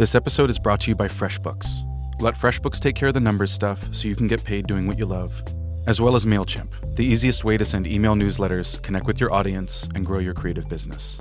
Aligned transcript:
This 0.00 0.14
episode 0.14 0.48
is 0.48 0.58
brought 0.58 0.80
to 0.80 0.90
you 0.90 0.94
by 0.94 1.08
FreshBooks. 1.08 1.84
Let 2.22 2.32
FreshBooks 2.34 2.80
take 2.80 2.94
care 2.94 3.08
of 3.08 3.12
the 3.12 3.20
numbers 3.20 3.52
stuff 3.52 3.94
so 3.94 4.08
you 4.08 4.16
can 4.16 4.28
get 4.28 4.42
paid 4.42 4.66
doing 4.66 4.86
what 4.86 4.98
you 4.98 5.04
love, 5.04 5.42
as 5.86 6.00
well 6.00 6.14
as 6.14 6.24
MailChimp, 6.24 6.96
the 6.96 7.04
easiest 7.04 7.44
way 7.44 7.58
to 7.58 7.66
send 7.66 7.86
email 7.86 8.14
newsletters, 8.14 8.82
connect 8.82 9.06
with 9.06 9.20
your 9.20 9.30
audience, 9.30 9.86
and 9.94 10.06
grow 10.06 10.18
your 10.18 10.32
creative 10.32 10.70
business. 10.70 11.20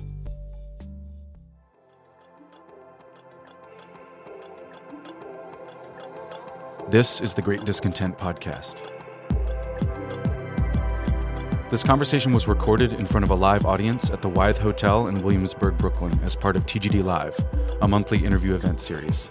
This 6.88 7.20
is 7.20 7.34
the 7.34 7.42
Great 7.42 7.66
Discontent 7.66 8.18
Podcast. 8.18 8.89
This 11.70 11.84
conversation 11.84 12.34
was 12.34 12.48
recorded 12.48 12.94
in 12.94 13.06
front 13.06 13.24
of 13.24 13.30
a 13.30 13.36
live 13.36 13.64
audience 13.64 14.10
at 14.10 14.24
the 14.24 14.28
Wythe 14.28 14.58
Hotel 14.58 15.06
in 15.06 15.22
Williamsburg, 15.22 15.78
Brooklyn, 15.78 16.20
as 16.24 16.36
part 16.36 16.56
of 16.56 16.66
TGD 16.66 17.04
Live, 17.04 17.40
a 17.84 17.88
monthly 17.88 18.26
interview 18.26 18.56
event 18.56 18.80
series. 18.80 19.30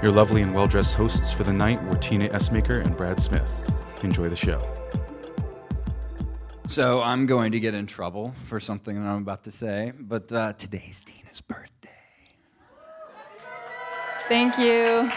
Your 0.00 0.12
lovely 0.12 0.42
and 0.42 0.54
well 0.54 0.68
dressed 0.68 0.94
hosts 0.94 1.32
for 1.32 1.42
the 1.42 1.52
night 1.52 1.82
were 1.86 1.96
Tina 1.96 2.28
Essmaker 2.28 2.84
and 2.84 2.96
Brad 2.96 3.18
Smith. 3.18 3.50
Enjoy 4.04 4.28
the 4.28 4.36
show. 4.36 4.62
So 6.68 7.02
I'm 7.02 7.26
going 7.26 7.50
to 7.50 7.58
get 7.58 7.74
in 7.74 7.88
trouble 7.88 8.32
for 8.44 8.60
something 8.60 9.02
that 9.02 9.08
I'm 9.08 9.22
about 9.22 9.42
to 9.42 9.50
say, 9.50 9.92
but 9.98 10.30
uh, 10.30 10.52
today's 10.52 11.02
Tina's 11.02 11.40
birthday. 11.40 11.90
Thank 14.28 14.56
you. 14.56 15.10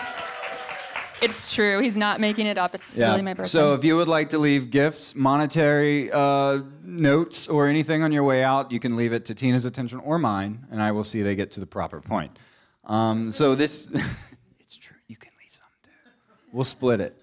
It's 1.21 1.53
true. 1.53 1.79
He's 1.79 1.97
not 1.97 2.19
making 2.19 2.45
it 2.45 2.57
up. 2.57 2.75
It's 2.75 2.97
really 2.97 3.21
my 3.21 3.33
birthday. 3.33 3.49
So 3.49 3.73
if 3.73 3.83
you 3.83 3.95
would 3.97 4.07
like 4.07 4.29
to 4.29 4.37
leave 4.37 4.71
gifts, 4.71 5.15
monetary 5.15 6.11
uh, 6.11 6.59
notes, 6.83 7.47
or 7.47 7.67
anything 7.67 8.03
on 8.03 8.11
your 8.11 8.23
way 8.23 8.43
out, 8.43 8.71
you 8.71 8.79
can 8.79 8.95
leave 8.95 9.13
it 9.13 9.25
to 9.25 9.35
Tina's 9.35 9.65
attention 9.65 9.99
or 9.99 10.17
mine, 10.17 10.65
and 10.71 10.81
I 10.81 10.91
will 10.91 11.03
see 11.03 11.21
they 11.21 11.35
get 11.35 11.51
to 11.51 11.59
the 11.59 11.65
proper 11.65 12.01
point. 12.01 12.37
Um, 12.85 13.31
so 13.31 13.55
this, 13.55 13.89
it's 14.59 14.77
true. 14.77 14.95
You 15.07 15.17
can 15.17 15.31
leave 15.39 15.53
some 15.53 15.67
too. 15.83 15.89
We'll 16.51 16.65
split 16.65 17.01
it. 17.01 17.21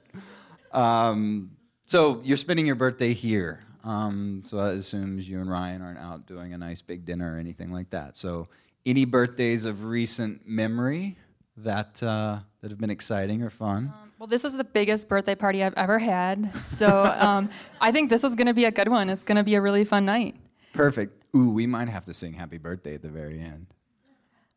Um, 0.72 1.53
so 1.86 2.20
you're 2.25 2.36
spending 2.36 2.66
your 2.66 2.77
birthday 2.77 3.12
here. 3.12 3.62
Um, 3.84 4.42
so 4.44 4.56
that 4.56 4.75
assumes 4.75 5.28
you 5.28 5.41
and 5.41 5.48
Ryan 5.48 5.81
aren't 5.81 5.98
out 5.98 6.27
doing 6.27 6.53
a 6.53 6.58
nice 6.58 6.83
big 6.83 7.05
dinner 7.05 7.36
or 7.36 7.38
anything 7.38 7.72
like 7.72 7.91
that. 7.91 8.16
So 8.16 8.48
any 8.84 9.05
birthdays 9.05 9.64
of 9.64 9.84
recent 9.84 10.47
memory 10.47 11.16
that 11.58 12.03
uh, 12.03 12.41
that 12.67 12.72
have 12.72 12.81
been 12.81 12.91
exciting 12.91 13.45
or 13.45 13.50
fun? 13.50 13.92
well, 14.19 14.27
this 14.27 14.45
is 14.45 14.56
the 14.56 14.64
biggest 14.64 15.09
birthday 15.09 15.36
party 15.36 15.62
I've 15.62 15.75
ever 15.75 16.00
had. 16.00 16.53
So 16.67 17.05
um, 17.17 17.48
I 17.81 17.92
think 17.92 18.11
this 18.11 18.25
is 18.25 18.34
going 18.34 18.48
to 18.48 18.55
be 18.55 18.64
a 18.64 18.72
good 18.72 18.89
one. 18.89 19.09
It's 19.09 19.22
going 19.22 19.36
to 19.36 19.45
be 19.45 19.55
a 19.55 19.61
really 19.61 19.84
fun 19.84 20.05
night. 20.05 20.34
Perfect. 20.72 21.12
Ooh, 21.37 21.50
we 21.50 21.69
might 21.69 21.89
have 21.89 22.05
to 22.06 22.14
sing 22.14 22.33
Happy 22.33 22.59
Birthday 22.59 22.94
at 22.97 23.03
the 23.03 23.09
very 23.09 23.39
end. 23.39 23.69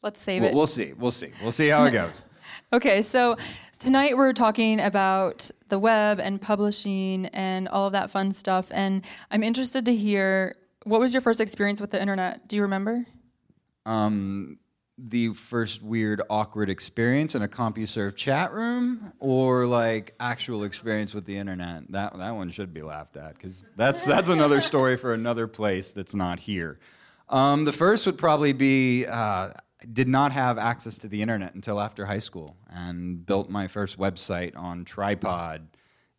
Let's 0.01 0.19
save 0.19 0.41
We'll, 0.41 0.49
it. 0.51 0.55
we'll 0.55 0.65
see. 0.65 0.93
We'll 0.97 1.11
see. 1.11 1.31
We'll 1.43 1.51
see 1.51 1.67
how 1.67 1.85
it 1.85 1.91
goes. 1.91 2.23
Okay, 2.73 3.01
so 3.03 3.35
tonight 3.79 4.17
we're 4.17 4.33
talking 4.33 4.79
about 4.79 5.49
the 5.69 5.77
web 5.77 6.19
and 6.19 6.41
publishing 6.41 7.27
and 7.27 7.67
all 7.67 7.85
of 7.87 7.93
that 7.93 8.09
fun 8.11 8.31
stuff. 8.31 8.71
And 8.73 9.03
I'm 9.29 9.43
interested 9.43 9.85
to 9.85 9.95
hear 9.95 10.55
what 10.83 10.99
was 10.99 11.13
your 11.13 11.21
first 11.21 11.41
experience 11.41 11.79
with 11.79 11.91
the 11.91 12.01
internet? 12.01 12.47
Do 12.47 12.55
you 12.55 12.63
remember? 12.63 13.05
um, 13.85 14.57
the 15.01 15.33
first 15.33 15.81
weird, 15.81 16.21
awkward 16.29 16.69
experience 16.69 17.35
in 17.35 17.41
a 17.41 17.47
CompuServe 17.47 18.15
chat 18.15 18.51
room, 18.53 19.13
or 19.19 19.65
like 19.65 20.13
actual 20.19 20.63
experience 20.63 21.13
with 21.13 21.25
the 21.25 21.37
internet. 21.37 21.89
That 21.91 22.17
that 22.17 22.35
one 22.35 22.49
should 22.51 22.73
be 22.73 22.81
laughed 22.81 23.17
at 23.17 23.33
because 23.35 23.63
that's 23.75 24.05
that's 24.05 24.29
another 24.29 24.61
story 24.61 24.97
for 24.97 25.13
another 25.13 25.47
place 25.47 25.91
that's 25.91 26.13
not 26.15 26.39
here. 26.39 26.79
Um, 27.29 27.65
the 27.65 27.71
first 27.73 28.05
would 28.05 28.17
probably 28.17 28.53
be. 28.53 29.05
Uh, 29.05 29.51
did 29.93 30.09
not 30.09 30.33
have 30.33 30.57
access 30.57 30.97
to 30.97 31.07
the 31.07 31.21
internet 31.21 31.55
until 31.55 31.79
after 31.79 32.05
high 32.05 32.19
school 32.19 32.57
and 32.69 33.25
built 33.25 33.49
my 33.49 33.65
first 33.65 33.97
website 33.97 34.51
on 34.57 34.83
tripod 34.83 35.65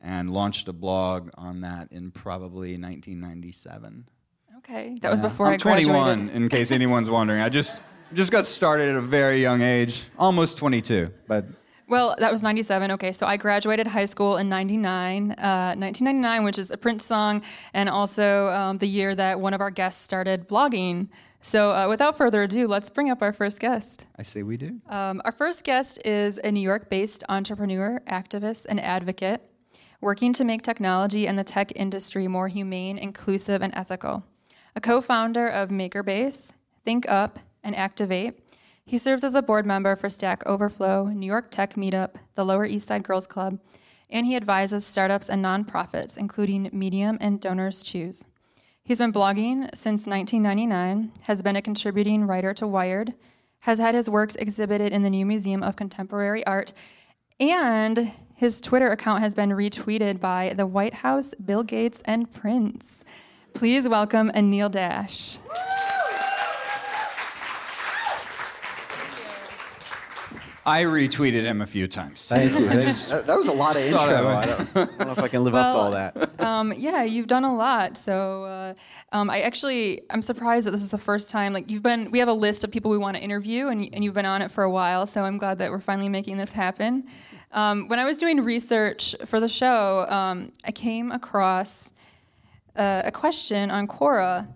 and 0.02 0.30
launched 0.30 0.66
a 0.68 0.72
blog 0.72 1.28
on 1.34 1.60
that 1.60 1.92
in 1.92 2.10
probably 2.10 2.78
1997. 2.78 4.08
Okay, 4.56 4.96
that 5.02 5.10
was 5.10 5.20
Yeah. 5.20 5.28
before 5.28 5.46
I'm 5.48 5.52
I 5.52 5.56
graduated. 5.58 5.90
21, 5.90 6.28
in 6.30 6.48
case 6.48 6.70
anyone's 6.70 7.10
wondering. 7.10 7.42
I 7.42 7.50
just 7.50 7.82
just 8.14 8.32
got 8.32 8.46
started 8.46 8.90
at 8.90 8.96
a 8.96 9.00
very 9.00 9.40
young 9.40 9.62
age, 9.62 10.04
almost 10.18 10.58
22. 10.58 11.10
But 11.26 11.46
Well, 11.88 12.14
that 12.18 12.30
was 12.30 12.42
97. 12.42 12.90
Okay, 12.92 13.12
so 13.12 13.26
I 13.26 13.36
graduated 13.36 13.86
high 13.86 14.04
school 14.04 14.36
in 14.36 14.48
99, 14.48 15.32
uh, 15.32 15.74
1999, 15.76 16.44
which 16.44 16.58
is 16.58 16.70
a 16.70 16.76
Prince 16.76 17.04
song, 17.04 17.42
and 17.74 17.88
also 17.88 18.48
um, 18.48 18.78
the 18.78 18.86
year 18.86 19.14
that 19.14 19.40
one 19.40 19.54
of 19.54 19.60
our 19.60 19.70
guests 19.70 20.02
started 20.02 20.48
blogging. 20.48 21.08
So 21.42 21.70
uh, 21.70 21.88
without 21.88 22.16
further 22.18 22.42
ado, 22.42 22.68
let's 22.68 22.90
bring 22.90 23.10
up 23.10 23.22
our 23.22 23.32
first 23.32 23.60
guest. 23.60 24.04
I 24.18 24.22
say 24.22 24.42
we 24.42 24.56
do. 24.56 24.80
Um, 24.88 25.22
our 25.24 25.32
first 25.32 25.64
guest 25.64 26.00
is 26.04 26.38
a 26.38 26.52
New 26.52 26.60
York 26.60 26.90
based 26.90 27.24
entrepreneur, 27.28 28.00
activist, 28.06 28.66
and 28.68 28.78
advocate 28.80 29.40
working 30.00 30.32
to 30.32 30.44
make 30.44 30.62
technology 30.62 31.26
and 31.26 31.38
the 31.38 31.44
tech 31.44 31.72
industry 31.76 32.26
more 32.26 32.48
humane, 32.48 32.98
inclusive, 32.98 33.62
and 33.62 33.72
ethical. 33.76 34.24
A 34.74 34.80
co 34.80 35.00
founder 35.00 35.46
of 35.46 35.70
MakerBase, 35.70 36.50
ThinkUp, 36.86 37.32
and 37.62 37.76
Activate, 37.76 38.38
he 38.84 38.98
serves 38.98 39.22
as 39.22 39.34
a 39.34 39.42
board 39.42 39.66
member 39.66 39.94
for 39.94 40.08
Stack 40.08 40.42
Overflow, 40.46 41.06
New 41.06 41.26
York 41.26 41.50
Tech 41.50 41.74
Meetup, 41.74 42.16
the 42.34 42.44
Lower 42.44 42.64
East 42.64 42.88
Side 42.88 43.04
Girls 43.04 43.26
Club, 43.26 43.60
and 44.10 44.26
he 44.26 44.34
advises 44.34 44.84
startups 44.84 45.28
and 45.30 45.44
nonprofits, 45.44 46.18
including 46.18 46.68
Medium 46.72 47.16
and 47.20 47.40
Donors 47.40 47.82
Choose. 47.82 48.24
He's 48.82 48.98
been 48.98 49.12
blogging 49.12 49.72
since 49.74 50.06
1999, 50.06 51.12
has 51.22 51.42
been 51.42 51.54
a 51.54 51.62
contributing 51.62 52.26
writer 52.26 52.52
to 52.54 52.66
Wired, 52.66 53.14
has 53.60 53.78
had 53.78 53.94
his 53.94 54.10
works 54.10 54.34
exhibited 54.36 54.92
in 54.92 55.02
the 55.02 55.10
New 55.10 55.24
Museum 55.24 55.62
of 55.62 55.76
Contemporary 55.76 56.44
Art, 56.46 56.72
and 57.38 58.10
his 58.34 58.60
Twitter 58.60 58.88
account 58.88 59.20
has 59.20 59.34
been 59.34 59.50
retweeted 59.50 60.18
by 60.18 60.54
the 60.56 60.66
White 60.66 60.94
House, 60.94 61.34
Bill 61.34 61.62
Gates, 61.62 62.02
and 62.04 62.32
Prince. 62.32 63.04
Please 63.54 63.88
welcome 63.88 64.32
Anil 64.34 64.70
Dash. 64.70 65.38
I 70.70 70.84
retweeted 70.84 71.42
him 71.42 71.60
a 71.60 71.66
few 71.66 71.88
times. 71.88 72.26
Thank 72.28 72.52
you. 72.52 72.66
that, 72.68 73.24
that 73.26 73.36
was 73.36 73.48
a 73.48 73.52
lot 73.52 73.74
of 73.74 73.82
intro. 73.82 73.98
I 74.28 74.46
don't, 74.46 74.76
I 74.76 74.84
don't 74.84 74.98
know 75.00 75.12
if 75.12 75.18
I 75.18 75.26
can 75.26 75.42
live 75.42 75.56
up 75.56 75.74
to 75.74 75.78
all 75.78 75.90
that. 75.90 76.40
Um, 76.40 76.72
yeah, 76.76 77.02
you've 77.02 77.26
done 77.26 77.42
a 77.42 77.54
lot. 77.54 77.98
So 77.98 78.44
uh, 78.44 78.74
um, 79.10 79.30
I 79.30 79.40
actually, 79.40 80.02
I'm 80.10 80.22
surprised 80.22 80.68
that 80.68 80.70
this 80.70 80.82
is 80.82 80.88
the 80.88 80.98
first 80.98 81.28
time. 81.28 81.52
Like 81.52 81.68
you've 81.68 81.82
been, 81.82 82.12
we 82.12 82.20
have 82.20 82.28
a 82.28 82.32
list 82.32 82.62
of 82.62 82.70
people 82.70 82.90
we 82.92 82.98
want 82.98 83.16
to 83.16 83.22
interview, 83.22 83.66
and, 83.66 83.88
and 83.92 84.04
you've 84.04 84.14
been 84.14 84.26
on 84.26 84.42
it 84.42 84.52
for 84.52 84.62
a 84.62 84.70
while. 84.70 85.08
So 85.08 85.24
I'm 85.24 85.38
glad 85.38 85.58
that 85.58 85.72
we're 85.72 85.80
finally 85.80 86.08
making 86.08 86.36
this 86.36 86.52
happen. 86.52 87.04
Um, 87.50 87.88
when 87.88 87.98
I 87.98 88.04
was 88.04 88.16
doing 88.18 88.40
research 88.40 89.16
for 89.26 89.40
the 89.40 89.48
show, 89.48 90.06
um, 90.08 90.52
I 90.64 90.70
came 90.70 91.10
across 91.10 91.92
uh, 92.76 93.02
a 93.04 93.10
question 93.10 93.72
on 93.72 93.88
Quora, 93.88 94.48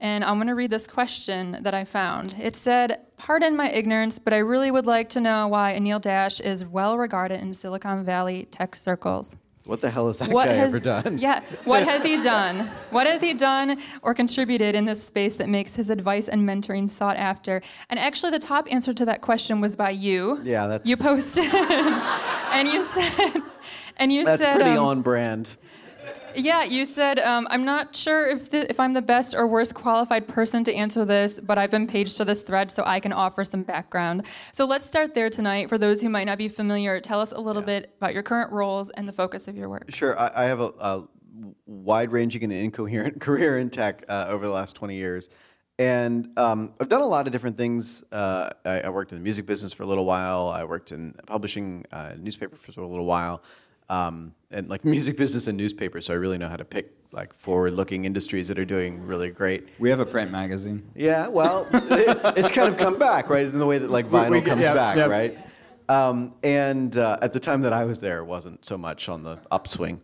and 0.00 0.24
I'm 0.24 0.36
going 0.36 0.48
to 0.48 0.54
read 0.54 0.70
this 0.70 0.86
question 0.86 1.58
that 1.60 1.74
I 1.74 1.84
found. 1.84 2.36
It 2.40 2.56
said, 2.56 2.98
Pardon 3.18 3.54
my 3.54 3.70
ignorance, 3.70 4.18
but 4.18 4.32
I 4.32 4.38
really 4.38 4.70
would 4.70 4.86
like 4.86 5.10
to 5.10 5.20
know 5.20 5.46
why 5.48 5.76
Anil 5.78 6.00
Dash 6.00 6.40
is 6.40 6.64
well 6.64 6.96
regarded 6.96 7.40
in 7.40 7.52
Silicon 7.52 8.02
Valley 8.04 8.48
tech 8.50 8.74
circles. 8.74 9.36
What 9.66 9.82
the 9.82 9.90
hell 9.90 10.06
has 10.06 10.18
that 10.18 10.30
What 10.30 10.46
guy 10.46 10.54
has, 10.54 10.74
ever 10.74 10.80
done? 10.82 11.18
Yeah, 11.18 11.42
what 11.64 11.84
has 11.84 12.02
he 12.02 12.18
done? 12.22 12.70
What 12.88 13.06
has 13.06 13.20
he 13.20 13.34
done 13.34 13.78
or 14.02 14.14
contributed 14.14 14.74
in 14.74 14.86
this 14.86 15.02
space 15.04 15.36
that 15.36 15.50
makes 15.50 15.74
his 15.74 15.90
advice 15.90 16.28
and 16.28 16.48
mentoring 16.48 16.88
sought 16.88 17.16
after? 17.18 17.60
And 17.90 18.00
actually, 18.00 18.30
the 18.32 18.38
top 18.38 18.72
answer 18.72 18.94
to 18.94 19.04
that 19.04 19.20
question 19.20 19.60
was 19.60 19.76
by 19.76 19.90
you. 19.90 20.40
Yeah, 20.42 20.66
that's- 20.66 20.88
you 20.88 20.96
posted, 20.96 21.44
and 21.54 22.68
you 22.68 22.84
said, 22.84 23.42
and 23.98 24.10
you 24.10 24.24
That's 24.24 24.42
said, 24.42 24.54
pretty 24.54 24.70
um, 24.70 24.86
on 24.86 25.02
brand. 25.02 25.56
Yeah, 26.34 26.64
you 26.64 26.86
said, 26.86 27.18
um, 27.18 27.46
I'm 27.50 27.64
not 27.64 27.94
sure 27.94 28.26
if, 28.26 28.50
the, 28.50 28.68
if 28.70 28.80
I'm 28.80 28.92
the 28.92 29.02
best 29.02 29.34
or 29.34 29.46
worst 29.46 29.74
qualified 29.74 30.28
person 30.28 30.64
to 30.64 30.74
answer 30.74 31.04
this, 31.04 31.40
but 31.40 31.58
I've 31.58 31.70
been 31.70 31.86
paged 31.86 32.16
to 32.18 32.24
this 32.24 32.42
thread 32.42 32.70
so 32.70 32.82
I 32.86 33.00
can 33.00 33.12
offer 33.12 33.44
some 33.44 33.62
background. 33.62 34.26
So 34.52 34.64
let's 34.64 34.84
start 34.84 35.14
there 35.14 35.30
tonight. 35.30 35.68
For 35.68 35.78
those 35.78 36.00
who 36.00 36.08
might 36.08 36.24
not 36.24 36.38
be 36.38 36.48
familiar, 36.48 37.00
tell 37.00 37.20
us 37.20 37.32
a 37.32 37.40
little 37.40 37.62
bit 37.62 37.94
about 37.98 38.14
your 38.14 38.22
current 38.22 38.52
roles 38.52 38.90
and 38.90 39.08
the 39.08 39.12
focus 39.12 39.48
of 39.48 39.56
your 39.56 39.68
work. 39.68 39.90
Sure, 39.90 40.18
I, 40.18 40.30
I 40.36 40.44
have 40.44 40.60
a, 40.60 40.72
a 40.80 41.08
wide-ranging 41.66 42.44
and 42.44 42.52
incoherent 42.52 43.20
career 43.20 43.58
in 43.58 43.70
tech 43.70 44.04
uh, 44.08 44.26
over 44.28 44.46
the 44.46 44.52
last 44.52 44.76
20 44.76 44.94
years. 44.94 45.28
And 45.78 46.38
um, 46.38 46.74
I've 46.78 46.90
done 46.90 47.00
a 47.00 47.06
lot 47.06 47.26
of 47.26 47.32
different 47.32 47.56
things. 47.56 48.04
Uh, 48.12 48.50
I, 48.66 48.82
I 48.82 48.88
worked 48.90 49.12
in 49.12 49.18
the 49.18 49.24
music 49.24 49.46
business 49.46 49.72
for 49.72 49.82
a 49.82 49.86
little 49.86 50.04
while. 50.04 50.48
I 50.48 50.62
worked 50.62 50.92
in 50.92 51.14
publishing 51.26 51.86
uh, 51.90 52.16
newspaper 52.18 52.56
for 52.56 52.78
a 52.82 52.86
little 52.86 53.06
while, 53.06 53.42
um, 53.90 54.32
and 54.50 54.68
like 54.68 54.84
music 54.84 55.18
business 55.18 55.46
and 55.48 55.58
newspapers. 55.58 56.06
So 56.06 56.14
I 56.14 56.16
really 56.16 56.38
know 56.38 56.48
how 56.48 56.56
to 56.56 56.64
pick 56.64 56.94
like 57.12 57.34
forward-looking 57.34 58.04
industries 58.04 58.46
that 58.48 58.58
are 58.58 58.64
doing 58.64 59.04
really 59.04 59.30
great. 59.30 59.68
We 59.80 59.90
have 59.90 59.98
a 59.98 60.06
print 60.06 60.30
magazine. 60.30 60.88
Yeah, 60.94 61.26
well, 61.26 61.66
it, 61.72 62.38
it's 62.38 62.52
kind 62.52 62.68
of 62.68 62.78
come 62.78 62.98
back, 62.98 63.28
right? 63.28 63.44
In 63.44 63.58
the 63.58 63.66
way 63.66 63.78
that 63.78 63.90
like 63.90 64.06
vinyl 64.06 64.30
we- 64.30 64.40
comes 64.42 64.62
yeah, 64.62 64.74
back, 64.74 64.96
yeah. 64.96 65.06
right? 65.06 65.38
Um, 65.88 66.34
and 66.44 66.96
uh, 66.96 67.18
at 67.20 67.32
the 67.32 67.40
time 67.40 67.62
that 67.62 67.72
I 67.72 67.84
was 67.84 68.00
there, 68.00 68.18
it 68.20 68.24
wasn't 68.24 68.64
so 68.64 68.78
much 68.78 69.08
on 69.08 69.24
the 69.24 69.40
upswing. 69.50 70.00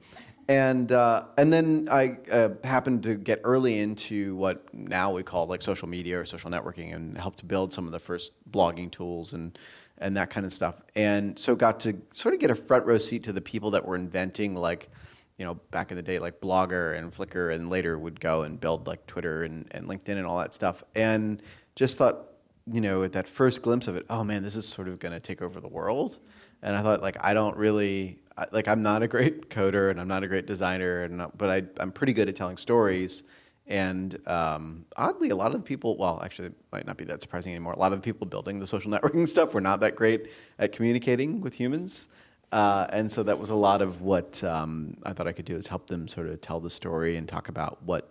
and 0.48 0.90
uh, 0.90 1.26
and 1.38 1.52
then 1.52 1.86
I 1.88 2.18
uh, 2.32 2.48
happened 2.64 3.04
to 3.04 3.14
get 3.14 3.40
early 3.44 3.78
into 3.78 4.34
what 4.34 4.72
now 4.74 5.12
we 5.12 5.22
call 5.22 5.46
like 5.46 5.62
social 5.62 5.86
media 5.88 6.18
or 6.20 6.24
social 6.24 6.50
networking, 6.50 6.92
and 6.92 7.16
helped 7.16 7.46
build 7.46 7.72
some 7.72 7.86
of 7.86 7.92
the 7.92 8.00
first 8.00 8.32
blogging 8.50 8.90
tools 8.90 9.32
and 9.32 9.56
and 9.98 10.16
that 10.16 10.30
kind 10.30 10.44
of 10.44 10.52
stuff. 10.52 10.76
And 10.94 11.38
so 11.38 11.54
got 11.54 11.80
to 11.80 11.96
sort 12.12 12.34
of 12.34 12.40
get 12.40 12.50
a 12.50 12.54
front 12.54 12.86
row 12.86 12.98
seat 12.98 13.22
to 13.24 13.32
the 13.32 13.40
people 13.40 13.70
that 13.72 13.84
were 13.84 13.96
inventing 13.96 14.54
like 14.54 14.90
you 15.38 15.44
know, 15.44 15.54
back 15.70 15.90
in 15.90 15.96
the 15.96 16.02
day, 16.02 16.18
like 16.18 16.40
Blogger 16.40 16.96
and 16.96 17.12
Flickr, 17.12 17.54
and 17.54 17.68
later 17.68 17.98
would 17.98 18.18
go 18.20 18.42
and 18.42 18.58
build 18.58 18.86
like 18.86 19.06
Twitter 19.06 19.44
and, 19.44 19.68
and 19.72 19.86
LinkedIn 19.86 20.16
and 20.16 20.26
all 20.26 20.38
that 20.38 20.54
stuff. 20.54 20.82
And 20.94 21.42
just 21.74 21.98
thought, 21.98 22.28
you 22.72 22.80
know, 22.80 23.02
at 23.02 23.12
that 23.12 23.28
first 23.28 23.62
glimpse 23.62 23.86
of 23.86 23.96
it, 23.96 24.06
oh 24.08 24.24
man, 24.24 24.42
this 24.42 24.56
is 24.56 24.66
sort 24.66 24.88
of 24.88 24.98
going 24.98 25.12
to 25.12 25.20
take 25.20 25.42
over 25.42 25.60
the 25.60 25.68
world. 25.68 26.18
And 26.62 26.74
I 26.74 26.82
thought, 26.82 27.02
like, 27.02 27.16
I 27.20 27.34
don't 27.34 27.56
really, 27.56 28.18
like, 28.50 28.66
I'm 28.66 28.82
not 28.82 29.02
a 29.02 29.08
great 29.08 29.50
coder 29.50 29.90
and 29.90 30.00
I'm 30.00 30.08
not 30.08 30.24
a 30.24 30.28
great 30.28 30.46
designer, 30.46 31.02
and 31.02 31.26
but 31.36 31.50
I, 31.50 31.62
I'm 31.78 31.92
pretty 31.92 32.14
good 32.14 32.28
at 32.28 32.36
telling 32.36 32.56
stories. 32.56 33.24
And 33.68 34.20
um, 34.28 34.86
oddly, 34.96 35.30
a 35.30 35.36
lot 35.36 35.48
of 35.48 35.54
the 35.54 35.66
people, 35.66 35.96
well, 35.96 36.20
actually, 36.22 36.48
it 36.48 36.54
might 36.70 36.86
not 36.86 36.96
be 36.96 37.04
that 37.04 37.20
surprising 37.20 37.52
anymore. 37.52 37.72
A 37.72 37.78
lot 37.78 37.92
of 37.92 38.00
the 38.00 38.04
people 38.04 38.26
building 38.26 38.60
the 38.60 38.66
social 38.66 38.90
networking 38.92 39.28
stuff 39.28 39.54
were 39.54 39.60
not 39.60 39.80
that 39.80 39.96
great 39.96 40.30
at 40.58 40.72
communicating 40.72 41.40
with 41.40 41.54
humans. 41.54 42.08
Uh, 42.52 42.86
and 42.90 43.10
so 43.10 43.24
that 43.24 43.38
was 43.38 43.50
a 43.50 43.54
lot 43.54 43.82
of 43.82 44.02
what 44.02 44.42
um, 44.44 44.96
I 45.02 45.12
thought 45.12 45.26
I 45.26 45.32
could 45.32 45.44
do 45.44 45.56
is 45.56 45.66
help 45.66 45.88
them 45.88 46.06
sort 46.06 46.28
of 46.28 46.40
tell 46.40 46.60
the 46.60 46.70
story 46.70 47.16
and 47.16 47.28
talk 47.28 47.48
about 47.48 47.82
what, 47.82 48.08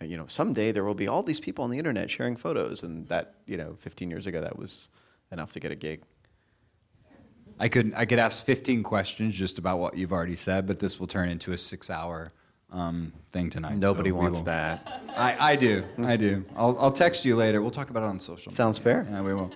you 0.00 0.16
know, 0.16 0.26
someday 0.26 0.72
there 0.72 0.84
will 0.84 0.94
be 0.94 1.06
all 1.06 1.22
these 1.22 1.38
people 1.38 1.62
on 1.62 1.70
the 1.70 1.78
internet 1.78 2.10
sharing 2.10 2.34
photos. 2.34 2.82
And 2.82 3.06
that, 3.08 3.34
you 3.46 3.56
know, 3.56 3.74
15 3.74 4.10
years 4.10 4.26
ago, 4.26 4.40
that 4.40 4.58
was 4.58 4.88
enough 5.30 5.52
to 5.52 5.60
get 5.60 5.70
a 5.70 5.76
gig. 5.76 6.02
I 7.60 7.68
could 7.68 7.92
I 7.96 8.04
could 8.04 8.20
ask 8.20 8.44
15 8.44 8.84
questions 8.84 9.34
just 9.34 9.58
about 9.58 9.78
what 9.78 9.96
you've 9.96 10.12
already 10.12 10.36
said, 10.36 10.66
but 10.66 10.78
this 10.78 11.00
will 11.00 11.08
turn 11.08 11.28
into 11.28 11.52
a 11.52 11.58
six-hour 11.58 12.32
um, 12.72 13.12
thing 13.30 13.50
tonight. 13.50 13.76
Nobody 13.76 14.10
so 14.10 14.16
wants 14.16 14.40
that. 14.42 15.02
I, 15.16 15.52
I 15.52 15.56
do. 15.56 15.84
I 16.02 16.16
do. 16.16 16.44
I'll, 16.56 16.76
I'll 16.78 16.92
text 16.92 17.24
you 17.24 17.36
later. 17.36 17.62
We'll 17.62 17.70
talk 17.70 17.90
about 17.90 18.02
it 18.02 18.06
on 18.06 18.20
social. 18.20 18.52
Sounds 18.52 18.78
media. 18.78 19.04
fair. 19.04 19.06
Yeah, 19.10 19.22
we 19.22 19.34
will. 19.34 19.52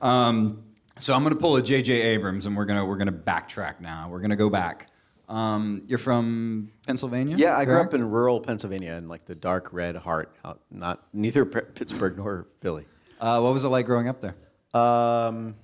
Um, 0.00 0.62
so 0.98 1.14
I'm 1.14 1.22
going 1.22 1.34
to 1.34 1.40
pull 1.40 1.56
a 1.56 1.62
J.J. 1.62 1.92
Abrams, 1.92 2.46
and 2.46 2.56
we're 2.56 2.66
gonna 2.66 2.84
we're 2.84 2.96
gonna 2.96 3.12
backtrack 3.12 3.80
now. 3.80 4.08
We're 4.08 4.20
gonna 4.20 4.36
go 4.36 4.48
back. 4.48 4.88
Um, 5.28 5.82
you're 5.86 5.98
from 5.98 6.70
Pennsylvania. 6.86 7.36
Yeah, 7.36 7.56
I 7.56 7.64
grew 7.64 7.80
up 7.80 7.94
in 7.94 8.08
rural 8.08 8.40
Pennsylvania 8.40 8.92
in 8.92 9.08
like 9.08 9.24
the 9.24 9.34
dark 9.34 9.72
red 9.72 9.96
heart, 9.96 10.36
out, 10.44 10.60
not 10.70 11.02
neither 11.12 11.44
Pittsburgh 11.44 12.16
nor 12.16 12.46
Philly. 12.60 12.84
Uh, 13.18 13.40
what 13.40 13.54
was 13.54 13.64
it 13.64 13.68
like 13.68 13.86
growing 13.86 14.08
up 14.08 14.20
there? 14.20 14.36
Um, 14.78 15.56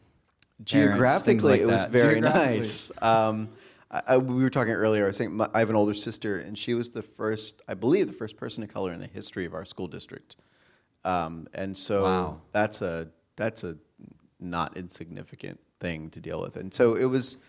geographically, 0.65 1.51
like 1.51 1.61
it 1.61 1.67
was 1.67 1.85
very 1.87 2.21
nice. 2.21 2.91
Um, 3.03 3.51
I, 3.91 4.03
I, 4.09 4.17
we 4.19 4.43
were 4.43 4.51
talking 4.51 4.73
earlier. 4.73 5.05
I 5.05 5.09
was 5.09 5.17
saying 5.17 5.35
my, 5.35 5.49
I 5.55 5.59
have 5.61 5.71
an 5.71 5.77
older 5.77 5.95
sister, 5.95 6.39
and 6.39 6.57
she 6.57 6.75
was 6.75 6.91
the 6.91 7.03
first, 7.03 7.63
I 7.69 7.75
believe, 7.75 8.07
the 8.07 8.13
first 8.13 8.37
person 8.37 8.63
of 8.63 8.73
color 8.73 8.93
in 8.93 9.01
the 9.01 9.07
history 9.07 9.45
of 9.45 9.55
our 9.55 9.65
school 9.65 9.89
district. 9.89 10.37
Um, 11.05 11.49
and 11.55 11.77
so 11.77 12.03
Wow. 12.05 12.41
that's 12.53 12.83
a 12.83 13.09
that's 13.37 13.65
a 13.65 13.77
not 14.39 14.77
insignificant 14.77 15.59
thing 15.81 16.11
to 16.11 16.21
deal 16.21 16.41
with. 16.41 16.57
And 16.57 16.73
so 16.73 16.95
it 16.95 17.07
was. 17.07 17.45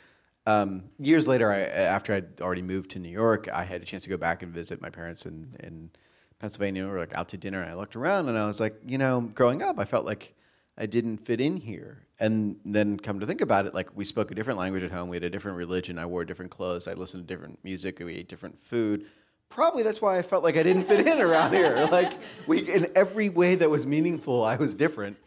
Um, 0.47 0.85
years 0.97 1.27
later, 1.27 1.51
I, 1.51 1.59
after 1.59 2.13
I'd 2.15 2.41
already 2.41 2.63
moved 2.63 2.89
to 2.91 2.99
New 2.99 3.09
York, 3.09 3.47
I 3.53 3.63
had 3.63 3.83
a 3.83 3.85
chance 3.85 4.01
to 4.03 4.09
go 4.09 4.17
back 4.17 4.41
and 4.41 4.51
visit 4.51 4.81
my 4.81 4.89
parents 4.89 5.27
in, 5.27 5.55
in 5.59 5.91
Pennsylvania. 6.39 6.83
We 6.83 6.89
were 6.89 6.97
like 6.97 7.15
out 7.15 7.29
to 7.29 7.37
dinner, 7.37 7.61
and 7.61 7.69
I 7.69 7.75
looked 7.75 7.95
around, 7.95 8.27
and 8.27 8.35
I 8.35 8.47
was 8.47 8.59
like, 8.59 8.73
you 8.83 8.97
know, 8.97 9.21
growing 9.21 9.61
up, 9.61 9.77
I 9.77 9.85
felt 9.85 10.03
like 10.03 10.33
I 10.81 10.87
didn't 10.87 11.19
fit 11.19 11.39
in 11.39 11.57
here. 11.57 11.99
And 12.19 12.59
then 12.65 12.99
come 12.99 13.19
to 13.19 13.27
think 13.27 13.41
about 13.41 13.67
it, 13.67 13.75
like 13.75 13.95
we 13.95 14.03
spoke 14.03 14.31
a 14.31 14.35
different 14.35 14.57
language 14.57 14.81
at 14.81 14.91
home, 14.91 15.09
we 15.09 15.15
had 15.15 15.23
a 15.23 15.29
different 15.29 15.57
religion, 15.57 15.99
I 15.99 16.07
wore 16.07 16.25
different 16.25 16.49
clothes, 16.49 16.87
I 16.87 16.93
listened 16.93 17.27
to 17.27 17.33
different 17.33 17.63
music, 17.63 17.99
we 17.99 18.15
ate 18.15 18.27
different 18.27 18.59
food. 18.59 19.05
Probably 19.49 19.83
that's 19.83 20.01
why 20.01 20.17
I 20.17 20.23
felt 20.23 20.43
like 20.43 20.57
I 20.57 20.63
didn't 20.63 20.83
fit 20.83 21.05
in 21.05 21.21
around 21.21 21.53
here. 21.53 21.87
Like 21.91 22.13
we, 22.47 22.61
in 22.67 22.87
every 22.95 23.29
way 23.29 23.53
that 23.55 23.69
was 23.69 23.85
meaningful, 23.85 24.43
I 24.43 24.55
was 24.55 24.73
different. 24.73 25.17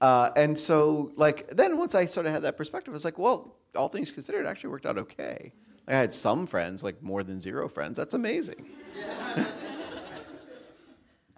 Uh, 0.00 0.30
and 0.36 0.58
so, 0.58 1.12
like, 1.16 1.48
then 1.48 1.78
once 1.78 1.94
I 1.94 2.06
sort 2.06 2.26
of 2.26 2.32
had 2.32 2.42
that 2.42 2.56
perspective, 2.56 2.92
I 2.92 2.96
was 2.96 3.04
like, 3.04 3.18
well, 3.18 3.56
all 3.76 3.88
things 3.88 4.10
considered, 4.10 4.46
it 4.46 4.48
actually 4.48 4.70
worked 4.70 4.86
out 4.86 4.98
okay. 4.98 5.52
I 5.86 5.94
had 5.94 6.12
some 6.12 6.46
friends, 6.46 6.82
like 6.82 7.00
more 7.02 7.22
than 7.22 7.40
zero 7.40 7.68
friends. 7.68 7.96
That's 7.96 8.14
amazing. 8.14 8.66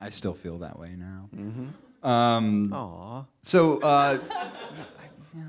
I 0.00 0.08
still 0.08 0.34
feel 0.34 0.58
that 0.58 0.78
way 0.78 0.94
now. 0.96 1.28
Mm-hmm. 1.34 1.66
Um, 2.02 2.72
Aw. 2.72 3.24
So, 3.42 3.80
uh, 3.80 4.18
yeah, 5.34 5.42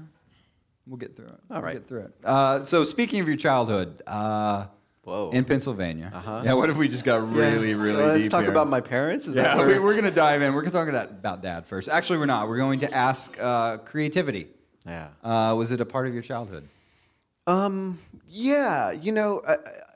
we'll 0.85 0.97
get 0.97 1.15
through 1.15 1.27
it. 1.27 1.31
All 1.49 1.57
We'll 1.57 1.61
right. 1.61 1.73
get 1.75 1.87
through 1.87 2.01
it. 2.01 2.13
Uh, 2.23 2.63
so, 2.63 2.83
speaking 2.83 3.19
of 3.21 3.27
your 3.27 3.37
childhood, 3.37 4.01
uh, 4.07 4.67
Whoa. 5.03 5.31
in 5.31 5.45
Pennsylvania. 5.45 6.11
Uh-huh. 6.13 6.41
Yeah. 6.43 6.53
What 6.53 6.69
if 6.69 6.77
we 6.77 6.87
just 6.87 7.05
got 7.05 7.31
really, 7.31 7.73
really 7.75 7.97
deep. 7.97 8.05
Let's 8.07 8.21
deep 8.23 8.31
talk 8.31 8.41
here? 8.41 8.51
about 8.51 8.67
my 8.67 8.81
parents. 8.81 9.27
Is 9.27 9.35
that 9.35 9.57
Yeah, 9.57 9.65
we, 9.65 9.79
we're 9.79 9.93
going 9.93 10.03
to 10.05 10.11
dive 10.11 10.41
in. 10.41 10.53
We're 10.53 10.61
going 10.61 10.71
to 10.71 10.77
talk 10.77 10.89
about, 10.89 11.09
about 11.11 11.41
dad 11.41 11.65
first. 11.65 11.87
Actually, 11.89 12.19
we're 12.19 12.25
not. 12.25 12.47
We're 12.49 12.57
going 12.57 12.79
to 12.79 12.93
ask 12.93 13.37
uh, 13.39 13.77
creativity. 13.77 14.47
yeah. 14.85 15.09
Uh, 15.23 15.55
was 15.57 15.71
it 15.71 15.79
a 15.79 15.85
part 15.85 16.07
of 16.07 16.13
your 16.13 16.23
childhood? 16.23 16.67
Um, 17.45 17.99
yeah, 18.27 18.91
you 18.91 19.13
know, 19.13 19.41
I, 19.47 19.55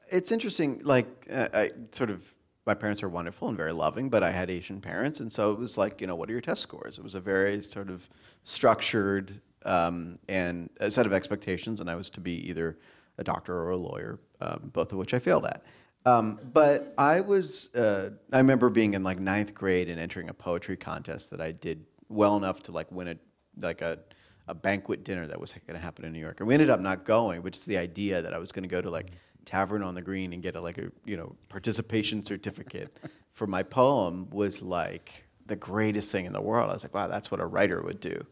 it's 0.10 0.32
interesting. 0.32 0.80
Like, 0.86 1.08
uh, 1.30 1.48
I 1.54 1.70
sort 1.92 2.10
of, 2.10 2.24
my 2.66 2.74
parents 2.74 3.02
are 3.02 3.10
wonderful 3.10 3.48
and 3.48 3.58
very 3.58 3.72
loving, 3.72 4.10
but 4.10 4.24
I 4.24 4.32
had 4.32 4.50
Asian 4.50 4.82
parents, 4.82 5.20
and 5.20 5.32
so 5.32 5.52
it 5.52 5.60
was 5.60 5.78
like, 5.78 6.00
you 6.00 6.08
know, 6.08 6.16
what 6.16 6.30
are 6.30 6.32
your 6.32 6.42
test 6.42 6.62
scores? 6.62 6.98
It 6.98 7.04
was 7.04 7.16
a 7.16 7.20
very 7.20 7.62
sort 7.64 7.90
of 7.90 8.08
structured 8.44 9.42
um, 9.66 10.20
and 10.30 10.70
a 10.80 10.92
set 10.92 11.06
of 11.06 11.14
expectations, 11.14 11.80
and 11.80 11.90
I 11.90 11.96
was 11.96 12.10
to 12.12 12.22
be 12.22 12.48
either 12.48 12.78
a 13.18 13.24
doctor 13.24 13.56
or 13.56 13.72
a 13.72 13.78
lawyer, 13.78 14.20
um, 14.42 14.72
both 14.74 14.92
of 14.92 14.98
which 14.98 15.14
I 15.14 15.20
failed 15.20 15.46
at. 15.46 15.64
Um, 16.06 16.40
but 16.54 16.94
I 16.98 17.22
was, 17.22 17.74
uh, 17.76 18.12
I 18.32 18.38
remember 18.38 18.70
being 18.70 18.94
in 18.94 19.04
like 19.04 19.20
ninth 19.20 19.54
grade 19.54 19.90
and 19.90 20.00
entering 20.00 20.30
a 20.30 20.34
poetry 20.34 20.76
contest 20.76 21.30
that 21.32 21.42
I 21.42 21.52
did 21.52 21.86
well 22.10 22.38
enough 22.38 22.64
to 22.64 22.72
like 22.72 22.92
win 22.92 23.08
a 23.10 23.16
like 23.60 23.82
a 23.82 24.00
a 24.48 24.56
banquet 24.56 25.04
dinner 25.04 25.28
that 25.28 25.40
was 25.40 25.54
going 25.54 25.80
to 25.80 25.80
happen 25.80 26.04
in 26.04 26.12
New 26.12 26.20
York, 26.20 26.40
and 26.40 26.48
we 26.48 26.54
ended 26.54 26.70
up 26.70 26.80
not 26.80 27.06
going, 27.06 27.42
which 27.44 27.58
is 27.58 27.66
the 27.66 27.78
idea 27.78 28.22
that 28.22 28.34
I 28.34 28.38
was 28.38 28.52
going 28.52 28.64
to 28.64 28.70
go 28.70 28.82
to 28.82 28.90
like 28.90 29.12
Tavern 29.46 29.84
on 29.84 29.96
the 29.96 30.02
Green 30.02 30.34
and 30.34 30.42
get 30.44 30.56
a 30.56 30.62
like 30.62 30.78
a 30.78 30.92
you 31.06 31.18
know 31.18 31.36
participation 31.50 32.24
certificate 32.26 32.96
for 33.32 33.48
my 33.48 33.64
poem 33.64 34.30
was 34.30 34.62
like 34.62 35.26
the 35.48 35.56
greatest 35.56 36.12
thing 36.12 36.26
in 36.26 36.34
the 36.34 36.42
world. 36.42 36.70
I 36.70 36.74
was 36.74 36.84
like, 36.84 36.94
wow, 36.94 37.08
that's 37.08 37.32
what 37.32 37.40
a 37.40 37.46
writer 37.46 37.82
would 37.82 38.00
do, 38.00 38.26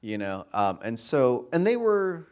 you 0.00 0.16
know. 0.18 0.46
Um, 0.54 0.78
and 0.84 0.98
so, 0.98 1.48
and 1.52 1.66
they 1.66 1.76
were, 1.76 2.28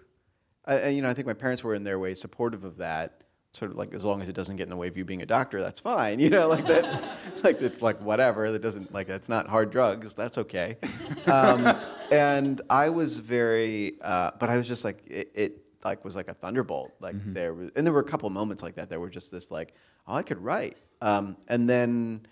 I- 0.65 0.89
you 0.89 1.03
know, 1.03 1.11
I 1.11 1.15
think 1.15 1.27
my 1.27 1.35
parents 1.35 1.63
were 1.65 1.75
in 1.75 1.85
their 1.85 1.99
way 1.99 2.15
supportive 2.15 2.65
of 2.65 2.77
that. 2.79 3.17
Sort 3.53 3.73
of 3.73 3.77
like 3.77 3.93
as 3.95 4.05
long 4.05 4.23
as 4.23 4.29
it 4.29 4.35
doesn't 4.37 4.55
get 4.57 4.63
in 4.63 4.71
the 4.71 4.77
way 4.77 4.87
of 4.87 4.97
you 4.97 5.05
being 5.05 5.23
a 5.23 5.27
doctor, 5.27 5.61
that's 5.61 5.81
fine. 5.81 6.21
You 6.21 6.31
know, 6.31 6.47
like 6.47 6.65
that's 6.67 7.09
like 7.43 7.61
it's 7.61 7.83
like 7.83 8.01
whatever. 8.01 8.53
That 8.53 8.63
doesn't 8.63 8.93
like 8.95 9.09
that's 9.09 9.29
not 9.29 9.49
hard 9.49 9.73
drugs. 9.73 10.15
That's 10.15 10.39
okay. 10.39 10.77
Um, 11.27 11.67
and 12.13 12.61
I 12.71 12.89
was 12.91 13.19
very, 13.19 13.95
uh, 14.03 14.31
but 14.39 14.49
I 14.49 14.57
was 14.57 14.67
just 14.69 14.85
like 14.85 15.05
it, 15.07 15.31
it 15.35 15.53
like 15.85 16.05
was 16.05 16.17
like 16.17 16.29
a 16.29 16.35
thunderbolt. 16.35 16.93
Like 17.01 17.17
there 17.35 17.55
was, 17.55 17.71
and 17.77 17.87
there 17.87 17.93
were 17.95 18.01
a 18.01 18.05
couple 18.05 18.29
moments 18.31 18.63
like 18.63 18.75
that. 18.77 18.89
There 18.89 19.01
were 19.01 19.11
just 19.11 19.31
this 19.31 19.51
like, 19.51 19.75
oh, 20.07 20.15
I 20.15 20.23
could 20.23 20.43
write. 20.43 20.77
Um, 21.01 21.37
and 21.49 21.69
then, 21.69 22.27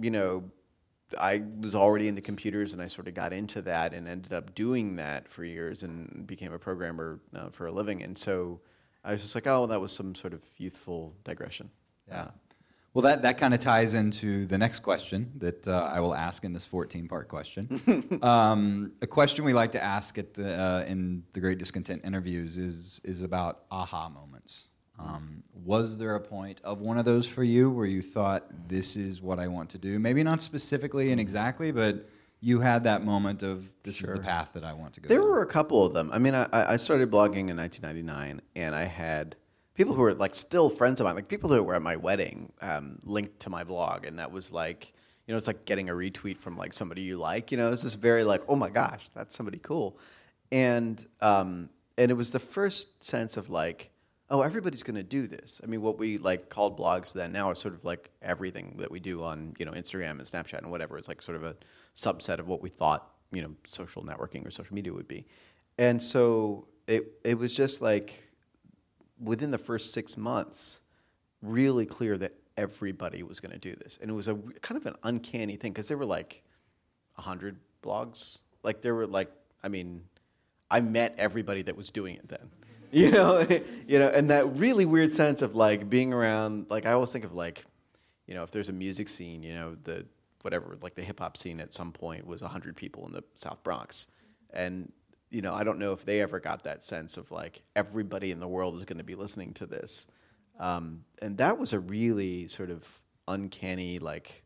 you 0.00 0.10
know, 0.10 0.44
I 1.18 1.42
was 1.60 1.74
already 1.74 2.08
into 2.08 2.20
computers 2.20 2.72
and 2.72 2.82
I 2.82 2.88
sort 2.88 3.08
of 3.08 3.14
got 3.14 3.32
into 3.32 3.62
that 3.62 3.94
and 3.94 4.08
ended 4.08 4.32
up 4.32 4.54
doing 4.54 4.96
that 4.96 5.28
for 5.28 5.44
years 5.44 5.82
and 5.82 6.26
became 6.26 6.52
a 6.52 6.58
programmer 6.58 7.20
uh, 7.34 7.48
for 7.48 7.66
a 7.66 7.72
living. 7.72 8.02
And 8.02 8.16
so 8.16 8.60
I 9.04 9.12
was 9.12 9.22
just 9.22 9.34
like, 9.34 9.46
oh, 9.46 9.66
that 9.66 9.80
was 9.80 9.92
some 9.92 10.14
sort 10.14 10.32
of 10.32 10.42
youthful 10.56 11.14
digression. 11.24 11.70
Yeah. 12.08 12.30
Well, 12.96 13.02
that, 13.02 13.20
that 13.22 13.36
kind 13.36 13.52
of 13.52 13.60
ties 13.60 13.92
into 13.92 14.46
the 14.46 14.56
next 14.56 14.78
question 14.78 15.30
that 15.36 15.68
uh, 15.68 15.90
I 15.92 16.00
will 16.00 16.14
ask 16.14 16.44
in 16.44 16.54
this 16.54 16.64
14 16.64 17.08
part 17.08 17.28
question. 17.28 18.18
um, 18.22 18.92
a 19.02 19.06
question 19.06 19.44
we 19.44 19.52
like 19.52 19.72
to 19.72 19.84
ask 19.84 20.16
at 20.16 20.32
the, 20.32 20.58
uh, 20.58 20.84
in 20.88 21.22
the 21.34 21.40
Great 21.40 21.58
Discontent 21.58 22.06
interviews 22.06 22.56
is, 22.56 23.02
is 23.04 23.20
about 23.20 23.64
aha 23.70 24.08
moments. 24.08 24.68
Um, 24.98 25.42
was 25.52 25.98
there 25.98 26.14
a 26.14 26.20
point 26.22 26.62
of 26.64 26.80
one 26.80 26.96
of 26.96 27.04
those 27.04 27.28
for 27.28 27.44
you 27.44 27.68
where 27.68 27.84
you 27.84 28.00
thought, 28.00 28.46
this 28.66 28.96
is 28.96 29.20
what 29.20 29.38
I 29.38 29.46
want 29.46 29.68
to 29.72 29.78
do? 29.78 29.98
Maybe 29.98 30.22
not 30.22 30.40
specifically 30.40 31.12
and 31.12 31.20
exactly, 31.20 31.72
but 31.72 32.08
you 32.40 32.60
had 32.60 32.82
that 32.84 33.04
moment 33.04 33.42
of, 33.42 33.68
this 33.82 34.00
is 34.00 34.10
the 34.10 34.20
path 34.20 34.52
that 34.54 34.64
I 34.64 34.72
want 34.72 34.94
to 34.94 35.00
go 35.02 35.08
There 35.08 35.18
down. 35.18 35.28
were 35.28 35.42
a 35.42 35.46
couple 35.46 35.84
of 35.84 35.92
them. 35.92 36.08
I 36.14 36.18
mean, 36.18 36.34
I, 36.34 36.48
I 36.50 36.78
started 36.78 37.10
blogging 37.10 37.50
in 37.50 37.58
1999, 37.58 38.40
and 38.56 38.74
I 38.74 38.86
had 38.86 39.36
people 39.76 39.94
who 39.94 40.00
were 40.00 40.14
like 40.14 40.34
still 40.34 40.70
friends 40.70 41.00
of 41.00 41.04
mine, 41.04 41.14
like 41.14 41.28
people 41.28 41.50
that 41.50 41.62
were 41.62 41.74
at 41.74 41.82
my 41.82 41.96
wedding, 41.96 42.52
um, 42.62 42.98
linked 43.04 43.40
to 43.40 43.50
my 43.50 43.62
blog, 43.62 44.06
and 44.06 44.18
that 44.18 44.32
was 44.32 44.50
like, 44.50 44.92
you 45.26 45.32
know, 45.32 45.38
it's 45.38 45.46
like 45.46 45.64
getting 45.64 45.90
a 45.90 45.92
retweet 45.92 46.38
from 46.38 46.56
like 46.56 46.72
somebody 46.72 47.02
you 47.02 47.16
like. 47.16 47.52
You 47.52 47.58
know, 47.58 47.70
it's 47.70 47.82
just 47.82 48.00
very 48.00 48.24
like, 48.24 48.40
oh 48.48 48.56
my 48.56 48.70
gosh, 48.70 49.08
that's 49.14 49.36
somebody 49.36 49.58
cool, 49.58 49.98
and 50.50 51.04
um, 51.20 51.68
and 51.98 52.10
it 52.10 52.14
was 52.14 52.30
the 52.30 52.40
first 52.40 53.04
sense 53.04 53.36
of 53.36 53.50
like, 53.50 53.90
oh, 54.30 54.40
everybody's 54.42 54.82
going 54.82 54.96
to 54.96 55.02
do 55.02 55.26
this. 55.26 55.60
I 55.62 55.66
mean, 55.66 55.82
what 55.82 55.98
we 55.98 56.18
like 56.18 56.48
called 56.48 56.78
blogs 56.78 57.12
then 57.12 57.32
now 57.32 57.48
are 57.50 57.54
sort 57.54 57.74
of 57.74 57.84
like 57.84 58.10
everything 58.22 58.76
that 58.78 58.90
we 58.90 58.98
do 58.98 59.22
on 59.22 59.54
you 59.58 59.66
know 59.66 59.72
Instagram 59.72 60.12
and 60.12 60.22
Snapchat 60.22 60.58
and 60.58 60.70
whatever. 60.70 60.96
It's 60.96 61.08
like 61.08 61.20
sort 61.20 61.36
of 61.36 61.44
a 61.44 61.54
subset 61.94 62.38
of 62.38 62.48
what 62.48 62.62
we 62.62 62.70
thought 62.70 63.12
you 63.30 63.42
know 63.42 63.52
social 63.66 64.02
networking 64.02 64.46
or 64.46 64.50
social 64.50 64.74
media 64.74 64.92
would 64.92 65.08
be, 65.08 65.26
and 65.78 66.02
so 66.02 66.66
it 66.86 67.04
it 67.24 67.38
was 67.38 67.54
just 67.54 67.82
like 67.82 68.25
within 69.22 69.50
the 69.50 69.58
first 69.58 69.92
six 69.92 70.16
months 70.16 70.80
really 71.42 71.86
clear 71.86 72.16
that 72.18 72.32
everybody 72.56 73.22
was 73.22 73.40
going 73.40 73.52
to 73.52 73.58
do 73.58 73.74
this, 73.74 73.98
and 74.00 74.10
it 74.10 74.14
was 74.14 74.28
a 74.28 74.34
kind 74.62 74.80
of 74.80 74.86
an 74.86 74.94
uncanny 75.04 75.56
thing 75.56 75.72
because 75.72 75.88
there 75.88 75.98
were 75.98 76.06
like 76.06 76.42
hundred 77.14 77.56
blogs. 77.82 78.38
Like 78.62 78.82
there 78.82 78.94
were 78.94 79.06
like, 79.06 79.30
I 79.62 79.68
mean, 79.68 80.02
I 80.70 80.80
met 80.80 81.14
everybody 81.18 81.62
that 81.62 81.76
was 81.76 81.90
doing 81.90 82.16
it 82.16 82.28
then. 82.28 82.50
You 82.92 83.10
know, 83.10 83.44
you 83.88 83.98
know, 83.98 84.08
and 84.08 84.30
that 84.30 84.46
really 84.56 84.86
weird 84.86 85.12
sense 85.12 85.42
of 85.42 85.56
like 85.56 85.90
being 85.90 86.12
around. 86.12 86.70
Like 86.70 86.86
I 86.86 86.92
always 86.92 87.10
think 87.10 87.24
of 87.24 87.34
like, 87.34 87.64
you 88.28 88.34
know, 88.34 88.44
if 88.44 88.52
there's 88.52 88.68
a 88.68 88.72
music 88.72 89.08
scene, 89.08 89.42
you 89.42 89.54
know, 89.54 89.76
the 89.82 90.06
whatever, 90.42 90.78
like 90.80 90.94
the 90.94 91.02
hip 91.02 91.18
hop 91.18 91.36
scene 91.36 91.60
at 91.60 91.74
some 91.74 91.90
point 91.90 92.24
was 92.24 92.40
hundred 92.42 92.76
people 92.76 93.04
in 93.06 93.12
the 93.12 93.24
South 93.34 93.60
Bronx, 93.64 94.12
and 94.54 94.92
you 95.30 95.42
know, 95.42 95.54
I 95.54 95.64
don't 95.64 95.78
know 95.78 95.92
if 95.92 96.04
they 96.04 96.20
ever 96.20 96.40
got 96.40 96.64
that 96.64 96.84
sense 96.84 97.16
of 97.16 97.30
like 97.30 97.62
everybody 97.74 98.30
in 98.30 98.40
the 98.40 98.48
world 98.48 98.76
is 98.76 98.84
going 98.84 98.98
to 98.98 99.04
be 99.04 99.14
listening 99.14 99.52
to 99.54 99.66
this, 99.66 100.06
um, 100.58 101.04
and 101.20 101.38
that 101.38 101.58
was 101.58 101.72
a 101.72 101.80
really 101.80 102.48
sort 102.48 102.70
of 102.70 102.86
uncanny 103.28 103.98
like 103.98 104.44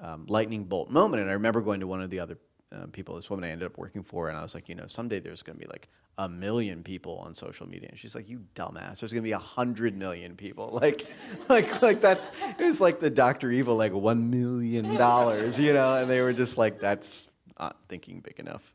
um, 0.00 0.26
lightning 0.28 0.64
bolt 0.64 0.90
moment. 0.90 1.22
And 1.22 1.30
I 1.30 1.34
remember 1.34 1.60
going 1.60 1.80
to 1.80 1.86
one 1.86 2.02
of 2.02 2.10
the 2.10 2.20
other 2.20 2.38
uh, 2.72 2.86
people, 2.92 3.16
this 3.16 3.30
woman 3.30 3.44
I 3.44 3.50
ended 3.52 3.66
up 3.66 3.78
working 3.78 4.02
for, 4.02 4.28
and 4.28 4.36
I 4.36 4.42
was 4.42 4.54
like, 4.54 4.68
you 4.68 4.74
know, 4.74 4.86
someday 4.86 5.20
there's 5.20 5.42
going 5.42 5.58
to 5.58 5.64
be 5.64 5.70
like 5.70 5.88
a 6.18 6.28
million 6.28 6.82
people 6.82 7.18
on 7.18 7.34
social 7.34 7.68
media. 7.68 7.88
And 7.90 7.98
she's 7.98 8.14
like, 8.14 8.28
you 8.28 8.44
dumbass, 8.54 9.00
there's 9.00 9.12
going 9.12 9.22
to 9.22 9.28
be 9.28 9.32
a 9.32 9.38
hundred 9.38 9.96
million 9.96 10.36
people. 10.36 10.70
Like, 10.82 11.06
like, 11.48 11.80
like 11.80 12.00
that's, 12.00 12.32
it 12.58 12.64
was 12.64 12.80
like 12.80 12.98
the 12.98 13.10
Dr. 13.10 13.52
Evil, 13.52 13.76
like 13.76 13.92
one 13.92 14.30
million 14.30 14.96
dollars, 14.96 15.58
you 15.58 15.72
know? 15.72 15.96
And 15.96 16.10
they 16.10 16.20
were 16.20 16.32
just 16.32 16.58
like, 16.58 16.80
that's 16.80 17.30
not 17.60 17.76
thinking 17.88 18.20
big 18.20 18.40
enough. 18.40 18.74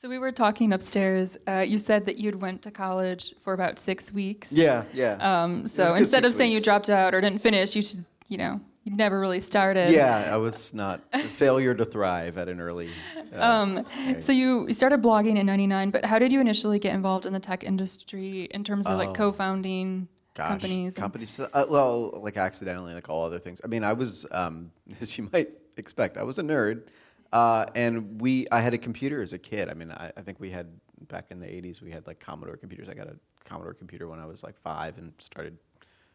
So 0.00 0.08
we 0.08 0.16
were 0.16 0.32
talking 0.32 0.72
upstairs. 0.72 1.36
Uh, 1.46 1.58
you 1.58 1.76
said 1.76 2.06
that 2.06 2.16
you'd 2.16 2.40
went 2.40 2.62
to 2.62 2.70
college 2.70 3.34
for 3.42 3.52
about 3.52 3.78
six 3.78 4.10
weeks. 4.10 4.50
Yeah, 4.50 4.84
yeah. 4.94 5.18
Um, 5.20 5.58
It 5.58 5.62
was 5.64 5.72
a 5.78 5.86
so 5.88 5.94
instead 5.94 6.24
of 6.24 6.32
saying 6.32 6.52
you 6.52 6.60
dropped 6.62 6.88
out 6.88 7.12
or 7.12 7.20
didn't 7.20 7.42
finish, 7.42 7.76
you 7.76 7.82
should, 7.82 8.06
you 8.26 8.38
know, 8.38 8.62
you 8.84 8.96
never 8.96 9.20
really 9.20 9.40
started. 9.40 9.90
Yeah, 9.90 10.30
I 10.32 10.38
was 10.38 10.72
not 10.72 11.02
a 11.12 11.18
failure 11.18 11.74
to 11.74 11.84
thrive 11.84 12.38
at 12.38 12.48
an 12.48 12.62
early. 12.62 12.88
Uh, 13.36 13.42
Um, 13.44 13.86
so 14.20 14.32
you, 14.32 14.66
you 14.68 14.72
started 14.72 15.02
blogging 15.02 15.36
in 15.36 15.44
'99, 15.44 15.90
but 15.90 16.06
how 16.06 16.18
did 16.18 16.32
you 16.32 16.40
initially 16.40 16.78
get 16.78 16.94
involved 16.94 17.26
in 17.26 17.34
the 17.34 17.40
tech 17.40 17.62
industry 17.62 18.44
in 18.52 18.64
terms 18.64 18.86
of 18.86 18.96
like 18.96 19.12
co-founding 19.12 20.08
Oh. 20.10 20.16
gosh, 20.34 20.48
companies? 20.48 20.94
and- 20.94 21.02
companies. 21.02 21.38
Uh, 21.40 21.66
well, 21.68 22.18
like 22.22 22.38
accidentally, 22.38 22.94
like 22.94 23.10
all 23.10 23.26
other 23.26 23.38
things. 23.38 23.60
I 23.62 23.66
mean, 23.66 23.84
I 23.84 23.92
was, 23.92 24.24
um, 24.32 24.72
as 25.02 25.18
you 25.18 25.28
might 25.30 25.50
expect, 25.76 26.16
I 26.16 26.22
was 26.22 26.38
a 26.38 26.42
nerd, 26.42 26.84
uh, 27.32 27.66
and 27.74 28.20
we. 28.20 28.46
I 28.50 28.60
had 28.60 28.74
a 28.74 28.78
computer 28.78 29.22
as 29.22 29.32
a 29.32 29.38
kid. 29.38 29.68
I 29.68 29.74
mean, 29.74 29.90
I, 29.92 30.12
I 30.16 30.20
think 30.22 30.40
we 30.40 30.50
had 30.50 30.66
back 31.08 31.26
in 31.30 31.38
the 31.38 31.46
'80s. 31.46 31.80
We 31.80 31.90
had 31.90 32.06
like 32.06 32.18
Commodore 32.18 32.56
computers. 32.56 32.88
I 32.88 32.94
got 32.94 33.06
a 33.06 33.16
Commodore 33.44 33.74
computer 33.74 34.08
when 34.08 34.18
I 34.18 34.26
was 34.26 34.42
like 34.42 34.58
five 34.58 34.98
and 34.98 35.12
started 35.18 35.56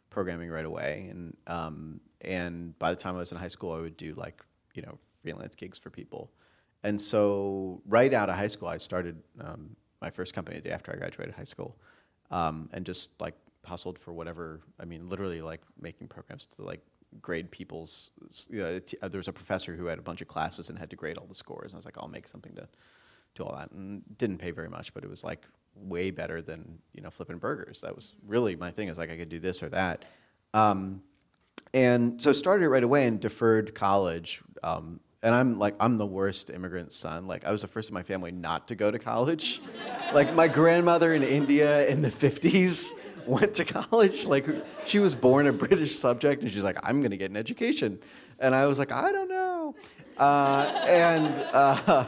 programming 0.09 0.49
right 0.49 0.65
away. 0.65 1.07
And 1.09 1.37
um, 1.47 1.99
and 2.21 2.77
by 2.79 2.91
the 2.91 2.97
time 2.97 3.15
I 3.15 3.19
was 3.19 3.31
in 3.31 3.37
high 3.37 3.47
school, 3.47 3.73
I 3.73 3.79
would 3.79 3.97
do 3.97 4.13
like 4.15 4.43
you 4.73 4.81
know 4.81 4.97
freelance 5.21 5.55
gigs 5.55 5.77
for 5.77 5.89
people. 5.89 6.31
And 6.83 7.01
so 7.01 7.81
right 7.87 8.13
out 8.13 8.29
of 8.29 8.35
high 8.35 8.47
school, 8.47 8.67
I 8.67 8.77
started 8.77 9.17
um, 9.41 9.75
my 10.01 10.09
first 10.09 10.33
company 10.35 10.57
the 10.57 10.69
day 10.69 10.71
after 10.71 10.91
I 10.91 10.97
graduated 10.97 11.33
high 11.33 11.45
school, 11.45 11.75
um, 12.29 12.69
and 12.73 12.85
just 12.85 13.19
like 13.19 13.35
hustled 13.65 13.97
for 13.97 14.13
whatever. 14.13 14.61
I 14.79 14.85
mean, 14.85 15.09
literally 15.09 15.41
like 15.41 15.61
making 15.81 16.07
programs 16.07 16.45
to 16.47 16.61
like 16.61 16.81
grade 17.21 17.51
people's. 17.51 18.11
You 18.49 18.59
know, 18.59 18.79
t- 18.79 18.97
uh, 19.01 19.07
there 19.07 19.19
was 19.19 19.27
a 19.27 19.33
professor 19.33 19.75
who 19.75 19.85
had 19.85 19.99
a 19.99 20.01
bunch 20.01 20.21
of 20.21 20.27
classes 20.27 20.69
and 20.69 20.77
had 20.77 20.89
to 20.89 20.95
grade 20.95 21.17
all 21.17 21.27
the 21.27 21.35
scores. 21.35 21.71
And 21.71 21.75
I 21.75 21.77
was 21.77 21.85
like, 21.85 21.97
I'll 21.97 22.07
make 22.07 22.27
something 22.27 22.53
to 22.55 22.67
do 23.35 23.43
all 23.43 23.55
that, 23.55 23.71
and 23.71 24.03
didn't 24.17 24.37
pay 24.37 24.51
very 24.51 24.69
much, 24.69 24.93
but 24.93 25.03
it 25.03 25.09
was 25.09 25.23
like 25.23 25.45
way 25.75 26.09
better 26.09 26.41
than 26.41 26.79
you 26.93 27.01
know 27.01 27.09
flipping 27.09 27.37
burgers. 27.37 27.81
That 27.81 27.95
was 27.95 28.13
really 28.25 28.55
my 28.55 28.71
thing. 28.71 28.89
Is 28.89 28.97
like 28.97 29.09
I 29.09 29.17
could 29.17 29.29
do 29.29 29.39
this 29.39 29.61
or 29.61 29.69
that. 29.69 30.05
Um, 30.53 31.01
and 31.73 32.21
so 32.21 32.31
started 32.31 32.65
it 32.65 32.69
right 32.69 32.83
away 32.83 33.05
and 33.05 33.19
deferred 33.19 33.75
college. 33.75 34.41
Um, 34.63 35.01
and 35.21 35.35
I'm 35.35 35.59
like 35.59 35.75
I'm 35.79 35.97
the 35.97 36.05
worst 36.05 36.49
immigrant 36.49 36.93
son. 36.93 37.27
Like 37.27 37.45
I 37.45 37.51
was 37.51 37.61
the 37.61 37.67
first 37.67 37.89
in 37.89 37.93
my 37.93 38.03
family 38.03 38.31
not 38.31 38.67
to 38.69 38.75
go 38.75 38.91
to 38.91 38.99
college. 38.99 39.61
like 40.13 40.33
my 40.33 40.47
grandmother 40.47 41.13
in 41.13 41.23
India 41.23 41.87
in 41.87 42.01
the 42.01 42.09
50s 42.09 43.04
went 43.27 43.55
to 43.55 43.65
college. 43.65 44.25
Like 44.25 44.45
she 44.85 44.99
was 44.99 45.15
born 45.15 45.47
a 45.47 45.53
British 45.53 45.95
subject, 45.95 46.41
and 46.41 46.51
she's 46.51 46.63
like 46.63 46.77
I'm 46.83 47.01
to 47.01 47.17
get 47.17 47.31
an 47.31 47.37
education. 47.37 47.99
And 48.39 48.53
I 48.53 48.65
was 48.65 48.79
like 48.79 48.91
I 48.91 49.11
don't 49.11 49.29
know. 49.29 49.75
Uh, 50.17 50.85
and 50.87 51.33
uh, 51.53 52.05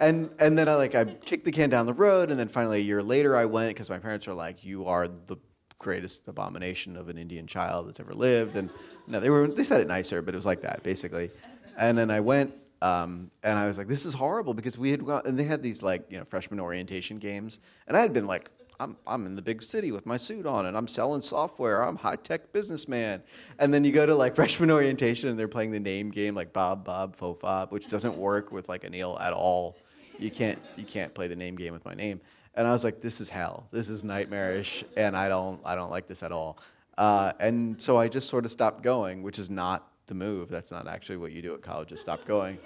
and 0.00 0.30
and 0.38 0.58
then 0.58 0.68
I 0.68 0.74
like 0.74 0.94
I 0.94 1.04
kicked 1.04 1.44
the 1.44 1.52
can 1.52 1.70
down 1.70 1.86
the 1.86 1.94
road, 1.94 2.30
and 2.30 2.38
then 2.38 2.48
finally 2.48 2.78
a 2.78 2.82
year 2.82 3.02
later 3.02 3.36
I 3.36 3.44
went 3.44 3.70
because 3.70 3.90
my 3.90 3.98
parents 3.98 4.26
were 4.26 4.34
like, 4.34 4.64
"You 4.64 4.86
are 4.86 5.08
the 5.08 5.36
greatest 5.78 6.28
abomination 6.28 6.96
of 6.96 7.08
an 7.08 7.18
Indian 7.18 7.46
child 7.46 7.88
that's 7.88 8.00
ever 8.00 8.14
lived." 8.14 8.56
And 8.56 8.70
no, 9.06 9.20
they 9.20 9.30
were 9.30 9.48
they 9.48 9.64
said 9.64 9.80
it 9.80 9.86
nicer, 9.86 10.22
but 10.22 10.34
it 10.34 10.36
was 10.36 10.46
like 10.46 10.62
that 10.62 10.82
basically. 10.82 11.30
And 11.78 11.96
then 11.96 12.10
I 12.10 12.20
went, 12.20 12.54
um, 12.82 13.30
and 13.42 13.58
I 13.58 13.66
was 13.66 13.78
like, 13.78 13.88
"This 13.88 14.04
is 14.04 14.14
horrible," 14.14 14.54
because 14.54 14.78
we 14.78 14.90
had 14.90 15.00
and 15.00 15.38
they 15.38 15.44
had 15.44 15.62
these 15.62 15.82
like 15.82 16.04
you 16.10 16.18
know 16.18 16.24
freshman 16.24 16.60
orientation 16.60 17.18
games, 17.18 17.60
and 17.86 17.96
I 17.96 18.00
had 18.00 18.12
been 18.12 18.26
like. 18.26 18.50
I'm, 18.82 18.96
I'm 19.06 19.26
in 19.26 19.36
the 19.36 19.42
big 19.42 19.62
city 19.62 19.92
with 19.92 20.06
my 20.06 20.16
suit 20.16 20.44
on 20.44 20.66
and 20.66 20.76
I'm 20.76 20.88
selling 20.88 21.22
software. 21.22 21.82
I'm 21.82 21.96
high 21.96 22.16
tech 22.16 22.52
businessman. 22.52 23.22
And 23.58 23.72
then 23.72 23.84
you 23.84 23.92
go 23.92 24.06
to 24.06 24.14
like 24.14 24.34
freshman 24.36 24.70
orientation 24.70 25.28
and 25.28 25.38
they're 25.38 25.48
playing 25.48 25.70
the 25.70 25.80
name 25.80 26.10
game 26.10 26.34
like 26.34 26.52
Bob 26.52 26.84
Bob 26.84 27.14
Faux 27.14 27.40
Fob, 27.40 27.70
which 27.70 27.88
doesn't 27.88 28.16
work 28.16 28.50
with 28.50 28.68
like 28.68 28.82
Anil 28.82 29.20
at 29.20 29.32
all. 29.32 29.76
You 30.18 30.30
can't 30.30 30.58
you 30.76 30.84
can't 30.84 31.14
play 31.14 31.28
the 31.28 31.36
name 31.36 31.56
game 31.56 31.72
with 31.72 31.84
my 31.84 31.94
name. 31.94 32.20
And 32.54 32.66
I 32.66 32.72
was 32.72 32.84
like, 32.84 33.00
this 33.00 33.20
is 33.20 33.28
hell. 33.28 33.66
This 33.70 33.88
is 33.88 34.04
nightmarish, 34.04 34.84
and 34.96 35.16
I 35.16 35.28
don't 35.28 35.60
I 35.64 35.74
don't 35.74 35.90
like 35.90 36.06
this 36.06 36.22
at 36.22 36.32
all. 36.32 36.58
Uh, 36.98 37.32
and 37.40 37.80
so 37.80 37.96
I 37.96 38.08
just 38.08 38.28
sort 38.28 38.44
of 38.44 38.52
stopped 38.52 38.82
going, 38.82 39.22
which 39.22 39.38
is 39.38 39.48
not 39.48 39.88
the 40.06 40.14
move. 40.14 40.50
That's 40.50 40.70
not 40.70 40.86
actually 40.86 41.16
what 41.16 41.32
you 41.32 41.40
do 41.40 41.54
at 41.54 41.62
college. 41.62 41.92
Is 41.92 42.00
stop 42.00 42.26
going. 42.26 42.58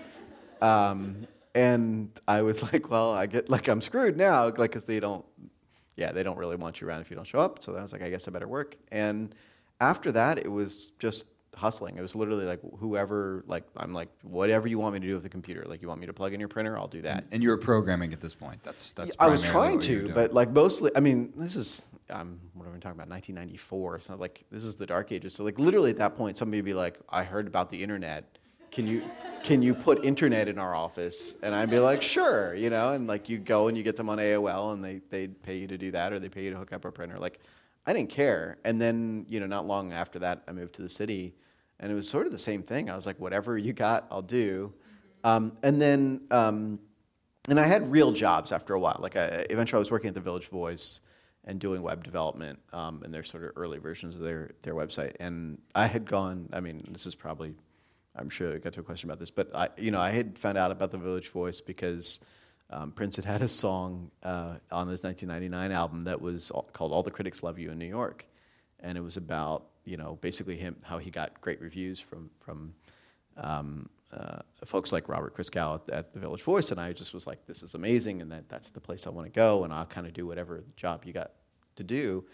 Um, 0.61 1.28
and 1.54 2.11
I 2.28 2.42
was 2.42 2.62
like, 2.73 2.90
well, 2.90 3.12
I 3.12 3.26
get 3.26 3.49
like 3.49 3.68
I'm 3.68 3.80
screwed 3.80 4.16
now, 4.16 4.44
like 4.46 4.56
because 4.56 4.85
they 4.85 5.00
don't, 5.00 5.25
yeah, 5.97 6.12
they 6.12 6.23
don't 6.23 6.37
really 6.37 6.57
want 6.57 6.81
you 6.81 6.87
around 6.87 7.00
if 7.00 7.11
you 7.11 7.17
don't 7.17 7.26
show 7.26 7.38
up. 7.38 7.65
So 7.65 7.75
I 7.75 7.83
was 7.83 7.93
like, 7.93 8.03
I 8.03 8.11
guess 8.11 8.29
I 8.29 8.31
better 8.31 8.49
work. 8.49 8.76
And 8.93 9.35
after 9.81 10.12
that, 10.12 10.38
it 10.38 10.50
was 10.50 10.93
just 10.99 11.26
hustling. 11.57 11.97
It 11.97 12.03
was 12.03 12.15
literally 12.15 12.45
like 12.45 12.61
whoever, 12.79 13.43
like 13.47 13.65
I'm 13.76 13.95
like 13.95 14.11
whatever 14.23 14.69
you 14.69 14.79
want 14.79 14.95
me 14.95 15.00
to 15.00 15.07
do 15.07 15.15
with 15.15 15.23
the 15.23 15.29
computer. 15.29 15.65
Like 15.67 15.81
you 15.81 15.88
want 15.88 16.00
me 16.00 16.07
to 16.07 16.12
plug 16.12 16.35
in 16.35 16.41
your 16.41 16.50
printer, 16.50 16.79
I'll 16.79 16.87
do 16.87 17.03
that. 17.03 17.25
And 17.33 17.43
you 17.43 17.49
were 17.49 17.57
programming 17.57 18.12
at 18.12 18.21
this 18.21 18.35
point. 18.35 18.62
That's 18.62 18.93
that's. 18.93 19.17
I 19.19 19.26
was 19.29 19.43
trying 19.43 19.76
what 19.76 19.88
you 19.88 20.03
were 20.03 20.09
to, 20.09 20.15
but 20.15 20.33
like 20.33 20.50
mostly, 20.50 20.91
I 20.95 21.00
mean, 21.00 21.33
this 21.37 21.57
is 21.57 21.87
um, 22.11 22.41
what 22.55 22.69
are 22.69 22.73
we 22.73 22.79
talking 22.79 22.99
about? 22.99 23.09
1994. 23.09 24.00
So 24.00 24.17
like 24.17 24.45
this 24.50 24.65
is 24.65 24.76
the 24.76 24.87
dark 24.87 25.12
ages. 25.12 25.35
So 25.35 25.45
like 25.45 25.59
literally 25.59 25.91
at 25.91 25.97
that 25.99 26.15
point, 26.15 26.37
somebody 26.37 26.59
would 26.59 26.67
be 26.67 26.75
like, 26.75 26.99
"I 27.09 27.25
heard 27.25 27.47
about 27.47 27.71
the 27.71 27.83
internet. 27.83 28.36
Can 28.70 28.87
you 28.87 29.02
can 29.42 29.62
you 29.62 29.75
put 29.75 30.04
internet 30.04 30.49
in 30.49 30.58
our 30.58 30.75
office?" 30.75 31.37
And 31.42 31.54
I'd 31.54 31.70
be 31.70 31.78
like, 31.78 32.02
"Sure," 32.02 32.54
you 32.54 32.70
know. 32.70 32.92
And 32.92 33.06
like 33.06 33.28
you 33.28 33.38
go 33.38 33.68
and 33.68 33.76
you 33.76 33.82
get 33.82 33.96
them 33.96 34.08
on 34.08 34.18
AOL, 34.18 34.73
and 34.73 34.85
they 34.85 35.00
they 35.11 35.28
pay 35.28 35.56
you 35.56 35.66
to 35.68 35.78
do 35.78 35.90
that, 35.92 36.12
or 36.12 36.18
they 36.18 36.28
pay 36.28 36.44
you 36.44 36.50
to 36.50 36.56
hook 36.56 36.73
up 36.73 36.85
a 36.85 36.92
printer. 36.92 37.18
Like 37.18 37.40
I 37.87 37.92
didn't 37.92 38.11
care. 38.11 38.58
And 38.64 38.80
then 38.80 39.26
you 39.28 39.40
know, 39.40 39.46
not 39.46 39.66
long 39.66 39.92
after 39.92 40.18
that, 40.20 40.42
I 40.49 40.52
moved 40.52 40.75
to 40.75 40.82
the 40.82 40.88
city, 40.88 41.35
and 41.80 41.90
it 41.90 41.94
was 41.94 42.08
sort 42.08 42.26
of 42.26 42.32
the 42.32 42.38
same 42.38 42.62
thing. 42.62 42.90
I 42.90 42.96
was 42.96 43.06
like, 43.06 43.18
"Whatever 43.20 43.58
you 43.58 43.73
got, 43.73 44.06
I'll 44.11 44.23
do." 44.23 44.73
Um, 45.25 45.56
and 45.62 45.80
then. 45.80 46.23
Um, 46.30 46.80
and 47.49 47.61
I 47.61 47.64
had 47.64 47.90
real 47.90 48.11
jobs 48.11 48.52
after 48.52 48.75
a 48.75 48.80
while. 48.80 48.99
Like 49.00 49.16
I, 49.16 49.46
eventually, 49.50 49.78
I 49.78 49.80
was 49.80 49.90
working 49.90 50.08
at 50.08 50.14
the 50.14 50.20
Village 50.20 50.49
Voice 50.49 51.00
and 51.44 51.61
doing 51.61 51.80
web 51.80 52.02
development 52.02 52.58
um, 52.73 53.02
in 53.04 53.12
their 53.12 53.23
sort 53.23 53.44
of 53.44 53.52
early 53.56 53.78
versions 53.78 54.16
of 54.16 54.23
their 54.23 54.50
their 54.62 54.75
website. 54.75 55.14
And 55.20 55.58
I 55.75 55.87
had 55.87 56.06
gone. 56.06 56.49
I 56.52 56.61
mean, 56.61 56.85
this 56.90 57.06
is 57.06 57.14
probably. 57.14 57.54
I'm 58.16 58.30
sure 58.30 58.54
I 58.54 58.58
got 58.58 58.73
to 58.75 58.80
a 58.80 58.82
question 58.82 59.11
about 59.11 59.20
this, 59.20 59.30
but 59.30 59.54
I, 59.54 59.68
you 59.76 59.90
know, 59.90 60.00
I 60.00 60.11
had 60.11 60.38
found 60.38 60.58
out 60.58 60.70
about 60.70 60.90
the 60.90 60.99
Village 60.99 61.28
Voice 61.28 61.61
because 61.61 62.25
um, 62.70 62.92
Prince 62.92 63.16
had 63.16 63.25
had 63.25 63.42
a 63.42 63.49
song 63.49 64.11
uh, 64.23 64.56
on 64.73 64.88
his 64.88 65.02
1999 65.04 65.70
album 65.73 66.04
that 66.04 66.20
was 66.20 66.50
called 66.73 66.92
"All 66.92 67.02
the 67.02 67.11
Critics 67.11 67.42
Love 67.42 67.58
You 67.58 67.70
in 67.70 67.78
New 67.78 67.87
York," 67.87 68.26
and 68.80 68.99
it 68.99 69.00
was 69.00 69.16
about 69.16 69.66
you 69.85 69.96
know 69.96 70.18
basically 70.20 70.56
him 70.56 70.76
how 70.82 70.99
he 70.99 71.11
got 71.11 71.40
great 71.40 71.61
reviews 71.61 72.00
from 72.00 72.30
from 72.40 72.75
um, 73.37 73.88
uh, 74.12 74.38
folks 74.64 74.92
like 74.92 75.08
Robert 75.08 75.37
Christgau 75.37 75.80
at, 75.88 75.94
at 75.94 76.12
the 76.12 76.18
Village 76.18 76.42
Voice, 76.42 76.70
and 76.70 76.80
I 76.80 76.92
just 76.92 77.14
was 77.14 77.26
like, 77.26 77.46
"This 77.46 77.62
is 77.62 77.75
amazing," 77.75 78.20
and 78.23 78.32
that 78.32 78.49
that's 78.49 78.70
the 78.70 78.80
place 78.80 79.06
I 79.06 79.11
want 79.11 79.26
to 79.26 79.32
go, 79.32 79.64
and 79.64 79.73
I'll 79.73 79.87
kind 79.87 80.06
of 80.06 80.12
do 80.12 80.26
whatever 80.26 80.64
job 80.76 81.04
you 81.04 81.12
got 81.12 81.32
to 81.76 81.85
do. 81.85 82.25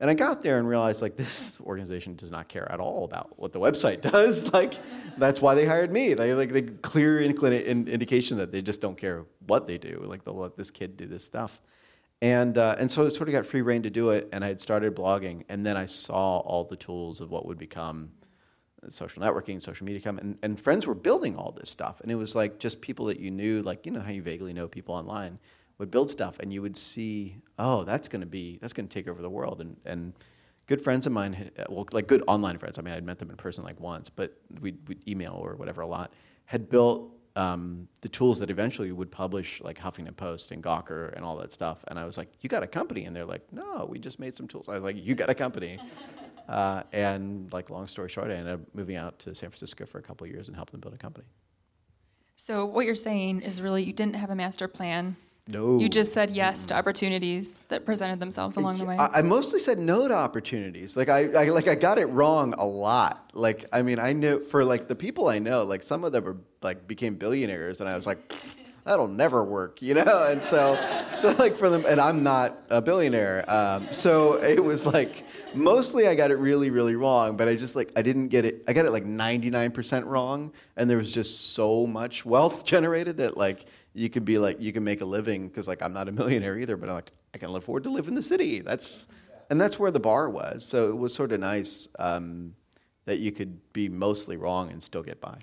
And 0.00 0.08
I 0.08 0.14
got 0.14 0.42
there 0.42 0.58
and 0.58 0.68
realized 0.68 1.02
like 1.02 1.16
this 1.16 1.60
organization 1.60 2.14
does 2.14 2.30
not 2.30 2.48
care 2.48 2.70
at 2.70 2.78
all 2.78 3.04
about 3.04 3.38
what 3.38 3.52
the 3.52 3.58
website 3.58 4.00
does. 4.12 4.52
like 4.52 4.74
that's 5.16 5.42
why 5.42 5.54
they 5.54 5.66
hired 5.66 5.92
me. 5.92 6.14
They 6.14 6.34
like 6.34 6.50
the 6.50 6.62
clear 6.62 7.20
in, 7.20 7.88
indication 7.88 8.38
that 8.38 8.52
they 8.52 8.62
just 8.62 8.80
don't 8.80 8.96
care 8.96 9.24
what 9.46 9.66
they 9.66 9.78
do. 9.78 10.00
Like 10.04 10.24
they'll 10.24 10.34
let 10.34 10.56
this 10.56 10.70
kid 10.70 10.96
do 10.96 11.06
this 11.06 11.24
stuff. 11.24 11.60
And 12.20 12.58
uh, 12.58 12.76
and 12.78 12.90
so 12.90 13.06
it 13.06 13.14
sort 13.14 13.28
of 13.28 13.32
got 13.32 13.46
free 13.46 13.62
reign 13.62 13.82
to 13.82 13.90
do 13.90 14.10
it. 14.10 14.28
And 14.32 14.44
I 14.44 14.48
had 14.48 14.60
started 14.60 14.94
blogging, 14.96 15.44
and 15.48 15.64
then 15.64 15.76
I 15.76 15.86
saw 15.86 16.38
all 16.38 16.64
the 16.64 16.76
tools 16.76 17.20
of 17.20 17.30
what 17.30 17.46
would 17.46 17.58
become 17.58 18.10
social 18.90 19.22
networking, 19.22 19.60
social 19.60 19.86
media 19.86 20.00
come, 20.00 20.18
and, 20.18 20.38
and 20.42 20.60
friends 20.60 20.86
were 20.86 20.94
building 20.94 21.36
all 21.36 21.52
this 21.52 21.70
stuff. 21.70 22.00
And 22.00 22.10
it 22.10 22.14
was 22.14 22.34
like 22.34 22.58
just 22.58 22.80
people 22.80 23.06
that 23.06 23.20
you 23.20 23.30
knew, 23.30 23.62
like 23.62 23.86
you 23.86 23.92
know 23.92 24.00
how 24.00 24.10
you 24.10 24.22
vaguely 24.22 24.52
know 24.52 24.66
people 24.66 24.94
online, 24.94 25.38
would 25.78 25.90
build 25.90 26.10
stuff, 26.10 26.38
and 26.40 26.52
you 26.52 26.60
would 26.62 26.76
see, 26.76 27.36
oh, 27.58 27.84
that's 27.84 28.08
going 28.08 28.20
to 28.20 28.26
be 28.26 28.58
that's 28.60 28.72
going 28.72 28.88
to 28.88 28.92
take 28.92 29.08
over 29.08 29.22
the 29.22 29.30
world. 29.30 29.60
And 29.60 29.76
and 29.84 30.12
good 30.66 30.80
friends 30.80 31.06
of 31.06 31.12
mine, 31.12 31.50
well, 31.68 31.86
like 31.92 32.06
good 32.06 32.22
online 32.26 32.58
friends. 32.58 32.78
I 32.78 32.82
mean, 32.82 32.94
I'd 32.94 33.04
met 33.04 33.18
them 33.18 33.30
in 33.30 33.36
person 33.36 33.64
like 33.64 33.80
once, 33.80 34.10
but 34.10 34.36
we'd, 34.60 34.86
we'd 34.88 35.08
email 35.08 35.32
or 35.32 35.56
whatever 35.56 35.80
a 35.80 35.86
lot. 35.86 36.12
Had 36.44 36.68
built 36.68 37.14
um, 37.36 37.88
the 38.00 38.08
tools 38.08 38.38
that 38.40 38.50
eventually 38.50 38.90
would 38.90 39.10
publish 39.10 39.60
like 39.60 39.78
Huffington 39.78 40.16
Post 40.16 40.50
and 40.50 40.62
Gawker 40.62 41.14
and 41.14 41.24
all 41.24 41.36
that 41.36 41.52
stuff. 41.52 41.84
And 41.88 41.98
I 41.98 42.04
was 42.04 42.18
like, 42.18 42.28
"You 42.40 42.48
got 42.48 42.62
a 42.62 42.66
company?" 42.66 43.04
And 43.04 43.14
they're 43.14 43.24
like, 43.24 43.42
"No, 43.52 43.86
we 43.88 43.98
just 43.98 44.18
made 44.18 44.36
some 44.36 44.48
tools." 44.48 44.68
I 44.68 44.74
was 44.74 44.82
like, 44.82 44.96
"You 44.96 45.14
got 45.14 45.30
a 45.30 45.34
company?" 45.34 45.78
uh, 46.48 46.82
and 46.92 47.52
like, 47.52 47.70
long 47.70 47.86
story 47.86 48.08
short, 48.08 48.30
I 48.30 48.34
ended 48.34 48.54
up 48.54 48.60
moving 48.74 48.96
out 48.96 49.18
to 49.20 49.34
San 49.34 49.50
Francisco 49.50 49.86
for 49.86 49.98
a 49.98 50.02
couple 50.02 50.26
of 50.26 50.32
years 50.32 50.48
and 50.48 50.56
helped 50.56 50.72
them 50.72 50.80
build 50.80 50.94
a 50.94 50.98
company. 50.98 51.26
So 52.34 52.66
what 52.66 52.86
you're 52.86 52.94
saying 52.94 53.42
is 53.42 53.62
really 53.62 53.82
you 53.82 53.92
didn't 53.92 54.16
have 54.16 54.30
a 54.30 54.34
master 54.34 54.68
plan. 54.68 55.16
No. 55.50 55.78
You 55.78 55.88
just 55.88 56.12
said 56.12 56.30
yes 56.30 56.66
to 56.66 56.76
opportunities 56.76 57.64
that 57.68 57.86
presented 57.86 58.20
themselves 58.20 58.56
along 58.56 58.76
the 58.76 58.84
way. 58.84 58.98
I, 58.98 59.18
I 59.18 59.22
mostly 59.22 59.58
said 59.58 59.78
no 59.78 60.06
to 60.06 60.14
opportunities. 60.14 60.94
Like 60.94 61.08
I, 61.08 61.32
I, 61.32 61.48
like 61.48 61.68
I 61.68 61.74
got 61.74 61.96
it 61.96 62.04
wrong 62.06 62.54
a 62.58 62.66
lot. 62.66 63.30
Like 63.32 63.64
I 63.72 63.80
mean, 63.80 63.98
I 63.98 64.12
knew 64.12 64.40
for 64.40 64.62
like 64.62 64.88
the 64.88 64.94
people 64.94 65.28
I 65.28 65.38
know, 65.38 65.64
like 65.64 65.82
some 65.82 66.04
of 66.04 66.12
them 66.12 66.24
were 66.24 66.36
like 66.60 66.86
became 66.86 67.16
billionaires, 67.16 67.80
and 67.80 67.88
I 67.88 67.96
was 67.96 68.06
like, 68.06 68.18
that'll 68.84 69.08
never 69.08 69.42
work, 69.42 69.80
you 69.80 69.94
know. 69.94 70.26
And 70.28 70.44
so, 70.44 70.76
so 71.16 71.32
like 71.38 71.54
for 71.54 71.70
them, 71.70 71.84
and 71.88 71.98
I'm 71.98 72.22
not 72.22 72.58
a 72.68 72.82
billionaire, 72.82 73.44
um, 73.50 73.90
so 73.90 74.34
it 74.34 74.62
was 74.62 74.84
like 74.84 75.24
mostly 75.54 76.08
I 76.08 76.14
got 76.14 76.30
it 76.30 76.36
really, 76.36 76.70
really 76.70 76.94
wrong. 76.94 77.38
But 77.38 77.48
I 77.48 77.54
just 77.54 77.74
like 77.74 77.90
I 77.96 78.02
didn't 78.02 78.28
get 78.28 78.44
it. 78.44 78.64
I 78.68 78.74
got 78.74 78.84
it 78.84 78.90
like 78.90 79.04
99% 79.04 80.04
wrong, 80.04 80.52
and 80.76 80.90
there 80.90 80.98
was 80.98 81.12
just 81.12 81.52
so 81.52 81.86
much 81.86 82.26
wealth 82.26 82.64
generated 82.66 83.16
that 83.18 83.38
like 83.38 83.64
you 83.98 84.08
could 84.08 84.24
be 84.24 84.38
like 84.38 84.60
you 84.60 84.72
can 84.72 84.84
make 84.84 85.00
a 85.00 85.04
living 85.04 85.48
because 85.48 85.66
like 85.66 85.82
I'm 85.82 85.92
not 85.92 86.08
a 86.08 86.12
millionaire 86.12 86.56
either, 86.56 86.76
but 86.76 86.88
I'm 86.88 86.94
like 86.96 87.10
I 87.34 87.38
can 87.38 87.54
afford 87.54 87.84
to 87.84 87.90
live 87.90 88.08
in 88.08 88.14
the 88.14 88.22
city. 88.22 88.60
That's 88.60 89.06
and 89.50 89.60
that's 89.60 89.78
where 89.78 89.90
the 89.90 90.00
bar 90.00 90.30
was. 90.30 90.64
So 90.64 90.88
it 90.90 90.96
was 90.96 91.14
sort 91.14 91.32
of 91.32 91.40
nice 91.40 91.88
um, 91.98 92.54
that 93.06 93.18
you 93.18 93.32
could 93.32 93.72
be 93.72 93.88
mostly 93.88 94.36
wrong 94.36 94.70
and 94.70 94.82
still 94.82 95.02
get 95.02 95.20
by. 95.20 95.38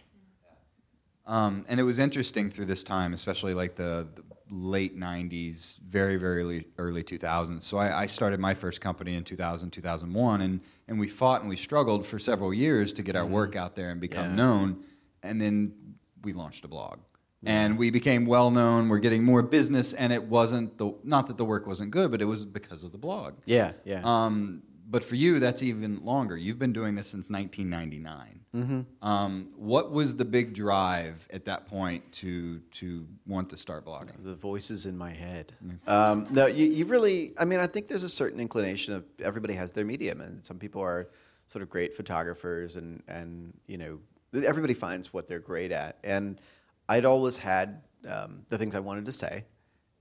Um, 1.25 1.65
and 1.67 1.79
it 1.79 1.83
was 1.83 1.97
interesting 1.97 2.51
through 2.51 2.65
this 2.65 2.83
time, 2.83 3.13
especially 3.13 3.55
like 3.55 3.75
the, 3.75 4.07
the 4.15 4.23
late 4.51 4.95
90s, 4.95 5.79
very, 5.79 6.17
very 6.17 6.43
early, 6.43 6.65
early 6.77 7.03
2000s. 7.03 7.63
So 7.63 7.77
I, 7.79 8.03
I 8.03 8.05
started 8.05 8.39
my 8.39 8.53
first 8.53 8.79
company 8.79 9.15
in 9.15 9.23
2000, 9.23 9.71
2001, 9.71 10.41
and, 10.41 10.61
and 10.87 10.99
we 10.99 11.07
fought 11.07 11.41
and 11.41 11.49
we 11.49 11.55
struggled 11.55 12.05
for 12.05 12.19
several 12.19 12.53
years 12.53 12.93
to 12.93 13.01
get 13.01 13.15
our 13.15 13.25
work 13.25 13.55
out 13.55 13.75
there 13.75 13.89
and 13.89 13.99
become 13.99 14.25
Yeah. 14.29 14.35
known. 14.35 14.83
And 15.23 15.41
then 15.41 15.73
we 16.21 16.31
launched 16.33 16.63
a 16.63 16.67
blog. 16.67 16.99
And 17.45 17.77
we 17.77 17.89
became 17.89 18.25
well 18.25 18.51
known. 18.51 18.89
We're 18.89 18.99
getting 18.99 19.23
more 19.23 19.41
business, 19.41 19.93
and 19.93 20.11
it 20.11 20.23
wasn't 20.23 20.77
the 20.77 20.93
not 21.03 21.27
that 21.27 21.37
the 21.37 21.45
work 21.45 21.67
wasn't 21.67 21.91
good, 21.91 22.11
but 22.11 22.21
it 22.21 22.25
was 22.25 22.45
because 22.45 22.83
of 22.83 22.91
the 22.91 22.97
blog. 22.97 23.35
Yeah, 23.45 23.73
yeah. 23.83 24.01
Um, 24.03 24.63
but 24.87 25.03
for 25.03 25.15
you, 25.15 25.39
that's 25.39 25.63
even 25.63 26.03
longer. 26.03 26.37
You've 26.37 26.59
been 26.59 26.73
doing 26.73 26.95
this 26.95 27.07
since 27.07 27.29
1999. 27.29 28.39
Mm-hmm. 28.55 29.07
Um, 29.07 29.49
what 29.57 29.91
was 29.91 30.15
the 30.15 30.23
big 30.23 30.53
drive 30.53 31.27
at 31.33 31.43
that 31.45 31.67
point 31.67 32.09
to 32.13 32.59
to 32.59 33.05
want 33.25 33.49
to 33.49 33.57
start 33.57 33.85
blogging? 33.85 34.23
the 34.23 34.35
voices 34.35 34.85
in 34.85 34.97
my 34.97 35.11
head. 35.11 35.53
Um, 35.87 36.27
no, 36.29 36.45
you, 36.45 36.65
you 36.65 36.85
really. 36.85 37.33
I 37.37 37.45
mean, 37.45 37.59
I 37.59 37.67
think 37.67 37.87
there's 37.87 38.03
a 38.03 38.09
certain 38.09 38.39
inclination 38.39 38.93
of 38.93 39.03
everybody 39.21 39.53
has 39.55 39.71
their 39.71 39.85
medium, 39.85 40.21
and 40.21 40.45
some 40.45 40.57
people 40.57 40.81
are 40.81 41.09
sort 41.47 41.63
of 41.63 41.69
great 41.69 41.95
photographers, 41.95 42.77
and 42.77 43.03
and 43.09 43.53
you 43.67 43.77
know, 43.77 43.99
everybody 44.45 44.73
finds 44.73 45.11
what 45.11 45.27
they're 45.27 45.39
great 45.39 45.73
at. 45.73 45.97
And 46.03 46.39
I'd 46.87 47.05
always 47.05 47.37
had 47.37 47.81
um, 48.07 48.45
the 48.49 48.57
things 48.57 48.75
I 48.75 48.79
wanted 48.79 49.05
to 49.05 49.11
say, 49.11 49.45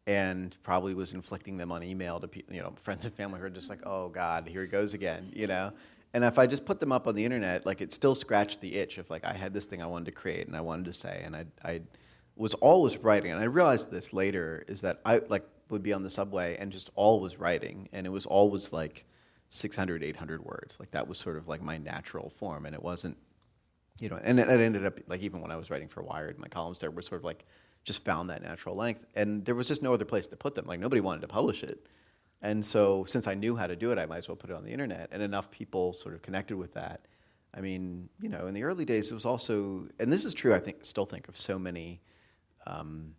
and 0.07 0.57
probably 0.63 0.95
was 0.95 1.13
inflicting 1.13 1.57
them 1.57 1.73
on 1.73 1.83
email 1.83 2.21
to 2.21 2.29
you 2.51 2.61
know, 2.61 2.73
friends 2.77 3.05
and 3.05 3.15
family 3.15 3.41
who 3.41 3.47
are 3.47 3.51
just 3.51 3.71
like, 3.71 3.81
oh 3.85 4.09
God, 4.09 4.47
here 4.47 4.63
he 4.63 4.69
goes 4.69 4.95
again, 4.95 5.33
you 5.35 5.47
know. 5.47 5.73
And 6.13 6.23
if 6.23 6.39
I 6.39 6.47
just 6.47 6.65
put 6.65 6.79
them 6.79 6.93
up 6.93 7.09
on 7.09 7.15
the 7.15 7.25
internet, 7.25 7.67
like 7.67 7.81
it 7.81 7.93
still 7.93 8.15
scratched 8.15 8.61
the 8.61 8.75
itch 8.77 8.99
of 8.99 9.11
like 9.11 9.25
I 9.25 9.33
had 9.33 9.53
this 9.53 9.67
thing 9.67 9.83
I 9.83 9.87
wanted 9.87 10.07
to 10.07 10.13
create 10.13 10.47
and 10.47 10.57
I 10.57 10.61
wanted 10.61 10.85
to 10.87 10.93
say, 10.93 11.23
and 11.25 11.35
I 11.35 11.47
I 11.65 11.81
was 12.37 12.55
always 12.55 12.97
writing, 12.99 13.33
and 13.33 13.41
I 13.41 13.45
realized 13.45 13.91
this 13.91 14.13
later 14.13 14.65
is 14.69 14.81
that 14.83 15.01
I 15.05 15.19
like 15.29 15.45
would 15.71 15.83
be 15.83 15.93
on 15.93 16.03
the 16.03 16.11
subway 16.11 16.57
and 16.59 16.71
just 16.71 16.91
always 16.95 17.39
writing, 17.39 17.89
and 17.93 18.07
it 18.07 18.11
was 18.11 18.27
always 18.27 18.73
like 18.73 19.07
600, 19.49 20.03
800 20.03 20.45
words, 20.45 20.77
like 20.79 20.91
that 20.91 21.07
was 21.07 21.19
sort 21.19 21.37
of 21.37 21.49
like 21.49 21.63
my 21.63 21.79
natural 21.79 22.31
form, 22.31 22.67
and 22.67 22.75
it 22.75 22.83
wasn't 22.83 23.17
you 23.99 24.09
know, 24.09 24.19
and 24.23 24.41
it, 24.41 24.49
it 24.49 24.61
ended 24.61 24.85
up 24.85 24.99
like 25.07 25.21
even 25.21 25.41
when 25.41 25.51
I 25.51 25.57
was 25.57 25.71
writing 25.71 25.89
for 25.89 26.03
Wired, 26.03 26.39
my 26.39 26.49
columns 26.49 26.79
there 26.79 26.91
were 26.91 27.03
sort 27.03 27.21
of 27.21 27.25
like 27.25 27.45
just 27.85 28.05
found 28.05 28.31
that 28.31 28.43
natural 28.43 28.75
length, 28.75 29.05
and 29.15 29.45
there 29.45 29.55
was 29.55 29.69
just 29.69 29.83
no 29.83 29.93
other 29.93 30.05
place 30.05 30.27
to 30.29 30.37
put 30.37 30.55
them. 30.55 30.67
Like 30.67 30.81
nobody 30.81 31.01
wanted 31.01 31.23
to 31.23 31.29
publish 31.29 31.63
it, 31.63 31.87
and 32.43 32.65
so 32.65 33.05
since 33.05 33.27
I 33.27 33.35
knew 33.35 33.57
how 33.57 33.67
to 33.67 33.77
do 33.77 33.91
it, 33.93 33.99
I 33.99 34.07
might 34.07 34.19
as 34.19 34.29
well 34.29 34.37
put 34.37 34.51
it 34.51 34.57
on 34.57 34.65
the 34.65 34.71
internet, 34.71 35.09
and 35.13 35.23
enough 35.23 35.51
people 35.51 35.93
sort 35.93 36.15
of 36.15 36.23
connected 36.23 36.57
with 36.57 36.75
that. 36.75 37.07
I 37.57 37.61
mean, 37.61 38.09
you 38.21 38.29
know, 38.29 38.47
in 38.49 38.55
the 38.55 38.65
early 38.65 38.85
days, 38.85 39.13
it 39.13 39.15
was 39.15 39.25
also, 39.25 39.87
and 40.01 40.13
this 40.13 40.25
is 40.25 40.35
true. 40.35 40.53
I 40.53 40.59
think 40.59 40.85
still 40.85 41.07
think 41.07 41.29
of 41.29 41.39
so 41.39 41.57
many 41.57 42.01
um, 42.67 43.15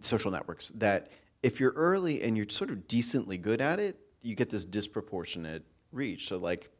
social 0.00 0.30
networks 0.30 0.68
that 0.70 1.10
if 1.42 1.60
you're 1.60 1.72
early 1.72 2.22
and 2.22 2.36
you're 2.36 2.48
sort 2.48 2.70
of 2.70 2.88
decently 2.88 3.36
good 3.36 3.60
at 3.60 3.78
it, 3.78 3.98
you 4.22 4.34
get 4.34 4.48
this 4.48 4.64
disproportionate 4.64 5.62
reach. 5.92 6.28
So 6.28 6.38
like, 6.38 6.70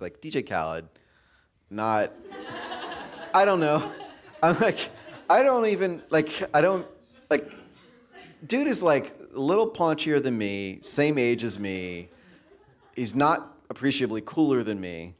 like 0.00 0.20
DJ 0.20 0.48
Khaled 0.48 0.88
not 1.70 2.10
I 3.34 3.44
don't 3.44 3.60
know. 3.60 3.90
I'm 4.42 4.58
like 4.58 4.88
I 5.28 5.42
don't 5.42 5.66
even 5.66 6.02
like 6.10 6.42
I 6.54 6.60
don't 6.60 6.86
like 7.30 7.50
dude 8.46 8.66
is 8.66 8.82
like 8.82 9.12
a 9.34 9.38
little 9.38 9.70
paunchier 9.70 10.22
than 10.22 10.36
me, 10.36 10.78
same 10.82 11.18
age 11.18 11.44
as 11.44 11.58
me. 11.58 12.08
He's 12.96 13.14
not 13.14 13.56
appreciably 13.70 14.22
cooler 14.24 14.62
than 14.62 14.80
me. 14.80 15.14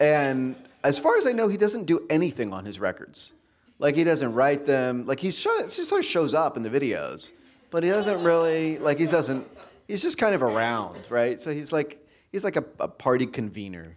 And 0.00 0.56
as 0.84 0.98
far 0.98 1.16
as 1.16 1.26
I 1.26 1.32
know, 1.32 1.48
he 1.48 1.56
doesn't 1.56 1.86
do 1.86 2.06
anything 2.10 2.52
on 2.52 2.64
his 2.64 2.78
records. 2.78 3.32
Like 3.78 3.94
he 3.94 4.04
doesn't 4.04 4.34
write 4.34 4.66
them. 4.66 5.06
Like 5.06 5.18
he's 5.18 5.38
show, 5.38 5.62
he 5.62 5.68
sort 5.68 6.00
of 6.00 6.04
shows 6.04 6.34
up 6.34 6.56
in 6.56 6.62
the 6.62 6.70
videos, 6.70 7.32
but 7.70 7.82
he 7.82 7.90
doesn't 7.90 8.22
really 8.22 8.78
like 8.78 8.98
he 8.98 9.06
doesn't. 9.06 9.46
He's 9.86 10.02
just 10.02 10.18
kind 10.18 10.34
of 10.34 10.42
around, 10.42 10.98
right? 11.10 11.40
So 11.40 11.52
he's 11.52 11.72
like 11.72 12.04
he's 12.30 12.44
like 12.44 12.56
a, 12.56 12.64
a 12.80 12.88
party 12.88 13.26
convener 13.26 13.96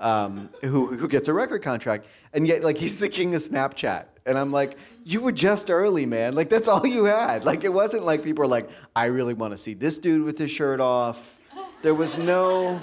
um, 0.00 0.50
who 0.62 0.96
who 0.96 1.06
gets 1.06 1.28
a 1.28 1.32
record 1.32 1.62
contract, 1.62 2.06
and 2.32 2.46
yet 2.46 2.62
like 2.62 2.76
he's 2.76 2.98
the 2.98 3.08
king 3.08 3.34
of 3.34 3.42
Snapchat. 3.42 4.06
And 4.26 4.38
I'm 4.38 4.52
like, 4.52 4.76
you 5.04 5.20
were 5.20 5.32
just 5.32 5.70
early, 5.70 6.06
man. 6.06 6.34
Like 6.34 6.48
that's 6.48 6.68
all 6.68 6.86
you 6.86 7.04
had. 7.04 7.44
Like 7.44 7.64
it 7.64 7.72
wasn't 7.72 8.04
like 8.04 8.22
people 8.22 8.42
were 8.42 8.48
like, 8.48 8.68
I 8.94 9.06
really 9.06 9.34
want 9.34 9.52
to 9.52 9.58
see 9.58 9.74
this 9.74 9.98
dude 9.98 10.24
with 10.24 10.38
his 10.38 10.50
shirt 10.50 10.80
off. 10.80 11.38
There 11.82 11.94
was 11.94 12.18
no. 12.18 12.80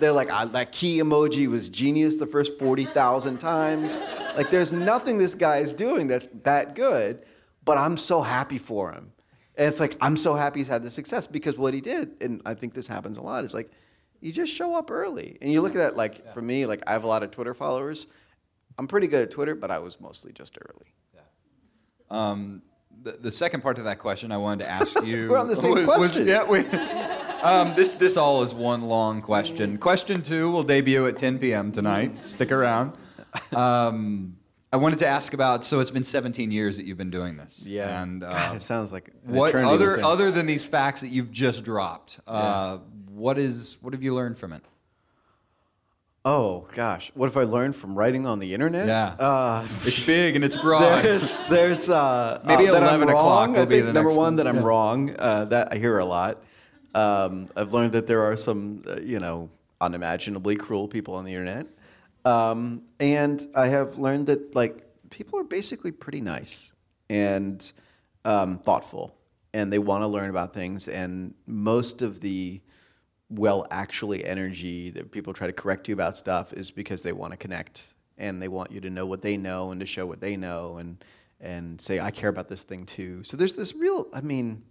They're 0.00 0.12
like, 0.12 0.28
that 0.28 0.72
key 0.72 0.98
emoji 0.98 1.46
was 1.48 1.68
genius 1.68 2.16
the 2.16 2.26
first 2.26 2.58
40,000 2.58 3.38
times. 3.38 4.02
Like, 4.36 4.50
there's 4.50 4.72
nothing 4.72 5.18
this 5.18 5.36
guy 5.36 5.58
is 5.58 5.72
doing 5.72 6.08
that's 6.08 6.26
that 6.42 6.74
good, 6.74 7.22
but 7.64 7.78
I'm 7.78 7.96
so 7.96 8.20
happy 8.20 8.58
for 8.58 8.92
him. 8.92 9.12
And 9.56 9.68
it's 9.68 9.78
like, 9.78 9.96
I'm 10.00 10.16
so 10.16 10.34
happy 10.34 10.58
he's 10.58 10.68
had 10.68 10.82
this 10.82 10.94
success 10.94 11.28
because 11.28 11.56
what 11.56 11.74
he 11.74 11.80
did, 11.80 12.10
and 12.20 12.42
I 12.44 12.54
think 12.54 12.74
this 12.74 12.88
happens 12.88 13.18
a 13.18 13.22
lot, 13.22 13.44
is 13.44 13.54
like, 13.54 13.70
you 14.24 14.32
just 14.32 14.52
show 14.54 14.74
up 14.74 14.90
early. 14.90 15.36
And 15.42 15.52
you 15.52 15.60
look 15.60 15.72
at 15.72 15.78
that, 15.78 15.96
like, 15.96 16.32
for 16.32 16.40
me, 16.40 16.64
like, 16.64 16.82
I 16.86 16.92
have 16.92 17.04
a 17.04 17.06
lot 17.06 17.22
of 17.22 17.30
Twitter 17.30 17.52
followers. 17.52 18.06
I'm 18.78 18.86
pretty 18.88 19.06
good 19.06 19.22
at 19.22 19.30
Twitter, 19.30 19.54
but 19.54 19.70
I 19.70 19.78
was 19.80 20.00
mostly 20.00 20.32
just 20.32 20.56
early. 20.60 20.86
Um, 22.10 22.62
the, 23.02 23.12
the 23.12 23.30
second 23.30 23.60
part 23.62 23.78
of 23.78 23.84
that 23.84 23.98
question 23.98 24.32
I 24.32 24.36
wanted 24.38 24.64
to 24.64 24.70
ask 24.70 25.02
you. 25.04 25.28
We're 25.28 25.38
on 25.38 25.48
the 25.48 25.56
same 25.56 25.70
was- 25.74 25.86
was- 25.86 25.96
question. 25.96 26.26
yeah, 26.26 26.44
we, 26.48 26.60
um, 27.42 27.74
this 27.74 27.96
this 27.96 28.16
all 28.16 28.42
is 28.42 28.54
one 28.54 28.82
long 28.82 29.20
question. 29.20 29.76
Question 29.78 30.22
two 30.22 30.50
will 30.50 30.62
debut 30.62 31.06
at 31.06 31.18
10 31.18 31.38
p.m. 31.38 31.70
tonight. 31.72 32.22
Stick 32.22 32.50
around. 32.52 32.92
Um, 33.52 34.36
I 34.72 34.76
wanted 34.76 34.98
to 35.00 35.06
ask 35.06 35.34
about. 35.34 35.64
So 35.64 35.80
it's 35.80 35.90
been 35.90 36.04
17 36.04 36.50
years 36.50 36.76
that 36.78 36.84
you've 36.84 36.98
been 36.98 37.10
doing 37.10 37.36
this. 37.36 37.62
Yeah. 37.66 38.02
And 38.02 38.22
uh, 38.24 38.30
God, 38.30 38.56
it 38.56 38.60
sounds 38.62 38.92
like 38.92 39.10
what 39.24 39.54
other 39.54 40.00
other 40.02 40.30
than 40.30 40.46
these 40.46 40.64
facts 40.64 41.00
that 41.02 41.08
you've 41.08 41.30
just 41.30 41.64
dropped? 41.64 42.20
Uh, 42.26 42.78
What 43.24 43.38
is 43.38 43.78
what 43.80 43.94
have 43.94 44.02
you 44.02 44.14
learned 44.14 44.36
from 44.36 44.52
it? 44.52 44.60
Oh, 46.26 46.66
gosh. 46.74 47.10
What 47.14 47.26
have 47.30 47.38
I 47.38 47.44
learned 47.44 47.74
from 47.74 47.94
writing 47.96 48.26
on 48.26 48.38
the 48.38 48.52
internet? 48.52 48.86
Yeah. 48.86 49.16
Uh, 49.18 49.66
It's 49.86 50.04
big 50.04 50.36
and 50.36 50.44
it's 50.44 50.56
broad. 50.66 51.02
There's, 51.02 51.38
there's 51.48 51.88
uh, 51.88 52.42
Maybe 52.44 52.68
uh, 52.68 52.76
11 52.76 53.08
o'clock 53.08 53.48
will 53.48 53.60
I 53.60 53.64
be 53.64 53.76
think 53.76 53.86
the 53.86 53.92
number 53.94 54.10
next 54.10 54.16
one 54.18 54.24
one. 54.24 54.36
that 54.36 54.46
I'm 54.46 54.56
Yeah. 54.56 54.62
wrong. 54.62 55.16
Uh, 55.18 55.44
that 55.46 55.72
I 55.72 55.76
hear 55.78 55.98
a 56.00 56.04
lot. 56.04 56.42
Um, 56.94 57.48
I've 57.56 57.72
learned 57.72 57.92
that 57.92 58.06
there 58.06 58.20
are 58.22 58.36
some, 58.36 58.84
uh, 58.86 59.00
you 59.00 59.20
know, 59.20 59.48
unimaginably 59.80 60.56
cruel 60.56 60.86
people 60.86 61.14
on 61.14 61.24
the 61.24 61.32
internet, 61.32 61.66
um, 62.26 62.82
and 63.00 63.46
I 63.56 63.68
have 63.68 63.96
learned 63.96 64.26
that 64.26 64.54
like 64.54 64.84
people 65.08 65.38
are 65.40 65.44
basically 65.44 65.92
pretty 65.92 66.20
nice 66.20 66.74
and 67.08 67.72
um, 68.26 68.58
thoughtful, 68.58 69.14
and 69.54 69.72
they 69.72 69.78
want 69.78 70.02
to 70.02 70.08
learn 70.08 70.28
about 70.28 70.52
things. 70.52 70.88
And 70.88 71.32
most 71.46 72.02
of 72.02 72.20
the 72.20 72.60
well 73.30 73.66
actually 73.70 74.24
energy 74.24 74.90
that 74.90 75.10
people 75.10 75.32
try 75.32 75.46
to 75.46 75.52
correct 75.52 75.88
you 75.88 75.94
about 75.94 76.16
stuff 76.16 76.52
is 76.52 76.70
because 76.70 77.02
they 77.02 77.12
want 77.12 77.32
to 77.32 77.36
connect 77.36 77.94
and 78.18 78.40
they 78.40 78.48
want 78.48 78.70
you 78.70 78.80
to 78.80 78.90
know 78.90 79.06
what 79.06 79.22
they 79.22 79.36
know 79.36 79.70
and 79.70 79.80
to 79.80 79.86
show 79.86 80.06
what 80.06 80.20
they 80.20 80.36
know 80.36 80.78
and 80.78 81.04
and 81.40 81.80
say 81.80 82.00
I 82.00 82.10
care 82.10 82.30
about 82.30 82.48
this 82.48 82.62
thing 82.62 82.86
too. 82.86 83.22
So 83.24 83.36
there's 83.36 83.54
this 83.54 83.74
real 83.74 84.08
I 84.12 84.20
mean 84.20 84.62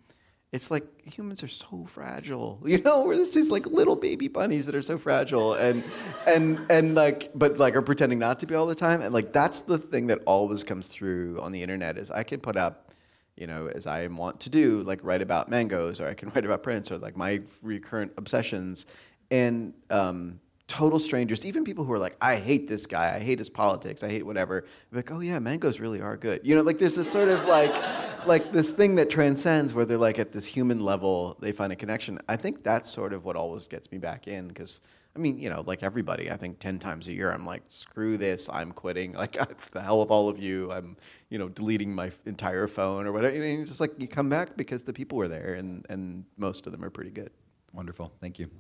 it's 0.54 0.70
like 0.70 0.84
humans 1.04 1.42
are 1.44 1.48
so 1.48 1.84
fragile, 1.90 2.62
you 2.66 2.78
know. 2.78 3.04
We're 3.04 3.16
just 3.16 3.34
these 3.34 3.50
like 3.50 3.66
little 3.66 3.96
baby 3.96 4.28
bunnies 4.28 4.68
that 4.68 4.76
are 4.76 4.84
so 4.84 4.98
fragile, 4.98 5.56
and 5.56 5.84
and 6.28 6.64
and 6.70 6.96
like, 6.96 7.32
but 7.36 7.58
like 7.58 7.76
are 7.76 7.82
pretending 7.82 8.20
not 8.20 8.40
to 8.42 8.46
be 8.46 8.54
all 8.56 8.68
the 8.68 8.76
time. 8.76 9.02
And 9.02 9.14
like 9.14 9.34
that's 9.34 9.62
the 9.62 9.80
thing 9.80 10.08
that 10.08 10.20
always 10.26 10.64
comes 10.64 10.88
through 10.88 11.40
on 11.42 11.52
the 11.52 11.62
internet 11.62 11.98
is 11.98 12.12
I 12.12 12.22
can 12.24 12.40
put 12.40 12.56
up, 12.56 12.93
you 13.36 13.48
know, 13.48 13.68
as 13.68 13.88
I 13.88 14.08
want 14.08 14.40
to 14.42 14.50
do, 14.50 14.82
like 14.82 15.00
write 15.04 15.22
about 15.22 15.50
mangoes, 15.50 16.00
or 16.00 16.08
I 16.08 16.14
can 16.14 16.30
write 16.36 16.46
about 16.46 16.64
Prince, 16.64 16.92
or 16.92 16.98
like 16.98 17.18
my 17.18 17.42
recurrent 17.62 18.14
obsessions, 18.18 18.86
and 19.32 19.74
um, 19.90 20.40
total 20.68 21.00
strangers, 21.00 21.46
even 21.46 21.64
people 21.64 21.84
who 21.84 21.94
are 21.94 22.00
like, 22.00 22.16
I 22.22 22.38
hate 22.38 22.68
this 22.68 22.86
guy, 22.86 23.16
I 23.16 23.20
hate 23.20 23.38
his 23.38 23.50
politics, 23.50 24.02
I 24.02 24.10
hate 24.10 24.26
whatever. 24.26 24.66
like, 24.92 25.12
oh 25.12 25.20
yeah, 25.20 25.40
mangoes 25.40 25.80
really 25.80 26.02
are 26.02 26.18
good. 26.18 26.42
You 26.44 26.56
know, 26.56 26.62
like 26.62 26.80
there's 26.80 26.96
this 26.96 27.12
sort 27.12 27.30
of 27.30 27.46
like, 27.46 27.74
like 28.26 28.52
this 28.52 28.70
thing 28.70 28.96
that 28.96 29.10
transcends 29.10 29.74
where 29.74 29.86
they're 29.86 29.98
like 29.98 30.20
at 30.20 30.32
this 30.32 30.46
human 30.46 30.80
level, 30.80 31.38
they 31.42 31.52
find 31.52 31.72
a 31.72 31.76
connection. 31.76 32.18
I 32.30 32.36
think 32.38 32.64
that's 32.64 32.90
sort 32.90 33.14
of 33.14 33.26
what 33.26 33.36
always 33.36 33.68
gets 33.68 33.92
me 33.92 33.98
back 33.98 34.28
in 34.28 34.48
because. 34.48 34.82
I 35.16 35.20
mean, 35.20 35.40
you 35.40 35.48
know, 35.48 35.64
like 35.68 35.84
everybody, 35.84 36.32
I 36.32 36.36
think 36.36 36.58
10 36.58 36.80
times 36.80 37.08
a 37.08 37.14
year, 37.14 37.32
I'm 37.32 37.46
like, 37.46 37.62
screw 37.70 38.18
this, 38.18 38.50
I'm 38.50 38.72
quitting. 38.72 39.14
Like, 39.24 39.38
the 39.70 39.80
hell 39.80 40.00
with 40.00 40.10
all 40.10 40.28
of 40.28 40.40
you. 40.40 40.72
I'm, 40.72 40.98
you 41.34 41.40
know, 41.40 41.50
deleting 41.50 41.96
my 41.96 42.12
entire 42.28 42.68
phone 42.68 43.08
or 43.08 43.12
whatever. 43.12 43.36
I 43.36 43.40
mean, 43.40 43.66
just 43.66 43.80
like 43.80 44.00
you 44.00 44.08
come 44.08 44.30
back 44.30 44.56
because 44.56 44.84
the 44.84 44.94
people 44.94 45.18
were 45.18 45.28
there 45.28 45.56
and, 45.56 45.84
and 45.90 46.26
most 46.38 46.68
of 46.68 46.72
them 46.72 46.86
are 46.86 46.92
pretty 46.92 47.10
good. 47.10 47.32
Wonderful. 47.74 48.14
Thank 48.22 48.38
you. 48.38 48.52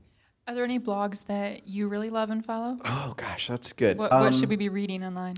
Are 0.47 0.55
there 0.55 0.63
any 0.63 0.79
blogs 0.79 1.27
that 1.27 1.67
you 1.67 1.87
really 1.87 2.09
love 2.09 2.31
and 2.31 2.43
follow? 2.43 2.79
Oh 2.83 3.13
gosh, 3.15 3.47
that's 3.47 3.73
good. 3.73 3.99
What, 3.99 4.11
what 4.11 4.33
should 4.33 4.45
um, 4.45 4.49
we 4.49 4.55
be 4.55 4.69
reading 4.69 5.05
online? 5.05 5.35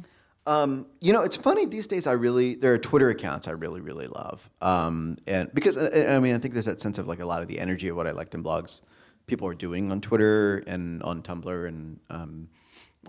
Um, 0.47 0.85
you 1.01 1.11
know, 1.11 1.23
it's 1.23 1.35
funny 1.35 1.65
these 1.65 1.87
days. 1.87 2.07
I 2.07 2.13
really 2.13 2.55
there 2.55 2.73
are 2.73 2.77
Twitter 2.77 3.09
accounts 3.09 3.49
I 3.49 3.51
really 3.51 3.81
really 3.81 4.07
love, 4.07 4.49
um, 4.61 5.17
and 5.27 5.51
because 5.53 5.75
uh, 5.75 6.07
I 6.09 6.19
mean 6.19 6.35
I 6.35 6.39
think 6.39 6.53
there's 6.53 6.67
that 6.67 6.79
sense 6.79 6.97
of 6.97 7.05
like 7.05 7.19
a 7.19 7.25
lot 7.25 7.41
of 7.41 7.49
the 7.49 7.59
energy 7.59 7.89
of 7.89 7.97
what 7.97 8.07
I 8.07 8.11
liked 8.11 8.33
in 8.33 8.43
blogs, 8.43 8.81
people 9.27 9.45
are 9.47 9.53
doing 9.53 9.91
on 9.91 9.99
Twitter 9.99 10.63
and 10.67 11.03
on 11.03 11.21
Tumblr 11.21 11.67
and 11.67 11.99
um, 12.09 12.47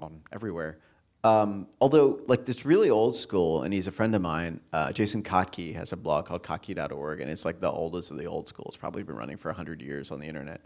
on 0.01 0.21
everywhere. 0.33 0.81
Um, 1.27 1.67
although 1.81 2.21
like 2.29 2.45
this 2.45 2.65
really 2.65 2.89
old 2.89 3.17
school, 3.17 3.65
and 3.65 3.75
he's 3.75 3.89
a 3.89 3.91
friend 3.91 4.15
of 4.15 4.23
mine, 4.23 4.61
uh, 4.73 4.93
Jason 4.93 5.25
Kottke 5.25 5.75
has 5.75 5.91
a 5.91 5.97
blog 5.97 6.27
called 6.27 6.45
Kottke.org, 6.45 7.21
and 7.21 7.29
it's 7.29 7.45
like 7.45 7.61
the 7.61 7.69
oldest 7.69 8.13
of 8.13 8.17
the 8.17 8.27
old 8.27 8.47
school. 8.47 8.67
It's 8.69 8.77
probably 8.77 9.03
been 9.03 9.17
running 9.17 9.37
for 9.37 9.53
hundred 9.53 9.83
years 9.83 10.13
on 10.13 10.21
the 10.21 10.27
internet. 10.29 10.61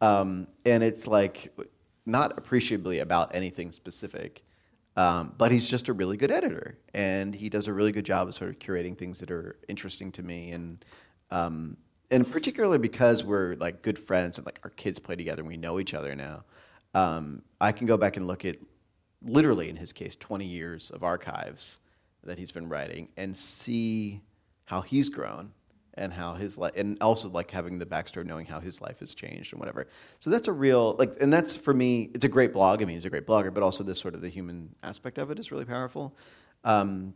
Um, 0.00 0.48
and 0.64 0.82
it's 0.82 1.06
like 1.06 1.54
not 2.06 2.38
appreciably 2.38 3.00
about 3.00 3.34
anything 3.34 3.70
specific, 3.70 4.44
um, 4.96 5.34
but 5.36 5.52
he's 5.52 5.68
just 5.68 5.88
a 5.88 5.92
really 5.92 6.16
good 6.16 6.30
editor, 6.30 6.78
and 6.94 7.34
he 7.34 7.50
does 7.50 7.68
a 7.68 7.72
really 7.74 7.92
good 7.92 8.06
job 8.06 8.28
of 8.28 8.34
sort 8.34 8.48
of 8.48 8.58
curating 8.58 8.96
things 8.96 9.20
that 9.20 9.30
are 9.30 9.58
interesting 9.68 10.10
to 10.12 10.22
me, 10.22 10.52
and 10.52 10.86
um, 11.30 11.76
and 12.10 12.30
particularly 12.32 12.78
because 12.78 13.24
we're 13.24 13.56
like 13.56 13.82
good 13.82 13.98
friends 13.98 14.38
and 14.38 14.46
like 14.46 14.58
our 14.64 14.70
kids 14.70 14.98
play 14.98 15.16
together 15.16 15.42
and 15.42 15.48
we 15.50 15.58
know 15.58 15.78
each 15.78 15.92
other 15.92 16.14
now. 16.14 16.44
Um, 16.94 17.42
I 17.60 17.72
can 17.72 17.86
go 17.86 17.98
back 17.98 18.16
and 18.16 18.26
look 18.26 18.46
at 18.46 18.56
literally 19.22 19.68
in 19.68 19.76
his 19.76 19.92
case 19.92 20.16
20 20.16 20.44
years 20.44 20.90
of 20.90 21.02
archives 21.02 21.80
that 22.24 22.38
he's 22.38 22.52
been 22.52 22.68
writing 22.68 23.08
and 23.16 23.36
see 23.36 24.20
how 24.64 24.80
he's 24.80 25.08
grown 25.08 25.52
and 25.94 26.12
how 26.12 26.34
his 26.34 26.56
life, 26.56 26.72
and 26.76 26.96
also 27.00 27.28
like 27.28 27.50
having 27.50 27.78
the 27.78 27.86
backstory, 27.86 28.24
knowing 28.24 28.46
how 28.46 28.60
his 28.60 28.80
life 28.80 29.00
has 29.00 29.14
changed 29.14 29.52
and 29.52 29.60
whatever. 29.60 29.88
So 30.20 30.30
that's 30.30 30.48
a 30.48 30.52
real 30.52 30.94
like, 30.98 31.10
and 31.20 31.32
that's 31.32 31.56
for 31.56 31.74
me. 31.74 32.10
It's 32.14 32.24
a 32.24 32.28
great 32.28 32.52
blog. 32.52 32.80
I 32.80 32.84
mean, 32.84 32.94
he's 32.94 33.04
a 33.04 33.10
great 33.10 33.26
blogger, 33.26 33.52
but 33.52 33.62
also 33.62 33.82
this 33.82 33.98
sort 33.98 34.14
of 34.14 34.20
the 34.20 34.28
human 34.28 34.74
aspect 34.82 35.18
of 35.18 35.30
it 35.30 35.38
is 35.38 35.50
really 35.50 35.64
powerful. 35.64 36.16
Um, 36.64 37.14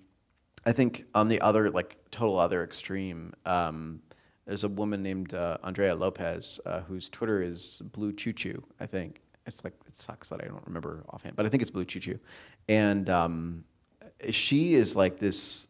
I 0.66 0.72
think 0.72 1.04
on 1.14 1.28
the 1.28 1.40
other 1.40 1.70
like 1.70 1.96
total 2.10 2.38
other 2.38 2.64
extreme, 2.64 3.32
um, 3.46 4.02
there's 4.46 4.64
a 4.64 4.68
woman 4.68 5.02
named 5.02 5.34
uh, 5.34 5.58
Andrea 5.62 5.94
Lopez 5.94 6.60
uh, 6.66 6.80
whose 6.80 7.08
Twitter 7.08 7.42
is 7.42 7.82
Blue 7.92 8.12
Choo 8.12 8.32
Choo. 8.32 8.62
I 8.80 8.86
think 8.86 9.20
it's 9.46 9.64
like 9.64 9.74
it 9.87 9.96
sucks 9.96 10.28
that 10.28 10.40
I 10.42 10.46
don't 10.46 10.66
remember 10.66 11.05
offhand, 11.11 11.37
but 11.37 11.46
I 11.46 11.48
think 11.48 11.62
it's 11.62 11.70
Blue 11.70 11.85
Choo 11.85 12.00
Choo, 12.00 12.18
and 12.68 13.09
um, 13.11 13.64
she 14.31 14.74
is 14.74 14.96
like 14.96 15.18
this 15.18 15.68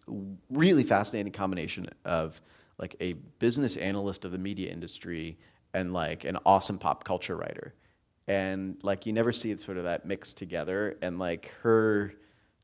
really 0.51 0.85
fascinating 0.85 1.33
combination 1.33 1.89
of 2.05 2.41
like 2.79 2.97
a 3.01 3.15
business 3.39 3.77
analyst 3.77 4.25
of 4.25 4.33
the 4.33 4.39
media 4.39 4.71
industry 4.71 5.39
and 5.75 5.93
like 5.93 6.25
an 6.25 6.37
awesome 6.45 6.79
pop 6.79 7.05
culture 7.05 7.37
writer. 7.37 7.75
And 8.29 8.77
like 8.83 9.07
you 9.07 9.13
never 9.13 9.33
see 9.33 9.57
sort 9.57 9.79
of 9.79 9.85
that 9.85 10.05
mixed 10.07 10.37
together. 10.39 10.97
And 11.03 11.19
like 11.19 11.53
her 11.63 12.13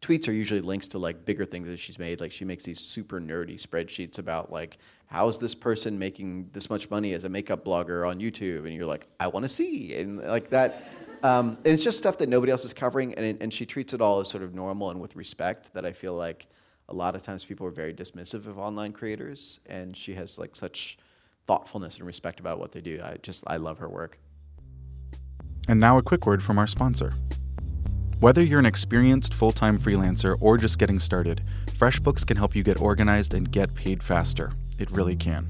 tweets 0.01 0.29
are 0.29 0.33
usually 0.33 0.61
links 0.61 0.87
to 0.89 0.99
like 0.99 1.25
bigger 1.25 1.45
things 1.45 1.69
that 1.69 1.79
she's 1.79 1.99
made. 1.99 2.21
Like 2.21 2.33
she 2.33 2.45
makes 2.45 2.65
these 2.65 2.81
super 2.81 3.21
nerdy 3.21 3.61
spreadsheets 3.61 4.19
about 4.19 4.53
like 4.53 4.79
how 5.09 5.27
is 5.29 5.39
this 5.39 5.55
person 5.55 5.99
making 5.99 6.51
this 6.53 6.71
much 6.71 6.91
money 6.91 7.15
as 7.15 7.25
a 7.25 7.29
makeup 7.29 7.65
blogger 7.65 8.09
on 8.09 8.21
YouTube? 8.21 8.65
And 8.65 8.75
you're 8.75 8.87
like, 8.87 9.09
I 9.19 9.27
want 9.27 9.45
to 9.45 9.49
see. 9.49 9.95
And 9.95 10.19
like 10.19 10.51
that. 10.51 10.85
Um, 11.23 11.57
and 11.65 11.69
it's 11.69 11.83
just 11.83 11.99
stuff 11.99 12.19
that 12.19 12.29
nobody 12.29 12.53
else 12.53 12.65
is 12.65 12.73
covering, 12.73 13.15
and, 13.15 13.43
and 13.43 13.53
she 13.53 13.67
treats 13.67 13.93
it 13.93 14.01
all 14.01 14.21
as 14.21 14.29
sort 14.29 14.45
of 14.45 14.55
normal 14.55 14.91
and 14.91 15.01
with 15.01 15.17
respect 15.17 15.75
that 15.75 15.85
I 15.85 15.93
feel 15.93 16.15
like 16.15 16.47
a 16.89 16.95
lot 16.95 17.17
of 17.17 17.23
times 17.23 17.45
people 17.45 17.67
are 17.67 17.73
very 17.73 17.93
dismissive 17.93 18.47
of 18.47 18.59
online 18.59 18.93
creators, 18.93 19.59
and 19.67 19.97
she 19.97 20.15
has 20.15 20.39
like 20.39 20.55
such 20.55 20.97
thoughtfulness 21.45 21.97
and 21.97 22.07
respect 22.07 22.39
about 22.39 22.61
what 22.61 22.71
they 22.71 22.81
do. 22.81 23.01
I 23.03 23.17
just 23.23 23.43
I 23.47 23.57
love 23.57 23.79
her 23.79 23.89
work. 23.89 24.19
And 25.67 25.81
now 25.81 25.99
a 25.99 26.03
quick 26.03 26.25
word 26.25 26.43
from 26.43 26.59
our 26.59 26.67
sponsor. 26.67 27.15
Whether 28.21 28.43
you're 28.43 28.59
an 28.59 28.67
experienced 28.67 29.35
full-time 29.35 29.79
freelancer 29.79 30.37
or 30.41 30.57
just 30.57 30.79
getting 30.79 30.99
started, 30.99 31.43
FreshBooks 31.67 32.27
can 32.27 32.37
help 32.37 32.55
you 32.55 32.63
get 32.63 32.81
organized 32.81 33.35
and 33.35 33.51
get 33.51 33.75
paid 33.75 34.03
faster. 34.03 34.53
It 34.79 34.91
really 34.91 35.17
can. 35.17 35.49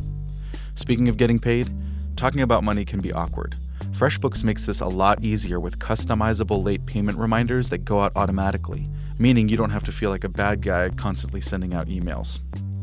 Speaking 0.74 1.08
of 1.08 1.16
getting 1.16 1.38
paid, 1.38 1.70
talking 2.16 2.40
about 2.40 2.64
money 2.64 2.84
can 2.84 3.00
be 3.00 3.12
awkward. 3.12 3.56
FreshBooks 3.90 4.44
makes 4.44 4.66
this 4.66 4.80
a 4.80 4.86
lot 4.86 5.22
easier 5.22 5.60
with 5.60 5.78
customizable 5.78 6.64
late 6.64 6.84
payment 6.86 7.18
reminders 7.18 7.68
that 7.70 7.84
go 7.84 8.00
out 8.00 8.12
automatically 8.16 8.88
meaning 9.18 9.48
you 9.48 9.56
don't 9.56 9.70
have 9.70 9.84
to 9.84 9.92
feel 9.92 10.10
like 10.10 10.24
a 10.24 10.28
bad 10.28 10.62
guy 10.62 10.88
constantly 10.90 11.40
sending 11.40 11.74
out 11.74 11.88
emails. 11.88 12.38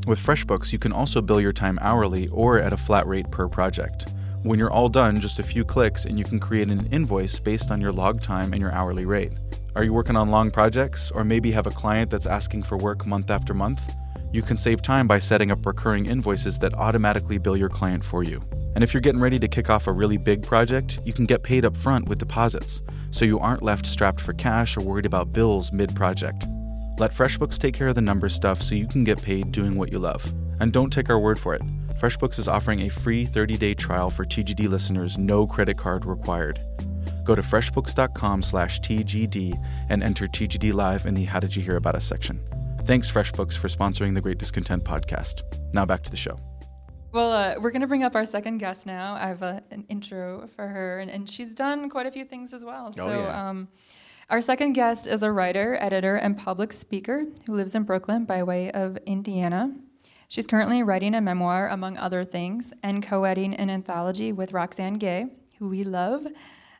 With 0.05 0.19
FreshBooks, 0.19 0.71
you 0.71 0.79
can 0.79 0.91
also 0.91 1.21
bill 1.21 1.41
your 1.41 1.53
time 1.53 1.79
hourly 1.81 2.27
or 2.27 2.59
at 2.59 2.73
a 2.73 2.77
flat 2.77 3.07
rate 3.07 3.31
per 3.31 3.47
project. 3.47 4.07
When 4.43 4.59
you're 4.59 4.71
all 4.71 4.89
done, 4.89 5.19
just 5.19 5.39
a 5.39 5.43
few 5.43 5.65
clicks 5.65 6.05
and 6.05 6.19
you 6.19 6.25
can 6.25 6.39
create 6.39 6.67
an 6.67 6.87
invoice 6.91 7.39
based 7.39 7.71
on 7.71 7.81
your 7.81 7.91
log 7.91 8.21
time 8.21 8.53
and 8.53 8.61
your 8.61 8.71
hourly 8.71 9.05
rate. 9.05 9.31
Are 9.75 9.83
you 9.83 9.93
working 9.93 10.15
on 10.15 10.29
long 10.29 10.51
projects 10.51 11.09
or 11.09 11.23
maybe 11.23 11.51
have 11.51 11.67
a 11.67 11.71
client 11.71 12.11
that's 12.11 12.27
asking 12.27 12.63
for 12.63 12.77
work 12.77 13.05
month 13.05 13.31
after 13.31 13.53
month? 13.53 13.81
You 14.35 14.41
can 14.41 14.57
save 14.57 14.81
time 14.81 15.07
by 15.07 15.19
setting 15.19 15.49
up 15.49 15.65
recurring 15.65 16.07
invoices 16.07 16.59
that 16.59 16.73
automatically 16.73 17.37
bill 17.37 17.55
your 17.55 17.69
client 17.69 18.03
for 18.03 18.21
you. 18.21 18.43
And 18.75 18.83
if 18.83 18.93
you're 18.93 18.99
getting 18.99 19.21
ready 19.21 19.39
to 19.39 19.47
kick 19.47 19.69
off 19.69 19.87
a 19.87 19.93
really 19.93 20.17
big 20.17 20.43
project, 20.43 20.99
you 21.05 21.13
can 21.13 21.25
get 21.25 21.41
paid 21.41 21.63
up 21.63 21.73
front 21.73 22.09
with 22.09 22.19
deposits, 22.19 22.83
so 23.11 23.23
you 23.23 23.39
aren't 23.39 23.61
left 23.61 23.85
strapped 23.85 24.19
for 24.19 24.33
cash 24.33 24.75
or 24.75 24.81
worried 24.81 25.05
about 25.05 25.31
bills 25.31 25.71
mid 25.71 25.95
project. 25.95 26.45
Let 26.99 27.11
FreshBooks 27.11 27.57
take 27.57 27.75
care 27.75 27.87
of 27.87 27.95
the 27.95 28.01
number 28.01 28.27
stuff 28.27 28.61
so 28.61 28.75
you 28.75 28.89
can 28.89 29.05
get 29.05 29.21
paid 29.21 29.53
doing 29.53 29.77
what 29.77 29.89
you 29.89 29.99
love. 29.99 30.33
And 30.59 30.73
don't 30.73 30.91
take 30.91 31.09
our 31.09 31.17
word 31.17 31.39
for 31.39 31.55
it. 31.55 31.61
FreshBooks 31.97 32.37
is 32.37 32.49
offering 32.49 32.81
a 32.81 32.89
free 32.89 33.25
30-day 33.25 33.75
trial 33.75 34.09
for 34.09 34.25
TGD 34.25 34.67
listeners, 34.67 35.17
no 35.17 35.47
credit 35.47 35.77
card 35.77 36.03
required. 36.03 36.59
Go 37.23 37.35
to 37.35 37.41
freshbooks.com/tgd 37.41 39.63
and 39.89 40.03
enter 40.03 40.27
TGD 40.27 40.73
Live 40.73 41.05
in 41.05 41.13
the 41.13 41.23
How 41.23 41.39
Did 41.39 41.55
You 41.55 41.61
Hear 41.61 41.77
About 41.77 41.95
Us 41.95 42.03
section. 42.03 42.41
Thanks, 42.85 43.09
FreshBooks, 43.09 43.57
for 43.57 43.67
sponsoring 43.67 44.13
the 44.13 44.21
Great 44.21 44.37
Discontent 44.37 44.83
podcast. 44.83 45.41
Now 45.73 45.85
back 45.85 46.03
to 46.03 46.11
the 46.11 46.17
show. 46.17 46.39
Well, 47.11 47.31
uh, 47.31 47.55
we're 47.59 47.71
going 47.71 47.81
to 47.81 47.87
bring 47.87 48.03
up 48.03 48.15
our 48.15 48.27
second 48.27 48.59
guest 48.59 48.85
now. 48.85 49.15
I 49.15 49.27
have 49.27 49.41
a, 49.41 49.63
an 49.71 49.87
intro 49.89 50.47
for 50.55 50.67
her, 50.67 50.99
and, 50.99 51.09
and, 51.09 51.27
she's 51.27 51.55
done 51.55 51.89
quite 51.89 52.05
a 52.05 52.11
few 52.11 52.23
things 52.23 52.53
as 52.53 52.63
well. 52.63 52.89
Oh, 52.89 52.91
so, 52.91 53.07
yeah. 53.09 53.49
um, 53.49 53.69
our 54.29 54.39
second 54.39 54.73
guest 54.73 55.07
is 55.07 55.23
a 55.23 55.31
writer, 55.31 55.79
editor, 55.81 56.15
and 56.17 56.37
public 56.37 56.71
speaker 56.71 57.25
who 57.47 57.55
lives 57.55 57.73
in 57.73 57.83
Brooklyn 57.83 58.23
by 58.23 58.43
way 58.43 58.69
of 58.69 58.97
Indiana. 59.07 59.73
She's 60.27 60.45
currently 60.45 60.83
writing 60.83 61.15
a 61.15 61.21
memoir, 61.21 61.67
among 61.69 61.97
other 61.97 62.23
things, 62.23 62.71
and 62.83 63.01
co 63.01 63.23
editing 63.23 63.55
an 63.55 63.71
anthology 63.71 64.31
with 64.31 64.53
Roxane 64.53 64.99
Gay, 64.99 65.25
who 65.57 65.69
we 65.69 65.83
love. 65.83 66.27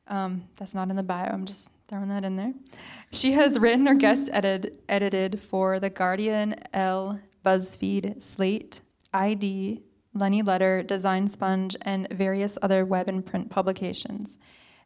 Um, 0.07 0.43
that's 0.59 0.75
not 0.75 0.91
in 0.91 0.97
the 0.97 1.03
bio, 1.03 1.31
I'm 1.31 1.45
just 1.45 1.71
throwing 1.87 2.09
that 2.09 2.23
in 2.23 2.35
there. 2.35 2.53
She 3.11 3.33
has 3.33 3.59
written 3.59 3.87
or 3.87 3.93
guest 3.93 4.29
edited, 4.31 4.79
edited 4.89 5.39
for 5.39 5.79
The 5.79 5.89
Guardian, 5.89 6.55
Elle, 6.73 7.19
BuzzFeed, 7.45 8.21
Slate, 8.21 8.81
ID, 9.13 9.83
Lenny 10.13 10.41
Letter, 10.41 10.81
Design 10.81 11.27
Sponge, 11.27 11.75
and 11.81 12.07
various 12.09 12.57
other 12.61 12.85
web 12.85 13.07
and 13.07 13.25
print 13.25 13.49
publications. 13.49 14.37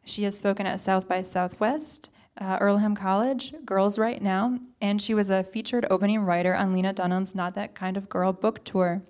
She 0.04 0.24
has 0.24 0.36
spoken 0.36 0.66
at 0.66 0.80
South 0.80 1.08
by 1.08 1.22
Southwest, 1.22 2.10
uh, 2.38 2.58
Earlham 2.60 2.96
College, 2.96 3.54
Girls 3.64 3.98
Write 3.98 4.22
Now, 4.22 4.58
and 4.80 5.00
she 5.00 5.14
was 5.14 5.30
a 5.30 5.44
featured 5.44 5.86
opening 5.90 6.20
writer 6.20 6.54
on 6.54 6.72
Lena 6.72 6.92
Dunham's 6.92 7.34
Not 7.34 7.54
That 7.54 7.74
Kind 7.74 7.96
of 7.96 8.08
Girl 8.08 8.32
book 8.32 8.64
tour. 8.64 9.02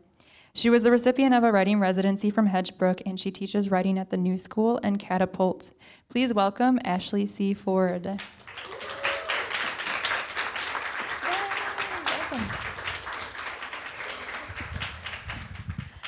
She 0.61 0.68
was 0.68 0.83
the 0.83 0.90
recipient 0.90 1.33
of 1.33 1.42
a 1.42 1.51
writing 1.51 1.81
residency 1.81 2.29
from 2.29 2.46
Hedgebrook, 2.51 3.01
and 3.07 3.18
she 3.18 3.31
teaches 3.31 3.70
writing 3.70 3.99
at 3.99 4.11
the 4.11 4.18
New 4.18 4.37
School 4.37 4.79
and 4.83 4.99
Catapult. 4.99 5.70
Please 6.11 6.35
welcome 6.35 6.79
Ashley 6.85 7.27
C. 7.27 7.55
Ford. 7.55 8.20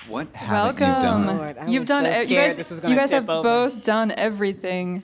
What 0.07 0.35
haven't 0.35 0.81
you 0.81 0.87
Welcome. 0.87 1.03
done? 1.27 1.37
Lord, 1.39 1.57
You've 1.69 1.87
done. 1.87 2.05
so 2.05 2.21
you 2.21 2.37
guys. 2.37 2.59
this 2.59 2.71
was 2.71 2.83
you 2.83 2.95
guys 2.95 3.11
have 3.13 3.31
over. 3.31 3.43
both 3.43 3.83
done 3.83 4.11
everything. 4.11 5.03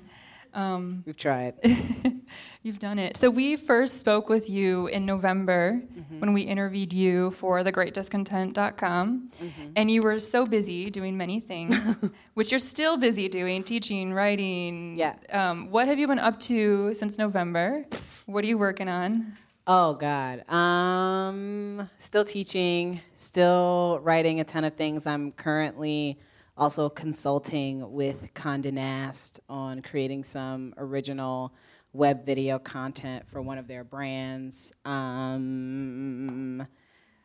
Um, 0.53 1.05
We've 1.07 1.17
tried. 1.17 1.55
You've 2.69 2.79
done 2.79 2.99
it. 2.99 3.17
So 3.17 3.31
we 3.31 3.57
first 3.57 3.99
spoke 3.99 4.29
with 4.29 4.51
you 4.51 4.89
in 4.89 5.07
November 5.07 5.81
Mm-hmm. 5.99 6.21
when 6.21 6.33
we 6.35 6.43
interviewed 6.43 6.93
you 6.93 7.31
for 7.31 7.63
thegreatdiscontent.com. 7.63 9.29
Mm-hmm. 9.43 9.71
And 9.75 9.91
you 9.91 10.03
were 10.03 10.19
so 10.19 10.45
busy 10.45 10.91
doing 10.91 11.17
many 11.17 11.41
things, 11.41 11.97
which 12.35 12.51
you're 12.53 12.59
still 12.59 12.99
busy 12.99 13.27
doing, 13.29 13.63
teaching, 13.65 14.13
writing. 14.13 14.99
Yeah. 14.99 15.15
Um, 15.31 15.71
what 15.71 15.89
have 15.89 15.99
you 15.99 16.07
been 16.07 16.19
up 16.19 16.39
to 16.41 16.93
since 16.93 17.17
November? 17.17 17.87
What 18.27 18.45
are 18.45 18.47
you 18.47 18.59
working 18.59 18.89
on? 18.89 19.33
Oh 19.67 19.95
God. 19.95 20.45
Um, 20.53 21.89
still 21.99 22.27
teaching, 22.27 23.01
still 23.15 23.99
writing 24.03 24.41
a 24.41 24.45
ton 24.45 24.65
of 24.65 24.75
things. 24.75 25.07
I'm 25.07 25.33
currently 25.33 26.19
also 26.59 26.91
consulting 26.91 27.93
with 27.93 28.33
Condé 28.35 28.73
Nast 28.75 29.41
on 29.49 29.81
creating 29.81 30.25
some 30.25 30.75
original 30.77 31.55
web 31.93 32.25
video 32.27 32.59
content 32.59 33.29
for 33.29 33.41
one 33.41 33.59
of 33.59 33.67
their 33.67 33.85
brands. 33.85 34.73
Um, 34.85 36.67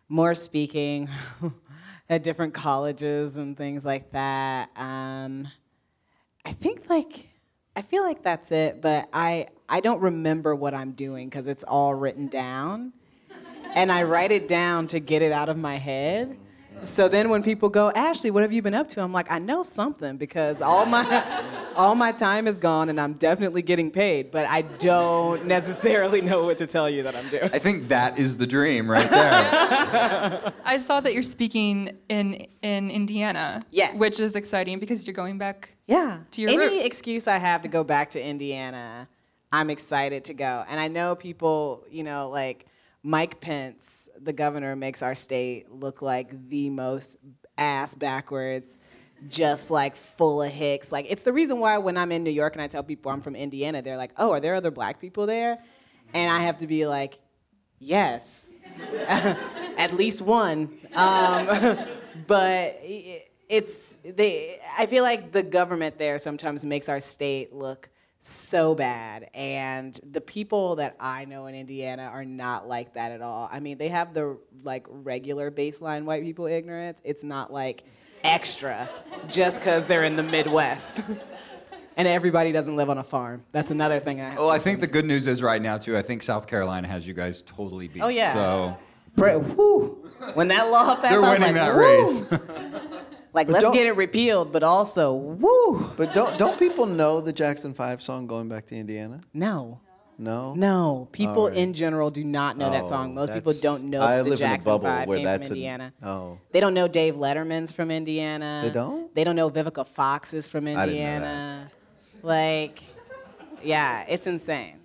more 0.10 0.36
speaking 0.36 1.10
at 2.10 2.23
different 2.23 2.54
colleges 2.54 3.38
and 3.38 3.58
things 3.58 3.86
like 3.86 4.12
that. 4.12 4.69
Um, 4.76 5.47
I 6.45 6.52
think 6.52 6.89
like 6.89 7.30
I 7.76 7.82
feel 7.82 8.04
like 8.04 8.21
that's 8.21 8.52
it, 8.52 8.82
but 8.82 9.10
I 9.13 9.47
I 9.67 9.80
don't 9.80 10.02
remember 10.02 10.54
what 10.54 10.73
I'm 10.73 10.91
doing 10.91 11.30
because 11.30 11.47
it's 11.47 11.63
all 11.63 11.95
written 11.95 12.28
down, 12.28 12.93
and 13.73 13.91
I 13.91 14.04
write 14.04 14.32
it 14.32 14.47
down 14.47 14.88
to 14.88 14.99
get 14.99 15.21
it 15.21 15.32
out 15.32 15.49
of 15.49 15.58
my 15.58 15.78
head. 15.78 16.38
So 16.81 17.07
then 17.07 17.29
when 17.29 17.43
people 17.43 17.69
go, 17.69 17.91
Ashley, 17.91 18.29
what 18.31 18.41
have 18.43 18.51
you 18.51 18.62
been 18.62 18.73
up 18.73 18.89
to? 18.89 19.01
I'm 19.01 19.13
like, 19.13 19.31
I 19.31 19.39
know 19.39 19.63
something 19.63 20.17
because 20.17 20.62
all 20.62 20.86
my 20.86 21.23
all 21.75 21.95
my 21.95 22.12
time 22.12 22.47
is 22.47 22.57
gone 22.57 22.89
and 22.89 22.99
I'm 22.99 23.13
definitely 23.13 23.62
getting 23.62 23.89
paid, 23.89 24.31
but 24.31 24.45
I 24.49 24.63
don't 24.63 25.45
necessarily 25.45 26.21
know 26.21 26.43
what 26.43 26.57
to 26.57 26.67
tell 26.67 26.89
you 26.89 27.03
that 27.03 27.15
I'm 27.15 27.29
doing. 27.29 27.49
I 27.53 27.59
think 27.59 27.88
that 27.88 28.19
is 28.19 28.38
the 28.38 28.45
dream 28.47 28.89
right 28.91 29.09
there. 29.09 30.53
I 30.65 30.77
saw 30.77 30.99
that 31.01 31.13
you're 31.13 31.23
speaking 31.23 31.97
in 32.09 32.47
in 32.62 32.91
Indiana. 32.91 33.62
Yes. 33.71 33.97
Which 33.97 34.19
is 34.19 34.36
exciting 34.36 34.79
because 34.79 35.07
you're 35.07 35.13
going 35.15 35.38
back. 35.38 35.69
Yeah. 35.88 36.19
to 36.31 36.41
your 36.41 36.49
Any 36.49 36.75
roots. 36.75 36.86
excuse 36.86 37.27
I 37.27 37.38
have 37.38 37.62
to 37.63 37.67
go 37.67 37.83
back 37.83 38.12
to 38.12 38.23
Indiana, 38.25 39.07
I'm 39.51 39.69
excited 39.69 40.25
to 40.25 40.33
go. 40.33 40.63
And 40.69 40.79
I 40.79 40.88
know 40.88 41.15
people, 41.15 41.86
you 41.91 42.03
know, 42.03 42.29
like 42.29 42.65
Mike 43.03 43.41
Pence, 43.41 44.07
the 44.19 44.33
governor, 44.33 44.75
makes 44.75 45.01
our 45.01 45.13
state 45.13 45.69
look 45.71 46.01
like 46.01 46.49
the 46.49 46.69
most 46.69 47.17
ass 47.57 47.93
backwards, 47.93 48.79
just 49.27 49.69
like 49.69 49.95
full 49.95 50.41
of 50.41 50.51
hicks. 50.51 50.91
Like 50.91 51.05
it's 51.09 51.23
the 51.23 51.33
reason 51.33 51.59
why 51.59 51.77
when 51.77 51.97
I'm 51.97 52.11
in 52.13 52.23
New 52.23 52.31
York 52.31 52.53
and 52.53 52.61
I 52.61 52.67
tell 52.67 52.83
people 52.83 53.11
I'm 53.11 53.21
from 53.21 53.35
Indiana, 53.35 53.81
they're 53.81 53.97
like, 53.97 54.11
"Oh, 54.17 54.31
are 54.31 54.39
there 54.39 54.55
other 54.55 54.71
black 54.71 54.99
people 55.01 55.25
there?" 55.25 55.59
And 56.13 56.31
I 56.31 56.39
have 56.39 56.57
to 56.59 56.67
be 56.67 56.87
like, 56.87 57.19
"Yes." 57.79 58.51
At 59.07 59.93
least 59.93 60.21
one. 60.21 60.79
Um, 60.95 61.77
but 62.27 62.79
it's 63.49 63.97
they 64.03 64.57
i 64.79 64.85
feel 64.85 65.03
like 65.03 65.31
the 65.31 65.43
government 65.43 65.97
there 65.97 66.17
sometimes 66.17 66.63
makes 66.63 66.87
our 66.87 66.99
state 66.99 67.53
look 67.53 67.89
so 68.25 68.73
bad 68.73 69.29
and 69.33 69.99
the 70.12 70.21
people 70.21 70.77
that 70.77 70.95
i 70.97 71.25
know 71.25 71.47
in 71.47 71.55
indiana 71.55 72.03
are 72.03 72.23
not 72.23 72.69
like 72.69 72.93
that 72.93 73.12
at 73.12 73.21
all 73.21 73.49
i 73.51 73.59
mean 73.59 73.77
they 73.77 73.89
have 73.89 74.13
the 74.13 74.38
like 74.63 74.86
regular 74.88 75.51
baseline 75.51 76.05
white 76.05 76.23
people 76.23 76.45
ignorance 76.45 77.01
it's 77.03 77.21
not 77.25 77.51
like 77.51 77.83
extra 78.23 78.89
just 79.27 79.59
because 79.59 79.86
they're 79.88 80.05
in 80.05 80.15
the 80.15 80.23
midwest 80.23 81.01
and 81.97 82.07
everybody 82.07 82.53
doesn't 82.53 82.77
live 82.77 82.89
on 82.89 82.97
a 82.97 83.03
farm 83.03 83.43
that's 83.51 83.71
another 83.71 83.99
thing 83.99 84.21
i 84.21 84.33
well, 84.36 84.49
I 84.49 84.57
think 84.57 84.79
the 84.79 84.88
good 84.88 85.03
news 85.05 85.27
is 85.27 85.43
right 85.43 85.62
now 85.62 85.77
too. 85.77 85.97
I 85.97 86.01
think 86.01 86.23
South 86.23 86.47
Carolina 86.47 86.88
has 86.88 87.05
you 87.05 87.13
guys 87.13 87.41
totally 87.41 87.88
beat. 87.88 88.01
Oh, 88.01 88.07
yeah. 88.07 88.33
So 88.33 88.77
Pray, 89.15 89.36
when 89.36 90.47
that 90.47 90.71
law 90.71 90.95
passed 90.95 91.09
they're 91.09 91.21
winning 91.21 91.41
like, 91.41 91.55
that 91.55 91.75
"Woo." 91.75 91.81
race. 91.81 93.03
like 93.34 93.48
But 93.48 93.54
let's 93.63 93.76
get 93.76 93.86
it 93.88 93.96
repealed 93.96 94.52
but 94.52 94.63
also 94.63 95.13
woo 95.13 95.91
But 95.98 96.13
don't 96.13 96.38
don't 96.38 96.58
people 96.60 96.86
know 96.86 97.19
the 97.22 97.34
Jackson 97.34 97.74
Five 97.74 98.02
song 98.02 98.28
"Going 98.28 98.48
Back 98.50 98.67
to 98.67 98.76
Indiana"? 98.76 99.22
no 99.34 99.80
No. 100.19 100.54
No, 100.56 101.08
people 101.12 101.43
Alright. 101.46 101.58
in 101.58 101.74
general 101.74 102.12
do 102.12 102.24
not 102.24 102.56
know 102.56 102.69
that 102.69 102.84
Oh, 102.84 102.89
song. 102.89 103.15
Most 103.15 103.34
people 103.34 103.52
don't 103.63 103.86
know 103.89 104.02
I 104.02 104.17
the 104.17 104.24
live 104.24 104.28
in 104.39 104.46
a 104.46 104.50
Jackson 104.50 104.72
bubble 104.72 104.86
Five 104.86 105.08
where 105.08 105.17
came 105.17 105.26
that's 105.26 105.48
from 105.48 105.54
an- 105.54 105.58
Indiana. 105.58 105.93
oh. 106.04 106.38
They 106.52 106.60
don't 106.60 106.76
know 106.76 106.88
Dave 106.88 107.15
Letterman's 107.15 107.72
from 107.72 107.89
Indiana. 107.89 108.62
They 108.63 108.69
don't? 108.69 109.13
They 109.15 109.24
don't 109.24 109.36
know 109.36 109.50
Vivica 109.50 109.86
Fox 109.88 110.32
is 110.36 110.48
from 110.48 110.67
I 110.67 110.69
didn't 110.69 110.86
know 110.86 110.91
Indiana. 110.91 111.72
Like, 112.22 112.84
yeah, 113.63 114.06
it's 114.08 114.28
insane. 114.28 114.76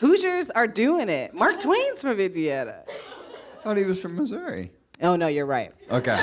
Hoosiers 0.00 0.50
are 0.50 0.66
doing 0.66 1.08
it. 1.08 1.32
Mark 1.32 1.60
Twain's 1.60 2.02
from 2.02 2.18
Indiana. 2.20 2.82
I 2.88 3.62
thought 3.62 3.76
he 3.78 3.84
was 3.84 4.00
from 4.02 4.16
Missouri. 4.16 4.70
Oh 5.02 5.16
no, 5.16 5.26
you're 5.26 5.46
right. 5.46 5.72
Okay. 5.90 6.16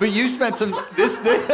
but 0.00 0.10
you 0.12 0.28
spent 0.28 0.56
some 0.56 0.74
this. 0.96 1.18
this 1.18 1.46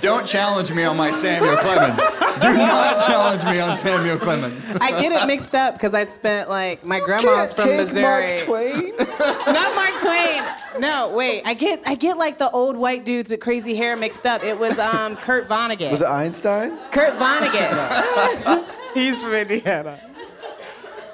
Don't 0.00 0.26
challenge 0.26 0.70
me 0.70 0.84
on 0.84 0.98
my 0.98 1.10
Samuel 1.10 1.56
Clemens. 1.56 1.96
Do 2.42 2.52
not 2.52 3.06
challenge 3.06 3.42
me 3.44 3.58
on 3.58 3.74
Samuel 3.74 4.18
Clemens. 4.18 4.66
I 4.78 4.90
get 5.00 5.12
it 5.12 5.26
mixed 5.26 5.54
up 5.54 5.74
because 5.74 5.94
I 5.94 6.04
spent 6.04 6.50
like 6.50 6.84
my 6.84 7.00
grandma's 7.00 7.54
from 7.54 7.76
Missouri. 7.78 8.02
Mark 8.02 8.40
Twain. 8.40 8.96
Not 8.98 9.74
Mark 9.74 10.02
Twain. 10.02 10.42
No, 10.78 11.08
wait. 11.08 11.42
I 11.46 11.54
get 11.54 11.80
I 11.86 11.94
get 11.94 12.18
like 12.18 12.36
the 12.38 12.50
old 12.50 12.76
white 12.76 13.06
dudes 13.06 13.30
with 13.30 13.40
crazy 13.40 13.74
hair 13.74 13.96
mixed 13.96 14.26
up. 14.26 14.44
It 14.44 14.58
was 14.58 14.78
um 14.78 15.16
Kurt 15.16 15.48
Vonnegut. 15.48 15.90
Was 15.90 16.02
it 16.02 16.08
Einstein? 16.08 16.76
Kurt 16.90 17.14
Vonnegut. 17.14 18.66
He's 18.92 19.22
from 19.22 19.32
Indiana. 19.32 19.98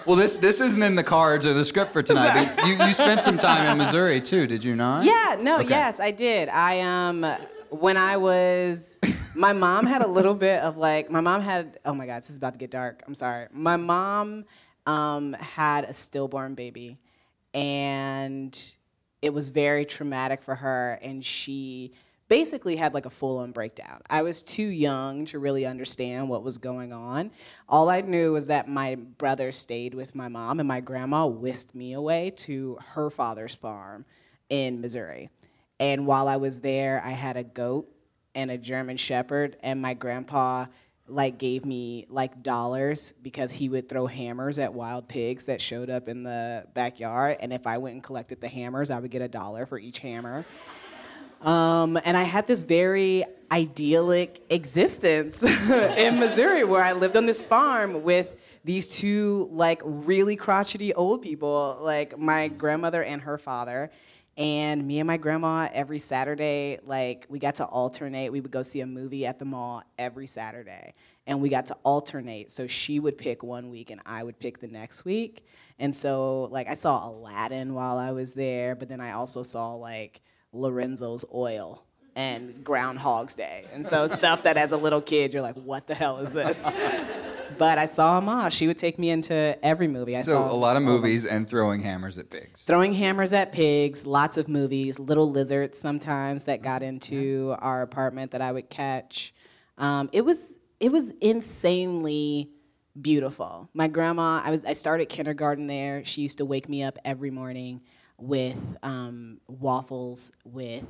Well, 0.07 0.17
this 0.17 0.39
this 0.39 0.61
isn't 0.61 0.83
in 0.83 0.95
the 0.95 1.05
cards 1.05 1.47
or 1.47 1.53
the 1.53 1.65
script 1.65 1.93
for 1.93 2.03
tonight. 2.03 2.53
But 2.57 2.67
you, 2.67 2.75
you 2.87 2.93
spent 2.93 3.23
some 3.23 3.39
time 3.39 3.71
in 3.71 3.79
Missouri 3.79 4.21
too, 4.21 4.47
did 4.47 4.65
you 4.65 4.75
not? 4.75 5.05
Yeah, 5.05 5.37
no, 5.41 5.61
Okay. 5.61 5.69
yes, 5.69 6.01
I 6.01 6.11
did. 6.11 6.49
I 6.49 6.81
um 6.81 7.25
when 7.69 7.97
I 7.97 8.17
was 8.17 8.99
my 9.35 9.53
mom 9.53 9.87
had 9.87 10.03
a 10.03 10.09
little 10.09 10.35
bit 10.35 10.61
of 10.63 10.77
like 10.77 11.11
my 11.11 11.21
mom 11.21 11.43
had 11.43 11.79
oh 11.85 11.95
my 11.95 12.07
god, 12.07 12.23
this 12.23 12.31
is 12.31 12.37
about 12.39 12.55
to 12.55 12.59
get 12.59 12.71
dark. 12.71 13.03
I'm 13.07 13.15
sorry. 13.15 13.47
My 13.53 13.77
mom 13.77 14.45
um 14.87 15.35
had 15.35 15.85
a 15.85 15.93
stillborn 15.93 16.55
baby 16.55 16.97
and 17.55 18.73
it 19.23 19.35
was 19.35 19.51
very 19.51 19.85
traumatic 19.85 20.43
for 20.43 20.55
her 20.55 20.99
and 21.03 21.25
she 21.25 21.93
basically 22.31 22.77
had 22.77 22.95
like 22.95 23.07
a 23.07 23.11
full-on 23.11 23.51
breakdown. 23.51 24.01
I 24.09 24.23
was 24.23 24.41
too 24.41 24.63
young 24.63 25.25
to 25.27 25.41
really 25.41 25.67
understand 25.67 26.29
what 26.29 26.45
was 26.45 26.59
going 26.59 26.93
on. 26.93 27.33
All 27.69 27.91
I 27.91 28.03
knew 28.03 28.33
was 28.33 28.47
that 28.47 28.69
my 28.69 28.95
brother 28.95 29.51
stayed 29.51 29.95
with 29.95 30.15
my 30.15 30.29
mom 30.29 30.61
and 30.61 30.69
my 30.69 30.81
grandma 30.81 31.27
whisked 31.27 31.75
me 31.75 31.93
away 31.93 32.31
to 32.37 32.79
her 32.95 33.11
father's 33.11 33.57
farm 33.57 34.05
in 34.49 34.81
Missouri. 34.81 35.29
And 35.81 36.07
while 36.07 36.29
I 36.29 36.37
was 36.37 36.61
there, 36.61 37.03
I 37.05 37.11
had 37.11 37.37
a 37.37 37.43
goat 37.43 37.89
and 38.37 38.49
a 38.49 38.57
German 38.57 38.97
shepherd 38.97 39.57
and 39.61 39.83
my 39.83 39.95
grandpa 39.95 40.67
like 41.09 41.37
gave 41.37 41.65
me 41.65 42.07
like 42.09 42.45
dollars 42.45 43.13
because 43.23 43.51
he 43.51 43.69
would 43.69 43.89
throw 43.89 44.07
hammers 44.07 44.61
at 44.61 44.73
wild 44.73 45.09
pigs 45.09 45.47
that 45.47 45.61
showed 45.61 45.91
up 45.91 46.09
in 46.09 46.23
the 46.23 46.65
backyard 46.75 47.39
and 47.41 47.53
if 47.53 47.67
I 47.67 47.79
went 47.79 47.95
and 47.95 48.05
collected 48.05 48.41
the 48.41 48.47
hammers, 48.47 48.93
I 48.93 49.01
would 49.01 49.11
get 49.11 49.21
a 49.21 49.27
dollar 49.27 49.67
for 49.67 49.81
each 49.81 49.99
hammer. 49.99 50.45
Um, 51.41 51.99
and 52.05 52.17
I 52.17 52.25
had 52.25 52.47
this 52.47 52.63
very 52.63 53.25
idyllic 53.51 54.43
existence 54.51 55.43
in 55.43 56.19
Missouri 56.19 56.65
where 56.65 56.83
I 56.83 56.93
lived 56.93 57.17
on 57.17 57.27
this 57.27 57.41
farm 57.41 58.03
with 58.03 58.29
these 58.65 58.89
two 58.89 59.49
like 59.53 59.81
really 59.85 60.37
crotchety 60.37 60.93
old 60.95 61.23
people, 61.23 61.79
like 61.81 62.19
my 62.19 62.49
grandmother 62.49 63.03
and 63.03 63.23
her 63.23 63.39
father. 63.39 63.91
And 64.37 64.87
me 64.87 65.01
and 65.01 65.07
my 65.07 65.17
grandma 65.17 65.69
every 65.73 65.99
Saturday, 65.99 66.79
like 66.85 67.27
we 67.29 67.39
got 67.39 67.57
to 67.57 67.65
alternate. 67.65 68.31
We 68.31 68.41
would 68.41 68.51
go 68.51 68.63
see 68.63 68.81
a 68.81 68.87
movie 68.87 69.27
at 69.27 69.39
the 69.39 69.45
mall 69.45 69.83
every 69.99 70.27
Saturday. 70.27 70.95
And 71.27 71.41
we 71.41 71.49
got 71.49 71.67
to 71.67 71.77
alternate. 71.83 72.51
So 72.51 72.67
she 72.67 73.01
would 73.01 73.19
pick 73.19 73.43
one 73.43 73.71
week 73.71 73.91
and 73.91 74.01
I 74.07 74.23
would 74.23 74.39
pick 74.39 74.61
the 74.61 74.69
next 74.69 75.05
week. 75.05 75.47
And 75.79 75.95
so 75.95 76.45
like 76.51 76.69
I 76.69 76.75
saw 76.75 77.09
Aladdin 77.09 77.75
while 77.75 77.99
I 77.99 78.13
was 78.13 78.35
there, 78.35 78.75
but 78.75 78.89
then 78.89 79.01
I 79.01 79.13
also 79.13 79.43
saw 79.43 79.75
like 79.75 80.21
Lorenzo's 80.53 81.25
oil 81.33 81.85
and 82.17 82.65
Groundhog's 82.65 83.35
Day. 83.35 83.67
And 83.73 83.87
so 83.87 84.07
stuff 84.09 84.43
that 84.43 84.57
as 84.57 84.73
a 84.73 84.77
little 84.77 85.01
kid 85.01 85.33
you're 85.33 85.43
like, 85.43 85.57
what 85.57 85.87
the 85.87 85.95
hell 85.95 86.19
is 86.19 86.33
this? 86.33 86.65
but 87.59 87.79
I 87.79 87.87
saw 87.87 88.21
Ma. 88.21 88.49
She 88.49 88.67
would 88.67 88.79
take 88.79 88.99
me 88.99 89.11
into 89.11 89.59
every 89.63 89.89
movie. 89.89 90.17
I 90.17 90.23
So 90.23 90.33
saw 90.33 90.53
a 90.53 90.57
lot 90.57 90.77
of 90.77 90.83
movies 90.83 91.25
and 91.25 91.49
throwing 91.49 91.83
hammers 91.83 92.19
at 92.19 92.31
pigs. 92.31 92.63
Throwing 92.63 92.93
hammers 92.95 93.33
at 93.33 93.53
pigs, 93.53 94.07
lots 94.07 94.37
of 94.37 94.49
movies, 94.49 94.99
little 94.99 95.31
lizards 95.31 95.79
sometimes 95.79 96.45
that 96.45 96.63
got 96.63 96.83
into 96.83 97.55
our 97.59 97.83
apartment 97.83 98.33
that 98.33 98.43
I 98.43 98.53
would 98.53 98.71
catch. 98.71 99.33
Um, 99.79 100.11
it 100.13 100.25
was 100.25 100.57
it 100.81 100.91
was 100.91 101.11
insanely 101.21 102.51
beautiful. 103.01 103.69
My 103.75 103.89
grandma, 103.89 104.41
I 104.45 104.51
was 104.51 104.65
I 104.65 104.73
started 104.73 105.09
kindergarten 105.09 105.67
there. 105.67 106.05
She 106.05 106.23
used 106.23 106.39
to 106.39 106.45
wake 106.45 106.69
me 106.69 106.83
up 106.83 106.99
every 107.05 107.31
morning 107.31 107.83
with 108.21 108.59
um, 108.83 109.41
waffles 109.49 110.31
with 110.45 110.85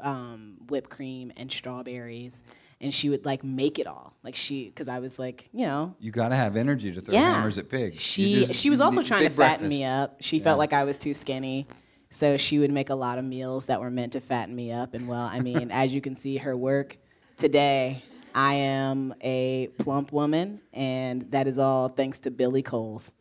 um, 0.00 0.56
whipped 0.68 0.90
cream 0.90 1.32
and 1.36 1.50
strawberries, 1.50 2.42
and 2.80 2.92
she 2.92 3.08
would 3.08 3.24
like 3.24 3.44
make 3.44 3.78
it 3.78 3.86
all. 3.86 4.14
Like 4.22 4.34
she, 4.34 4.66
because 4.66 4.88
I 4.88 4.98
was 4.98 5.18
like, 5.18 5.48
you 5.52 5.66
know, 5.66 5.94
You 6.00 6.10
got 6.10 6.30
to 6.30 6.36
have 6.36 6.56
energy 6.56 6.92
to 6.92 7.00
throw 7.00 7.14
yeah. 7.14 7.34
hammers 7.34 7.58
at 7.58 7.68
pigs. 7.68 8.00
She 8.00 8.44
just- 8.46 8.60
she 8.60 8.70
was 8.70 8.80
also 8.80 9.02
trying 9.02 9.24
to 9.24 9.30
fatten 9.30 9.68
me 9.68 9.84
up. 9.84 10.16
She 10.20 10.38
felt 10.40 10.58
like 10.58 10.72
I 10.72 10.84
was 10.84 10.98
too 10.98 11.14
skinny. 11.14 11.66
So 12.10 12.36
she 12.36 12.58
would 12.58 12.70
make 12.70 12.90
a 12.90 12.94
lot 12.94 13.16
of 13.18 13.24
meals 13.24 13.66
that 13.66 13.80
were 13.80 13.90
meant 13.90 14.12
to 14.12 14.20
fatten 14.20 14.54
me 14.54 14.70
up. 14.70 14.92
And 14.92 15.08
well, 15.08 15.22
I 15.32 15.40
mean, 15.40 15.70
as 15.72 15.94
you 15.94 16.02
can 16.02 16.14
see 16.14 16.36
her 16.36 16.54
work 16.54 16.98
today, 17.38 18.02
I 18.34 18.54
am 18.54 19.14
a 19.22 19.68
plump 19.78 20.12
woman, 20.12 20.60
and 20.74 21.30
that 21.30 21.46
is 21.46 21.58
all 21.58 21.88
thanks 21.88 22.20
to 22.20 22.30
Billy 22.30 22.62
Coles. 22.62 23.12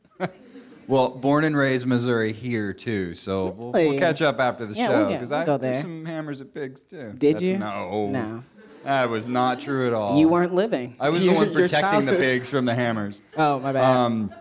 Well, 0.88 1.10
born 1.10 1.44
and 1.44 1.56
raised 1.56 1.86
Missouri 1.86 2.34
here 2.34 2.74
too, 2.74 3.16
so 3.16 3.46
we'll, 3.48 3.72
we'll 3.72 3.84
Really? 3.84 3.98
catch 4.00 4.22
up 4.22 4.40
after 4.40 4.66
the 4.66 4.74
Yeah, 4.74 4.88
show 4.88 4.98
we'll 5.08 5.08
because 5.14 5.30
we'll 5.30 5.40
I 5.40 5.46
go 5.46 5.58
threw 5.58 5.72
there. 5.72 5.82
some 5.82 6.06
hammers 6.06 6.42
at 6.42 6.54
pigs 6.54 6.84
too. 6.84 7.14
Did 7.18 7.36
That's- 7.36 7.42
you? 7.50 7.58
No, 7.58 8.10
No. 8.10 8.44
that 8.84 9.10
was 9.10 9.28
not 9.30 9.60
true 9.60 9.88
at 9.88 9.94
all. 9.94 10.18
You 10.20 10.28
weren't 10.28 10.54
living. 10.54 10.96
I 11.00 11.10
was 11.10 11.22
the 11.26 11.34
one 11.34 11.46
your 11.52 11.54
protecting 11.62 12.06
the 12.06 12.12
childhood- 12.12 12.18
pigs 12.20 12.50
from 12.50 12.66
the 12.66 12.76
hammers. 12.76 13.22
Oh, 13.38 13.60
my 13.60 13.72
bad. 13.72 13.84
Um, 13.84 14.34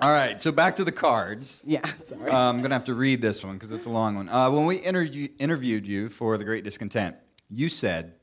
all 0.00 0.10
right, 0.10 0.40
so 0.40 0.50
back 0.50 0.74
to 0.76 0.84
the 0.84 0.90
cards. 0.92 1.62
yeah, 1.64 1.84
sorry. 1.98 2.30
Uh, 2.30 2.36
I'm 2.50 2.60
gonna 2.62 2.74
have 2.74 2.84
to 2.86 2.94
read 2.94 3.22
this 3.22 3.44
one 3.44 3.54
because 3.54 3.70
it's 3.70 3.86
a 3.86 3.90
long 3.90 4.16
one. 4.16 4.28
Uh, 4.28 4.50
when 4.50 4.66
we 4.66 4.76
interview- 4.76 5.28
interviewed 5.38 5.86
you 5.86 6.08
for 6.08 6.36
The 6.36 6.44
Great 6.44 6.64
Discontent, 6.64 7.14
you 7.48 7.68
said, 7.68 8.14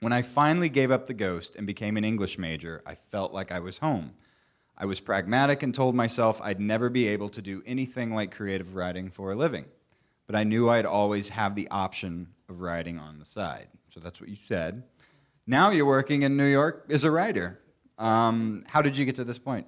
"When 0.00 0.12
I 0.12 0.22
finally 0.22 0.68
gave 0.68 0.92
up 0.92 1.06
the 1.08 1.14
ghost 1.14 1.56
and 1.56 1.66
became 1.66 1.96
an 1.96 2.04
English 2.04 2.38
major, 2.38 2.82
I 2.86 2.94
felt 2.94 3.32
like 3.32 3.50
I 3.50 3.58
was 3.58 3.78
home. 3.78 4.12
I 4.78 4.86
was 4.86 5.00
pragmatic 5.00 5.62
and 5.62 5.74
told 5.74 5.94
myself 5.94 6.40
I'd 6.42 6.60
never 6.60 6.90
be 6.90 7.08
able 7.08 7.28
to 7.30 7.42
do 7.42 7.62
anything 7.66 8.14
like 8.14 8.34
creative 8.34 8.76
writing 8.76 9.10
for 9.10 9.32
a 9.32 9.36
living, 9.36 9.64
but 10.26 10.36
I 10.36 10.44
knew 10.44 10.68
I'd 10.68 10.86
always 10.86 11.30
have 11.30 11.54
the 11.54 11.68
option 11.70 12.28
of 12.48 12.60
writing 12.60 12.98
on 12.98 13.18
the 13.18 13.24
side." 13.24 13.68
So 13.88 14.00
that's 14.00 14.20
what 14.20 14.28
you 14.28 14.36
said. 14.36 14.82
Now 15.46 15.70
you're 15.70 15.86
working 15.86 16.22
in 16.22 16.36
New 16.36 16.46
York 16.46 16.86
as 16.90 17.04
a 17.04 17.10
writer. 17.10 17.60
Um, 17.98 18.64
how 18.66 18.82
did 18.82 18.98
you 18.98 19.04
get 19.04 19.16
to 19.16 19.24
this 19.24 19.38
point? 19.38 19.66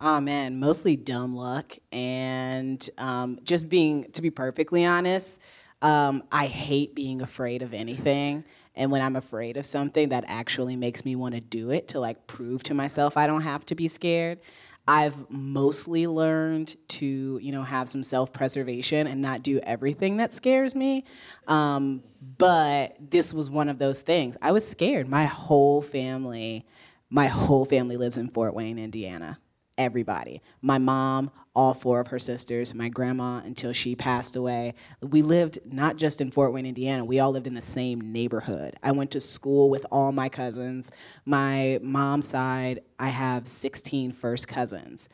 Oh 0.00 0.20
man, 0.20 0.58
mostly 0.58 0.96
dumb 0.96 1.36
luck 1.36 1.78
and 1.92 2.90
um, 2.98 3.38
just 3.44 3.68
being, 3.68 4.10
to 4.12 4.22
be 4.22 4.30
perfectly 4.30 4.84
honest, 4.84 5.38
um, 5.80 6.24
I 6.32 6.46
hate 6.46 6.96
being 6.96 7.22
afraid 7.22 7.62
of 7.62 7.72
anything. 7.72 8.42
And 8.74 8.90
when 8.90 9.02
I'm 9.02 9.16
afraid 9.16 9.56
of 9.56 9.66
something, 9.66 10.08
that 10.10 10.24
actually 10.28 10.76
makes 10.76 11.04
me 11.04 11.14
want 11.16 11.34
to 11.34 11.40
do 11.40 11.70
it 11.70 11.88
to 11.88 12.00
like 12.00 12.26
prove 12.26 12.62
to 12.64 12.74
myself 12.74 13.16
I 13.16 13.26
don't 13.26 13.42
have 13.42 13.66
to 13.66 13.74
be 13.74 13.88
scared. 13.88 14.40
I've 14.88 15.30
mostly 15.30 16.08
learned 16.08 16.74
to, 16.88 17.38
you 17.40 17.52
know, 17.52 17.62
have 17.62 17.88
some 17.88 18.02
self-preservation 18.02 19.06
and 19.06 19.22
not 19.22 19.42
do 19.42 19.60
everything 19.60 20.16
that 20.16 20.32
scares 20.32 20.74
me. 20.74 21.04
Um, 21.46 22.02
but 22.38 22.96
this 22.98 23.32
was 23.32 23.48
one 23.48 23.68
of 23.68 23.78
those 23.78 24.02
things. 24.02 24.36
I 24.42 24.50
was 24.50 24.66
scared. 24.66 25.08
My 25.08 25.26
whole 25.26 25.82
family, 25.82 26.66
my 27.10 27.28
whole 27.28 27.64
family 27.64 27.96
lives 27.96 28.16
in 28.16 28.28
Fort 28.28 28.54
Wayne, 28.54 28.78
Indiana 28.78 29.38
everybody. 29.78 30.42
My 30.60 30.78
mom, 30.78 31.30
all 31.54 31.74
four 31.74 32.00
of 32.00 32.08
her 32.08 32.18
sisters, 32.18 32.74
my 32.74 32.88
grandma 32.88 33.38
until 33.44 33.72
she 33.72 33.94
passed 33.94 34.36
away. 34.36 34.74
We 35.00 35.22
lived 35.22 35.58
not 35.70 35.96
just 35.96 36.20
in 36.20 36.30
Fort 36.30 36.52
Wayne, 36.52 36.66
Indiana, 36.66 37.04
we 37.04 37.20
all 37.20 37.30
lived 37.30 37.46
in 37.46 37.54
the 37.54 37.62
same 37.62 38.12
neighborhood. 38.12 38.74
I 38.82 38.92
went 38.92 39.10
to 39.12 39.20
school 39.20 39.68
with 39.68 39.84
all 39.90 40.12
my 40.12 40.28
cousins. 40.28 40.90
My 41.24 41.78
mom's 41.82 42.28
side, 42.28 42.80
I 42.98 43.08
have 43.08 43.46
16 43.46 44.12
first 44.12 44.48
cousins. 44.48 45.08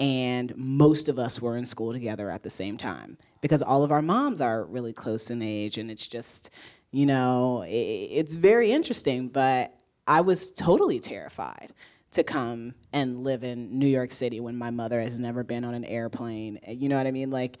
And 0.00 0.52
most 0.56 1.08
of 1.08 1.20
us 1.20 1.40
were 1.40 1.56
in 1.56 1.64
school 1.64 1.92
together 1.92 2.28
at 2.28 2.42
the 2.42 2.50
same 2.50 2.76
time 2.76 3.16
because 3.40 3.62
all 3.62 3.84
of 3.84 3.92
our 3.92 4.02
moms 4.02 4.40
are 4.40 4.64
really 4.64 4.92
close 4.92 5.30
in 5.30 5.40
age. 5.40 5.78
And 5.78 5.88
it's 5.88 6.06
just, 6.06 6.50
you 6.90 7.06
know, 7.06 7.64
it's 7.68 8.34
very 8.34 8.72
interesting. 8.72 9.28
But 9.28 9.72
I 10.08 10.22
was 10.22 10.50
totally 10.50 10.98
terrified 10.98 11.72
to 12.14 12.24
come 12.24 12.74
and 12.92 13.24
live 13.24 13.44
in 13.44 13.78
New 13.78 13.86
York 13.86 14.10
City 14.10 14.40
when 14.40 14.56
my 14.56 14.70
mother 14.70 15.00
has 15.00 15.20
never 15.20 15.42
been 15.42 15.64
on 15.64 15.74
an 15.74 15.84
airplane. 15.84 16.58
You 16.66 16.88
know 16.88 16.96
what 16.96 17.06
I 17.06 17.10
mean? 17.10 17.30
Like, 17.30 17.58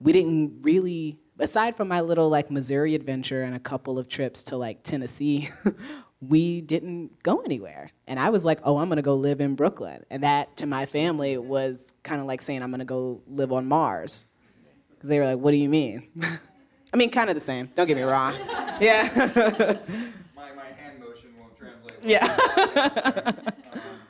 we 0.00 0.12
didn't 0.12 0.62
really, 0.62 1.18
aside 1.38 1.76
from 1.76 1.88
my 1.88 2.00
little 2.00 2.28
like 2.28 2.50
Missouri 2.50 2.94
adventure 2.94 3.42
and 3.42 3.54
a 3.54 3.58
couple 3.58 3.98
of 3.98 4.08
trips 4.08 4.42
to 4.44 4.56
like 4.56 4.82
Tennessee, 4.82 5.48
we 6.20 6.60
didn't 6.60 7.22
go 7.22 7.40
anywhere. 7.40 7.90
And 8.06 8.18
I 8.18 8.30
was 8.30 8.44
like, 8.44 8.60
oh, 8.64 8.78
I'm 8.78 8.88
gonna 8.88 9.02
go 9.02 9.14
live 9.14 9.40
in 9.40 9.54
Brooklyn. 9.54 10.04
And 10.10 10.22
that 10.22 10.56
to 10.58 10.66
my 10.66 10.86
family 10.86 11.38
was 11.38 11.92
kind 12.02 12.20
of 12.20 12.26
like 12.26 12.42
saying, 12.42 12.62
I'm 12.62 12.70
gonna 12.70 12.84
go 12.84 13.22
live 13.26 13.52
on 13.52 13.66
Mars. 13.66 14.26
Because 14.90 15.08
they 15.08 15.18
were 15.18 15.26
like, 15.26 15.38
what 15.38 15.50
do 15.50 15.56
you 15.56 15.68
mean? 15.68 16.08
I 16.92 16.96
mean, 16.96 17.10
kind 17.10 17.28
of 17.28 17.34
the 17.34 17.40
same, 17.40 17.70
don't 17.74 17.86
get 17.86 17.96
me 17.96 18.02
wrong. 18.02 18.34
Yeah. 18.80 19.08
My, 20.34 20.50
my 20.52 20.64
hand 20.76 20.98
motion 20.98 21.30
won't 21.38 21.56
translate. 21.56 21.93
Yeah. 22.04 23.32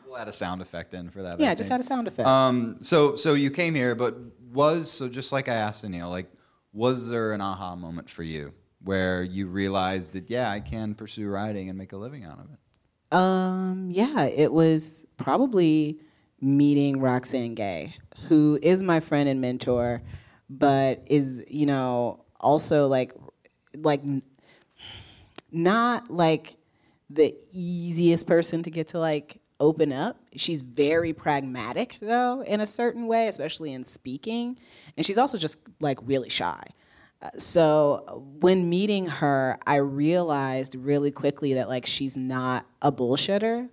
We'll 0.07 0.17
add 0.19 0.29
a 0.29 0.33
sound 0.33 0.63
effect 0.63 0.95
in 0.95 1.11
for 1.11 1.23
that. 1.23 1.41
I 1.41 1.43
Yeah, 1.43 1.55
just 1.55 1.69
think. 1.69 1.73
had 1.73 1.81
a 1.81 1.85
sound 1.85 2.09
effect. 2.09 2.29
Um, 2.29 2.77
so 2.81 3.17
so 3.17 3.35
you 3.35 3.51
came 3.51 3.75
here, 3.75 3.95
but 3.95 4.17
was 4.53 4.91
so 4.91 5.09
just 5.09 5.33
like 5.33 5.49
I 5.49 5.55
asked 5.55 5.85
Anil, 5.85 6.09
like, 6.11 6.27
was 6.73 7.09
there 7.09 7.33
an 7.33 7.41
aha 7.41 7.75
moment 7.77 8.09
for 8.11 8.23
you 8.23 8.53
where 8.83 9.23
you 9.23 9.47
realized 9.49 10.13
that 10.13 10.31
yeah, 10.31 10.51
I 10.51 10.61
can 10.61 10.95
pursue 10.95 11.29
writing 11.29 11.69
and 11.69 11.77
make 11.79 11.93
a 11.93 11.97
living 11.97 12.25
out 12.25 12.39
of 12.39 12.47
it? 12.53 13.17
Um, 13.17 13.89
yeah, 13.91 14.25
it 14.25 14.53
was 14.53 15.05
probably 15.17 15.99
meeting 16.41 17.01
Roxane 17.01 17.55
Gay, 17.55 17.95
who 18.29 18.59
is 18.63 18.83
my 18.83 19.01
friend 19.01 19.29
and 19.29 19.41
mentor, 19.41 20.03
but 20.51 21.03
is, 21.07 21.43
you 21.49 21.67
know, 21.67 22.25
also 22.41 22.87
like 22.89 23.13
like 23.77 24.03
not 25.53 26.11
like 26.11 26.57
the 27.15 27.35
easiest 27.53 28.27
person 28.27 28.63
to 28.63 28.71
get 28.71 28.89
to 28.89 28.99
like 28.99 29.41
open 29.61 29.93
up. 29.93 30.17
She's 30.37 30.63
very 30.63 31.13
pragmatic 31.13 31.97
though 32.01 32.43
in 32.43 32.61
a 32.61 32.67
certain 32.67 33.07
way, 33.07 33.29
especially 33.29 33.73
in 33.73 33.85
speaking, 33.85 34.59
and 34.97 35.07
she's 35.07 35.19
also 35.19 35.39
just 35.39 35.59
like 35.81 35.99
really 36.03 36.29
shy. 36.29 36.63
Uh, 37.23 37.31
So 37.39 38.25
when 38.41 38.69
meeting 38.69 39.07
her, 39.07 39.59
I 39.67 39.77
realized 39.77 40.75
really 40.75 41.11
quickly 41.11 41.55
that 41.55 41.69
like 41.69 41.87
she's 41.87 42.17
not 42.17 42.67
a 42.83 42.91
bullshitter 42.91 43.69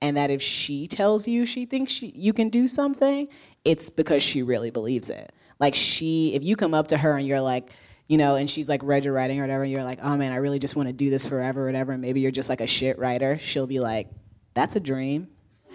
and 0.00 0.16
that 0.16 0.30
if 0.30 0.42
she 0.42 0.86
tells 0.86 1.26
you 1.26 1.46
she 1.46 1.66
thinks 1.66 1.92
she, 1.92 2.12
you 2.14 2.32
can 2.32 2.48
do 2.48 2.68
something, 2.68 3.28
it's 3.64 3.90
because 3.90 4.22
she 4.22 4.42
really 4.42 4.70
believes 4.70 5.10
it. 5.10 5.32
Like 5.58 5.74
she, 5.74 6.34
if 6.34 6.44
you 6.44 6.54
come 6.54 6.74
up 6.74 6.88
to 6.88 6.98
her 6.98 7.16
and 7.16 7.26
you're 7.26 7.40
like, 7.40 7.70
you 8.08 8.18
know, 8.18 8.36
and 8.36 8.48
she's 8.48 8.68
like 8.68 8.82
read 8.82 9.04
your 9.04 9.14
writing 9.14 9.38
or 9.38 9.42
whatever, 9.42 9.62
and 9.62 9.72
you're 9.72 9.84
like, 9.84 10.00
oh 10.02 10.16
man, 10.16 10.32
I 10.32 10.36
really 10.36 10.58
just 10.58 10.76
want 10.76 10.88
to 10.88 10.92
do 10.92 11.10
this 11.10 11.26
forever 11.26 11.62
or 11.62 11.66
whatever, 11.66 11.92
and 11.92 12.02
maybe 12.02 12.20
you're 12.20 12.30
just 12.30 12.48
like 12.48 12.60
a 12.60 12.66
shit 12.66 12.98
writer, 12.98 13.38
she'll 13.38 13.66
be 13.66 13.80
like, 13.80 14.08
that's 14.54 14.76
a 14.76 14.80
dream. 14.80 15.28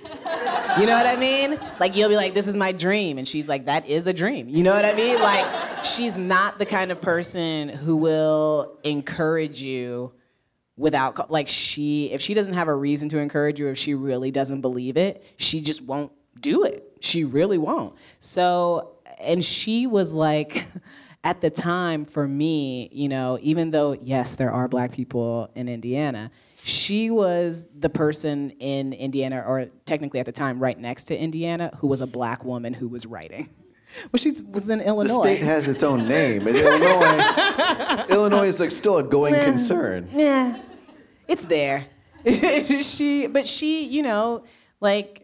You 0.80 0.86
know 0.86 0.94
what 0.94 1.06
I 1.06 1.18
mean? 1.18 1.60
Like 1.82 1.98
you'll 1.98 2.08
be 2.08 2.16
like, 2.16 2.34
"This 2.34 2.48
is 2.48 2.56
my 2.56 2.72
dream," 2.72 3.18
and 3.18 3.28
she's 3.28 3.48
like, 3.50 3.66
"That 3.66 3.90
is 3.90 4.08
a 4.08 4.14
dream." 4.14 4.48
You 4.48 4.64
know 4.64 4.74
what 4.74 4.86
I 4.86 4.94
mean? 4.94 5.20
Like 5.20 5.84
she's 5.84 6.18
not 6.18 6.60
the 6.60 6.66
kind 6.66 6.92
of 6.92 7.02
person 7.02 7.68
who 7.68 7.98
will 7.98 8.78
encourage 8.86 9.62
you 9.62 10.14
without 10.78 11.30
like 11.30 11.48
she 11.50 12.12
if 12.12 12.22
she 12.22 12.34
doesn't 12.34 12.54
have 12.54 12.70
a 12.70 12.76
reason 12.76 13.10
to 13.10 13.18
encourage 13.18 13.60
you 13.60 13.68
if 13.68 13.78
she 13.78 13.94
really 13.96 14.32
doesn't 14.32 14.62
believe 14.62 14.96
it, 14.96 15.24
she 15.36 15.60
just 15.60 15.82
won't 15.82 16.12
do 16.40 16.64
it. 16.64 16.84
She 17.02 17.26
really 17.26 17.58
won't. 17.58 17.94
So 18.22 18.96
and 19.20 19.44
she 19.44 19.88
was 19.88 20.14
like 20.14 20.66
at 21.24 21.42
the 21.42 21.50
time 21.50 22.06
for 22.06 22.28
me, 22.28 22.90
you 22.92 23.10
know, 23.10 23.38
even 23.42 23.72
though 23.72 23.94
yes, 23.94 24.36
there 24.36 24.52
are 24.52 24.68
black 24.68 24.92
people 24.92 25.52
in 25.56 25.70
Indiana, 25.70 26.32
she 26.64 27.10
was 27.10 27.66
the 27.80 27.90
person 27.90 28.52
in 28.60 28.94
Indiana, 28.94 29.44
or 29.48 29.68
technically 29.86 30.20
at 30.20 30.26
the 30.26 30.32
time, 30.32 30.60
right 30.60 30.80
next 30.80 31.06
to 31.06 31.18
Indiana, 31.18 31.72
who 31.80 31.88
was 31.88 32.02
a 32.02 32.08
black 32.08 32.44
woman 32.44 32.74
who 32.74 32.88
was 32.88 33.06
writing. 33.06 33.50
Well, 34.10 34.20
she 34.20 34.32
was 34.50 34.70
in 34.70 34.80
Illinois. 34.80 35.16
The 35.16 35.22
state 35.22 35.42
has 35.42 35.68
its 35.68 35.84
own 35.84 36.08
name. 36.08 36.48
Illinois, 36.48 38.06
Illinois 38.10 38.48
is 38.48 38.58
like 38.62 38.72
still 38.72 39.00
a 39.00 39.04
going 39.04 39.34
concern. 39.34 40.08
yeah, 40.14 40.62
it's 41.28 41.44
there. 41.44 41.88
she, 42.84 43.28
but 43.28 43.46
she, 43.46 43.84
you 43.88 44.02
know, 44.02 44.46
like 44.80 45.21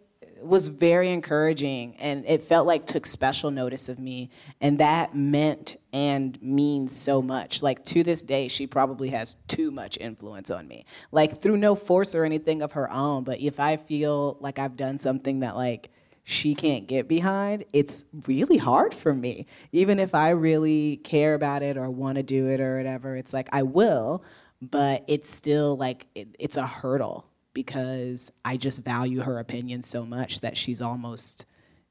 was 0.48 0.68
very 0.68 1.12
encouraging, 1.12 1.96
and 1.98 2.26
it 2.26 2.44
felt 2.44 2.68
like 2.68 2.86
took 2.86 3.06
special 3.06 3.52
notice 3.52 3.90
of 3.90 4.00
me, 4.00 4.30
and 4.62 4.80
that 4.80 5.16
meant 5.16 5.78
and 5.94 6.42
means 6.42 6.96
so 6.96 7.22
much. 7.22 7.64
Like 7.64 7.84
to 7.86 8.04
this 8.04 8.24
day, 8.24 8.48
she 8.48 8.68
probably 8.68 9.10
has 9.10 9.36
too 9.48 9.72
much 9.72 9.98
influence 10.00 10.52
on 10.52 10.68
me. 10.68 10.86
Like 11.12 11.42
through 11.42 11.58
no 11.58 11.76
force 11.76 12.16
or 12.16 12.24
anything 12.24 12.62
of 12.62 12.74
her 12.74 12.92
own, 12.92 13.24
but 13.24 13.40
if 13.40 13.60
I 13.60 13.78
feel 13.78 14.38
like 14.40 14.60
I've 14.60 14.78
done 14.78 15.00
something 15.00 15.42
that 15.42 15.56
like 15.56 15.90
she 16.24 16.56
can't 16.56 16.88
get 16.88 17.08
behind, 17.08 17.64
it's 17.72 18.04
really 18.28 18.58
hard 18.58 18.94
for 18.94 19.14
me. 19.14 19.48
Even 19.72 20.00
if 20.00 20.14
I 20.14 20.30
really 20.30 20.98
care 20.98 21.34
about 21.34 21.64
it 21.64 21.78
or 21.78 21.90
want 21.90 22.18
to 22.18 22.24
do 22.24 22.48
it 22.48 22.60
or 22.60 22.78
whatever, 22.78 23.16
it's 23.16 23.34
like 23.34 23.50
I 23.54 23.64
will, 23.64 24.24
but 24.62 25.04
it's 25.08 25.30
still 25.30 25.78
like 25.78 26.08
it, 26.16 26.36
it's 26.38 26.58
a 26.58 26.68
hurdle 26.68 27.26
because 27.58 28.32
I 28.46 28.56
just 28.56 28.84
value 28.84 29.22
her 29.22 29.40
opinion 29.40 29.82
so 29.82 30.06
much 30.06 30.42
that 30.42 30.56
she's 30.56 30.80
almost 30.80 31.46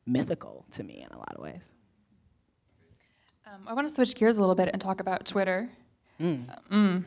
mythical 0.07 0.65
to 0.71 0.85
me 0.85 1.05
in 1.05 1.13
a 1.13 1.19
lot 1.19 1.35
of 1.35 1.43
ways. 1.43 1.73
Um, 3.45 3.63
I 3.67 3.75
want 3.75 3.89
to 3.89 3.93
switch 3.93 4.15
gears 4.15 4.37
a 4.37 4.41
little 4.41 4.55
bit 4.55 4.71
and 4.73 4.81
talk 4.81 5.01
about 5.01 5.27
Twitter. 5.27 5.69
Mm. 6.21 6.49
Uh, 6.49 6.55
mm. 6.73 7.05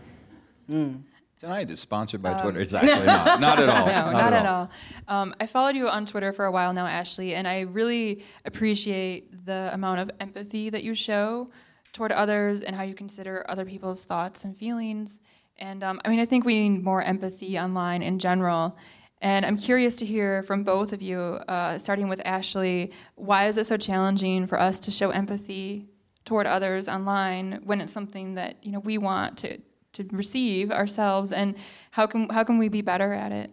Mm. 0.70 1.02
Tonight 1.40 1.72
is 1.72 1.80
sponsored 1.80 2.22
by 2.22 2.34
um, 2.34 2.42
Twitter. 2.42 2.60
It's 2.66 2.74
actually 2.74 3.06
not. 3.06 3.40
Not 3.40 3.60
at 3.62 3.70
all. 3.70 3.86
No, 3.86 4.12
not, 4.12 4.34
at 4.34 4.46
all. 4.46 4.70
Um, 5.08 5.34
I 5.40 5.46
followed 5.46 5.78
you 5.78 5.88
on 5.88 6.06
Twitter 6.06 6.34
for 6.34 6.44
a 6.44 6.52
while 6.52 6.74
now, 6.74 6.86
Ashley, 6.86 7.36
and 7.36 7.48
I 7.48 7.62
really 7.62 8.26
appreciate 8.44 9.46
the 9.46 9.70
amount 9.72 10.02
of 10.02 10.12
empathy 10.20 10.70
that 10.70 10.84
you 10.84 10.96
show 10.96 11.50
toward 11.94 12.12
others 12.12 12.62
and 12.62 12.76
how 12.76 12.84
you 12.84 12.94
consider 12.94 13.46
other 13.48 13.64
people's 13.64 14.04
thoughts 14.04 14.44
and 14.44 14.58
feelings. 14.58 15.22
And 15.60 15.84
um, 15.84 16.02
I 16.04 16.10
mean, 16.10 16.20
I 16.20 16.26
think 16.26 16.46
we 16.46 16.70
need 16.70 16.84
more 16.84 17.04
empathy 17.04 17.60
online 17.60 18.02
in 18.02 18.18
general. 18.18 18.78
And 19.22 19.46
I'm 19.46 19.58
curious 19.58 19.96
to 19.98 20.06
hear 20.06 20.44
from 20.44 20.64
both 20.64 20.94
of 20.94 21.02
you, 21.02 21.20
uh, 21.20 21.78
starting 21.78 22.08
with 22.08 22.22
Ashley, 22.26 22.94
why 23.16 23.48
is 23.48 23.58
it 23.58 23.66
so 23.66 23.76
challenging 23.76 24.48
for 24.48 24.60
us 24.60 24.80
to 24.82 24.92
show 24.92 25.10
empathy 25.12 25.90
toward 26.24 26.48
others 26.48 26.88
online 26.88 27.60
when 27.66 27.82
it's 27.82 27.92
something 27.92 28.36
that 28.36 28.64
you 28.64 28.72
know 28.72 28.80
we 28.80 28.98
want 28.98 29.38
to 29.40 29.58
to 29.92 30.06
receive 30.12 30.72
ourselves, 30.72 31.32
and 31.32 31.56
how 31.92 32.06
can 32.06 32.30
how 32.30 32.44
can 32.44 32.58
we 32.58 32.70
be 32.70 32.82
better 32.82 33.14
at 33.14 33.32
it? 33.32 33.52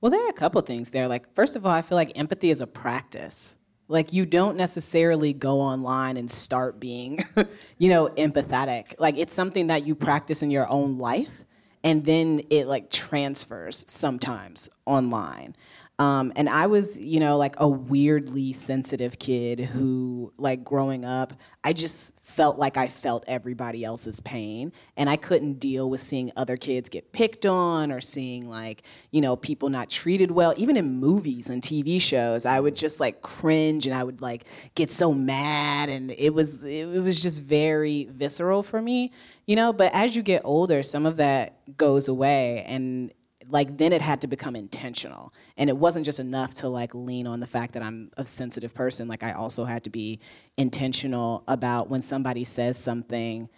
Well, 0.00 0.10
there 0.10 0.24
are 0.24 0.30
a 0.30 0.34
couple 0.34 0.60
things 0.60 0.90
there. 0.92 1.08
Like, 1.08 1.34
first 1.34 1.56
of 1.56 1.66
all, 1.66 1.72
I 1.72 1.82
feel 1.82 1.96
like 1.96 2.12
empathy 2.14 2.50
is 2.50 2.60
a 2.60 2.66
practice. 2.66 3.55
Like, 3.88 4.12
you 4.12 4.26
don't 4.26 4.56
necessarily 4.56 5.32
go 5.32 5.60
online 5.60 6.16
and 6.16 6.30
start 6.30 6.80
being, 6.80 7.24
you 7.78 7.88
know, 7.88 8.08
empathetic. 8.08 8.94
Like, 8.98 9.16
it's 9.16 9.34
something 9.34 9.68
that 9.68 9.86
you 9.86 9.94
practice 9.94 10.42
in 10.42 10.50
your 10.50 10.68
own 10.70 10.98
life, 10.98 11.44
and 11.84 12.04
then 12.04 12.40
it 12.50 12.66
like 12.66 12.90
transfers 12.90 13.84
sometimes 13.86 14.68
online. 14.86 15.54
Um, 15.98 16.30
and 16.36 16.46
I 16.46 16.66
was, 16.66 16.98
you 16.98 17.20
know, 17.20 17.38
like 17.38 17.54
a 17.58 17.66
weirdly 17.66 18.52
sensitive 18.52 19.18
kid 19.18 19.60
who, 19.60 20.30
like, 20.36 20.62
growing 20.62 21.06
up, 21.06 21.32
I 21.64 21.72
just 21.72 22.12
felt 22.22 22.58
like 22.58 22.76
I 22.76 22.86
felt 22.86 23.24
everybody 23.26 23.82
else's 23.82 24.20
pain. 24.20 24.72
And 24.98 25.08
I 25.08 25.16
couldn't 25.16 25.54
deal 25.54 25.88
with 25.88 26.02
seeing 26.02 26.32
other 26.36 26.58
kids 26.58 26.90
get 26.90 27.12
picked 27.12 27.46
on 27.46 27.90
or 27.90 28.02
seeing, 28.02 28.46
like, 28.46 28.82
you 29.10 29.22
know, 29.22 29.36
people 29.36 29.70
not 29.70 29.88
treated 29.88 30.30
well. 30.30 30.52
Even 30.58 30.76
in 30.76 31.00
movies 31.00 31.48
and 31.48 31.62
TV 31.62 31.98
shows, 31.98 32.44
I 32.44 32.60
would 32.60 32.76
just, 32.76 33.00
like, 33.00 33.22
cringe 33.22 33.86
and 33.86 33.96
I 33.96 34.04
would, 34.04 34.20
like, 34.20 34.44
get 34.74 34.92
so 34.92 35.14
mad. 35.14 35.88
And 35.88 36.10
it 36.10 36.34
was, 36.34 36.62
it 36.62 37.02
was 37.02 37.18
just 37.18 37.42
very 37.42 38.04
visceral 38.12 38.62
for 38.62 38.82
me, 38.82 39.12
you 39.46 39.56
know. 39.56 39.72
But 39.72 39.94
as 39.94 40.14
you 40.14 40.22
get 40.22 40.42
older, 40.44 40.82
some 40.82 41.06
of 41.06 41.16
that 41.16 41.78
goes 41.78 42.06
away. 42.06 42.64
And 42.66 43.14
like 43.48 43.76
then 43.76 43.92
it 43.92 44.02
had 44.02 44.20
to 44.22 44.26
become 44.26 44.56
intentional. 44.56 45.32
And 45.56 45.70
it 45.70 45.76
wasn't 45.76 46.04
just 46.04 46.18
enough 46.18 46.54
to 46.54 46.68
like 46.68 46.94
lean 46.94 47.26
on 47.26 47.40
the 47.40 47.46
fact 47.46 47.72
that 47.74 47.82
i'm 47.82 48.10
a 48.16 48.26
sensitive 48.26 48.74
person. 48.74 49.08
Like 49.08 49.22
i 49.22 49.32
also 49.32 49.64
had 49.64 49.84
to 49.84 49.90
be 49.90 50.20
intentional 50.56 51.44
about 51.48 51.88
when 51.88 52.02
somebody 52.02 52.44
says 52.44 52.78
something 52.78 53.48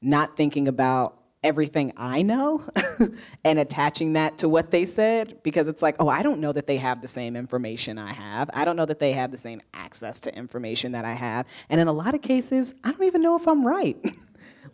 not 0.00 0.36
thinking 0.36 0.68
about 0.68 1.18
everything 1.44 1.92
i 1.96 2.20
know 2.20 2.64
and 3.44 3.60
attaching 3.60 4.14
that 4.14 4.38
to 4.38 4.48
what 4.48 4.72
they 4.72 4.84
said 4.84 5.40
because 5.44 5.68
it's 5.68 5.82
like 5.82 5.94
oh 6.00 6.08
i 6.08 6.20
don't 6.20 6.40
know 6.40 6.52
that 6.52 6.66
they 6.66 6.76
have 6.76 7.00
the 7.00 7.06
same 7.06 7.36
information 7.36 7.96
i 7.96 8.12
have. 8.12 8.50
I 8.54 8.64
don't 8.64 8.74
know 8.74 8.86
that 8.86 8.98
they 8.98 9.12
have 9.12 9.30
the 9.30 9.38
same 9.38 9.60
access 9.72 10.18
to 10.20 10.34
information 10.34 10.92
that 10.92 11.04
i 11.04 11.12
have. 11.12 11.46
And 11.70 11.80
in 11.80 11.86
a 11.86 11.92
lot 11.92 12.14
of 12.14 12.22
cases 12.22 12.74
i 12.82 12.90
don't 12.90 13.04
even 13.04 13.22
know 13.22 13.36
if 13.36 13.46
i'm 13.46 13.64
right. 13.66 13.96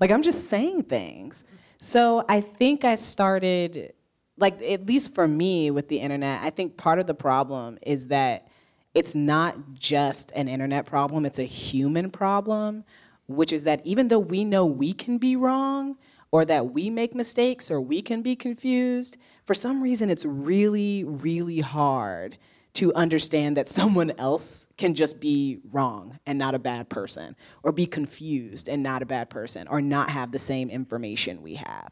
Like 0.00 0.10
i'm 0.10 0.22
just 0.22 0.48
saying 0.48 0.84
things. 0.84 1.44
So 1.78 2.24
i 2.28 2.40
think 2.40 2.84
i 2.84 2.94
started 2.94 3.92
like 4.36 4.60
at 4.62 4.86
least 4.86 5.14
for 5.14 5.28
me 5.28 5.70
with 5.70 5.88
the 5.88 5.98
internet, 5.98 6.42
I 6.42 6.50
think 6.50 6.76
part 6.76 6.98
of 6.98 7.06
the 7.06 7.14
problem 7.14 7.78
is 7.82 8.08
that 8.08 8.48
it's 8.94 9.14
not 9.14 9.56
just 9.74 10.32
an 10.34 10.48
internet 10.48 10.86
problem, 10.86 11.26
it's 11.26 11.38
a 11.38 11.44
human 11.44 12.10
problem, 12.10 12.84
which 13.26 13.52
is 13.52 13.64
that 13.64 13.80
even 13.84 14.08
though 14.08 14.18
we 14.18 14.44
know 14.44 14.66
we 14.66 14.92
can 14.92 15.18
be 15.18 15.36
wrong 15.36 15.96
or 16.30 16.44
that 16.44 16.72
we 16.72 16.90
make 16.90 17.14
mistakes 17.14 17.70
or 17.70 17.80
we 17.80 18.02
can 18.02 18.22
be 18.22 18.36
confused, 18.36 19.16
for 19.46 19.54
some 19.54 19.82
reason 19.82 20.10
it's 20.10 20.24
really, 20.24 21.04
really 21.04 21.60
hard 21.60 22.36
to 22.74 22.92
understand 22.94 23.56
that 23.56 23.68
someone 23.68 24.12
else 24.18 24.66
can 24.76 24.94
just 24.94 25.20
be 25.20 25.60
wrong 25.70 26.18
and 26.26 26.36
not 26.38 26.56
a 26.56 26.58
bad 26.58 26.88
person, 26.88 27.36
or 27.62 27.70
be 27.70 27.86
confused 27.86 28.68
and 28.68 28.82
not 28.82 29.00
a 29.00 29.06
bad 29.06 29.30
person, 29.30 29.68
or 29.68 29.80
not 29.80 30.10
have 30.10 30.32
the 30.32 30.38
same 30.40 30.68
information 30.70 31.40
we 31.40 31.54
have. 31.54 31.88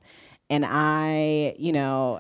And 0.51 0.66
I, 0.66 1.55
you 1.57 1.72
know, 1.72 2.18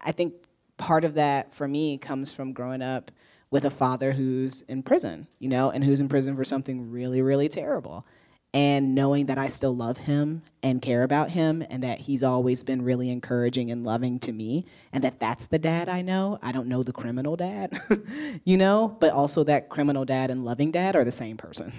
I 0.00 0.12
think 0.12 0.34
part 0.76 1.04
of 1.04 1.14
that 1.14 1.54
for 1.54 1.68
me 1.68 1.98
comes 1.98 2.32
from 2.32 2.52
growing 2.52 2.82
up 2.82 3.10
with 3.50 3.64
a 3.64 3.70
father 3.70 4.12
who's 4.12 4.62
in 4.62 4.82
prison, 4.82 5.26
you 5.38 5.48
know, 5.48 5.70
and 5.70 5.82
who's 5.82 6.00
in 6.00 6.08
prison 6.08 6.36
for 6.36 6.44
something 6.44 6.90
really, 6.90 7.22
really 7.22 7.48
terrible. 7.48 8.06
And 8.54 8.94
knowing 8.94 9.26
that 9.26 9.36
I 9.36 9.48
still 9.48 9.76
love 9.76 9.98
him 9.98 10.42
and 10.62 10.80
care 10.80 11.02
about 11.02 11.30
him, 11.30 11.62
and 11.68 11.82
that 11.82 12.00
he's 12.00 12.22
always 12.22 12.62
been 12.62 12.80
really 12.80 13.10
encouraging 13.10 13.70
and 13.70 13.84
loving 13.84 14.18
to 14.20 14.32
me, 14.32 14.64
and 14.90 15.04
that 15.04 15.20
that's 15.20 15.46
the 15.46 15.58
dad 15.58 15.90
I 15.90 16.00
know. 16.00 16.38
I 16.42 16.52
don't 16.52 16.66
know 16.66 16.82
the 16.82 16.92
criminal 16.92 17.36
dad, 17.36 17.78
you 18.44 18.56
know, 18.56 18.88
but 19.00 19.12
also 19.12 19.44
that 19.44 19.68
criminal 19.68 20.06
dad 20.06 20.30
and 20.30 20.46
loving 20.46 20.70
dad 20.70 20.96
are 20.96 21.04
the 21.04 21.12
same 21.12 21.36
person. 21.36 21.74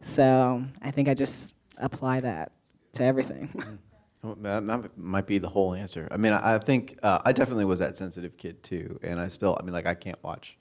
So 0.00 0.64
I 0.80 0.90
think 0.90 1.06
I 1.08 1.14
just 1.14 1.54
apply 1.76 2.20
that 2.20 2.52
to 2.94 3.04
everything. 3.04 3.78
That, 4.22 4.90
might 4.96 5.26
be 5.26 5.38
the 5.38 5.48
whole 5.48 5.74
answer. 5.74 6.06
I 6.10 6.18
mean, 6.18 6.32
I, 6.32 6.58
think 6.58 6.98
uh, 7.02 7.20
I 7.24 7.32
definitely 7.32 7.64
was 7.64 7.78
that 7.78 7.96
sensitive 7.96 8.36
kid 8.36 8.62
too, 8.62 9.00
and 9.02 9.18
I 9.18 9.28
still, 9.28 9.56
I 9.58 9.64
mean, 9.64 9.72
like 9.72 9.86
I 9.86 9.94
can't 9.94 10.22
watch 10.22 10.58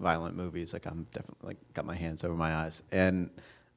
violent 0.00 0.36
movies. 0.36 0.72
Like 0.72 0.86
I'm 0.86 1.06
definitely 1.12 1.46
like 1.46 1.56
got 1.72 1.86
my 1.86 1.94
hands 1.94 2.24
over 2.24 2.34
my 2.34 2.54
eyes, 2.54 2.82
and 2.90 3.30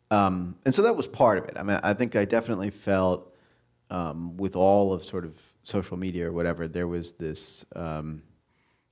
um, 0.09 0.55
and 0.65 0.73
so 0.73 0.81
that 0.81 0.95
was 0.95 1.05
part 1.05 1.37
of 1.37 1.45
it. 1.45 1.57
I 1.57 1.63
mean, 1.63 1.79
I 1.83 1.93
think 1.93 2.15
I 2.15 2.25
definitely 2.25 2.71
felt 2.71 3.35
um, 3.91 4.35
with 4.37 4.55
all 4.55 4.93
of 4.93 5.03
sort 5.03 5.25
of 5.25 5.39
social 5.63 5.97
media 5.97 6.27
or 6.27 6.31
whatever, 6.31 6.67
there 6.67 6.87
was 6.87 7.11
this 7.11 7.65
um, 7.75 8.23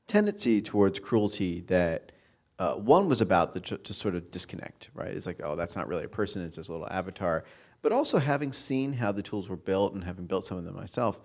tendency 0.07 0.61
towards 0.61 0.99
cruelty 0.99 1.61
that. 1.61 2.11
Uh, 2.59 2.73
one 2.73 3.07
was 3.07 3.21
about 3.21 3.53
the 3.53 3.59
to 3.59 3.93
sort 3.93 4.15
of 4.15 4.31
disconnect, 4.31 4.89
right? 4.95 5.11
It's 5.11 5.27
like, 5.27 5.39
oh, 5.43 5.55
that's 5.55 5.75
not 5.75 5.87
really 5.87 6.05
a 6.05 6.09
person; 6.09 6.43
it's 6.43 6.57
this 6.57 6.69
little 6.69 6.87
avatar 6.89 7.43
but 7.81 7.91
also 7.91 8.17
having 8.17 8.51
seen 8.51 8.93
how 8.93 9.11
the 9.11 9.21
tools 9.21 9.49
were 9.49 9.57
built 9.57 9.93
and 9.93 10.03
having 10.03 10.25
built 10.25 10.45
some 10.45 10.57
of 10.57 10.65
them 10.65 10.75
myself, 10.75 11.19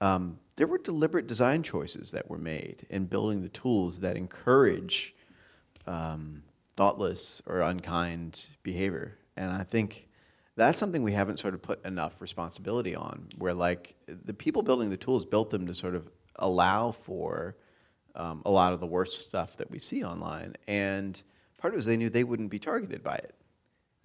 um, 0.00 0.38
there 0.56 0.66
were 0.66 0.78
deliberate 0.78 1.26
design 1.26 1.62
choices 1.62 2.10
that 2.10 2.28
were 2.28 2.38
made 2.38 2.86
in 2.90 3.06
building 3.06 3.42
the 3.42 3.48
tools 3.50 4.00
that 4.00 4.16
encourage 4.16 5.14
um, 5.86 6.42
thoughtless 6.76 7.42
or 7.46 7.60
unkind 7.62 8.48
behavior. 8.62 9.18
And 9.36 9.50
I 9.50 9.62
think 9.62 10.08
that's 10.56 10.78
something 10.78 11.02
we 11.02 11.12
haven't 11.12 11.38
sort 11.38 11.54
of 11.54 11.62
put 11.62 11.84
enough 11.84 12.22
responsibility 12.22 12.94
on, 12.94 13.28
where 13.38 13.54
like 13.54 13.94
the 14.06 14.34
people 14.34 14.62
building 14.62 14.90
the 14.90 14.96
tools 14.96 15.24
built 15.24 15.50
them 15.50 15.66
to 15.66 15.74
sort 15.74 15.94
of 15.94 16.10
allow 16.36 16.92
for 16.92 17.56
um, 18.14 18.42
a 18.46 18.50
lot 18.50 18.72
of 18.72 18.80
the 18.80 18.86
worst 18.86 19.28
stuff 19.28 19.56
that 19.56 19.70
we 19.70 19.78
see 19.78 20.02
online. 20.04 20.54
And 20.66 21.20
part 21.58 21.72
of 21.72 21.76
it 21.76 21.78
was 21.78 21.86
they 21.86 21.96
knew 21.96 22.08
they 22.08 22.24
wouldn't 22.24 22.50
be 22.50 22.58
targeted 22.58 23.02
by 23.02 23.16
it. 23.16 23.34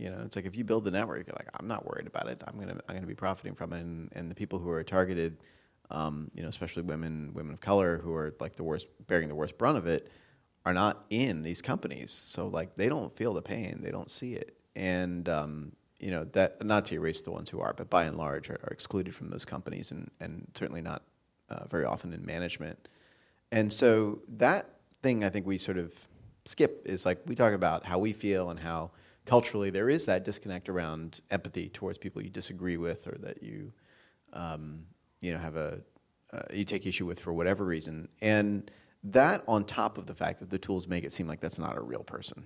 You 0.01 0.09
know, 0.09 0.21
it's 0.25 0.35
like 0.35 0.45
if 0.45 0.55
you 0.55 0.63
build 0.63 0.83
the 0.83 0.89
network, 0.89 1.27
you're 1.27 1.35
like, 1.35 1.47
I'm 1.59 1.67
not 1.67 1.85
worried 1.85 2.07
about 2.07 2.27
it. 2.27 2.43
I'm 2.47 2.59
gonna 2.59 2.79
I'm 2.89 2.95
gonna 2.95 3.05
be 3.05 3.13
profiting 3.13 3.53
from 3.53 3.71
it, 3.71 3.81
and, 3.81 4.11
and 4.15 4.31
the 4.31 4.35
people 4.35 4.57
who 4.57 4.71
are 4.71 4.83
targeted, 4.83 5.37
um, 5.91 6.31
you 6.33 6.41
know, 6.41 6.49
especially 6.49 6.81
women 6.81 7.31
women 7.35 7.53
of 7.53 7.61
color 7.61 7.99
who 7.99 8.15
are 8.15 8.33
like 8.39 8.55
the 8.55 8.63
worst 8.63 8.87
bearing 9.05 9.29
the 9.29 9.35
worst 9.35 9.59
brunt 9.59 9.77
of 9.77 9.85
it, 9.85 10.11
are 10.65 10.73
not 10.73 11.05
in 11.11 11.43
these 11.43 11.61
companies. 11.61 12.11
So 12.11 12.47
like 12.47 12.75
they 12.75 12.89
don't 12.89 13.15
feel 13.15 13.35
the 13.35 13.43
pain, 13.43 13.79
they 13.79 13.91
don't 13.91 14.09
see 14.09 14.33
it, 14.33 14.57
and 14.75 15.29
um, 15.29 15.71
you 15.99 16.09
know 16.09 16.23
that 16.33 16.65
not 16.65 16.87
to 16.87 16.95
erase 16.95 17.21
the 17.21 17.31
ones 17.31 17.51
who 17.51 17.59
are, 17.59 17.73
but 17.73 17.87
by 17.91 18.05
and 18.05 18.17
large 18.17 18.49
are, 18.49 18.59
are 18.63 18.71
excluded 18.71 19.13
from 19.13 19.29
those 19.29 19.45
companies, 19.45 19.91
and 19.91 20.09
and 20.19 20.47
certainly 20.55 20.81
not 20.81 21.03
uh, 21.49 21.65
very 21.69 21.85
often 21.85 22.11
in 22.11 22.25
management. 22.25 22.87
And 23.51 23.71
so 23.71 24.19
that 24.37 24.65
thing 25.03 25.23
I 25.23 25.29
think 25.29 25.45
we 25.45 25.59
sort 25.59 25.77
of 25.77 25.93
skip 26.45 26.81
is 26.85 27.05
like 27.05 27.19
we 27.27 27.35
talk 27.35 27.53
about 27.53 27.85
how 27.85 27.99
we 27.99 28.13
feel 28.13 28.49
and 28.49 28.59
how 28.59 28.89
culturally 29.31 29.69
there 29.69 29.87
is 29.87 30.05
that 30.05 30.25
disconnect 30.25 30.67
around 30.67 31.21
empathy 31.31 31.69
towards 31.69 31.97
people 31.97 32.21
you 32.21 32.29
disagree 32.29 32.75
with 32.75 33.07
or 33.07 33.17
that 33.19 33.41
you 33.41 33.71
um, 34.33 34.83
you 35.21 35.31
know 35.31 35.39
have 35.39 35.55
a 35.55 35.79
uh, 36.33 36.41
you 36.51 36.65
take 36.65 36.85
issue 36.85 37.05
with 37.05 37.17
for 37.17 37.31
whatever 37.31 37.63
reason. 37.63 38.09
And 38.21 38.69
that 39.05 39.41
on 39.47 39.63
top 39.63 39.97
of 39.97 40.05
the 40.05 40.13
fact 40.13 40.39
that 40.39 40.49
the 40.49 40.57
tools 40.57 40.85
make 40.85 41.05
it 41.05 41.13
seem 41.13 41.27
like 41.27 41.39
that's 41.39 41.59
not 41.59 41.77
a 41.77 41.81
real 41.81 42.03
person 42.03 42.45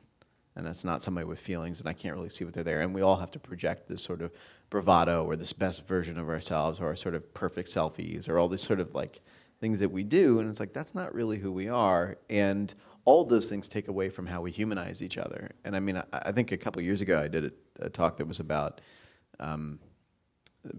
and 0.55 0.63
that's 0.63 0.86
not 0.86 1.01
somebody 1.01 1.25
with 1.25 1.39
feelings 1.39 1.79
and 1.79 1.89
I 1.89 1.93
can't 1.93 2.15
really 2.15 2.29
see 2.29 2.45
what 2.45 2.53
they're 2.53 2.63
there. 2.63 2.81
And 2.81 2.93
we 2.93 3.01
all 3.01 3.17
have 3.17 3.31
to 3.31 3.39
project 3.39 3.88
this 3.88 4.03
sort 4.03 4.21
of 4.21 4.31
bravado 4.69 5.25
or 5.25 5.36
this 5.36 5.53
best 5.53 5.88
version 5.88 6.19
of 6.19 6.29
ourselves 6.29 6.79
or 6.79 6.86
our 6.86 6.95
sort 6.95 7.15
of 7.15 7.33
perfect 7.33 7.67
selfies 7.67 8.29
or 8.29 8.38
all 8.38 8.47
these 8.47 8.61
sort 8.61 8.79
of 8.79 8.93
like 8.93 9.21
things 9.59 9.79
that 9.79 9.89
we 9.89 10.03
do. 10.03 10.39
And 10.39 10.47
it's 10.47 10.59
like 10.59 10.73
that's 10.73 10.93
not 10.93 11.15
really 11.15 11.39
who 11.39 11.51
we 11.51 11.67
are. 11.67 12.17
And 12.29 12.71
all 13.06 13.24
those 13.24 13.47
things 13.49 13.68
take 13.68 13.88
away 13.88 14.10
from 14.10 14.26
how 14.26 14.41
we 14.41 14.51
humanize 14.51 15.01
each 15.01 15.18
other. 15.18 15.51
And 15.64 15.76
I 15.76 15.80
mean, 15.80 15.97
I, 15.97 16.03
I 16.12 16.32
think 16.32 16.51
a 16.51 16.58
couple 16.58 16.82
years 16.82 17.01
ago 17.01 17.20
I 17.20 17.28
did 17.28 17.45
a, 17.45 17.86
a, 17.86 17.89
talk 17.89 18.18
that 18.18 18.28
was 18.28 18.39
about 18.39 18.82
um, 19.39 19.80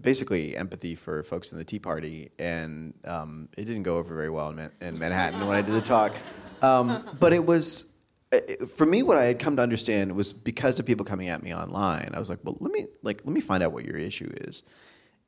basically 0.01 0.55
empathy 0.55 0.93
for 0.93 1.23
folks 1.23 1.53
in 1.53 1.57
the 1.57 1.63
Tea 1.63 1.79
Party, 1.79 2.29
and 2.37 2.93
um, 3.05 3.47
it 3.57 3.63
didn't 3.63 3.83
go 3.83 3.97
over 3.97 4.13
very 4.13 4.29
well 4.29 4.49
in, 4.49 4.57
Man- 4.57 4.71
in 4.81 4.99
Manhattan 4.99 5.47
when 5.47 5.55
I 5.55 5.61
did 5.61 5.73
the 5.73 5.81
talk. 5.81 6.13
Um, 6.61 7.07
but 7.19 7.31
it 7.33 7.45
was 7.45 7.97
uh, 8.33 8.65
for 8.75 8.85
me 8.85 9.03
what 9.03 9.17
I 9.17 9.25
had 9.25 9.39
come 9.39 9.55
to 9.55 9.61
understand 9.61 10.13
was 10.13 10.33
because 10.33 10.79
of 10.79 10.85
people 10.85 11.05
coming 11.05 11.29
at 11.29 11.41
me 11.41 11.55
online. 11.55 12.11
I 12.13 12.19
was 12.19 12.29
like, 12.29 12.39
well, 12.43 12.57
let 12.59 12.71
me 12.71 12.87
like 13.03 13.21
let 13.23 13.33
me 13.33 13.41
find 13.41 13.63
out 13.63 13.71
what 13.71 13.85
your 13.85 13.97
issue 13.97 14.29
is. 14.41 14.63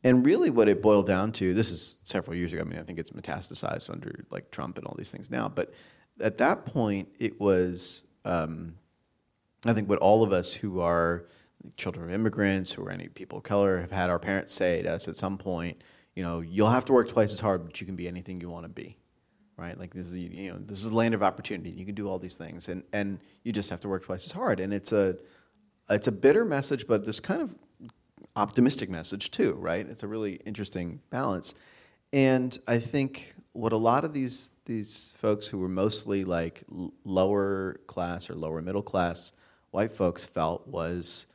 And 0.04 0.26
really, 0.26 0.50
what 0.50 0.70
it 0.70 0.82
boiled 0.82 1.08
down 1.08 1.34
to 1.34 1.54
this 1.54 1.72
is 1.72 2.00
several 2.04 2.36
years 2.36 2.54
ago. 2.54 2.62
I 2.62 2.66
mean, 2.66 2.80
I 2.80 2.84
think 2.84 3.00
it's 3.00 3.12
metastasized 3.12 3.90
under 3.90 4.26
like 4.32 4.50
Trump 4.50 4.78
and 4.78 4.88
all 4.88 4.96
these 4.98 5.12
things 5.12 5.30
now. 5.30 5.50
But 5.50 5.74
at 6.22 6.38
that 6.40 6.66
point, 6.66 7.08
it 7.20 7.40
was 7.40 8.08
um, 8.26 8.76
I 9.66 9.74
think 9.74 9.90
what 9.90 10.00
all 10.00 10.24
of 10.24 10.32
us 10.32 10.54
who 10.54 10.80
are 10.80 11.26
children 11.76 12.06
of 12.06 12.14
immigrants, 12.14 12.72
who 12.72 12.86
are 12.86 12.92
any 12.92 13.08
people 13.08 13.40
of 13.40 13.44
color, 13.44 13.82
have 13.82 13.92
had 13.92 14.10
our 14.10 14.20
parents 14.20 14.54
say 14.54 14.82
to 14.82 14.92
us 14.92 15.08
at 15.08 15.18
some 15.18 15.38
point, 15.38 15.82
you 16.16 16.24
know, 16.24 16.40
you'll 16.42 16.70
have 16.70 16.86
to 16.86 16.94
work 16.94 17.10
twice 17.10 17.34
as 17.34 17.40
hard, 17.40 17.66
but 17.66 17.80
you 17.80 17.86
can 17.86 17.96
be 17.96 18.08
anything 18.08 18.40
you 18.40 18.50
want 18.50 18.66
to 18.66 18.70
be, 18.70 18.98
right? 19.58 19.78
Like 19.78 19.94
this 19.94 20.08
is 20.08 20.18
you 20.18 20.52
know 20.52 20.60
this 20.60 20.84
is 20.84 20.92
a 20.92 20.96
land 20.96 21.14
of 21.14 21.24
opportunity. 21.24 21.70
You 21.70 21.86
can 21.86 21.96
do 21.96 22.08
all 22.08 22.20
these 22.20 22.36
things, 22.36 22.70
and 22.70 22.84
and 22.94 23.20
you 23.44 23.52
just 23.52 23.70
have 23.70 23.82
to 23.82 23.90
work 23.90 24.04
twice 24.06 24.26
as 24.26 24.32
hard. 24.32 24.60
And 24.60 24.74
it's 24.74 24.92
a 24.92 25.18
it's 25.90 26.08
a 26.08 26.12
bitter 26.12 26.46
message, 26.46 26.88
but 26.88 27.06
this 27.06 27.20
kind 27.20 27.42
of 27.42 27.54
optimistic 28.36 28.90
message 28.90 29.32
too, 29.32 29.54
right? 29.54 29.88
It's 29.88 30.04
a 30.04 30.08
really 30.08 30.36
interesting 30.46 31.02
balance. 31.10 31.60
And 32.14 32.58
I 32.68 32.80
think 32.80 33.36
what 33.54 33.74
a 33.74 33.78
lot 33.78 34.04
of 34.04 34.14
these 34.14 34.52
these 34.66 35.16
folks 35.18 35.48
who 35.48 35.60
were 35.60 35.70
mostly 35.70 36.24
like 36.24 36.64
lower 37.04 37.80
class 37.88 38.30
or 38.30 38.36
lower 38.36 38.62
middle 38.62 38.84
class 38.84 39.34
white 39.72 39.92
folks 39.92 40.26
felt 40.26 40.68
was 40.68 41.28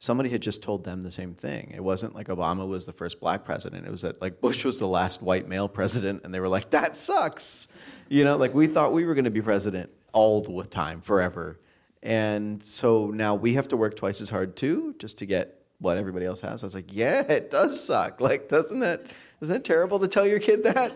somebody 0.00 0.30
had 0.30 0.40
just 0.40 0.62
told 0.62 0.82
them 0.82 1.02
the 1.02 1.12
same 1.12 1.34
thing. 1.34 1.72
It 1.74 1.84
wasn't 1.84 2.14
like 2.14 2.28
Obama 2.28 2.66
was 2.66 2.86
the 2.86 2.92
first 2.92 3.20
black 3.20 3.44
president. 3.44 3.86
It 3.86 3.90
was 3.90 4.02
that 4.02 4.20
like 4.20 4.40
Bush 4.40 4.64
was 4.64 4.80
the 4.80 4.86
last 4.86 5.22
white 5.22 5.46
male 5.46 5.68
president, 5.68 6.24
and 6.24 6.34
they 6.34 6.40
were 6.40 6.48
like, 6.48 6.70
"That 6.70 6.96
sucks," 6.96 7.68
you 8.08 8.24
know. 8.24 8.36
Like 8.36 8.54
we 8.54 8.66
thought 8.66 8.92
we 8.92 9.04
were 9.04 9.14
going 9.14 9.24
to 9.26 9.30
be 9.30 9.42
president 9.42 9.90
all 10.12 10.40
the 10.40 10.64
time, 10.64 11.00
forever, 11.00 11.60
and 12.02 12.62
so 12.62 13.08
now 13.08 13.34
we 13.34 13.54
have 13.54 13.68
to 13.68 13.76
work 13.76 13.96
twice 13.96 14.20
as 14.20 14.30
hard 14.30 14.56
too, 14.56 14.94
just 14.98 15.18
to 15.18 15.26
get 15.26 15.62
what 15.78 15.96
everybody 15.96 16.26
else 16.26 16.40
has. 16.40 16.64
I 16.64 16.66
was 16.66 16.74
like, 16.74 16.92
"Yeah, 16.92 17.20
it 17.22 17.50
does 17.50 17.82
suck. 17.82 18.20
Like, 18.20 18.48
doesn't 18.48 18.82
it? 18.82 19.06
Isn't 19.40 19.56
it 19.56 19.64
terrible 19.64 19.98
to 20.00 20.08
tell 20.08 20.26
your 20.26 20.40
kid 20.40 20.64
that?" 20.64 20.92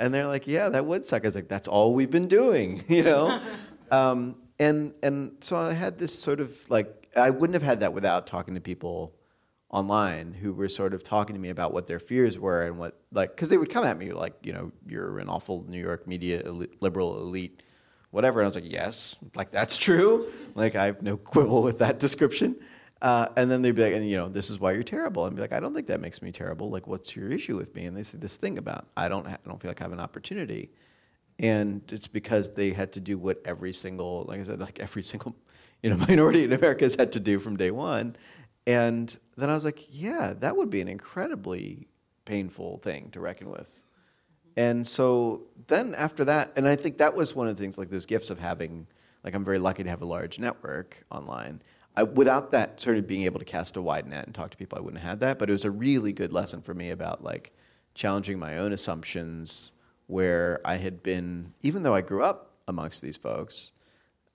And 0.00 0.12
they're 0.12 0.26
like, 0.26 0.46
"Yeah, 0.46 0.70
that 0.70 0.86
would 0.86 1.04
suck." 1.06 1.24
I 1.24 1.28
was 1.28 1.34
like, 1.34 1.48
"That's 1.48 1.68
all 1.68 1.94
we've 1.94 2.10
been 2.10 2.26
doing," 2.26 2.82
you 2.88 3.04
know. 3.04 3.40
um, 3.90 4.34
and 4.58 4.94
and 5.02 5.36
so 5.40 5.56
I 5.56 5.72
had 5.72 5.98
this 5.98 6.16
sort 6.18 6.40
of 6.40 6.68
like 6.70 7.08
I 7.16 7.30
wouldn't 7.30 7.54
have 7.54 7.62
had 7.62 7.80
that 7.80 7.92
without 7.92 8.26
talking 8.26 8.54
to 8.54 8.60
people 8.60 9.14
online 9.70 10.32
who 10.32 10.52
were 10.52 10.68
sort 10.68 10.94
of 10.94 11.04
talking 11.04 11.34
to 11.34 11.40
me 11.40 11.48
about 11.48 11.72
what 11.72 11.86
their 11.86 12.00
fears 12.00 12.38
were 12.38 12.62
and 12.62 12.78
what 12.78 13.00
like 13.12 13.30
because 13.30 13.48
they 13.48 13.56
would 13.56 13.70
come 13.70 13.84
at 13.84 13.96
me 13.96 14.12
like 14.12 14.34
you 14.42 14.52
know 14.52 14.72
you're 14.86 15.18
an 15.20 15.28
awful 15.28 15.64
New 15.68 15.80
York 15.80 16.08
media 16.08 16.40
elite, 16.40 16.82
liberal 16.82 17.18
elite 17.18 17.62
whatever 18.10 18.40
and 18.40 18.46
I 18.46 18.48
was 18.48 18.56
like 18.56 18.70
yes 18.70 19.14
like 19.36 19.52
that's 19.52 19.78
true 19.78 20.26
like 20.56 20.74
I 20.74 20.86
have 20.86 21.02
no 21.02 21.16
quibble 21.16 21.62
with 21.62 21.78
that 21.78 22.00
description 22.00 22.56
uh, 23.02 23.28
and 23.36 23.50
then 23.50 23.62
they'd 23.62 23.74
be 23.74 23.82
like 23.82 23.94
and 23.94 24.08
you 24.08 24.16
know 24.16 24.28
this 24.28 24.50
is 24.50 24.60
why 24.60 24.72
you're 24.72 24.82
terrible. 24.82 25.26
And 25.26 25.34
be 25.34 25.42
like 25.42 25.52
I 25.52 25.60
don't 25.60 25.74
think 25.74 25.86
that 25.86 26.00
makes 26.00 26.20
me 26.22 26.32
terrible. 26.32 26.70
Like 26.70 26.86
what's 26.86 27.16
your 27.16 27.28
issue 27.28 27.56
with 27.56 27.74
me? 27.74 27.86
And 27.86 27.96
they 27.96 28.02
say 28.02 28.18
this 28.18 28.36
thing 28.36 28.58
about 28.58 28.86
I 28.96 29.08
don't 29.08 29.26
ha- 29.26 29.38
I 29.44 29.48
don't 29.48 29.60
feel 29.60 29.70
like 29.70 29.80
I 29.80 29.84
have 29.84 29.92
an 29.92 30.00
opportunity. 30.00 30.70
And 31.38 31.82
it's 31.88 32.06
because 32.06 32.54
they 32.54 32.70
had 32.70 32.92
to 32.92 33.00
do 33.00 33.16
what 33.16 33.40
every 33.44 33.72
single 33.72 34.26
like 34.28 34.40
I 34.40 34.42
said 34.42 34.60
like 34.60 34.80
every 34.80 35.02
single 35.12 35.34
you 35.82 35.90
know 35.90 35.96
minority 35.96 36.44
in 36.44 36.52
America 36.52 36.84
has 36.84 36.94
had 36.94 37.12
to 37.12 37.20
do 37.20 37.38
from 37.38 37.56
day 37.56 37.70
one. 37.70 38.16
And 38.66 39.16
then 39.36 39.48
I 39.48 39.54
was 39.54 39.64
like, 39.64 39.86
yeah, 39.88 40.34
that 40.40 40.56
would 40.56 40.70
be 40.70 40.80
an 40.80 40.88
incredibly 40.88 41.88
painful 42.26 42.78
thing 42.78 43.10
to 43.12 43.20
reckon 43.20 43.48
with. 43.50 43.80
And 44.56 44.86
so 44.86 45.42
then 45.68 45.94
after 45.94 46.24
that, 46.26 46.52
and 46.56 46.68
I 46.68 46.76
think 46.76 46.98
that 46.98 47.14
was 47.14 47.34
one 47.34 47.48
of 47.48 47.56
the 47.56 47.62
things, 47.62 47.78
like 47.78 47.88
those 47.88 48.06
gifts 48.06 48.30
of 48.30 48.38
having, 48.38 48.86
like 49.24 49.34
I'm 49.34 49.44
very 49.44 49.58
lucky 49.58 49.82
to 49.82 49.90
have 49.90 50.02
a 50.02 50.06
large 50.06 50.38
network 50.38 51.04
online. 51.10 51.62
I, 51.96 52.04
without 52.04 52.52
that 52.52 52.80
sort 52.80 52.96
of 52.96 53.06
being 53.06 53.24
able 53.24 53.38
to 53.38 53.44
cast 53.44 53.76
a 53.76 53.82
wide 53.82 54.06
net 54.06 54.26
and 54.26 54.34
talk 54.34 54.50
to 54.50 54.56
people, 54.56 54.78
I 54.78 54.80
wouldn't 54.80 55.02
have 55.02 55.10
had 55.10 55.20
that. 55.20 55.38
But 55.38 55.48
it 55.48 55.52
was 55.52 55.64
a 55.64 55.70
really 55.70 56.12
good 56.12 56.32
lesson 56.32 56.62
for 56.62 56.74
me 56.74 56.90
about 56.90 57.22
like 57.24 57.52
challenging 57.94 58.38
my 58.38 58.58
own 58.58 58.72
assumptions 58.72 59.72
where 60.06 60.60
I 60.64 60.76
had 60.76 61.02
been, 61.02 61.52
even 61.62 61.82
though 61.82 61.94
I 61.94 62.00
grew 62.00 62.22
up 62.22 62.52
amongst 62.68 63.02
these 63.02 63.16
folks, 63.16 63.72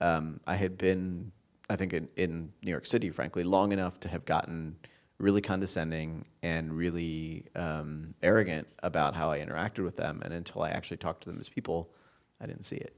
um, 0.00 0.40
I 0.46 0.56
had 0.56 0.76
been 0.76 1.32
I 1.68 1.76
think 1.76 1.92
in, 1.92 2.08
in 2.16 2.52
New 2.62 2.70
York 2.70 2.86
City, 2.86 3.10
frankly, 3.10 3.42
long 3.42 3.72
enough 3.72 3.98
to 4.00 4.08
have 4.08 4.24
gotten 4.24 4.76
really 5.18 5.40
condescending 5.40 6.24
and 6.42 6.72
really 6.72 7.46
um, 7.56 8.14
arrogant 8.22 8.68
about 8.82 9.14
how 9.14 9.30
I 9.30 9.38
interacted 9.38 9.84
with 9.84 9.96
them. 9.96 10.20
And 10.24 10.32
until 10.32 10.62
I 10.62 10.70
actually 10.70 10.98
talked 10.98 11.22
to 11.24 11.30
them 11.30 11.40
as 11.40 11.48
people, 11.48 11.90
I 12.40 12.46
didn't 12.46 12.64
see 12.64 12.76
it. 12.76 12.94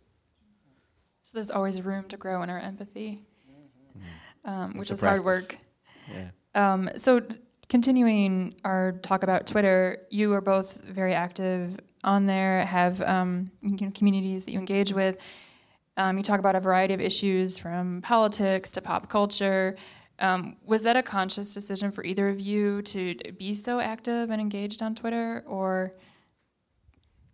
So 1.23 1.37
there's 1.37 1.51
always 1.51 1.81
room 1.83 2.09
to 2.09 2.17
grow 2.17 2.43
in 2.43 2.51
our 2.51 2.59
empathy, 2.59 3.21
um, 4.49 4.79
which 4.79 4.91
is 4.91 5.03
a 5.03 5.07
hard 5.07 5.25
work. 5.25 5.57
Yeah. 6.11 6.31
Um, 6.55 6.89
so, 6.97 7.21
t- 7.21 7.39
continuing 7.69 8.55
our 8.65 8.93
talk 9.03 9.23
about 9.23 9.47
Twitter, 9.47 10.07
you 10.11 10.33
are 10.33 10.41
both 10.41 10.83
very 10.85 11.15
active 11.15 11.79
on 12.03 12.27
there, 12.27 12.65
have 12.65 13.03
um, 13.03 13.51
you 13.61 13.77
know, 13.87 13.93
communities 13.95 14.45
that 14.45 14.53
you 14.53 14.59
engage 14.59 14.93
with. 14.93 15.23
Um, 15.99 16.17
you 16.17 16.23
talk 16.23 16.39
about 16.41 16.57
a 16.57 16.61
variety 16.61 16.95
of 16.95 17.01
issues 17.01 17.59
from 17.59 18.01
politics 18.03 18.73
to 18.73 18.81
pop 18.81 19.11
culture. 19.11 19.77
Um, 20.21 20.57
was 20.65 20.83
that 20.85 20.97
a 20.97 21.03
conscious 21.03 21.53
decision 21.53 21.93
for 21.93 22.03
either 22.05 22.29
of 22.29 22.41
you 22.41 22.83
to 22.83 23.15
be 23.39 23.55
so 23.55 23.81
active 23.81 24.31
and 24.31 24.41
engaged 24.41 24.83
on 24.83 24.95
Twitter, 24.95 25.45
or 25.47 25.95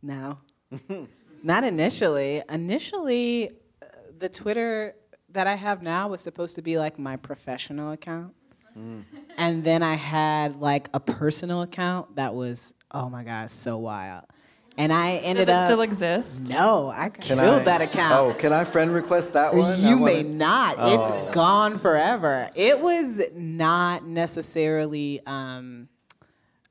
No, 0.02 0.38
not 1.42 1.62
initially. 1.64 2.42
Initially, 2.48 3.50
uh, 3.50 3.86
the 4.18 4.28
Twitter 4.28 4.96
that 5.34 5.46
I 5.46 5.54
have 5.56 5.82
now 5.82 6.08
was 6.08 6.20
supposed 6.20 6.56
to 6.56 6.62
be 6.62 6.78
like 6.78 6.98
my 6.98 7.16
professional 7.16 7.92
account. 7.92 8.32
And 9.36 9.62
then 9.62 9.84
I 9.84 9.94
had 9.94 10.60
like 10.60 10.88
a 10.94 10.98
personal 10.98 11.62
account 11.62 12.16
that 12.16 12.34
was, 12.34 12.74
oh 12.90 13.08
my 13.08 13.22
God, 13.22 13.48
so 13.50 13.78
wild. 13.78 14.24
And 14.76 14.92
I 14.92 15.18
ended 15.18 15.46
does 15.46 15.58
it 15.58 15.60
up. 15.60 15.66
still 15.68 15.82
exist? 15.82 16.48
no, 16.48 16.88
I 16.92 17.08
Can 17.08 17.38
killed 17.38 17.60
I- 17.60 17.64
that 17.64 17.80
account. 17.82 18.14
Oh, 18.14 18.34
can 18.34 18.52
I 18.52 18.64
friend 18.64 18.92
request 18.92 19.32
that 19.34 19.54
one? 19.54 19.80
You 19.80 19.96
may 19.96 20.24
wanna- 20.24 20.34
not. 20.36 20.74
Oh. 20.78 21.24
It's 21.26 21.34
gone 21.34 21.78
forever. 21.78 22.50
It 22.56 22.80
was 22.80 23.20
not 23.36 24.04
necessarily 24.04 25.20
um, 25.26 25.88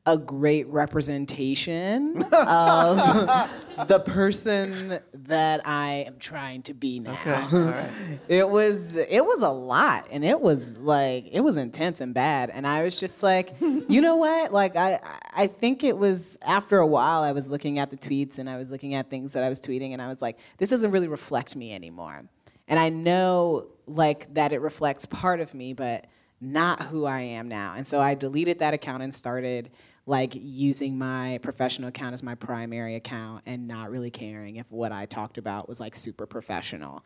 a 0.06 0.18
great 0.18 0.68
representation 0.68 2.24
of 2.34 2.97
the 3.88 3.99
person 4.06 4.99
that 5.14 5.66
I 5.66 6.04
am 6.08 6.18
trying 6.20 6.62
to 6.64 6.74
be 6.74 6.99
now. 6.99 7.14
Okay, 7.14 7.32
all 7.34 7.64
right. 7.64 7.89
It 8.28 8.49
was 8.49 8.95
it 8.95 9.26
was 9.26 9.41
a 9.41 9.49
lot, 9.49 10.08
and 10.12 10.26
it 10.26 10.39
was 10.39 10.78
like 10.78 11.28
it 11.32 11.39
was 11.41 11.56
intense 11.58 12.01
and 12.01 12.14
bad. 12.14 12.49
And 12.49 12.68
I 12.68 12.84
was 12.84 12.99
just 12.99 13.24
like, 13.24 13.54
you 13.62 14.01
know 14.01 14.18
what? 14.18 14.51
Like 14.51 14.76
I 14.76 14.99
I 15.34 15.47
think 15.47 15.84
it 15.84 15.97
was 15.97 16.38
after 16.41 16.80
a 16.80 16.88
while 16.88 17.22
I 17.22 17.32
was 17.32 17.49
looking 17.49 17.80
at 17.80 17.89
the 17.89 17.97
tweets 17.97 18.39
and 18.39 18.49
I 18.49 18.58
was 18.58 18.70
looking 18.70 18.95
at 18.95 19.10
things 19.10 19.34
that 19.34 19.43
I 19.43 19.49
was 19.49 19.62
tweeting, 19.62 19.93
and 19.93 20.01
I 20.01 20.08
was 20.08 20.22
like, 20.22 20.38
this 20.58 20.70
doesn't 20.70 20.91
really 20.91 21.08
reflect 21.08 21.56
me 21.56 21.74
anymore. 21.74 22.24
And 22.68 22.80
I 22.80 22.89
know 22.89 23.68
like 23.88 24.34
that 24.34 24.51
it 24.51 24.60
reflects 24.60 25.06
part 25.06 25.39
of 25.39 25.54
me, 25.54 25.74
but 25.74 26.08
not 26.41 26.82
who 26.82 27.06
I 27.06 27.22
am 27.22 27.47
now. 27.47 27.74
And 27.76 27.88
so 27.88 28.01
I 28.01 28.16
deleted 28.16 28.60
that 28.60 28.74
account 28.74 29.01
and 29.01 29.14
started 29.14 29.72
like 30.06 30.34
using 30.36 30.97
my 30.97 31.39
professional 31.41 31.89
account 31.89 32.14
as 32.14 32.24
my 32.24 32.36
primary 32.36 32.95
account 32.95 33.43
and 33.45 33.68
not 33.68 33.89
really 33.89 34.12
caring 34.12 34.58
if 34.58 34.70
what 34.70 34.91
I 34.91 35.06
talked 35.06 35.38
about 35.38 35.70
was 35.70 35.80
like 35.80 35.95
super 35.95 36.26
professional. 36.26 37.06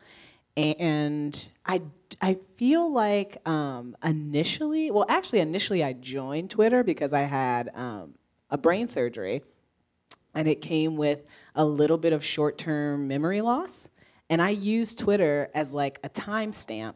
And 0.56 1.48
I, 1.64 1.82
I 2.20 2.38
feel 2.56 2.92
like 2.92 3.38
um, 3.48 3.96
initially, 4.04 4.90
well, 4.90 5.06
actually, 5.08 5.38
initially 5.38 5.84
I 5.84 5.92
joined 5.92 6.50
Twitter 6.50 6.82
because 6.82 7.12
I 7.12 7.20
had 7.22 7.70
um, 7.74 8.14
a 8.50 8.58
brain 8.58 8.88
surgery 8.88 9.42
and 10.34 10.48
it 10.48 10.60
came 10.60 10.96
with 10.96 11.24
a 11.54 11.64
little 11.64 11.98
bit 11.98 12.12
of 12.12 12.24
short 12.24 12.58
term 12.58 13.06
memory 13.06 13.40
loss. 13.40 13.88
And 14.30 14.42
I 14.42 14.50
used 14.50 14.98
Twitter 14.98 15.48
as 15.54 15.72
like 15.72 16.00
a 16.02 16.08
timestamp. 16.08 16.94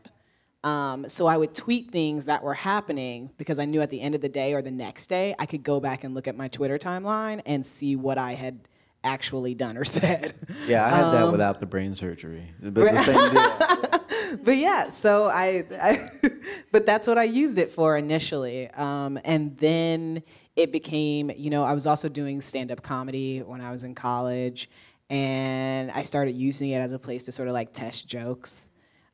Um, 0.64 1.08
so 1.08 1.26
I 1.26 1.36
would 1.36 1.54
tweet 1.54 1.90
things 1.90 2.26
that 2.26 2.42
were 2.42 2.54
happening 2.54 3.30
because 3.36 3.58
I 3.58 3.64
knew 3.64 3.80
at 3.80 3.90
the 3.90 4.00
end 4.00 4.14
of 4.14 4.20
the 4.20 4.28
day 4.28 4.54
or 4.54 4.62
the 4.62 4.70
next 4.70 5.08
day 5.08 5.34
I 5.38 5.46
could 5.46 5.62
go 5.64 5.80
back 5.80 6.04
and 6.04 6.14
look 6.14 6.28
at 6.28 6.36
my 6.36 6.48
Twitter 6.48 6.78
timeline 6.78 7.42
and 7.46 7.66
see 7.66 7.96
what 7.96 8.16
I 8.16 8.34
had 8.34 8.60
actually 9.02 9.54
done 9.54 9.76
or 9.76 9.84
said. 9.98 10.34
Yeah, 10.68 10.86
I 10.86 10.90
had 10.90 11.04
that 11.12 11.24
Um, 11.24 11.32
without 11.32 11.58
the 11.58 11.66
brain 11.66 11.94
surgery. 11.96 12.44
But 12.60 12.74
the 12.74 13.02
same 13.04 13.32
deal. 13.32 14.38
but 14.44 14.56
yeah, 14.56 14.90
so 14.90 15.24
I, 15.24 15.64
I 15.80 16.08
but 16.72 16.86
that's 16.86 17.08
what 17.08 17.18
I 17.18 17.24
used 17.24 17.58
it 17.58 17.72
for 17.72 17.96
initially. 17.96 18.70
Um, 18.70 19.18
and 19.24 19.56
then 19.58 20.22
it 20.54 20.70
became, 20.70 21.32
you 21.36 21.50
know, 21.50 21.64
I 21.64 21.72
was 21.72 21.88
also 21.88 22.08
doing 22.08 22.40
stand 22.40 22.70
up 22.70 22.82
comedy 22.82 23.40
when 23.40 23.60
I 23.60 23.72
was 23.72 23.82
in 23.82 23.96
college. 23.96 24.70
And 25.10 25.90
I 25.90 26.04
started 26.04 26.32
using 26.36 26.70
it 26.70 26.78
as 26.78 26.92
a 26.92 26.98
place 26.98 27.24
to 27.24 27.32
sort 27.32 27.48
of 27.48 27.54
like 27.54 27.72
test 27.72 28.06
jokes. 28.06 28.68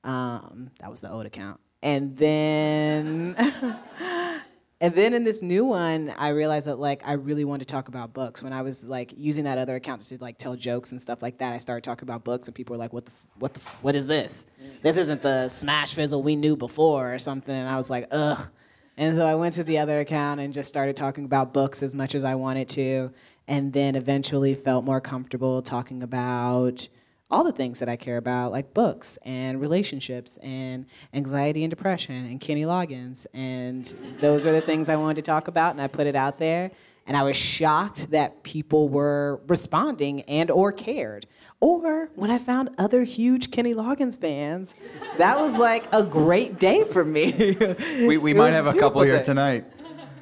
Um, 0.09 0.71
that 0.81 0.91
was 0.91 1.01
the 1.01 1.11
old 1.11 1.27
account. 1.27 1.61
And 1.83 2.17
then 2.17 3.37
And 4.81 4.95
then 4.95 5.13
in 5.13 5.25
this 5.25 5.43
new 5.43 5.65
one, 5.65 6.15
I 6.19 6.29
realized 6.29 6.69
that 6.69 6.79
like 6.79 7.03
I 7.05 7.15
really 7.15 7.45
wanted 7.45 7.67
to 7.67 7.73
talk 7.73 7.89
about 7.89 8.13
books. 8.13 8.45
When 8.45 8.53
I 8.53 8.63
was 8.63 8.85
like 8.85 9.13
using 9.17 9.43
that 9.45 9.59
other 9.59 9.75
account 9.75 10.03
to 10.03 10.19
like 10.19 10.39
tell 10.39 10.55
jokes 10.55 10.93
and 10.93 11.01
stuff 11.01 11.21
like 11.21 11.39
that, 11.39 11.53
I 11.53 11.59
started 11.59 11.83
talking 11.83 12.05
about 12.05 12.23
books, 12.23 12.47
and 12.47 12.55
people 12.55 12.75
were 12.75 12.79
like, 12.79 12.93
"What 12.93 13.05
the 13.05 13.11
f- 13.11 13.27
what 13.39 13.55
the 13.55 13.61
f- 13.61 13.77
what 13.83 13.97
is 13.97 14.07
this? 14.07 14.47
This 14.83 14.97
isn't 14.97 15.21
the 15.21 15.49
smash 15.49 15.95
fizzle 15.95 16.23
we 16.23 16.37
knew 16.37 16.55
before 16.55 17.13
or 17.13 17.19
something." 17.19 17.55
And 17.55 17.69
I 17.69 17.77
was 17.77 17.91
like, 17.91 18.07
"Ugh." 18.13 18.49
And 18.97 19.17
so 19.17 19.27
I 19.27 19.35
went 19.35 19.55
to 19.55 19.65
the 19.65 19.79
other 19.79 19.99
account 19.99 20.41
and 20.41 20.53
just 20.53 20.69
started 20.69 20.97
talking 20.97 21.25
about 21.25 21.53
books 21.53 21.83
as 21.83 21.97
much 21.97 22.15
as 22.15 22.23
I 22.23 22.37
wanted 22.37 22.69
to, 22.71 23.11
and 23.49 23.73
then 23.73 23.97
eventually 23.97 24.55
felt 24.55 24.85
more 24.85 25.01
comfortable 25.01 25.61
talking 25.61 26.05
about 26.05 26.87
all 27.31 27.45
the 27.45 27.53
things 27.53 27.79
that 27.81 27.89
I 27.89 27.97
care 27.97 28.17
about, 28.17 28.53
like 28.53 28.73
books 28.73 29.19
and 29.23 29.61
relationships 29.61 30.39
and 30.39 30.87
anxiety 31.13 31.63
and 31.63 31.71
depression 31.71 32.25
and 32.27 32.41
Kenny 32.41 32.65
Loggins. 32.65 33.27
And 33.35 33.93
those 34.21 34.47
are 34.47 34.53
the 34.53 34.61
things 34.63 34.89
I 34.89 34.97
wanted 34.97 35.17
to 35.17 35.23
talk 35.23 35.49
about, 35.49 35.73
and 35.73 35.81
I 35.81 35.89
put 35.89 36.07
it 36.07 36.17
out 36.17 36.39
there. 36.39 36.71
And 37.07 37.17
I 37.17 37.23
was 37.23 37.37
shocked 37.37 38.11
that 38.11 38.43
people 38.43 38.91
were 38.91 39.41
responding 39.47 40.21
and 40.23 40.51
or 40.51 40.73
cared. 40.73 41.27
Or 41.59 42.11
when 42.15 42.31
I 42.31 42.37
found 42.37 42.69
other 42.77 43.03
huge 43.03 43.51
Kenny 43.51 43.73
Loggins 43.75 44.19
fans, 44.19 44.75
that 45.17 45.39
was 45.39 45.55
like 45.59 45.85
a 45.95 46.03
great 46.03 46.59
day 46.59 46.85
for 46.85 47.05
me. 47.05 47.57
We, 48.07 48.19
we 48.19 48.35
might 48.35 48.51
have 48.51 48.67
a 48.67 48.75
couple 48.75 49.01
here 49.03 49.23
tonight. 49.23 49.65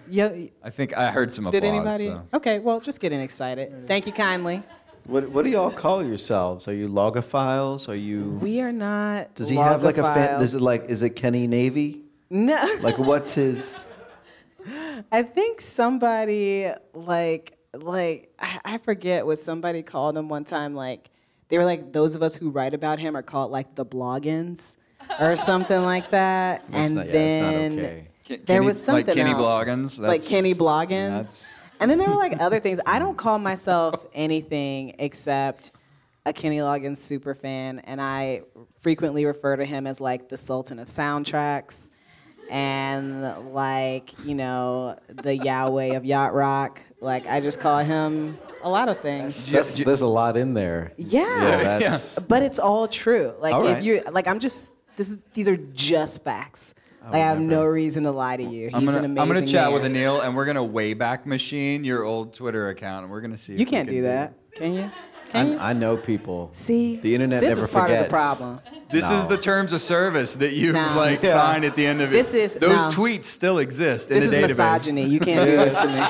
Yeah, 0.09 0.31
I 0.63 0.71
think 0.71 0.97
I 0.97 1.11
heard 1.11 1.33
some 1.33 1.47
applause. 1.47 1.61
did 1.61 1.67
anybody? 1.69 2.07
so. 2.07 2.23
Okay, 2.35 2.61
well, 2.61 2.79
just 2.79 3.01
getting 3.01 3.21
excited. 3.21 3.89
Thank 3.89 4.07
you 4.07 4.13
kindly. 4.13 4.63
What, 5.07 5.29
what 5.31 5.45
do 5.45 5.51
y'all 5.51 5.71
call 5.71 6.05
yourselves? 6.05 6.67
Are 6.67 6.75
you 6.75 6.89
logophiles? 6.89 7.89
Are 7.89 7.95
you? 7.95 8.39
We 8.43 8.61
are 8.61 8.73
not. 8.73 9.35
Does 9.35 9.49
he 9.49 9.57
have 9.57 9.83
like 9.83 9.99
a 9.99 10.03
fan? 10.03 10.41
Is 10.41 10.55
it 10.55 10.61
like, 10.61 10.85
is 10.89 11.03
it 11.03 11.11
Kenny 11.11 11.47
Navy? 11.47 12.03
No. 12.29 12.79
Like, 12.81 12.99
what's 12.99 13.33
his? 13.35 13.87
I 15.13 15.23
think 15.23 15.61
somebody 15.61 16.71
like 16.93 17.57
like 17.73 18.33
I 18.41 18.61
I 18.65 18.79
forget 18.79 19.25
what 19.25 19.39
somebody 19.39 19.83
called 19.83 20.17
him 20.17 20.29
one 20.29 20.45
time. 20.45 20.75
Like 20.75 21.11
they 21.49 21.59
were 21.59 21.65
like 21.65 21.93
those 21.93 22.17
of 22.17 22.23
us 22.23 22.35
who 22.35 22.51
write 22.51 22.75
about 22.75 22.99
him 22.99 23.17
are 23.17 23.23
called 23.23 23.53
like 23.53 23.77
the 23.77 23.87
bloggins 23.87 24.77
or 25.21 25.37
something 25.37 25.83
like 25.83 26.11
that. 26.11 26.65
That's 26.71 26.87
and 26.87 26.95
not- 26.97 27.07
yeah, 27.07 27.41
not 27.43 27.51
then 27.51 27.79
okay. 27.79 28.07
There 28.29 28.39
Kenny- 28.39 28.67
was 28.67 28.83
something 28.83 29.07
like 29.07 29.17
Kenny 29.17 29.31
else. 29.31 29.41
Bloggins? 29.41 30.01
like 30.01 30.09
That's- 30.23 30.29
Kenny 30.29 30.53
Bloggins. 30.55 31.61
That's- 31.79 31.83
And 31.83 31.91
then 31.91 31.99
there 31.99 32.09
were 32.09 32.15
like 32.17 32.41
other 32.41 32.61
things. 32.61 32.81
I 32.87 32.99
don't 32.99 33.17
call 33.17 33.39
myself 33.39 33.95
anything 34.15 34.95
except 34.99 35.71
a 36.25 36.33
Kenny 36.33 36.59
Loggins 36.59 36.97
super 36.99 37.35
fan, 37.35 37.79
and 37.81 38.01
I 38.01 38.43
frequently 38.81 39.25
refer 39.27 39.57
to 39.57 39.65
him 39.65 39.87
as 39.87 40.01
like 40.01 40.29
the 40.29 40.37
Sultan 40.37 40.79
of 40.81 40.89
soundtracks, 40.89 41.89
and 42.51 43.23
like 43.53 44.11
you 44.25 44.35
know 44.35 44.99
the 45.09 45.37
Yahweh 45.37 45.97
of 45.97 46.05
yacht 46.05 46.35
rock. 46.35 46.81
Like 47.01 47.27
I 47.27 47.41
just 47.41 47.61
call 47.61 47.79
him 47.79 48.39
a 48.63 48.69
lot 48.71 48.89
of 48.89 48.99
things. 49.01 49.45
That's, 49.47 49.75
there's 49.75 50.01
a 50.01 50.07
lot 50.09 50.37
in 50.37 50.55
there. 50.55 50.93
Yeah, 50.97 51.23
Yeah, 51.23 51.79
that's. 51.79 52.19
but 52.21 52.43
it's 52.43 52.59
all 52.59 52.89
true. 52.89 53.35
Like 53.39 53.55
All 53.55 53.67
if 53.67 53.75
right. 53.75 53.83
you 53.85 54.03
like, 54.11 54.27
I'm 54.27 54.39
just 54.41 54.73
this. 54.97 55.11
Is, 55.11 55.19
these 55.35 55.47
are 55.49 55.57
just 55.59 56.25
facts. 56.25 56.75
Like 57.07 57.15
I 57.15 57.19
have 57.19 57.39
no 57.41 57.65
reason 57.65 58.03
to 58.05 58.11
lie 58.11 58.37
to 58.37 58.43
you. 58.43 58.67
He's 58.67 58.75
I'm 58.75 58.85
gonna 58.85 58.99
an 58.99 59.05
amazing 59.05 59.23
I'm 59.23 59.29
gonna 59.29 59.47
chat 59.47 59.71
man. 59.71 59.81
with 59.81 59.85
Anil, 59.93 60.25
and 60.27 60.35
we're 60.35 60.45
gonna 60.45 60.65
Wayback 60.67 61.25
Machine 61.25 61.85
your 61.85 62.03
old 62.05 62.35
Twitter 62.35 62.69
account, 62.69 63.05
and 63.05 63.13
we're 63.13 63.21
gonna 63.21 63.37
see. 63.37 63.53
You 63.53 63.59
we 63.61 63.65
can't 63.65 63.87
can 63.87 63.97
do 63.97 64.03
that, 64.03 64.33
can 64.57 64.75
you? 64.75 64.91
Can 65.31 65.53
you? 65.53 65.59
I, 65.59 65.71
I 65.71 65.73
know 65.73 65.97
people. 65.97 66.51
See, 66.53 66.97
the 66.97 67.15
internet 67.15 67.41
this 67.43 67.51
never 67.51 67.61
is 67.63 67.67
part 67.69 67.89
forgets. 67.91 68.03
of 68.03 68.07
the 68.09 68.11
problem. 68.11 68.61
This 68.91 69.09
No. 69.11 69.21
is 69.21 69.29
the 69.29 69.37
terms 69.37 69.73
of 69.73 69.81
service 69.81 70.35
that 70.37 70.53
you 70.53 70.73
No. 70.73 70.95
like 70.97 71.23
Yeah. 71.23 71.33
signed 71.33 71.65
at 71.65 71.75
the 71.77 71.85
end 71.87 72.01
of 72.01 72.11
it. 72.11 72.13
This 72.13 72.33
is- 72.35 72.55
those 72.55 72.77
no. 72.77 72.91
tweets 72.91 73.25
still 73.25 73.59
exist 73.59 74.11
in 74.13 74.21
This 74.21 74.33
a 74.33 74.37
is 74.37 74.45
database. 74.45 74.49
misogyny. 74.51 75.05
You 75.05 75.19
can't 75.21 75.45
do 75.49 75.57
this 75.57 75.75
to 75.75 75.87
me. 75.89 76.03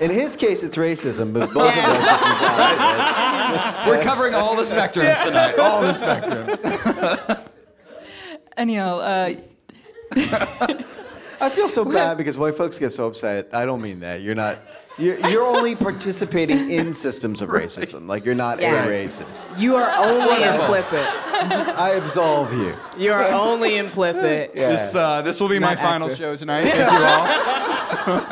In 0.06 0.10
his 0.10 0.34
case, 0.36 0.62
it's 0.62 0.76
racism, 0.78 1.32
but 1.34 1.52
both 1.52 1.70
of 1.72 1.84
us. 1.84 1.98
it's- 1.98 3.86
We're 3.86 4.02
covering 4.02 4.34
all 4.34 4.56
the 4.56 4.62
spectrums 4.62 5.22
tonight. 5.24 5.58
All 5.58 5.82
the 5.82 5.92
spectrums. 5.92 7.40
Anil, 8.58 9.00
uh, 9.38 9.40
I 10.12 11.48
feel 11.50 11.68
so 11.68 11.84
bad 11.90 12.16
because 12.16 12.36
white 12.36 12.54
folks 12.56 12.78
get 12.78 12.92
so 12.92 13.06
upset. 13.06 13.48
I 13.52 13.64
don't 13.64 13.80
mean 13.80 14.00
that. 14.00 14.20
You're 14.22 14.34
not. 14.34 14.58
You're, 14.98 15.18
you're 15.30 15.46
only 15.46 15.74
participating 15.74 16.70
in 16.70 16.92
systems 16.92 17.40
of 17.40 17.48
racism. 17.48 18.06
Like 18.06 18.26
you're 18.26 18.34
not 18.34 18.60
Yeah. 18.60 18.84
a 18.84 18.88
racist. 18.88 19.46
You 19.58 19.76
are 19.76 19.90
only 19.96 20.42
implicit. 20.44 21.06
I 21.06 21.92
absolve 21.92 22.52
you. 22.52 22.74
You 22.98 23.12
are 23.12 23.24
only 23.30 23.76
implicit. 23.78 24.50
Yeah. 24.54 24.68
This 24.70 24.94
uh, 24.94 25.22
this 25.22 25.40
will 25.40 25.48
be 25.48 25.58
my 25.58 25.74
Not 25.74 25.78
final 25.82 26.08
active. 26.08 26.18
show 26.18 26.36
tonight. 26.36 26.64
Thank 26.64 26.76
you 26.76 27.04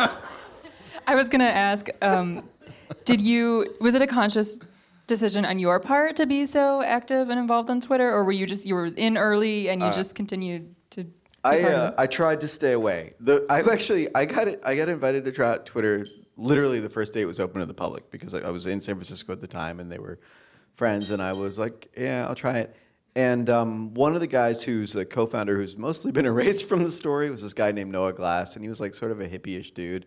all. 0.03 0.09
I 1.07 1.15
was 1.15 1.29
gonna 1.31 1.45
ask, 1.45 1.89
um, 2.03 2.47
did 3.07 3.21
you 3.23 3.75
was 3.81 3.95
it 3.95 4.03
a 4.03 4.07
conscious 4.07 4.59
decision 5.07 5.47
on 5.47 5.59
your 5.59 5.81
part 5.81 6.17
to 6.17 6.27
be 6.27 6.45
so 6.45 6.83
active 6.83 7.31
and 7.31 7.41
involved 7.41 7.71
on 7.71 7.81
Twitter, 7.81 8.11
or 8.13 8.25
were 8.25 8.33
you 8.33 8.45
just 8.47 8.67
you 8.67 8.75
were 8.75 8.87
in 8.87 9.17
early 9.17 9.71
and 9.71 9.81
you 9.81 9.91
just 9.93 10.15
continued 10.15 10.63
to? 10.63 10.69
be 10.69 10.78
I 11.49 11.63
uh. 11.63 11.95
I 11.99 12.07
tried 12.07 12.41
to 12.43 12.49
stay 12.49 12.73
away. 12.73 13.15
The 13.21 13.47
I 13.49 13.61
actually 13.61 14.15
I 14.15 14.25
got 14.25 14.49
it. 14.49 14.61
I 14.65 14.77
got 14.77 14.89
invited 14.89 15.25
to 15.25 15.33
try 15.33 15.51
out 15.51 15.67
Twitter 15.67 16.07
literally 16.39 16.79
the 16.79 16.89
first 16.89 17.13
day 17.13 17.21
it 17.21 17.27
was 17.27 17.41
open 17.41 17.61
to 17.61 17.67
the 17.67 17.75
public 17.75 18.11
because 18.11 18.33
I, 18.33 18.41
I 18.41 18.51
was 18.51 18.67
in 18.67 18.81
San 18.81 18.95
Francisco 18.95 19.33
at 19.33 19.41
the 19.41 19.49
time 19.49 19.81
and 19.81 19.91
they 19.91 19.99
were 19.99 20.21
friends 20.77 21.11
and 21.11 21.21
I 21.21 21.33
was 21.33 21.59
like, 21.59 21.89
yeah, 21.97 22.27
I'll 22.27 22.35
try 22.35 22.59
it. 22.59 22.77
And 23.17 23.51
um, 23.51 23.93
one 23.95 24.15
of 24.15 24.21
the 24.21 24.29
guys 24.29 24.63
who's 24.63 24.95
a 24.95 25.05
co-founder 25.05 25.57
who's 25.57 25.77
mostly 25.77 26.13
been 26.13 26.27
erased 26.33 26.69
from 26.69 26.85
the 26.85 26.93
story 26.93 27.29
was 27.29 27.43
this 27.43 27.53
guy 27.53 27.73
named 27.73 27.91
Noah 27.91 28.13
Glass 28.13 28.55
and 28.55 28.65
he 28.65 28.69
was 28.69 28.81
like 28.81 28.95
sort 28.95 29.11
of 29.11 29.21
a 29.21 29.29
hippie-ish 29.29 29.73
dude. 29.73 30.07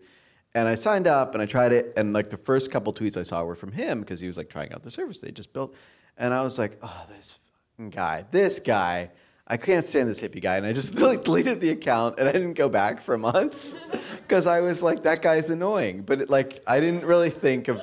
And 0.54 0.66
I 0.66 0.74
signed 0.74 1.06
up 1.06 1.34
and 1.34 1.42
I 1.42 1.46
tried 1.46 1.72
it 1.72 1.92
and 1.96 2.12
like 2.12 2.30
the 2.30 2.36
first 2.36 2.72
couple 2.72 2.92
tweets 2.92 3.16
I 3.18 3.22
saw 3.22 3.44
were 3.44 3.54
from 3.54 3.72
him 3.72 4.00
because 4.00 4.18
he 4.18 4.26
was 4.26 4.38
like 4.38 4.48
trying 4.48 4.72
out 4.72 4.82
the 4.82 4.90
service 4.90 5.18
they 5.18 5.30
just 5.30 5.52
built. 5.52 5.74
And 6.16 6.32
I 6.32 6.42
was 6.42 6.58
like, 6.58 6.78
oh, 6.82 7.06
this 7.14 7.38
fucking 7.76 7.90
guy, 7.90 8.24
this 8.30 8.58
guy. 8.58 9.10
I 9.46 9.56
can't 9.56 9.84
stand 9.84 10.08
this 10.08 10.20
hippie 10.20 10.40
guy, 10.40 10.56
and 10.56 10.66
I 10.66 10.72
just 10.72 11.00
like, 11.00 11.24
deleted 11.24 11.60
the 11.60 11.70
account, 11.70 12.18
and 12.18 12.28
I 12.28 12.32
didn't 12.32 12.54
go 12.54 12.68
back 12.68 13.02
for 13.02 13.18
months 13.18 13.78
because 14.22 14.46
I 14.46 14.60
was 14.60 14.82
like, 14.82 15.02
that 15.02 15.22
guy's 15.22 15.50
annoying. 15.50 16.02
But 16.02 16.22
it, 16.22 16.30
like, 16.30 16.62
I 16.66 16.80
didn't 16.80 17.04
really 17.04 17.30
think 17.30 17.68
of 17.68 17.80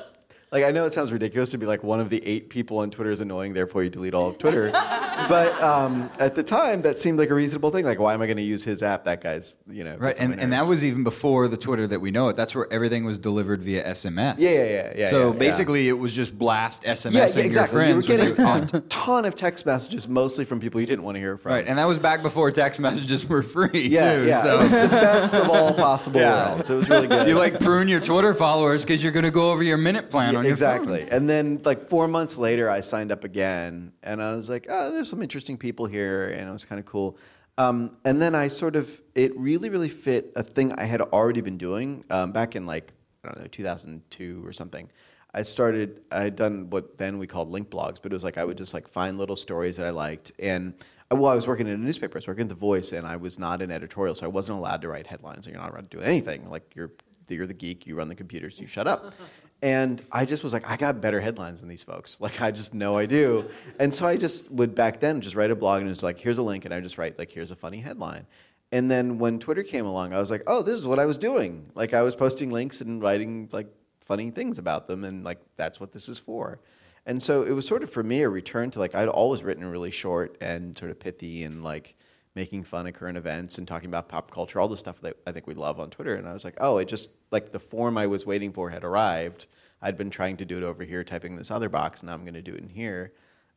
like 0.52 0.64
I 0.64 0.72
know 0.72 0.86
it 0.86 0.94
sounds 0.94 1.12
ridiculous 1.12 1.52
to 1.52 1.58
be 1.58 1.66
like 1.68 1.84
one 1.84 2.00
of 2.00 2.10
the 2.10 2.26
eight 2.26 2.50
people 2.50 2.80
on 2.80 2.90
Twitter 2.90 3.12
is 3.12 3.22
annoying, 3.22 3.54
therefore 3.54 3.84
you 3.84 3.90
delete 3.90 4.14
all 4.16 4.28
of 4.30 4.38
Twitter. 4.40 4.72
but 5.30 5.62
um, 5.62 6.10
at 6.20 6.34
the 6.36 6.42
time, 6.44 6.82
that 6.82 6.98
seemed 7.00 7.20
like 7.20 7.30
a 7.30 7.36
reasonable 7.36 7.70
thing. 7.72 7.86
Like, 7.86 8.00
why 8.00 8.14
am 8.14 8.22
I 8.22 8.26
going 8.26 8.38
to 8.38 8.44
use 8.44 8.64
his 8.64 8.82
app? 8.82 9.04
That 9.06 9.22
guy's, 9.22 9.58
you 9.70 9.84
know, 9.84 9.96
Right, 9.98 10.16
and, 10.20 10.40
and 10.40 10.52
that 10.54 10.66
was 10.66 10.84
even 10.84 11.04
before 11.04 11.48
the 11.48 11.58
Twitter 11.58 11.86
that 11.88 12.00
we 12.00 12.10
know 12.10 12.30
it. 12.30 12.36
That's 12.36 12.56
where 12.56 12.72
everything 12.72 13.06
was 13.06 13.20
delivered 13.20 13.62
via 13.62 13.84
SMS. 13.92 14.36
Yeah, 14.40 14.50
yeah, 14.50 14.64
yeah, 14.64 14.94
yeah, 14.98 15.06
So 15.08 15.20
yeah, 15.28 15.34
yeah. 15.34 15.40
basically, 15.40 15.88
it 15.88 15.94
was 15.94 16.16
just 16.16 16.38
blast 16.40 16.84
SMS. 16.84 17.14
yeah, 17.14 17.28
yeah, 17.42 17.46
exactly. 17.46 17.80
your 17.82 17.90
You 17.90 17.96
were 17.98 18.02
getting 18.02 18.76
a 18.76 18.82
ton 18.90 19.26
of 19.26 19.36
text 19.36 19.66
messages, 19.68 20.08
mostly 20.08 20.46
from 20.46 20.60
people 20.60 20.82
you 20.82 20.88
didn't 20.88 21.04
want 21.04 21.16
to 21.16 21.20
hear 21.20 21.38
from. 21.38 21.52
right, 21.52 21.68
and 21.68 21.78
that 21.78 21.86
was 21.86 22.00
back 22.00 22.24
before 22.24 22.50
text 22.52 22.80
messages 22.80 23.28
were 23.28 23.44
free 23.44 23.88
yeah, 23.90 24.16
too. 24.16 24.28
yeah. 24.28 24.42
so 24.42 24.60
It 24.60 24.64
was 24.64 24.72
the 24.72 24.88
best 24.90 25.34
of 25.36 25.50
all 25.50 25.74
possible 25.76 26.20
Yeah. 26.22 26.54
worlds. 26.54 26.70
It 26.70 26.76
was 26.76 26.90
really 26.90 27.08
good. 27.10 27.28
you 27.28 27.38
like 27.38 27.60
prune 27.60 27.88
your 27.88 28.00
Twitter 28.00 28.34
followers 28.34 28.84
because 28.84 29.04
you're 29.04 29.12
going 29.12 29.26
to 29.26 29.32
go 29.32 29.52
over 29.52 29.62
your 29.64 29.78
minute 29.78 30.10
plan 30.10 30.39
On 30.40 30.46
your 30.46 30.54
exactly. 30.54 31.02
phone. 31.02 31.10
And 31.10 31.30
then 31.30 31.62
like 31.64 31.80
four 31.80 32.08
months 32.08 32.38
later, 32.38 32.70
I 32.70 32.82
signed 32.82 33.12
up 33.12 33.24
again, 33.24 33.94
and 34.04 34.22
I 34.22 34.34
was 34.34 34.50
like, 34.50 34.68
oh, 34.70 34.92
there's 34.92 35.10
some 35.10 35.22
interesting 35.22 35.58
people 35.58 35.86
here, 35.86 36.30
and 36.30 36.50
it 36.50 36.52
was 36.52 36.66
kind 36.66 36.80
of 36.80 36.86
cool. 36.86 37.18
Um, 37.58 37.98
and 38.06 38.22
then 38.22 38.36
I 38.36 38.48
sort 38.48 38.76
of, 38.76 39.02
it 39.16 39.38
really, 39.38 39.70
really 39.70 39.90
fit 39.90 40.32
a 40.36 40.44
thing 40.44 40.72
I 40.74 40.86
had 40.86 41.02
already 41.02 41.42
been 41.42 41.58
doing 41.58 42.06
um, 42.10 42.32
back 42.32 42.56
in 42.56 42.66
like 42.66 42.92
I 43.24 43.30
don't 43.30 43.42
know 43.42 43.48
2002 43.48 44.46
or 44.46 44.54
something. 44.54 44.90
I 45.34 45.44
started, 45.44 46.02
I 46.12 46.22
had 46.24 46.36
done 46.36 46.70
what 46.70 46.98
then 46.98 47.20
we 47.20 47.28
called 47.28 47.52
link 47.52 47.70
blogs, 47.70 47.98
but 48.02 48.12
it 48.12 48.16
was 48.16 48.24
like 48.24 48.38
I 48.38 48.46
would 48.46 48.58
just 48.58 48.74
like 48.74 48.88
find 48.88 49.18
little 49.18 49.36
stories 49.36 49.76
that 49.78 49.86
I 49.86 49.92
liked, 49.92 50.32
and 50.40 50.74
well, 51.12 51.32
I 51.32 51.36
was 51.36 51.48
working 51.48 51.68
in 51.68 51.74
a 51.74 51.78
newspaper, 51.78 52.18
I 52.18 52.20
was 52.20 52.28
working 52.28 52.44
at 52.44 52.50
The 52.50 52.56
Voice, 52.56 52.92
and 52.92 53.06
I 53.06 53.16
was 53.16 53.40
not 53.40 53.62
an 53.62 53.72
editorial, 53.72 54.14
so 54.14 54.26
I 54.26 54.30
wasn't 54.30 54.60
allowed 54.60 54.82
to 54.84 54.90
write 54.90 55.08
headlines. 55.08 55.48
And 55.48 55.54
you're 55.54 55.62
not 55.62 55.72
allowed 55.72 55.90
to 55.90 55.98
do 55.98 56.04
anything. 56.04 56.50
Like 56.50 56.76
you're, 56.76 56.92
you're 57.28 57.48
the 57.48 57.54
geek, 57.54 57.88
you 57.88 57.96
run 57.96 58.10
the 58.10 58.16
computers, 58.16 58.60
you 58.60 58.68
shut 58.68 58.88
up. 58.88 59.14
And 59.62 60.02
I 60.12 60.24
just 60.24 60.44
was 60.44 60.54
like, 60.54 60.70
I 60.70 60.78
got 60.78 61.02
better 61.02 61.20
headlines 61.20 61.60
than 61.60 61.68
these 61.70 61.84
folks. 61.84 62.22
Like, 62.30 62.42
I 62.42 62.52
just 62.52 62.74
know 62.74 62.98
I 62.98 63.06
do. 63.06 63.50
And 63.80 63.94
so 63.94 64.08
I 64.08 64.16
just 64.16 64.52
would 64.52 64.74
back 64.74 65.00
then 65.00 65.20
just 65.22 65.36
write 65.36 65.52
a 65.52 65.56
blog 65.56 65.82
and 65.82 65.90
it's 65.90 66.04
like, 66.04 66.18
here's 66.18 66.38
a 66.38 66.44
link, 66.44 66.66
and 66.66 66.74
I 66.74 66.80
just 66.80 66.98
write 66.98 67.18
like, 67.18 67.32
here's 67.32 67.52
a 67.52 67.56
funny 67.56 67.80
headline. 67.80 68.26
And 68.72 68.90
then 68.90 69.18
when 69.18 69.40
Twitter 69.40 69.64
came 69.64 69.86
along, 69.86 70.14
I 70.14 70.20
was 70.20 70.30
like, 70.30 70.44
oh, 70.48 70.62
this 70.62 70.76
is 70.76 70.86
what 70.86 71.00
I 71.00 71.06
was 71.06 71.18
doing. 71.18 71.68
Like, 71.76 71.94
I 71.94 72.04
was 72.04 72.16
posting 72.16 72.52
links 72.52 72.82
and 72.82 73.02
writing 73.02 73.50
like 73.52 73.68
funny 74.02 74.32
things 74.32 74.60
about 74.60 74.88
them, 74.88 75.04
and 75.04 75.24
like 75.24 75.40
that's 75.56 75.80
what 75.80 75.92
this 75.92 76.10
is 76.10 76.20
for. 76.20 76.60
And 77.06 77.22
so 77.22 77.44
it 77.44 77.52
was 77.52 77.68
sort 77.68 77.84
of 77.84 77.90
for 77.90 78.04
me 78.04 78.22
a 78.22 78.30
return 78.30 78.70
to 78.72 78.80
like 78.80 78.94
I'd 78.96 79.08
always 79.08 79.44
written 79.44 79.66
really 79.66 79.92
short 79.92 80.38
and 80.42 80.78
sort 80.78 80.92
of 80.92 81.00
pithy 81.00 81.44
and 81.44 81.64
like 81.64 81.96
making 82.36 82.64
fun 82.64 82.88
of 82.88 82.94
current 82.94 83.18
events 83.18 83.58
and 83.58 83.68
talking 83.68 83.90
about 83.90 84.08
pop 84.08 84.32
culture, 84.32 84.60
all 84.60 84.68
the 84.68 84.78
stuff 84.78 85.02
that 85.02 85.18
I 85.26 85.32
think 85.32 85.48
we 85.48 85.54
love 85.56 85.80
on 85.80 85.90
Twitter. 85.90 86.16
And 86.16 86.28
I 86.28 86.34
was 86.34 86.46
like, 86.46 86.58
oh, 86.60 86.78
it 86.78 86.88
just 86.88 87.12
like 87.32 87.52
the 87.52 87.60
form 87.60 87.98
I 87.98 88.08
was 88.08 88.26
waiting 88.26 88.54
for 88.54 88.70
had 88.70 88.84
arrived. 88.84 89.48
I'd 89.82 89.98
been 89.98 90.10
trying 90.10 90.38
to 90.38 90.46
do 90.46 90.58
it 90.58 90.64
over 90.64 90.84
here, 90.84 91.04
typing 91.04 91.36
this 91.36 91.52
other 91.52 91.70
box. 91.70 92.04
Now 92.04 92.14
I'm 92.14 92.22
going 92.22 92.34
to 92.34 92.42
do 92.42 92.54
it 92.54 92.62
in 92.62 92.70
here. 92.70 93.14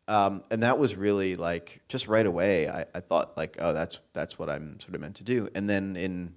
Um, 0.09 0.43
and 0.51 0.63
that 0.63 0.79
was 0.79 0.97
really 0.97 1.37
like 1.37 1.81
just 1.89 2.09
right 2.09 2.27
away. 2.27 2.69
I, 2.69 2.85
I 2.95 3.01
thought 3.01 3.37
like, 3.37 3.57
oh, 3.61 3.73
that's 3.73 3.99
that's 4.13 4.39
what 4.39 4.49
I'm 4.49 4.81
sort 4.81 4.95
of 4.95 5.01
meant 5.01 5.17
to 5.17 5.25
do. 5.25 5.49
And 5.55 5.69
then 5.69 5.97
in 5.97 6.35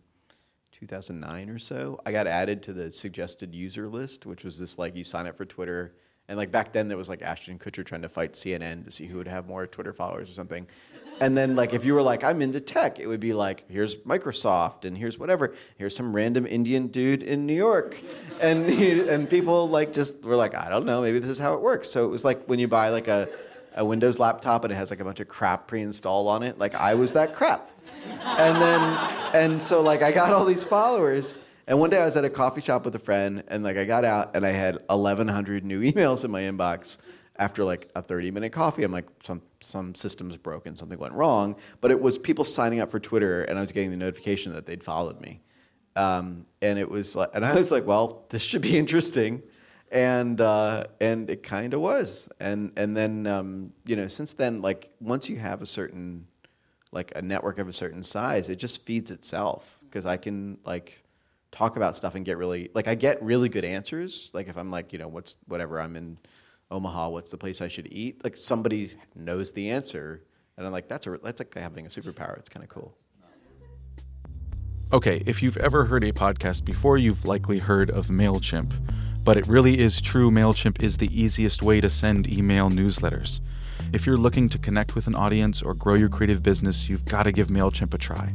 2009 0.71 1.49
or 1.49 1.59
so, 1.59 1.99
I 2.05 2.11
got 2.11 2.27
added 2.27 2.61
to 2.63 2.73
the 2.73 2.91
suggested 2.91 3.55
user 3.55 3.87
list, 3.87 4.25
which 4.25 4.43
was 4.43 4.59
this 4.59 4.77
like 4.77 4.95
you 4.95 5.03
sign 5.03 5.25
up 5.25 5.37
for 5.37 5.45
Twitter, 5.45 5.95
and 6.27 6.37
like 6.37 6.51
back 6.51 6.73
then 6.73 6.87
there 6.87 6.97
was 6.97 7.09
like 7.09 7.21
Ashton 7.21 7.57
Kutcher 7.57 7.85
trying 7.85 8.01
to 8.01 8.09
fight 8.09 8.33
CNN 8.33 8.85
to 8.85 8.91
see 8.91 9.07
who 9.07 9.17
would 9.17 9.27
have 9.27 9.47
more 9.47 9.65
Twitter 9.65 9.93
followers 9.93 10.29
or 10.29 10.33
something. 10.33 10.67
And 11.19 11.37
then 11.37 11.55
like 11.55 11.73
if 11.73 11.85
you 11.85 11.93
were 11.93 12.01
like 12.01 12.23
I'm 12.23 12.41
into 12.41 12.59
tech, 12.59 12.99
it 12.99 13.07
would 13.07 13.19
be 13.19 13.33
like 13.33 13.63
here's 13.69 13.95
Microsoft 14.03 14.85
and 14.85 14.97
here's 14.97 15.17
whatever. 15.17 15.53
Here's 15.77 15.95
some 15.95 16.15
random 16.15 16.45
Indian 16.45 16.87
dude 16.87 17.23
in 17.23 17.45
New 17.45 17.53
York, 17.55 18.01
and 18.41 18.69
and 19.09 19.29
people 19.29 19.69
like 19.69 19.93
just 19.93 20.23
were 20.25 20.35
like 20.35 20.55
I 20.55 20.69
don't 20.69 20.85
know 20.85 21.01
maybe 21.01 21.19
this 21.19 21.29
is 21.29 21.39
how 21.39 21.53
it 21.53 21.61
works. 21.61 21.89
So 21.89 22.05
it 22.05 22.09
was 22.09 22.25
like 22.25 22.45
when 22.45 22.59
you 22.59 22.67
buy 22.67 22.89
like 22.89 23.07
a 23.07 23.29
a 23.75 23.83
Windows 23.83 24.19
laptop 24.19 24.63
and 24.63 24.71
it 24.71 24.75
has 24.75 24.89
like 24.89 25.01
a 25.01 25.03
bunch 25.03 25.19
of 25.19 25.27
crap 25.27 25.67
pre-installed 25.67 26.27
on 26.27 26.43
it. 26.43 26.57
Like 26.57 26.75
I 26.75 26.95
was 26.95 27.13
that 27.13 27.35
crap 27.35 27.69
and 28.23 28.61
then 28.61 28.97
and 29.33 29.61
so 29.61 29.81
like 29.81 30.01
I 30.01 30.11
got 30.11 30.31
all 30.31 30.45
these 30.45 30.63
followers. 30.63 31.43
And 31.67 31.79
one 31.79 31.89
day 31.89 31.99
I 31.99 32.05
was 32.05 32.15
at 32.15 32.23
a 32.23 32.29
coffee 32.29 32.61
shop 32.61 32.85
with 32.85 32.93
a 32.93 32.99
friend, 32.99 33.43
and 33.47 33.63
like 33.63 33.75
I 33.75 33.85
got 33.85 34.05
out 34.05 34.35
and 34.35 34.45
I 34.45 34.51
had 34.51 34.77
1,100 34.87 35.65
new 35.65 35.81
emails 35.91 36.23
in 36.23 36.29
my 36.29 36.41
inbox 36.41 36.99
after 37.37 37.63
like 37.63 37.89
a 37.95 38.01
30 38.01 38.31
minute 38.31 38.51
coffee. 38.51 38.83
I'm 38.83 38.91
like, 38.91 39.07
some 39.21 39.41
some 39.59 39.95
system's 39.95 40.37
broken, 40.37 40.75
something 40.75 40.99
went 40.99 41.13
wrong. 41.13 41.55
But 41.81 41.91
it 41.91 41.99
was 41.99 42.17
people 42.17 42.45
signing 42.45 42.79
up 42.79 42.91
for 42.91 42.99
Twitter, 42.99 43.43
and 43.43 43.57
I 43.57 43.61
was 43.61 43.71
getting 43.71 43.91
the 43.91 43.97
notification 43.97 44.53
that 44.53 44.65
they'd 44.65 44.83
followed 44.83 45.19
me. 45.21 45.41
Um, 45.95 46.45
and 46.61 46.77
it 46.77 46.89
was 46.89 47.15
like, 47.15 47.29
and 47.33 47.45
I 47.45 47.55
was 47.55 47.71
like, 47.71 47.85
well, 47.85 48.25
this 48.29 48.41
should 48.41 48.61
be 48.61 48.77
interesting. 48.83 49.41
And 49.91 50.41
uh, 50.41 50.85
and 50.99 51.29
it 51.29 51.43
kind 51.43 51.73
of 51.73 51.81
was. 51.81 52.29
And 52.39 52.71
and 52.77 52.95
then 52.95 53.27
um, 53.27 53.73
you 53.85 53.95
know, 53.95 54.07
since 54.07 54.33
then, 54.33 54.61
like 54.61 54.91
once 54.99 55.29
you 55.29 55.37
have 55.37 55.61
a 55.61 55.65
certain 55.65 56.27
like 56.91 57.11
a 57.15 57.21
network 57.21 57.59
of 57.59 57.67
a 57.67 57.73
certain 57.73 58.03
size, 58.03 58.49
it 58.49 58.57
just 58.57 58.85
feeds 58.85 59.11
itself 59.11 59.77
because 59.83 60.05
I 60.05 60.17
can 60.17 60.57
like 60.65 61.01
talk 61.51 61.77
about 61.77 61.95
stuff 61.95 62.15
and 62.15 62.25
get 62.25 62.37
really 62.37 62.69
like 62.73 62.87
I 62.87 62.95
get 62.95 63.21
really 63.21 63.49
good 63.49 63.63
answers. 63.63 64.31
Like 64.33 64.47
if 64.47 64.57
I'm 64.57 64.71
like, 64.71 64.91
you 64.91 64.99
know, 64.99 65.07
what's 65.07 65.37
whatever 65.47 65.79
I'm 65.79 65.95
in 65.95 66.17
Omaha, 66.71 67.09
what's 67.09 67.31
the 67.31 67.37
place 67.37 67.61
I 67.61 67.67
should 67.67 67.91
eat? 67.91 68.23
Like 68.23 68.35
somebody 68.35 68.91
knows 69.15 69.51
the 69.51 69.69
answer, 69.69 70.23
and 70.57 70.65
I'm 70.65 70.73
like, 70.73 70.87
that's 70.87 71.05
a 71.07 71.17
that's 71.21 71.39
like 71.39 71.53
having 71.55 71.85
a 71.85 71.89
superpower. 71.89 72.37
It's 72.39 72.49
kind 72.49 72.63
of 72.63 72.69
cool. 72.69 72.97
Okay, 74.93 75.23
if 75.25 75.41
you've 75.41 75.57
ever 75.57 75.85
heard 75.85 76.03
a 76.03 76.11
podcast 76.11 76.63
before, 76.63 76.97
you've 76.97 77.25
likely 77.25 77.59
heard 77.59 77.89
of 77.89 78.07
MailChimp. 78.07 78.71
But 79.23 79.37
it 79.37 79.47
really 79.47 79.79
is 79.79 79.99
true, 79.99 80.29
MailChimp 80.29 80.81
is 80.81 80.97
the 80.97 81.09
easiest 81.19 81.63
way 81.63 81.81
to 81.81 81.89
send 81.89 82.31
email 82.31 82.69
newsletters. 82.69 83.41
If 83.91 84.05
you're 84.05 84.17
looking 84.17 84.47
to 84.49 84.59
connect 84.59 84.95
with 84.95 85.07
an 85.07 85.15
audience 85.15 85.63
or 85.63 85.73
grow 85.73 85.95
your 85.95 86.09
creative 86.09 86.43
business, 86.43 86.87
you've 86.87 87.05
got 87.05 87.23
to 87.23 87.31
give 87.31 87.47
MailChimp 87.47 87.93
a 87.93 87.97
try. 87.97 88.33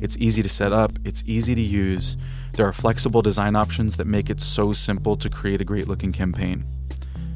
It's 0.00 0.16
easy 0.16 0.42
to 0.42 0.48
set 0.48 0.72
up, 0.72 0.92
it's 1.04 1.22
easy 1.26 1.54
to 1.54 1.60
use. 1.60 2.16
There 2.52 2.66
are 2.66 2.72
flexible 2.72 3.22
design 3.22 3.54
options 3.54 3.96
that 3.96 4.06
make 4.06 4.28
it 4.28 4.40
so 4.40 4.72
simple 4.72 5.16
to 5.16 5.30
create 5.30 5.60
a 5.60 5.64
great 5.64 5.88
looking 5.88 6.12
campaign. 6.12 6.64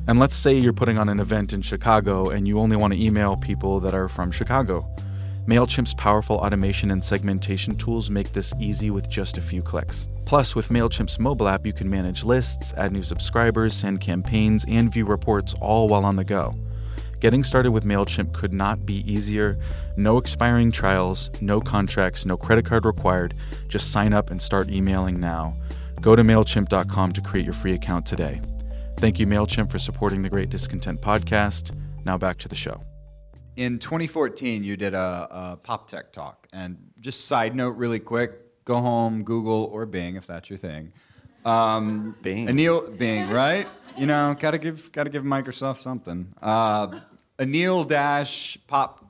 And 0.09 0.19
let's 0.19 0.35
say 0.35 0.55
you're 0.55 0.73
putting 0.73 0.97
on 0.97 1.11
an 1.11 1.21
event 1.21 1.53
in 1.53 1.61
Chicago 1.61 2.31
and 2.31 2.49
you 2.49 2.59
only 2.59 2.77
want 2.77 2.95
to 2.95 3.05
email 3.05 3.37
people 3.37 3.79
that 3.81 3.93
are 3.93 4.09
from 4.09 4.31
Chicago. 4.31 4.89
MailChimp's 5.47 5.93
powerful 5.93 6.37
automation 6.37 6.91
and 6.93 7.05
segmentation 7.05 7.77
tools 7.77 8.09
make 8.09 8.33
this 8.33 8.55
easy 8.59 8.91
with 8.91 9.07
just 9.11 9.37
a 9.37 9.43
few 9.43 9.61
clicks. 9.61 10.09
Plus, 10.25 10.57
with 10.57 10.71
MailChimp's 10.71 11.19
mobile 11.19 11.47
app, 11.47 11.67
you 11.67 11.75
can 11.75 11.91
manage 11.91 12.25
lists, 12.25 12.73
add 12.79 12.91
new 12.91 13.03
subscribers, 13.03 13.75
send 13.75 14.01
campaigns, 14.01 14.65
and 14.67 14.91
view 14.91 15.05
reports 15.05 15.55
all 15.61 15.89
while 15.89 16.07
on 16.07 16.17
the 16.17 16.25
go. 16.25 16.55
Getting 17.21 17.45
started 17.45 17.73
with 17.73 17.85
MailChimp 17.85 18.33
could 18.33 18.55
not 18.55 18.87
be 18.87 19.05
easier. 19.11 19.59
No 19.99 20.17
expiring 20.17 20.73
trials, 20.73 21.29
no 21.43 21.61
contracts, 21.61 22.25
no 22.25 22.39
credit 22.39 22.65
card 22.65 22.87
required. 22.87 23.35
Just 23.69 23.93
sign 23.93 24.15
up 24.15 24.31
and 24.31 24.41
start 24.41 24.71
emailing 24.71 25.21
now. 25.21 25.55
Go 26.01 26.17
to 26.17 26.23
MailChimp.com 26.23 27.13
to 27.13 27.21
create 27.21 27.45
your 27.45 27.55
free 27.55 27.75
account 27.75 28.07
today. 28.07 28.41
Thank 28.99 29.21
you, 29.21 29.29
MailChimp, 29.29 29.71
for 29.71 29.79
supporting 29.79 30.23
the 30.23 30.29
Great 30.29 30.51
Discontent 30.51 31.01
podcast. 31.01 31.71
Now 32.05 32.19
back 32.19 32.37
to 32.39 32.49
the 32.49 32.57
show. 32.57 32.83
In 33.55 33.79
2014, 33.79 34.65
you 34.65 34.77
did 34.77 34.93
a, 34.93 35.29
a 35.31 35.57
pop 35.63 35.89
tech 35.89 36.13
talk. 36.13 36.49
And 36.53 36.77
just 36.99 37.27
side 37.27 37.55
note, 37.55 37.77
really 37.77 38.01
quick 38.01 38.65
go 38.65 38.81
home, 38.81 39.23
Google, 39.23 39.71
or 39.73 39.87
Bing, 39.87 40.17
if 40.17 40.27
that's 40.27 40.51
your 40.51 40.59
thing. 40.59 40.93
Um, 41.45 42.17
Bing. 42.23 42.49
Anil, 42.49 42.99
Bing, 42.99 43.31
right? 43.31 43.69
You 43.97 44.07
know, 44.07 44.37
gotta 44.39 44.59
give 44.59 44.91
gotta 44.91 45.11
give 45.11 45.23
Microsoft 45.23 45.79
something. 45.79 46.35
Uh, 46.43 46.99
Anil 47.39 47.89
Dash 47.89 48.59
Pop 48.67 49.05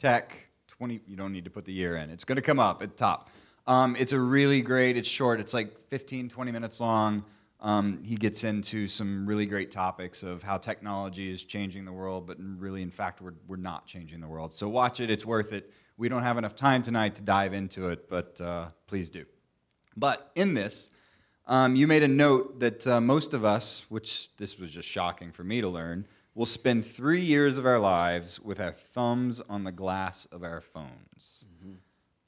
Tech 0.00 0.48
20. 0.66 1.00
You 1.06 1.16
don't 1.16 1.32
need 1.32 1.44
to 1.44 1.50
put 1.50 1.64
the 1.64 1.72
year 1.72 1.96
in. 1.96 2.10
It's 2.10 2.24
gonna 2.24 2.42
come 2.42 2.58
up 2.58 2.82
at 2.82 2.90
the 2.90 2.96
top. 2.96 3.30
Um, 3.68 3.94
it's 3.96 4.10
a 4.12 4.18
really 4.18 4.60
great. 4.60 4.96
It's 4.96 5.08
short. 5.08 5.38
It's 5.38 5.54
like 5.54 5.88
15, 5.88 6.28
20 6.28 6.50
minutes 6.50 6.80
long. 6.80 7.24
Um, 7.64 8.02
he 8.02 8.16
gets 8.16 8.44
into 8.44 8.86
some 8.88 9.24
really 9.24 9.46
great 9.46 9.70
topics 9.70 10.22
of 10.22 10.42
how 10.42 10.58
technology 10.58 11.32
is 11.32 11.44
changing 11.44 11.86
the 11.86 11.92
world, 11.92 12.26
but 12.26 12.36
really, 12.38 12.82
in 12.82 12.90
fact, 12.90 13.22
we're, 13.22 13.32
we're 13.48 13.56
not 13.56 13.86
changing 13.86 14.20
the 14.20 14.28
world. 14.28 14.52
So 14.52 14.68
watch 14.68 15.00
it. 15.00 15.10
It's 15.10 15.24
worth 15.24 15.54
it. 15.54 15.72
We 15.96 16.10
don't 16.10 16.22
have 16.22 16.36
enough 16.36 16.54
time 16.54 16.82
tonight 16.82 17.14
to 17.14 17.22
dive 17.22 17.54
into 17.54 17.88
it, 17.88 18.10
but 18.10 18.38
uh, 18.38 18.66
please 18.86 19.08
do. 19.08 19.24
But 19.96 20.30
in 20.34 20.52
this, 20.52 20.90
um, 21.46 21.74
you 21.74 21.86
made 21.86 22.02
a 22.02 22.08
note 22.08 22.60
that 22.60 22.86
uh, 22.86 23.00
most 23.00 23.32
of 23.32 23.46
us, 23.46 23.86
which 23.88 24.36
this 24.36 24.58
was 24.58 24.70
just 24.70 24.88
shocking 24.88 25.32
for 25.32 25.42
me 25.42 25.62
to 25.62 25.68
learn, 25.68 26.06
will 26.34 26.44
spend 26.44 26.84
three 26.84 27.22
years 27.22 27.56
of 27.56 27.64
our 27.64 27.78
lives 27.78 28.38
with 28.38 28.60
our 28.60 28.72
thumbs 28.72 29.40
on 29.40 29.64
the 29.64 29.72
glass 29.72 30.26
of 30.26 30.42
our 30.42 30.60
phones. 30.60 31.46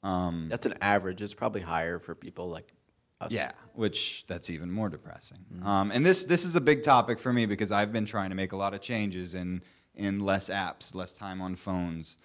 Um, 0.01 0.47
That's 0.49 0.65
an 0.65 0.79
average. 0.81 1.21
It's 1.21 1.35
probably 1.35 1.61
higher 1.61 1.99
for 1.99 2.15
people 2.15 2.49
like 2.49 2.73
us. 3.21 3.31
yeah, 3.31 3.51
which 3.73 4.25
that's 4.27 4.49
even 4.49 4.71
more 4.71 4.89
depressing. 4.89 5.39
Um, 5.63 5.91
and 5.91 6.05
this 6.05 6.25
this 6.25 6.45
is 6.45 6.55
a 6.55 6.61
big 6.61 6.83
topic 6.83 7.19
for 7.19 7.33
me 7.33 7.45
because 7.45 7.71
I've 7.71 7.91
been 7.91 8.05
trying 8.05 8.29
to 8.29 8.35
make 8.35 8.51
a 8.51 8.57
lot 8.57 8.73
of 8.73 8.81
changes 8.81 9.35
in 9.35 9.61
in 9.95 10.19
less 10.19 10.49
apps, 10.49 10.93
less 10.93 11.11
time 11.13 11.41
on 11.41 11.55
phones, 11.55 12.17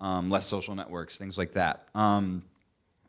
um, 0.00 0.30
less 0.30 0.46
social 0.46 0.74
networks, 0.74 1.16
things 1.16 1.38
like 1.38 1.52
that. 1.52 1.88
Um, 1.94 2.44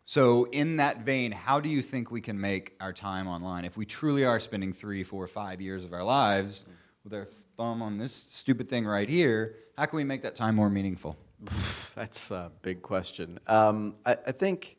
so, 0.07 0.45
in 0.45 0.77
that 0.77 0.99
vein, 0.99 1.31
how 1.31 1.59
do 1.59 1.67
you 1.67 1.81
think 1.81 2.11
we 2.11 2.21
can 2.21 2.39
make 2.39 2.75
our 2.79 2.93
time 2.93 3.27
online 3.27 3.65
if 3.65 3.75
we 3.75 3.85
truly 3.85 4.23
are 4.23 4.39
spending 4.39 4.71
three, 4.71 5.01
four, 5.01 5.25
five 5.25 5.59
years 5.59 5.83
of 5.83 5.93
our 5.93 6.03
lives 6.03 6.65
with 7.03 7.13
our 7.13 7.25
thumb 7.57 7.81
on 7.81 7.97
this 7.97 8.13
stupid 8.13 8.69
thing 8.69 8.85
right 8.85 9.09
here? 9.09 9.55
How 9.75 9.87
can 9.87 9.97
we 9.97 10.03
make 10.03 10.21
that 10.21 10.35
time 10.35 10.55
more 10.55 10.69
meaningful? 10.69 11.17
That's 11.95 12.29
a 12.29 12.51
big 12.61 12.83
question. 12.83 13.39
Um, 13.47 13.95
I, 14.05 14.11
I 14.27 14.31
think 14.31 14.77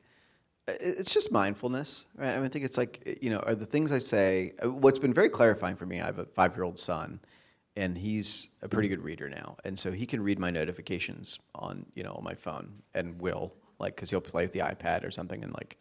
it's 0.69 1.15
just 1.15 1.31
mindfulness, 1.33 2.07
right? 2.17 2.31
I, 2.31 2.37
mean, 2.37 2.45
I 2.45 2.49
think 2.49 2.65
it's 2.65 2.77
like 2.77 3.19
you 3.23 3.31
know, 3.31 3.39
are 3.41 3.55
the 3.55 3.67
things 3.67 3.93
I 3.93 3.99
say. 3.99 4.53
uh, 4.63 4.71
What's 4.71 4.99
been 4.99 5.15
very 5.15 5.29
clarifying 5.29 5.77
for 5.77 5.87
me. 5.87 6.01
I 6.01 6.07
have 6.07 6.19
a 6.19 6.25
five-year-old 6.25 6.79
son, 6.79 7.21
and 7.77 7.97
he's 7.97 8.57
a 8.63 8.69
pretty 8.69 8.89
good 8.89 9.03
reader 9.03 9.29
now, 9.29 9.57
and 9.65 9.79
so 9.79 9.93
he 9.93 10.07
can 10.07 10.23
read 10.23 10.39
my 10.39 10.51
notifications 10.51 11.39
on 11.55 11.87
you 11.95 12.03
know 12.03 12.13
on 12.13 12.25
my 12.25 12.35
phone, 12.35 12.83
and 12.95 13.21
will 13.21 13.53
like 13.79 13.95
because 13.95 14.11
he'll 14.11 14.21
play 14.21 14.45
with 14.45 14.53
the 14.53 14.61
iPad 14.61 15.05
or 15.05 15.11
something, 15.11 15.43
and 15.45 15.53
like 15.53 15.77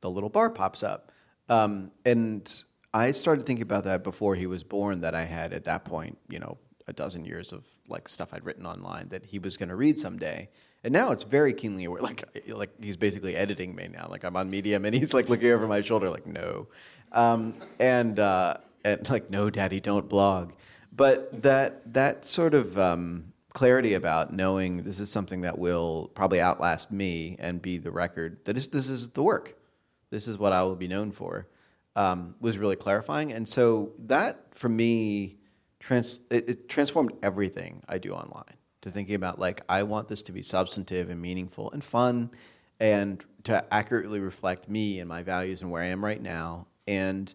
the 0.00 0.10
little 0.10 0.30
bar 0.30 0.50
pops 0.50 0.82
up, 0.82 1.12
um, 1.48 1.92
and 2.04 2.64
I 2.92 3.12
started 3.12 3.46
thinking 3.46 3.62
about 3.62 3.84
that 3.84 4.02
before 4.04 4.34
he 4.34 4.46
was 4.46 4.62
born. 4.64 5.00
That 5.00 5.14
I 5.14 5.24
had 5.24 5.52
at 5.52 5.64
that 5.66 5.84
point, 5.84 6.18
you 6.28 6.40
know, 6.40 6.58
a 6.88 6.92
dozen 6.92 7.24
years 7.24 7.52
of 7.52 7.66
like 7.88 8.08
stuff 8.08 8.30
I'd 8.32 8.44
written 8.44 8.66
online 8.66 9.08
that 9.10 9.24
he 9.24 9.38
was 9.38 9.56
going 9.56 9.68
to 9.68 9.76
read 9.76 10.00
someday. 10.00 10.48
And 10.84 10.92
now 10.92 11.12
it's 11.12 11.24
very 11.24 11.54
keenly 11.54 11.86
aware. 11.86 12.02
Like, 12.02 12.24
like 12.46 12.70
he's 12.80 12.98
basically 12.98 13.34
editing 13.34 13.74
me 13.74 13.88
now. 13.90 14.06
Like 14.10 14.22
I'm 14.22 14.36
on 14.36 14.50
Medium, 14.50 14.84
and 14.84 14.94
he's 14.94 15.14
like 15.14 15.30
looking 15.30 15.50
over 15.50 15.66
my 15.66 15.80
shoulder, 15.80 16.10
like 16.10 16.26
no, 16.26 16.68
um, 17.12 17.54
and 17.80 18.18
uh, 18.18 18.58
and 18.84 19.08
like 19.08 19.30
no, 19.30 19.48
Daddy, 19.48 19.80
don't 19.80 20.08
blog. 20.08 20.52
But 20.92 21.42
that 21.42 21.92
that 21.94 22.26
sort 22.26 22.52
of 22.52 22.78
um, 22.78 23.32
clarity 23.54 23.94
about 23.94 24.34
knowing 24.34 24.82
this 24.82 25.00
is 25.00 25.10
something 25.10 25.40
that 25.40 25.58
will 25.58 26.10
probably 26.14 26.40
outlast 26.40 26.92
me 26.92 27.36
and 27.38 27.62
be 27.62 27.78
the 27.78 27.90
record. 27.90 28.44
That 28.44 28.58
is, 28.58 28.68
this 28.68 28.90
is 28.90 29.10
the 29.12 29.22
work. 29.22 29.56
This 30.10 30.28
is 30.28 30.36
what 30.36 30.52
I 30.52 30.62
will 30.64 30.76
be 30.76 30.88
known 30.88 31.12
for. 31.12 31.48
Um, 31.96 32.34
was 32.40 32.58
really 32.58 32.76
clarifying, 32.76 33.32
and 33.32 33.48
so 33.48 33.92
that 34.00 34.54
for 34.54 34.68
me 34.68 35.38
trans- 35.78 36.26
it, 36.30 36.48
it 36.48 36.68
transformed 36.68 37.12
everything 37.22 37.82
I 37.88 37.98
do 37.98 38.12
online 38.12 38.56
to 38.84 38.90
thinking 38.90 39.14
about 39.14 39.38
like 39.38 39.62
I 39.68 39.82
want 39.82 40.08
this 40.08 40.22
to 40.22 40.32
be 40.32 40.42
substantive 40.42 41.08
and 41.10 41.20
meaningful 41.20 41.70
and 41.72 41.82
fun 41.82 42.30
and 42.80 43.24
to 43.44 43.64
accurately 43.72 44.20
reflect 44.20 44.68
me 44.68 45.00
and 45.00 45.08
my 45.08 45.22
values 45.22 45.62
and 45.62 45.70
where 45.70 45.82
I 45.82 45.86
am 45.86 46.04
right 46.04 46.20
now 46.20 46.66
and 46.86 47.32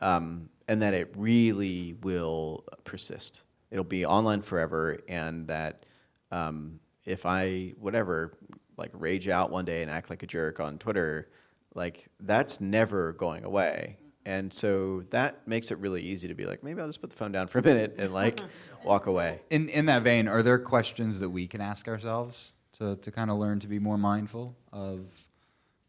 um, 0.00 0.48
and 0.68 0.80
that 0.80 0.94
it 0.94 1.12
really 1.16 1.96
will 2.02 2.64
persist. 2.84 3.42
It'll 3.70 3.84
be 3.84 4.06
online 4.06 4.42
forever 4.42 5.00
and 5.08 5.48
that 5.48 5.84
um, 6.30 6.78
if 7.04 7.26
I 7.26 7.74
whatever 7.80 8.38
like 8.76 8.90
rage 8.94 9.28
out 9.28 9.50
one 9.50 9.64
day 9.64 9.82
and 9.82 9.90
act 9.90 10.08
like 10.08 10.22
a 10.22 10.26
jerk 10.26 10.60
on 10.60 10.78
Twitter, 10.78 11.30
like 11.74 12.06
that's 12.20 12.60
never 12.60 13.12
going 13.14 13.44
away. 13.44 13.98
And 14.24 14.52
so 14.52 15.00
that 15.10 15.48
makes 15.48 15.72
it 15.72 15.78
really 15.78 16.00
easy 16.00 16.28
to 16.28 16.34
be 16.34 16.46
like, 16.46 16.62
maybe 16.62 16.80
I'll 16.80 16.86
just 16.86 17.00
put 17.00 17.10
the 17.10 17.16
phone 17.16 17.32
down 17.32 17.48
for 17.48 17.58
a 17.58 17.62
minute 17.62 17.96
and 17.98 18.14
like 18.14 18.40
walk 18.84 19.06
away. 19.06 19.40
In 19.50 19.68
in 19.68 19.86
that 19.86 20.02
vein, 20.02 20.28
are 20.28 20.42
there 20.42 20.58
questions 20.58 21.20
that 21.20 21.30
we 21.30 21.46
can 21.46 21.60
ask 21.60 21.88
ourselves 21.88 22.52
to, 22.78 22.96
to 22.96 23.10
kind 23.10 23.30
of 23.30 23.38
learn 23.38 23.60
to 23.60 23.66
be 23.66 23.78
more 23.78 23.98
mindful 23.98 24.56
of 24.72 25.10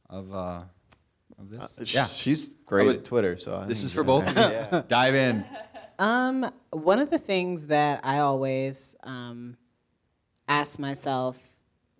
of 0.09 0.33
uh, 0.33 0.61
of 1.39 1.49
this? 1.49 1.61
Uh, 1.61 1.83
yeah. 1.87 2.05
she's 2.05 2.47
great 2.65 2.87
would- 2.87 2.95
at 2.97 3.05
Twitter. 3.05 3.37
So 3.37 3.55
I 3.55 3.65
This 3.65 3.83
is 3.83 3.93
for 3.93 4.03
both 4.03 4.27
of 4.27 4.35
you. 4.35 4.41
Yeah. 4.41 4.81
Dive 4.87 5.15
in. 5.15 5.45
Um, 5.99 6.51
one 6.71 6.99
of 6.99 7.09
the 7.09 7.19
things 7.19 7.67
that 7.67 8.01
I 8.03 8.19
always 8.19 8.95
um, 9.03 9.57
ask 10.47 10.79
myself 10.79 11.37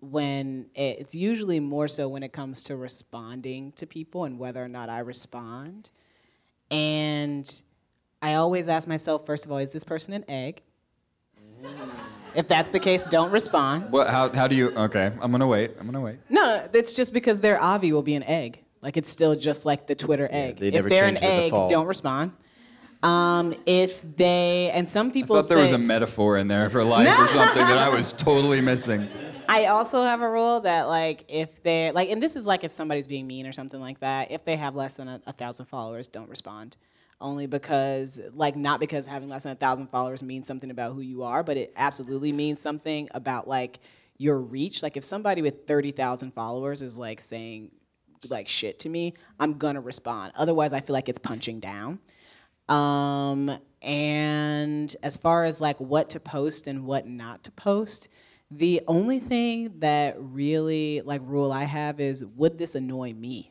when 0.00 0.66
it, 0.74 0.98
it's 0.98 1.14
usually 1.14 1.60
more 1.60 1.88
so 1.88 2.08
when 2.08 2.22
it 2.22 2.32
comes 2.32 2.64
to 2.64 2.76
responding 2.76 3.72
to 3.72 3.86
people 3.86 4.24
and 4.24 4.38
whether 4.38 4.62
or 4.62 4.68
not 4.68 4.88
I 4.88 4.98
respond. 4.98 5.90
And 6.70 7.62
I 8.20 8.34
always 8.34 8.68
ask 8.68 8.88
myself, 8.88 9.26
first 9.26 9.44
of 9.44 9.52
all, 9.52 9.58
is 9.58 9.70
this 9.70 9.84
person 9.84 10.12
an 10.12 10.24
egg? 10.28 10.62
If 12.34 12.48
that's 12.48 12.70
the 12.70 12.80
case, 12.80 13.04
don't 13.04 13.30
respond. 13.30 13.92
What? 13.92 14.08
How? 14.08 14.28
How 14.30 14.48
do 14.48 14.56
you? 14.56 14.70
Okay, 14.70 15.12
I'm 15.20 15.30
gonna 15.30 15.46
wait. 15.46 15.72
I'm 15.78 15.86
gonna 15.86 16.00
wait. 16.00 16.16
No, 16.28 16.68
it's 16.72 16.94
just 16.94 17.12
because 17.12 17.40
their 17.40 17.60
avi 17.60 17.92
will 17.92 18.02
be 18.02 18.14
an 18.14 18.24
egg. 18.24 18.58
Like 18.82 18.96
it's 18.96 19.08
still 19.08 19.34
just 19.36 19.64
like 19.64 19.86
the 19.86 19.94
Twitter 19.94 20.28
egg. 20.30 20.58
they 20.58 20.68
if 20.68 20.74
never 20.74 20.88
they're 20.88 21.04
an 21.06 21.14
change 21.14 21.20
the 21.20 21.26
egg, 21.32 21.44
default. 21.44 21.70
don't 21.70 21.86
respond. 21.86 22.32
Um, 23.02 23.54
if 23.66 24.02
they 24.16 24.70
and 24.72 24.88
some 24.88 25.08
I 25.08 25.10
people 25.10 25.36
thought 25.36 25.48
there 25.48 25.58
was 25.58 25.72
a 25.72 25.78
metaphor 25.78 26.38
in 26.38 26.48
there 26.48 26.68
for 26.70 26.82
life 26.82 27.06
or 27.18 27.26
something 27.28 27.62
that 27.62 27.78
I 27.78 27.88
was 27.88 28.12
totally 28.18 28.60
missing. 28.60 29.08
I 29.48 29.66
also 29.66 30.02
have 30.02 30.22
a 30.22 30.28
rule 30.28 30.60
that 30.60 30.84
like 30.84 31.24
if 31.28 31.62
they're 31.62 31.92
like, 31.92 32.08
and 32.08 32.22
this 32.22 32.34
is 32.34 32.46
like 32.46 32.64
if 32.64 32.72
somebody's 32.72 33.06
being 33.06 33.26
mean 33.26 33.46
or 33.46 33.52
something 33.52 33.80
like 33.80 34.00
that. 34.00 34.30
If 34.30 34.44
they 34.44 34.56
have 34.56 34.74
less 34.74 34.94
than 34.94 35.06
a, 35.08 35.20
a 35.26 35.32
thousand 35.32 35.66
followers, 35.66 36.08
don't 36.08 36.28
respond. 36.30 36.76
Only 37.24 37.46
because 37.46 38.20
like 38.34 38.54
not 38.54 38.80
because 38.80 39.06
having 39.06 39.30
less 39.30 39.44
than 39.44 39.52
a 39.52 39.54
thousand 39.54 39.86
followers 39.86 40.22
means 40.22 40.46
something 40.46 40.70
about 40.70 40.92
who 40.92 41.00
you 41.00 41.22
are, 41.22 41.42
but 41.42 41.56
it 41.56 41.72
absolutely 41.74 42.32
means 42.32 42.60
something 42.60 43.08
about 43.14 43.48
like 43.48 43.80
your 44.18 44.38
reach. 44.38 44.82
Like 44.82 44.98
if 44.98 45.04
somebody 45.04 45.40
with 45.40 45.66
thirty 45.66 45.90
thousand 45.90 46.34
followers 46.34 46.82
is 46.82 46.98
like 46.98 47.22
saying 47.22 47.70
like 48.28 48.46
shit 48.46 48.78
to 48.80 48.90
me, 48.90 49.14
I'm 49.40 49.54
gonna 49.54 49.80
respond. 49.80 50.34
Otherwise, 50.36 50.74
I 50.74 50.82
feel 50.82 50.92
like 50.92 51.08
it's 51.08 51.18
punching 51.18 51.60
down. 51.60 51.98
Um, 52.68 53.58
and 53.80 54.94
as 55.02 55.16
far 55.16 55.46
as 55.46 55.62
like 55.62 55.80
what 55.80 56.10
to 56.10 56.20
post 56.20 56.66
and 56.66 56.84
what 56.84 57.06
not 57.06 57.42
to 57.44 57.50
post, 57.52 58.08
the 58.50 58.82
only 58.86 59.18
thing 59.18 59.72
that 59.78 60.16
really 60.18 61.00
like 61.00 61.22
rule 61.24 61.50
I 61.50 61.64
have 61.64 62.00
is 62.00 62.22
would 62.22 62.58
this 62.58 62.74
annoy 62.74 63.14
me? 63.14 63.50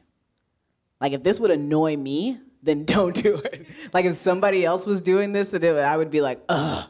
Like 1.01 1.13
if 1.13 1.23
this 1.23 1.39
would 1.39 1.49
annoy 1.49 1.97
me, 1.97 2.37
then 2.63 2.85
don't 2.85 3.15
do 3.15 3.35
it. 3.35 3.67
Like 3.93 4.05
if 4.05 4.15
somebody 4.15 4.65
else 4.65 4.87
was 4.87 5.01
doing 5.01 5.33
this, 5.33 5.53
it, 5.53 5.63
I 5.63 5.95
would 5.95 6.11
be 6.11 6.21
like, 6.21 6.41
ugh. 6.49 6.89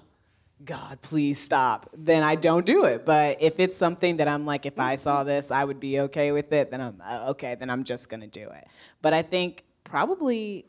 God, 0.64 1.02
please 1.02 1.40
stop. 1.40 1.90
Then 1.94 2.24
I 2.24 2.36
don't 2.36 2.66
do 2.66 2.86
it. 2.86 3.06
But 3.06 3.42
if 3.42 3.60
it's 3.60 3.76
something 3.76 4.18
that 4.18 4.30
I'm 4.30 4.46
like, 4.46 4.66
if 4.66 4.80
I 4.80 4.96
saw 4.96 5.26
this, 5.26 5.52
I 5.52 5.66
would 5.66 5.78
be 5.78 6.00
okay 6.02 6.32
with 6.32 6.54
it, 6.54 6.72
then 6.72 6.80
I'm 6.80 7.02
uh, 7.04 7.26
okay, 7.32 7.56
then 7.56 7.70
I'm 7.70 7.84
just 7.84 8.10
gonna 8.10 8.28
do 8.28 8.50
it. 8.50 8.66
But 9.02 9.14
I 9.14 9.24
think 9.24 9.66
probably 9.84 10.66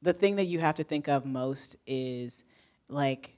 the 0.00 0.12
thing 0.12 0.36
that 0.36 0.44
you 0.44 0.60
have 0.60 0.76
to 0.76 0.84
think 0.84 1.08
of 1.08 1.26
most 1.26 1.74
is 1.88 2.44
like 2.88 3.36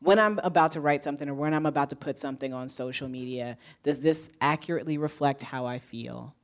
when 0.00 0.18
I'm 0.18 0.38
about 0.42 0.72
to 0.72 0.80
write 0.80 1.04
something 1.04 1.28
or 1.28 1.34
when 1.34 1.52
I'm 1.52 1.66
about 1.66 1.90
to 1.90 1.96
put 1.96 2.18
something 2.18 2.54
on 2.54 2.70
social 2.70 3.08
media, 3.08 3.58
does 3.82 4.00
this 4.00 4.30
accurately 4.40 4.96
reflect 4.96 5.42
how 5.42 5.66
I 5.66 5.80
feel? 5.80 6.34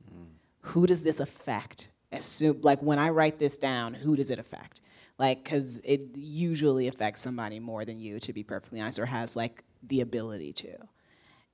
Who 0.61 0.85
does 0.85 1.03
this 1.03 1.19
affect? 1.19 1.90
Assume, 2.11 2.59
like 2.61 2.81
when 2.81 2.99
I 2.99 3.09
write 3.09 3.39
this 3.39 3.57
down, 3.57 3.93
who 3.93 4.15
does 4.15 4.29
it 4.29 4.39
affect? 4.39 4.81
Like, 5.17 5.43
because 5.43 5.79
it 5.83 6.01
usually 6.15 6.87
affects 6.87 7.21
somebody 7.21 7.59
more 7.59 7.85
than 7.85 7.99
you, 7.99 8.19
to 8.21 8.33
be 8.33 8.43
perfectly 8.43 8.81
honest, 8.81 8.99
or 8.99 9.05
has 9.05 9.35
like 9.35 9.63
the 9.83 10.01
ability 10.01 10.53
to. 10.53 10.75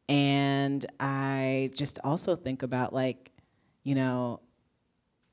And 0.10 0.86
I 0.99 1.72
just 1.76 1.99
also 2.03 2.36
think 2.36 2.64
about 2.64 2.93
like, 2.93 3.32
you 3.84 3.95
know, 3.95 4.39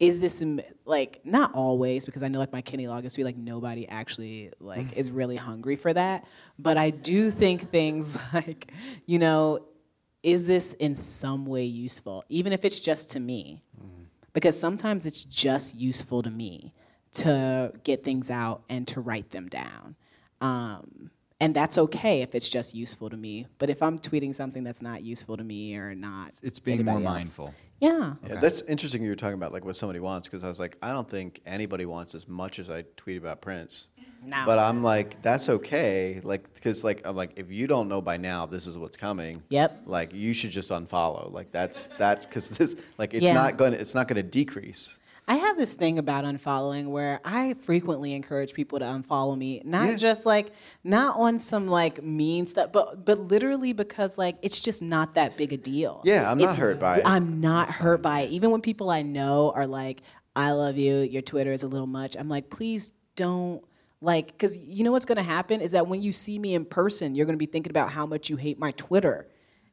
is 0.00 0.20
this 0.20 0.42
like 0.84 1.20
not 1.24 1.54
always 1.54 2.04
because 2.04 2.22
I 2.22 2.28
know 2.28 2.38
like 2.38 2.52
my 2.52 2.62
Loggins 2.62 3.16
be 3.16 3.24
like 3.24 3.36
nobody 3.36 3.88
actually 3.88 4.50
like 4.60 4.92
is 4.96 5.10
really 5.10 5.36
hungry 5.36 5.76
for 5.76 5.92
that, 5.92 6.24
but 6.58 6.76
I 6.76 6.90
do 6.90 7.30
think 7.30 7.70
things 7.70 8.16
like 8.32 8.72
you 9.06 9.18
know, 9.18 9.60
is 10.22 10.46
this 10.46 10.74
in 10.74 10.96
some 10.96 11.46
way 11.46 11.64
useful, 11.64 12.24
even 12.28 12.52
if 12.52 12.64
it's 12.64 12.78
just 12.78 13.12
to 13.12 13.20
me, 13.20 13.62
mm-hmm. 13.80 14.03
Because 14.34 14.58
sometimes 14.58 15.06
it's 15.06 15.22
just 15.22 15.74
useful 15.76 16.22
to 16.22 16.30
me 16.30 16.74
to 17.14 17.72
get 17.84 18.04
things 18.04 18.30
out 18.30 18.62
and 18.68 18.86
to 18.88 19.00
write 19.00 19.30
them 19.30 19.48
down. 19.48 19.94
Um, 20.42 21.10
and 21.40 21.54
that's 21.54 21.78
okay 21.78 22.22
if 22.22 22.34
it's 22.34 22.48
just 22.48 22.74
useful 22.74 23.08
to 23.10 23.16
me. 23.16 23.46
But 23.58 23.70
if 23.70 23.82
I'm 23.82 23.98
tweeting 23.98 24.34
something 24.34 24.62
that's 24.64 24.82
not 24.82 25.02
useful 25.02 25.36
to 25.36 25.44
me 25.44 25.76
or 25.76 25.94
not, 25.94 26.32
It's 26.42 26.58
being 26.58 26.84
more 26.84 26.96
else- 26.96 27.04
mindful. 27.04 27.54
Yeah. 27.80 28.14
Yeah, 28.26 28.36
that's 28.40 28.62
interesting. 28.62 29.02
You 29.02 29.10
were 29.10 29.16
talking 29.16 29.34
about 29.34 29.52
like 29.52 29.64
what 29.64 29.76
somebody 29.76 30.00
wants 30.00 30.26
because 30.28 30.42
I 30.44 30.48
was 30.48 30.58
like, 30.58 30.76
I 30.80 30.92
don't 30.92 31.08
think 31.08 31.40
anybody 31.44 31.84
wants 31.86 32.14
as 32.14 32.26
much 32.28 32.58
as 32.58 32.70
I 32.70 32.84
tweet 32.96 33.16
about 33.18 33.40
Prince. 33.42 33.88
No. 34.26 34.42
But 34.46 34.58
I'm 34.58 34.82
like, 34.82 35.20
that's 35.22 35.48
okay. 35.48 36.20
Like, 36.24 36.52
because 36.54 36.82
like 36.84 37.02
I'm 37.04 37.16
like, 37.16 37.32
if 37.36 37.50
you 37.50 37.66
don't 37.66 37.88
know 37.88 38.00
by 38.00 38.16
now, 38.16 38.46
this 38.46 38.66
is 38.66 38.76
what's 38.78 38.96
coming. 38.96 39.42
Yep. 39.50 39.82
Like, 39.86 40.14
you 40.14 40.32
should 40.32 40.50
just 40.50 40.70
unfollow. 40.70 41.32
Like, 41.32 41.52
that's 41.52 41.86
that's 41.98 42.26
because 42.26 42.48
this 42.48 42.76
like 42.98 43.14
it's 43.14 43.24
Yeah. 43.24 43.34
not 43.34 43.56
going 43.56 43.72
to 43.72 43.80
it's 43.80 43.94
not 43.94 44.08
going 44.08 44.16
to 44.16 44.22
decrease. 44.22 44.98
I 45.26 45.36
have 45.36 45.56
this 45.56 45.72
thing 45.72 45.98
about 45.98 46.24
unfollowing 46.24 46.88
where 46.88 47.18
I 47.24 47.54
frequently 47.62 48.12
encourage 48.12 48.52
people 48.52 48.78
to 48.80 48.84
unfollow 48.84 49.38
me, 49.38 49.62
not 49.64 49.88
Yeah. 49.88 49.96
just 49.96 50.26
like 50.26 50.52
not 50.84 51.16
on 51.18 51.38
some 51.38 51.66
like 51.66 52.02
mean 52.02 52.46
stuff, 52.46 52.72
but 52.72 53.04
but 53.06 53.18
literally 53.18 53.72
because 53.72 54.18
like 54.18 54.36
it's 54.42 54.60
just 54.60 54.82
not 54.82 55.14
that 55.14 55.36
big 55.38 55.52
a 55.54 55.56
deal. 55.56 56.02
Yeah, 56.04 56.30
I'm 56.30 56.36
not 56.38 56.56
hurt 56.56 56.78
by 56.78 56.98
it. 56.98 57.02
I'm 57.06 57.40
not 57.40 57.70
hurt 57.70 58.02
by 58.02 58.20
it. 58.20 58.30
Even 58.32 58.50
when 58.50 58.60
people 58.60 58.90
I 58.90 59.00
know 59.00 59.50
are 59.54 59.66
like, 59.66 60.02
"I 60.36 60.52
love 60.52 60.76
you. 60.76 60.96
Your 60.96 61.22
Twitter 61.22 61.52
is 61.52 61.62
a 61.62 61.68
little 61.68 61.86
much." 61.86 62.16
I'm 62.18 62.28
like, 62.28 62.50
please 62.50 62.92
don't 63.16 63.64
like 64.04 64.26
because 64.28 64.56
you 64.56 64.84
know 64.84 64.92
what's 64.92 65.04
going 65.04 65.16
to 65.16 65.22
happen 65.22 65.60
is 65.60 65.70
that 65.72 65.86
when 65.88 66.02
you 66.02 66.12
see 66.12 66.38
me 66.38 66.54
in 66.54 66.64
person, 66.64 67.14
you're 67.14 67.26
going 67.26 67.34
to 67.38 67.44
be 67.46 67.46
thinking 67.46 67.70
about 67.70 67.90
how 67.90 68.06
much 68.06 68.28
you 68.30 68.36
hate 68.36 68.58
my 68.58 68.70
Twitter, 68.72 69.26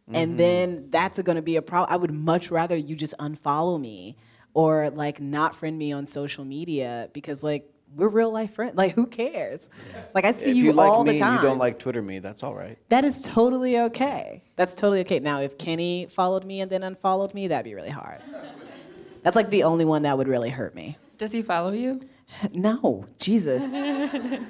Mm-hmm. 0.07 0.15
and 0.15 0.39
then 0.39 0.87
that's 0.89 1.21
going 1.21 1.35
to 1.35 1.43
be 1.43 1.57
a 1.57 1.61
problem. 1.61 1.93
I 1.93 1.95
would 1.95 2.11
much 2.11 2.49
rather 2.49 2.75
you 2.75 2.95
just 2.95 3.13
unfollow 3.19 3.79
me 3.79 4.17
or 4.55 4.89
like 4.89 5.21
not 5.21 5.55
friend 5.55 5.77
me 5.77 5.91
on 5.91 6.07
social 6.07 6.43
media 6.43 7.07
because 7.13 7.43
like 7.43 7.69
we're 7.95 8.07
real 8.09 8.31
life 8.31 8.55
friends. 8.55 8.75
Like 8.75 8.93
who 8.93 9.05
cares? 9.05 9.69
Like 10.15 10.25
I 10.25 10.31
see 10.31 10.49
if 10.49 10.55
you, 10.57 10.63
you, 10.65 10.73
like 10.73 10.91
all 10.91 11.03
me 11.03 11.13
the 11.13 11.19
time. 11.19 11.33
and 11.35 11.43
you 11.43 11.47
don't 11.49 11.59
like 11.59 11.77
Twitter 11.77 12.01
me, 12.01 12.17
that's 12.17 12.41
all 12.41 12.55
right. 12.55 12.77
that 12.89 13.05
is 13.05 13.21
totally 13.21 13.77
okay. 13.79 14.41
That's 14.55 14.73
totally 14.73 15.01
okay. 15.01 15.19
Now 15.19 15.39
if 15.41 15.57
Kenny 15.59 16.07
followed 16.09 16.45
me 16.45 16.61
and 16.61 16.71
then 16.71 16.81
unfollowed 16.83 17.33
me, 17.35 17.47
that'd 17.49 17.63
be 17.63 17.75
really 17.75 17.89
hard. 17.89 18.21
That's 19.23 19.35
like 19.35 19.51
the 19.51 19.63
only 19.63 19.85
one 19.85 20.01
that 20.01 20.17
would 20.17 20.27
really 20.27 20.49
hurt 20.49 20.73
me. 20.73 20.97
Does 21.19 21.31
he 21.31 21.43
follow 21.43 21.71
you? 21.73 22.01
No, 22.53 23.05
Jesus. 23.19 23.71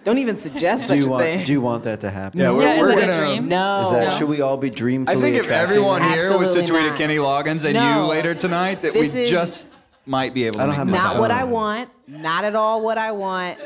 Don't 0.04 0.18
even 0.18 0.38
suggest 0.38 0.84
Do 0.84 0.88
such 0.90 0.98
you 1.00 1.08
a 1.08 1.10
want 1.12 1.24
thing. 1.24 1.46
do 1.46 1.52
you 1.52 1.62
want 1.62 1.84
that 1.84 2.02
to 2.02 2.10
happen? 2.10 2.40
Yeah, 2.40 2.52
we're, 2.52 2.62
Yeah, 2.64 2.80
we're 2.80 2.92
a 2.92 2.96
gonna. 2.96 3.18
dream? 3.18 3.48
no. 3.50 3.84
Is 3.86 3.92
that 3.92 4.04
No. 4.06 4.18
should 4.18 4.30
we 4.30 4.42
all 4.42 4.58
be 4.58 4.70
dreamfully 4.70 5.10
I 5.10 5.16
think 5.16 5.36
if 5.36 5.44
attracting? 5.44 5.70
everyone 5.78 6.02
here 6.04 6.38
was 6.38 6.54
to 6.54 6.60
tweet 6.66 6.84
not. 6.84 6.92
at 6.94 6.98
Kenny 6.98 7.18
Loggins 7.18 7.66
and 7.66 7.74
No. 7.74 8.04
you 8.06 8.10
later 8.10 8.34
tonight, 8.34 8.82
that 8.84 8.94
This 8.94 9.14
we 9.14 9.22
is- 9.24 9.30
just 9.30 9.70
might 10.06 10.34
be 10.34 10.46
able 10.46 10.58
to 10.58 10.64
I 10.64 10.66
don't 10.68 10.72
make 10.72 10.78
have 10.78 10.88
this 10.88 11.02
not 11.04 11.20
what 11.20 11.32
I 11.32 11.44
want. 11.44 11.90
Not 12.08 12.44
at 12.44 12.56
all 12.56 12.82
what 12.82 12.98
I 12.98 13.12
want. 13.12 13.58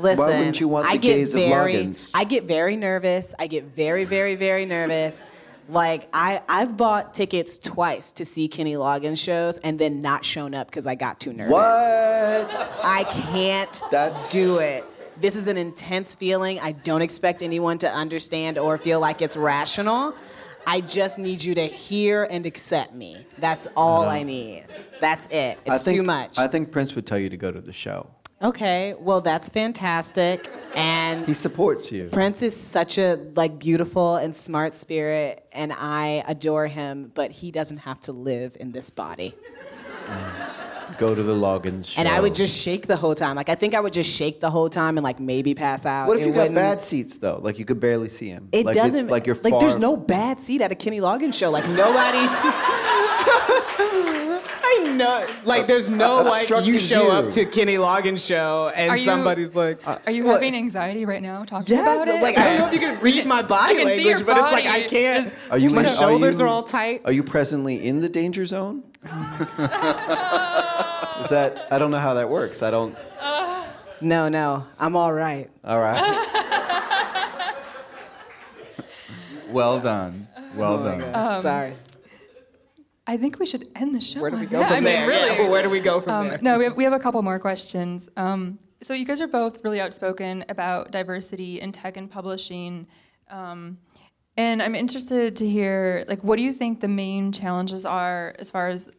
Listen, 0.00 0.26
wouldn't 0.26 0.60
you 0.60 0.68
want 0.68 0.86
I 0.86 0.92
the 0.92 0.98
get 0.98 1.14
gaze 1.16 1.34
of 1.34 1.40
very, 1.40 1.74
Loggins? 1.74 2.10
I 2.14 2.24
get 2.24 2.44
very 2.44 2.76
nervous. 2.76 3.32
I 3.38 3.46
get 3.46 3.64
very, 3.76 4.04
very, 4.04 4.34
very 4.34 4.66
nervous. 4.66 5.22
Like 5.68 6.08
I, 6.12 6.42
I've 6.48 6.76
bought 6.76 7.14
tickets 7.14 7.56
twice 7.56 8.12
to 8.12 8.24
see 8.24 8.48
Kenny 8.48 8.74
Loggins 8.74 9.18
shows 9.18 9.58
and 9.58 9.78
then 9.78 10.02
not 10.02 10.24
shown 10.24 10.54
up 10.54 10.68
because 10.68 10.86
I 10.86 10.94
got 10.94 11.20
too 11.20 11.32
nervous. 11.32 11.52
What? 11.52 11.64
I 12.84 13.04
can't 13.32 13.82
That's- 13.90 14.30
do 14.30 14.58
it. 14.58 14.84
This 15.20 15.36
is 15.36 15.46
an 15.46 15.56
intense 15.56 16.16
feeling. 16.16 16.58
I 16.58 16.72
don't 16.72 17.00
expect 17.00 17.42
anyone 17.42 17.78
to 17.78 17.88
understand 17.88 18.58
or 18.58 18.76
feel 18.78 18.98
like 18.98 19.22
it's 19.22 19.36
rational. 19.36 20.14
I 20.66 20.80
just 20.80 21.18
need 21.18 21.42
you 21.44 21.54
to 21.54 21.66
hear 21.66 22.24
and 22.24 22.46
accept 22.46 22.94
me. 22.94 23.24
That's 23.38 23.68
all 23.76 24.02
uh-huh. 24.02 24.10
I 24.10 24.22
need. 24.24 24.64
That's 25.00 25.26
it. 25.26 25.58
It's 25.66 25.84
think, 25.84 25.98
too 25.98 26.02
much. 26.02 26.38
I 26.38 26.48
think 26.48 26.72
Prince 26.72 26.94
would 26.94 27.06
tell 27.06 27.18
you 27.18 27.28
to 27.28 27.36
go 27.36 27.52
to 27.52 27.60
the 27.60 27.72
show. 27.72 28.10
Okay, 28.44 28.94
well 28.98 29.20
that's 29.20 29.48
fantastic. 29.48 30.48
And 30.76 31.26
He 31.26 31.34
supports 31.34 31.90
you. 31.90 32.08
Prince 32.12 32.42
is 32.42 32.54
such 32.56 32.98
a 32.98 33.18
like 33.34 33.58
beautiful 33.58 34.16
and 34.16 34.36
smart 34.36 34.74
spirit 34.74 35.44
and 35.52 35.72
I 35.72 36.22
adore 36.28 36.66
him, 36.66 37.10
but 37.14 37.30
he 37.30 37.50
doesn't 37.50 37.78
have 37.78 38.00
to 38.02 38.12
live 38.12 38.56
in 38.60 38.72
this 38.72 38.90
body. 38.90 39.34
Mm. 40.06 40.98
Go 40.98 41.14
to 41.14 41.22
the 41.22 41.34
Loggins 41.34 41.86
show. 41.86 42.00
And 42.00 42.08
I 42.08 42.20
would 42.20 42.34
just 42.34 42.56
shake 42.56 42.86
the 42.86 42.96
whole 42.96 43.14
time. 43.14 43.34
Like 43.36 43.48
I 43.48 43.54
think 43.56 43.74
I 43.74 43.80
would 43.80 43.92
just 43.92 44.14
shake 44.14 44.40
the 44.40 44.50
whole 44.50 44.68
time 44.68 44.96
and 44.96 45.04
like 45.04 45.18
maybe 45.18 45.54
pass 45.54 45.84
out. 45.86 46.06
What 46.06 46.18
if 46.18 46.24
It 46.24 46.28
you 46.28 46.34
got 46.34 46.54
bad 46.54 46.84
seats 46.84 47.16
though? 47.16 47.40
Like 47.42 47.58
you 47.58 47.64
could 47.64 47.80
barely 47.80 48.08
see 48.08 48.28
him. 48.28 48.48
It 48.52 48.66
like 48.66 48.76
doesn't 48.76 49.06
It's 49.06 49.10
like 49.10 49.26
you're 49.26 49.36
like 49.36 49.52
far. 49.52 49.60
there's 49.60 49.78
no 49.78 49.96
bad 49.96 50.40
seat 50.40 50.60
at 50.60 50.70
a 50.70 50.74
Kenny 50.76 51.00
Loggins 51.00 51.34
show. 51.34 51.50
Like 51.50 51.66
nobody's. 51.70 52.30
I 54.76 54.94
know. 54.96 55.26
Like 55.44 55.66
there's 55.66 55.88
no 55.90 56.22
like 56.22 56.48
you 56.48 56.56
Obstructing 56.56 56.78
show 56.78 57.10
up 57.10 57.30
to 57.30 57.44
Kenny 57.44 57.76
Loggins 57.76 58.26
show 58.26 58.70
and 58.74 58.90
Are 58.90 58.96
you- 58.96 59.04
somebody's 59.04 59.54
like. 59.54 59.78
Are 59.86 60.10
you 60.10 60.24
What? 60.24 60.34
having 60.34 60.54
anxiety 60.54 61.04
right 61.04 61.22
now 61.22 61.44
talking 61.44 61.78
about 61.78 62.06
Yes, 62.06 62.16
it? 62.16 62.22
like 62.22 62.38
I 62.38 62.44
don't 62.44 62.58
know 62.58 62.66
if 62.68 62.72
you 62.74 62.80
can 62.88 63.00
read 63.00 63.26
my 63.26 63.42
body 63.42 63.74
I 63.74 63.76
can 63.78 63.88
see 63.88 64.02
your 64.04 64.16
language, 64.16 64.26
but 64.26 64.36
it's 64.42 64.52
like 64.52 64.66
I 64.66 64.78
body 64.80 64.88
can't. 64.88 65.26
is- 65.26 65.36
Are 65.50 65.58
you 65.58 65.70
my 65.70 65.84
are 65.84 65.86
shoulders 65.88 66.38
you- 66.38 66.44
are 66.46 66.48
all 66.48 66.62
tight. 66.62 67.02
Are 67.04 67.12
you 67.12 67.22
presently 67.22 67.86
in 67.86 68.00
the 68.00 68.08
danger 68.08 68.46
zone? 68.46 68.82
Is 69.04 69.10
that? 71.30 71.68
I 71.70 71.78
don't 71.78 71.90
know 71.90 71.98
how 71.98 72.14
that 72.14 72.28
works. 72.28 72.62
I 72.62 72.70
don't. 72.70 72.96
No, 74.00 74.28
no, 74.28 74.66
I'm 74.78 74.96
all 74.96 75.12
right. 75.12 75.48
All 75.64 75.80
right. 75.80 76.02
Well 79.50 79.78
done. 79.80 80.26
Well 80.56 80.74
Oh 80.80 80.84
done. 80.84 80.98
God. 81.00 81.42
Sorry. 81.42 81.74
I 83.06 83.16
think 83.18 83.38
we 83.38 83.46
should 83.46 83.68
end 83.74 83.94
the 83.94 84.00
show. 84.00 84.20
Where 84.20 84.30
do 84.30 84.38
we 84.38 84.46
go 84.46 84.60
that. 84.60 84.68
from 84.68 84.76
I 84.76 84.80
mean, 84.80 84.84
there? 84.84 85.06
really. 85.06 85.36
Yeah, 85.42 85.48
where 85.48 85.62
do 85.62 85.68
we 85.70 85.80
go 85.80 86.00
from 86.00 86.12
Um, 86.12 86.28
there? 86.28 86.38
no, 86.40 86.58
we 86.58 86.64
have, 86.64 86.76
we 86.76 86.84
have 86.84 86.92
a 86.94 86.98
couple 86.98 87.22
more 87.22 87.38
questions. 87.38 88.08
Um, 88.16 88.58
so 88.82 88.94
you 88.94 89.04
guys 89.04 89.20
are 89.20 89.26
both 89.28 89.62
really 89.64 89.80
outspoken 89.80 90.44
about 90.48 90.90
diversity 90.90 91.60
in 91.60 91.72
tech 91.72 91.96
and 91.96 92.10
publishing, 92.10 92.86
um, 93.30 93.78
and 94.36 94.62
I'm 94.62 94.74
interested 94.74 95.36
to 95.36 95.48
hear 95.48 96.04
like 96.08 96.24
what 96.24 96.36
do 96.36 96.42
you 96.42 96.52
think 96.52 96.80
the 96.80 96.88
main 96.88 97.30
challenges 97.30 97.86
are 97.86 98.34
as 98.38 98.50
far 98.50 98.68
as 98.68 98.90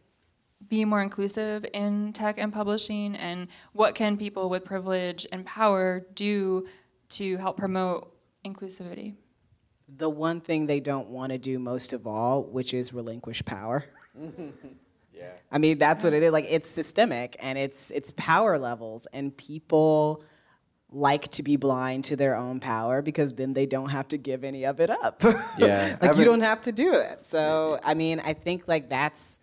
being 0.69 0.87
more 0.87 1.01
inclusive 1.01 1.65
in 1.73 2.13
tech 2.13 2.37
and 2.39 2.51
publishing, 2.53 3.15
and 3.15 3.47
what 3.73 3.93
can 3.95 4.17
people 4.17 4.49
with 4.49 4.63
privilege 4.65 5.27
and 5.31 5.45
power 5.45 6.05
do 6.15 6.65
to 7.09 7.37
help 7.37 7.57
promote 7.57 8.11
inclusivity? 8.45 9.15
The 9.87 10.09
one 10.09 10.41
thing 10.41 10.65
they 10.65 10.79
don't 10.79 11.09
want 11.09 11.31
to 11.31 11.37
do 11.37 11.59
most 11.59 11.93
of 11.93 12.07
all, 12.07 12.41
which 12.43 12.73
is 12.73 12.91
relinquish 12.93 13.45
power. 13.45 13.85
yeah. 15.13 15.31
I 15.51 15.57
mean, 15.57 15.77
that's 15.77 16.03
what 16.03 16.13
it 16.13 16.23
is. 16.23 16.31
Like 16.31 16.47
it's 16.49 16.69
systemic 16.69 17.35
and 17.39 17.57
it's 17.57 17.91
it's 17.91 18.11
power 18.15 18.57
levels 18.57 19.07
and 19.13 19.35
people 19.35 20.23
like 20.91 21.27
to 21.29 21.43
be 21.43 21.57
blind 21.57 22.05
to 22.05 22.15
their 22.15 22.35
own 22.35 22.59
power 22.59 23.01
because 23.01 23.33
then 23.33 23.53
they 23.53 23.65
don't 23.65 23.89
have 23.89 24.07
to 24.07 24.17
give 24.17 24.43
any 24.43 24.65
of 24.65 24.79
it 24.79 24.89
up. 24.89 25.23
Yeah. 25.57 25.97
like 26.01 26.11
I've 26.11 26.19
you 26.19 26.25
don't 26.25 26.41
have 26.41 26.61
to 26.61 26.71
do 26.71 26.95
it. 26.95 27.25
So, 27.25 27.79
I 27.83 27.93
mean, 27.93 28.19
I 28.19 28.33
think 28.33 28.67
like 28.67 28.89
that's 28.89 29.39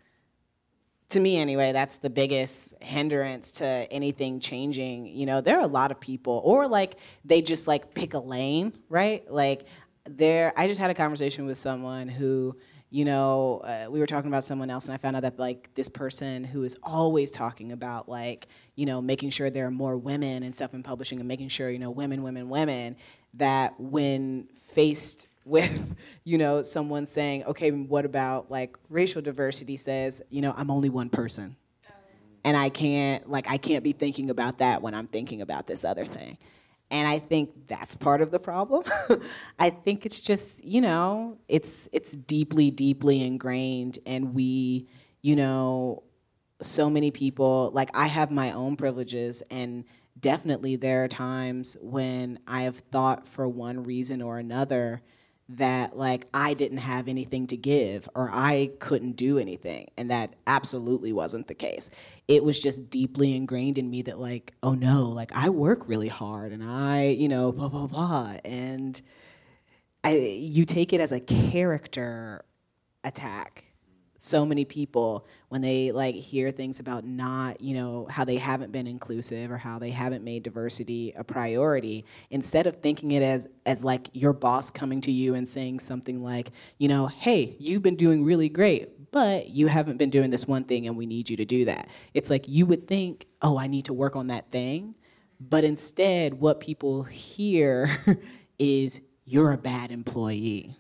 to 1.11 1.21
me 1.21 1.37
anyway, 1.37 1.73
that's 1.73 1.99
the 1.99 2.09
biggest 2.09 2.75
hindrance 2.81 3.53
to 3.53 3.67
anything 3.67 4.41
changing. 4.41 5.07
You 5.07 5.27
know, 5.27 5.41
there 5.43 5.59
are 5.59 5.63
a 5.63 5.67
lot 5.67 5.91
of 5.91 6.01
people 6.01 6.41
or 6.45 6.69
like 6.69 6.97
they 7.25 7.43
just 7.43 7.69
like 7.69 7.95
pick 7.95 8.15
a 8.15 8.19
lane, 8.19 8.73
right? 8.89 9.31
Like 9.31 9.67
there 10.05 10.53
I 10.57 10.67
just 10.69 10.81
had 10.81 10.91
a 10.91 10.95
conversation 10.95 11.45
with 11.47 11.59
someone 11.59 12.09
who 12.09 12.57
you 12.93 13.07
know, 13.07 13.63
uh, 13.65 13.91
we 13.91 14.01
were 14.01 14.07
talking 14.07 14.29
about 14.29 14.45
someone 14.45 14.69
else, 14.69 14.85
and 14.85 14.93
I 14.93 14.99
found 14.99 15.17
out 15.17 15.23
that 15.23 15.39
like 15.39 15.71
this 15.75 15.89
person 15.89 16.45
who 16.45 16.63
is 16.63 16.77
always 16.83 17.31
talking 17.31 17.73
about 17.73 18.07
like, 18.07 18.49
you 18.77 18.85
know, 18.85 19.01
making 19.01 19.31
sure 19.31 19.49
there 19.49 19.67
are 19.67 19.71
more 19.71 19.97
women 19.97 20.43
and 20.43 20.55
stuff 20.55 20.75
in 20.75 20.83
publishing, 20.83 21.19
and 21.19 21.27
making 21.27 21.49
sure 21.49 21.71
you 21.71 21.79
know, 21.79 21.91
women, 21.91 22.23
women, 22.23 22.51
women. 22.51 22.97
That 23.35 23.81
when 23.81 24.47
faced 24.75 25.29
with, 25.47 25.97
you 26.25 26.37
know, 26.37 26.63
someone 26.63 27.07
saying, 27.07 27.45
okay, 27.45 27.71
what 27.71 28.05
about 28.05 28.51
like 28.51 28.77
racial 28.91 29.23
diversity? 29.23 29.79
Says, 29.79 30.21
you 30.29 30.43
know, 30.43 30.53
I'm 30.55 30.71
only 30.71 30.91
one 30.91 31.09
person, 31.09 31.57
and 32.45 32.59
I 32.59 32.69
can't 32.69 33.29
like 33.31 33.49
I 33.49 33.57
can't 33.57 33.83
be 33.83 33.93
thinking 33.93 34.29
about 34.29 34.59
that 34.59 34.83
when 34.83 34.95
I'm 34.95 35.07
thinking 35.07 35.41
about 35.41 35.67
this 35.67 35.87
other 35.87 36.05
thing. 36.05 36.37
And 36.93 37.09
I 37.09 37.19
think 37.19 37.69
that's 37.69 37.95
part 37.95 38.21
of 38.21 38.31
the 38.31 38.39
problem. 38.39 38.85
I 39.59 39.71
think 39.71 40.05
it's 40.05 40.21
just, 40.21 40.63
you 40.63 40.83
know, 40.83 41.39
it's 41.49 41.89
it's 41.91 42.13
deeply, 42.13 42.71
deeply 42.71 43.23
ingrained 43.25 43.99
and 44.05 44.35
we, 44.35 44.87
you 45.23 45.35
know, 45.35 46.03
so 46.61 46.91
many 46.91 47.11
people 47.11 47.71
like 47.73 47.89
I 47.95 48.09
have 48.09 48.31
my 48.31 48.53
own 48.53 48.77
privileges 48.77 49.43
and 49.51 49.85
definitely 50.21 50.77
there 50.77 51.03
are 51.05 51.09
times 51.09 51.79
when 51.81 52.39
I 52.47 52.63
have 52.65 52.77
thought 52.77 53.27
for 53.27 53.49
one 53.49 53.83
reason 53.85 54.21
or 54.21 54.39
another 54.39 55.01
that 55.49 55.97
like 55.97 56.27
I 56.33 56.55
didn't 56.55 56.79
have 56.79 57.09
anything 57.09 57.47
to 57.49 57.57
give 57.57 58.09
or 58.15 58.31
I 58.33 58.71
couldn't 58.79 59.13
do 59.13 59.39
anything 59.39 59.89
and 59.97 60.11
that 60.11 60.35
absolutely 60.47 61.13
wasn't 61.13 61.49
the 61.49 61.55
case. 61.55 61.91
It 62.29 62.45
was 62.45 62.59
just 62.59 62.89
deeply 62.89 63.35
ingrained 63.35 63.77
in 63.79 63.91
me 63.91 64.03
that 64.03 64.19
like 64.19 64.55
oh 64.63 64.75
no, 64.75 65.09
like 65.09 65.33
I 65.35 65.51
work 65.51 65.89
really 65.89 66.09
hard 66.09 66.53
and 66.53 66.63
I, 66.63 67.09
you 67.09 67.29
know, 67.29 67.53
blah 67.53 67.69
blah 67.69 67.87
blah 67.87 68.37
and 68.45 69.01
I 70.05 70.17
you 70.17 70.65
take 70.65 70.93
it 70.93 71.01
as 71.01 71.13
a 71.13 71.21
character 71.21 72.45
attack 73.05 73.65
so 74.25 74.47
many 74.47 74.65
people 74.65 75.27
when 75.49 75.61
they 75.61 75.91
like 75.91 76.15
hear 76.15 76.53
things 76.53 76.79
about 76.79 77.05
not 77.05 77.61
you 77.61 77.75
know 77.75 78.07
how 78.09 78.25
they 78.25 78.37
haven't 78.37 78.71
been 78.71 78.87
inclusive 78.87 79.51
or 79.51 79.57
how 79.57 79.81
they 79.81 79.91
haven't 79.91 80.23
made 80.23 80.45
diversity 80.45 81.13
a 81.17 81.25
priority 81.25 82.05
instead 82.31 82.69
of 82.69 82.77
thinking 82.77 83.11
it 83.11 83.23
as 83.23 83.49
as 83.67 83.83
like 83.83 84.09
your 84.13 84.33
boss 84.33 84.71
coming 84.71 85.01
to 85.01 85.11
you 85.11 85.35
and 85.35 85.49
saying 85.49 85.81
something 85.81 86.23
like 86.23 86.53
you 86.79 86.87
know 86.87 87.09
hey 87.09 87.57
you've 87.59 87.83
been 87.83 87.97
doing 87.97 88.25
really 88.25 88.49
great 88.49 89.11
but 89.11 89.49
you 89.51 89.67
haven't 89.67 89.97
been 89.97 90.11
doing 90.11 90.31
this 90.31 90.47
one 90.47 90.63
thing 90.63 90.87
and 90.87 90.97
we 90.97 91.05
need 91.05 91.29
you 91.29 91.37
to 91.37 91.45
do 91.45 91.65
that 91.65 91.89
it's 92.15 92.31
like 92.31 92.47
you 92.47 92.65
would 92.65 92.87
think 92.87 93.27
oh 93.43 93.59
i 93.59 93.67
need 93.67 93.85
to 93.85 93.93
work 93.93 94.15
on 94.15 94.29
that 94.29 94.49
thing 94.53 94.95
but 95.41 95.65
instead 95.65 96.35
what 96.35 96.61
people 96.61 97.03
hear 97.03 97.91
is 98.61 99.01
you're 99.25 99.51
a 99.51 99.59
bad 99.59 99.91
employee 99.91 100.77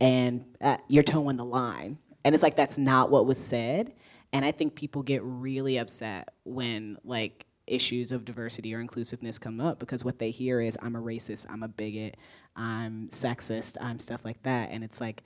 and 0.00 0.44
uh, 0.60 0.78
you're 0.88 1.04
toeing 1.04 1.36
the 1.36 1.44
line. 1.44 1.98
And 2.24 2.34
it's 2.34 2.42
like 2.42 2.56
that's 2.56 2.78
not 2.78 3.10
what 3.10 3.26
was 3.26 3.38
said. 3.38 3.94
And 4.32 4.44
I 4.44 4.52
think 4.52 4.74
people 4.74 5.02
get 5.02 5.22
really 5.24 5.78
upset 5.78 6.28
when 6.44 6.98
like 7.04 7.46
issues 7.66 8.12
of 8.12 8.24
diversity 8.24 8.74
or 8.74 8.80
inclusiveness 8.80 9.38
come 9.38 9.60
up 9.60 9.78
because 9.78 10.04
what 10.04 10.18
they 10.18 10.30
hear 10.30 10.60
is 10.60 10.76
I'm 10.82 10.96
a 10.96 11.00
racist, 11.00 11.46
I'm 11.48 11.62
a 11.62 11.68
bigot, 11.68 12.16
I'm 12.56 13.08
sexist, 13.08 13.76
I'm 13.80 13.98
stuff 13.98 14.24
like 14.24 14.42
that. 14.42 14.70
And 14.70 14.84
it's 14.84 15.00
like, 15.00 15.22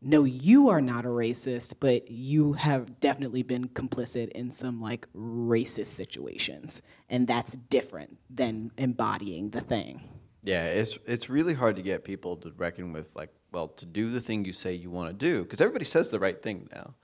no, 0.00 0.24
you 0.24 0.68
are 0.68 0.80
not 0.80 1.04
a 1.04 1.08
racist, 1.08 1.74
but 1.78 2.10
you 2.10 2.54
have 2.54 2.98
definitely 2.98 3.42
been 3.42 3.68
complicit 3.68 4.30
in 4.30 4.50
some 4.50 4.80
like 4.80 5.06
racist 5.14 5.88
situations. 5.88 6.82
And 7.08 7.28
that's 7.28 7.52
different 7.52 8.18
than 8.28 8.72
embodying 8.78 9.50
the 9.50 9.60
thing. 9.60 10.08
Yeah, 10.42 10.64
it's 10.64 10.98
it's 11.06 11.30
really 11.30 11.54
hard 11.54 11.76
to 11.76 11.82
get 11.82 12.02
people 12.02 12.36
to 12.38 12.52
reckon 12.56 12.92
with 12.92 13.10
like, 13.14 13.30
well, 13.52 13.68
to 13.68 13.86
do 13.86 14.10
the 14.10 14.20
thing 14.20 14.44
you 14.44 14.52
say 14.52 14.74
you 14.74 14.90
want 14.90 15.08
to 15.10 15.14
do, 15.14 15.42
because 15.42 15.60
everybody 15.60 15.84
says 15.84 16.08
the 16.08 16.18
right 16.18 16.42
thing 16.42 16.68
now. 16.74 16.94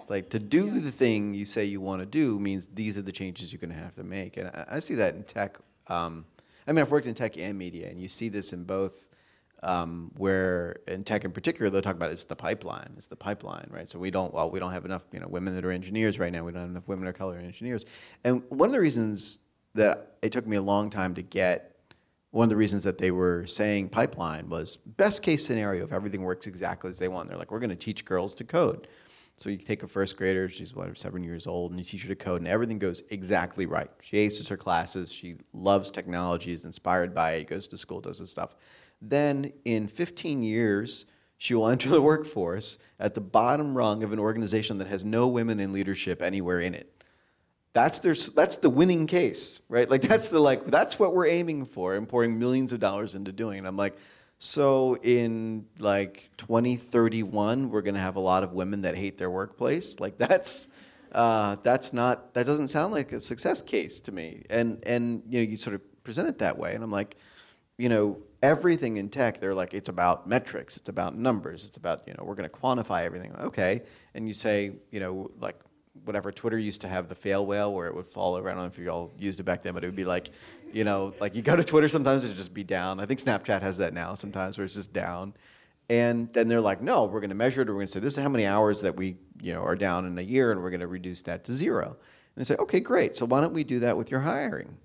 It's 0.00 0.10
Like 0.10 0.30
to 0.30 0.38
do 0.38 0.80
the 0.80 0.90
thing 0.90 1.34
you 1.34 1.44
say 1.44 1.66
you 1.66 1.80
want 1.80 2.00
to 2.00 2.06
do 2.06 2.38
means 2.38 2.68
these 2.68 2.96
are 2.96 3.02
the 3.02 3.12
changes 3.12 3.52
you're 3.52 3.60
going 3.60 3.72
to 3.72 3.82
have 3.82 3.94
to 3.96 4.04
make, 4.04 4.36
and 4.38 4.48
I, 4.48 4.64
I 4.72 4.78
see 4.78 4.94
that 4.94 5.14
in 5.14 5.22
tech. 5.24 5.58
Um, 5.86 6.24
I 6.66 6.72
mean, 6.72 6.80
I've 6.80 6.90
worked 6.90 7.06
in 7.06 7.14
tech 7.14 7.36
and 7.38 7.56
media, 7.56 7.88
and 7.88 8.00
you 8.00 8.08
see 8.08 8.28
this 8.28 8.52
in 8.52 8.64
both. 8.64 9.04
Um, 9.60 10.12
where 10.16 10.76
in 10.86 11.02
tech 11.02 11.24
in 11.24 11.32
particular, 11.32 11.68
they'll 11.68 11.82
talk 11.82 11.96
about 11.96 12.12
it's 12.12 12.22
the 12.22 12.36
pipeline. 12.36 12.92
It's 12.96 13.08
the 13.08 13.16
pipeline, 13.16 13.66
right? 13.70 13.88
So 13.88 13.98
we 13.98 14.12
don't 14.12 14.32
well, 14.32 14.52
we 14.52 14.60
don't 14.60 14.72
have 14.72 14.84
enough 14.84 15.04
you 15.12 15.18
know 15.18 15.26
women 15.26 15.52
that 15.56 15.64
are 15.64 15.72
engineers 15.72 16.16
right 16.16 16.32
now. 16.32 16.44
We 16.44 16.52
don't 16.52 16.62
have 16.62 16.70
enough 16.70 16.86
women 16.86 17.08
of 17.08 17.18
color 17.18 17.36
engineers, 17.38 17.84
and 18.22 18.44
one 18.50 18.68
of 18.68 18.72
the 18.72 18.80
reasons 18.80 19.46
that 19.74 20.16
it 20.22 20.30
took 20.30 20.46
me 20.46 20.56
a 20.56 20.62
long 20.62 20.90
time 20.90 21.12
to 21.16 21.22
get 21.22 21.77
one 22.30 22.44
of 22.44 22.50
the 22.50 22.56
reasons 22.56 22.84
that 22.84 22.98
they 22.98 23.10
were 23.10 23.46
saying 23.46 23.88
pipeline 23.88 24.48
was 24.48 24.76
best 24.76 25.22
case 25.22 25.46
scenario 25.46 25.84
if 25.84 25.92
everything 25.92 26.22
works 26.22 26.46
exactly 26.46 26.90
as 26.90 26.98
they 26.98 27.08
want. 27.08 27.28
They're 27.28 27.38
like, 27.38 27.50
we're 27.50 27.58
going 27.58 27.70
to 27.70 27.76
teach 27.76 28.04
girls 28.04 28.34
to 28.36 28.44
code. 28.44 28.86
So 29.38 29.50
you 29.50 29.56
take 29.56 29.84
a 29.84 29.88
first 29.88 30.16
grader, 30.16 30.48
she's 30.48 30.74
what, 30.74 30.98
seven 30.98 31.22
years 31.22 31.46
old, 31.46 31.70
and 31.70 31.78
you 31.78 31.84
teach 31.84 32.02
her 32.02 32.08
to 32.08 32.16
code, 32.16 32.40
and 32.40 32.48
everything 32.48 32.78
goes 32.78 33.04
exactly 33.10 33.66
right. 33.66 33.88
She 34.00 34.18
aces 34.18 34.48
her 34.48 34.56
classes, 34.56 35.12
she 35.12 35.36
loves 35.52 35.92
technology, 35.92 36.52
is 36.52 36.64
inspired 36.64 37.14
by 37.14 37.34
it, 37.34 37.48
goes 37.48 37.68
to 37.68 37.78
school, 37.78 38.00
does 38.00 38.18
this 38.18 38.32
stuff. 38.32 38.56
Then 39.00 39.52
in 39.64 39.86
15 39.86 40.42
years, 40.42 41.12
she 41.38 41.54
will 41.54 41.68
enter 41.70 41.88
the 41.88 42.02
workforce 42.02 42.82
at 42.98 43.14
the 43.14 43.20
bottom 43.20 43.76
rung 43.76 44.02
of 44.02 44.12
an 44.12 44.18
organization 44.18 44.78
that 44.78 44.88
has 44.88 45.04
no 45.04 45.28
women 45.28 45.60
in 45.60 45.72
leadership 45.72 46.20
anywhere 46.20 46.58
in 46.58 46.74
it 46.74 46.97
that's 47.72 47.98
their 48.00 48.14
that's 48.14 48.56
the 48.56 48.70
winning 48.70 49.06
case 49.06 49.58
right? 49.68 49.88
Like 49.88 50.02
that's 50.02 50.28
the 50.28 50.40
like 50.40 50.64
that's 50.66 50.98
what 50.98 51.14
we're 51.14 51.26
aiming 51.26 51.66
for 51.66 51.94
and 51.94 52.08
pouring 52.08 52.38
millions 52.38 52.72
of 52.72 52.80
dollars 52.80 53.14
into 53.14 53.32
doing. 53.32 53.58
And 53.58 53.66
i'm 53.66 53.76
like 53.76 53.96
so 54.38 54.96
in 55.02 55.66
like 55.78 56.30
2031 56.36 57.70
we're 57.70 57.82
going 57.82 57.94
to 57.94 58.00
have 58.00 58.16
a 58.16 58.20
lot 58.20 58.44
of 58.44 58.52
women 58.52 58.82
that 58.82 58.94
hate 58.94 59.18
their 59.18 59.30
workplace? 59.30 60.00
Like 60.00 60.18
that's 60.18 60.68
uh, 61.12 61.56
that's 61.62 61.92
not 61.92 62.34
that 62.34 62.46
doesn't 62.46 62.68
sound 62.68 62.92
like 62.92 63.12
a 63.12 63.20
success 63.20 63.62
case 63.62 64.00
to 64.00 64.12
me. 64.12 64.44
And 64.50 64.82
and 64.86 65.22
you 65.28 65.40
know 65.40 65.50
you 65.50 65.56
sort 65.56 65.74
of 65.74 66.04
present 66.04 66.28
it 66.28 66.38
that 66.38 66.56
way. 66.58 66.74
And 66.74 66.82
i'm 66.82 66.90
like 66.90 67.16
you 67.76 67.88
know 67.88 68.18
everything 68.42 68.98
in 68.98 69.08
tech 69.08 69.40
they're 69.40 69.54
like 69.54 69.74
it's 69.74 69.88
about 69.88 70.28
metrics 70.28 70.76
it's 70.76 70.88
about 70.88 71.16
numbers 71.16 71.64
it's 71.64 71.76
about 71.76 72.06
you 72.06 72.14
know 72.14 72.22
we're 72.22 72.36
going 72.36 72.48
to 72.48 72.56
quantify 72.56 73.02
everything. 73.02 73.34
Okay. 73.36 73.82
And 74.14 74.26
you 74.26 74.34
say 74.34 74.72
you 74.90 75.00
know 75.00 75.30
like 75.40 75.58
whatever 76.04 76.32
Twitter 76.32 76.58
used 76.58 76.80
to 76.82 76.88
have 76.88 77.08
the 77.08 77.14
fail 77.14 77.46
whale 77.46 77.72
where 77.72 77.86
it 77.86 77.94
would 77.94 78.06
fall 78.06 78.34
over. 78.34 78.48
I 78.48 78.52
don't 78.52 78.62
know 78.62 78.66
if 78.66 78.78
you 78.78 78.90
all 78.90 79.12
used 79.18 79.40
it 79.40 79.44
back 79.44 79.62
then, 79.62 79.74
but 79.74 79.84
it 79.84 79.86
would 79.86 79.96
be 79.96 80.04
like, 80.04 80.30
you 80.72 80.84
know, 80.84 81.14
like 81.20 81.34
you 81.34 81.42
go 81.42 81.56
to 81.56 81.64
Twitter 81.64 81.88
sometimes 81.88 82.24
it'd 82.24 82.36
just 82.36 82.54
be 82.54 82.64
down. 82.64 83.00
I 83.00 83.06
think 83.06 83.20
Snapchat 83.20 83.62
has 83.62 83.78
that 83.78 83.94
now 83.94 84.14
sometimes 84.14 84.58
where 84.58 84.64
it's 84.64 84.74
just 84.74 84.92
down. 84.92 85.34
And 85.90 86.30
then 86.32 86.48
they're 86.48 86.60
like, 86.60 86.82
no, 86.82 87.04
we're 87.04 87.20
going 87.20 87.30
to 87.30 87.36
measure 87.36 87.62
it. 87.62 87.68
Or 87.68 87.72
we're 87.72 87.80
going 87.80 87.86
to 87.86 87.92
say 87.92 88.00
this 88.00 88.16
is 88.16 88.22
how 88.22 88.28
many 88.28 88.46
hours 88.46 88.82
that 88.82 88.94
we, 88.94 89.16
you 89.40 89.54
know, 89.54 89.62
are 89.62 89.76
down 89.76 90.06
in 90.06 90.18
a 90.18 90.22
year, 90.22 90.52
and 90.52 90.62
we're 90.62 90.70
going 90.70 90.80
to 90.80 90.86
reduce 90.86 91.22
that 91.22 91.44
to 91.44 91.52
zero. 91.52 91.86
And 91.86 91.96
they 92.36 92.44
say, 92.44 92.56
okay, 92.56 92.80
great. 92.80 93.16
So 93.16 93.24
why 93.24 93.40
don't 93.40 93.54
we 93.54 93.64
do 93.64 93.78
that 93.80 93.96
with 93.96 94.10
your 94.10 94.20
hiring? 94.20 94.76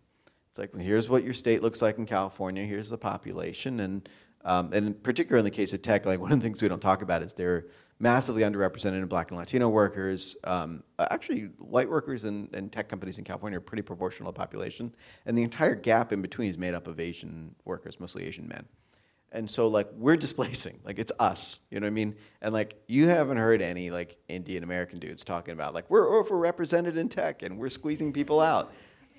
It's 0.49 0.59
like, 0.59 0.73
well, 0.73 0.83
here's 0.83 1.09
what 1.09 1.23
your 1.23 1.33
state 1.33 1.61
looks 1.61 1.81
like 1.81 1.97
in 1.97 2.05
California. 2.05 2.63
Here's 2.63 2.89
the 2.89 2.97
population, 2.97 3.79
and 3.79 4.07
um, 4.45 4.71
and 4.73 4.87
in 4.87 4.93
particular 4.93 5.39
in 5.39 5.45
the 5.45 5.51
case 5.51 5.73
of 5.73 5.81
tech, 5.81 6.05
like 6.05 6.19
one 6.19 6.31
of 6.31 6.39
the 6.39 6.43
things 6.43 6.61
we 6.61 6.67
don't 6.67 6.81
talk 6.81 7.01
about 7.01 7.21
is 7.21 7.33
there 7.33 7.65
massively 7.99 8.43
underrepresented 8.43 8.97
in 9.01 9.05
Black 9.05 9.31
and 9.31 9.39
Latino 9.39 9.69
workers. 9.69 10.35
Um, 10.43 10.83
actually, 10.99 11.43
white 11.57 11.89
workers 11.89 12.25
in, 12.25 12.49
in 12.53 12.69
tech 12.69 12.89
companies 12.89 13.17
in 13.17 13.23
California 13.23 13.57
are 13.57 13.61
pretty 13.61 13.83
proportional 13.83 14.31
to 14.31 14.37
population, 14.37 14.93
and 15.25 15.37
the 15.37 15.43
entire 15.43 15.75
gap 15.75 16.11
in 16.11 16.21
between 16.21 16.49
is 16.49 16.57
made 16.57 16.73
up 16.73 16.87
of 16.87 16.99
Asian 16.99 17.55
workers, 17.65 17.99
mostly 17.99 18.25
Asian 18.25 18.47
men. 18.47 18.65
And 19.33 19.49
so 19.49 19.67
like 19.67 19.89
we're 19.93 20.15
displacing, 20.27 20.79
like 20.85 20.99
it's 20.99 21.11
us, 21.19 21.61
you 21.69 21.79
know 21.79 21.85
what 21.85 21.91
I 21.91 21.93
mean? 21.93 22.15
And 22.41 22.53
like 22.53 22.81
you 22.87 23.07
haven't 23.07 23.37
heard 23.37 23.61
any 23.61 23.89
like 23.89 24.17
Indian 24.29 24.63
American 24.63 24.99
dudes 24.99 25.23
talking 25.23 25.53
about 25.53 25.73
like 25.73 25.89
we're 25.89 26.07
overrepresented 26.07 26.95
in 26.95 27.09
tech 27.09 27.41
and 27.41 27.57
we're 27.57 27.69
squeezing 27.69 28.13
people 28.13 28.39
out. 28.39 28.71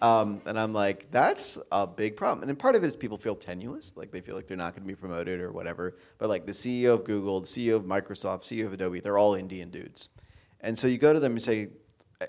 Um, 0.04 0.42
and 0.44 0.58
I'm 0.60 0.74
like, 0.74 1.10
that's 1.10 1.56
a 1.72 1.86
big 1.86 2.14
problem. 2.14 2.42
And 2.42 2.48
then 2.50 2.56
part 2.56 2.74
of 2.74 2.84
it 2.84 2.88
is 2.88 2.94
people 2.94 3.16
feel 3.16 3.34
tenuous, 3.34 3.96
like 3.96 4.10
they 4.10 4.20
feel 4.20 4.36
like 4.36 4.46
they're 4.46 4.54
not 4.54 4.74
going 4.74 4.82
to 4.82 4.86
be 4.86 4.94
promoted 4.94 5.40
or 5.40 5.50
whatever. 5.50 5.96
But 6.18 6.28
like 6.28 6.44
the 6.44 6.52
CEO 6.52 6.92
of 6.92 7.04
Google, 7.04 7.40
the 7.40 7.46
CEO 7.46 7.76
of 7.76 7.84
Microsoft, 7.84 8.42
CEO 8.42 8.66
of 8.66 8.74
Adobe, 8.74 9.00
they're 9.00 9.16
all 9.16 9.34
Indian 9.34 9.70
dudes. 9.70 10.10
And 10.60 10.78
so 10.78 10.88
you 10.88 10.98
go 10.98 11.14
to 11.14 11.20
them 11.20 11.32
and 11.32 11.42
say, 11.42 11.70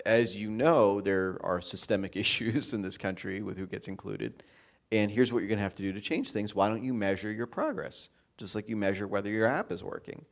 as 0.06 0.34
you 0.34 0.50
know, 0.50 1.02
there 1.02 1.38
are 1.42 1.60
systemic 1.60 2.16
issues 2.24 2.72
in 2.72 2.80
this 2.80 2.96
country 2.96 3.42
with 3.42 3.58
who 3.58 3.66
gets 3.66 3.88
included. 3.88 4.42
And 4.90 5.10
here's 5.10 5.30
what 5.30 5.40
you're 5.40 5.48
going 5.48 5.58
to 5.58 5.64
have 5.64 5.74
to 5.74 5.82
do 5.82 5.92
to 5.92 6.00
change 6.00 6.30
things. 6.30 6.54
Why 6.54 6.70
don't 6.70 6.82
you 6.82 6.94
measure 6.94 7.30
your 7.30 7.46
progress, 7.46 8.08
just 8.38 8.54
like 8.54 8.70
you 8.70 8.76
measure 8.76 9.06
whether 9.06 9.28
your 9.28 9.46
app 9.46 9.70
is 9.70 9.84
working? 9.84 10.24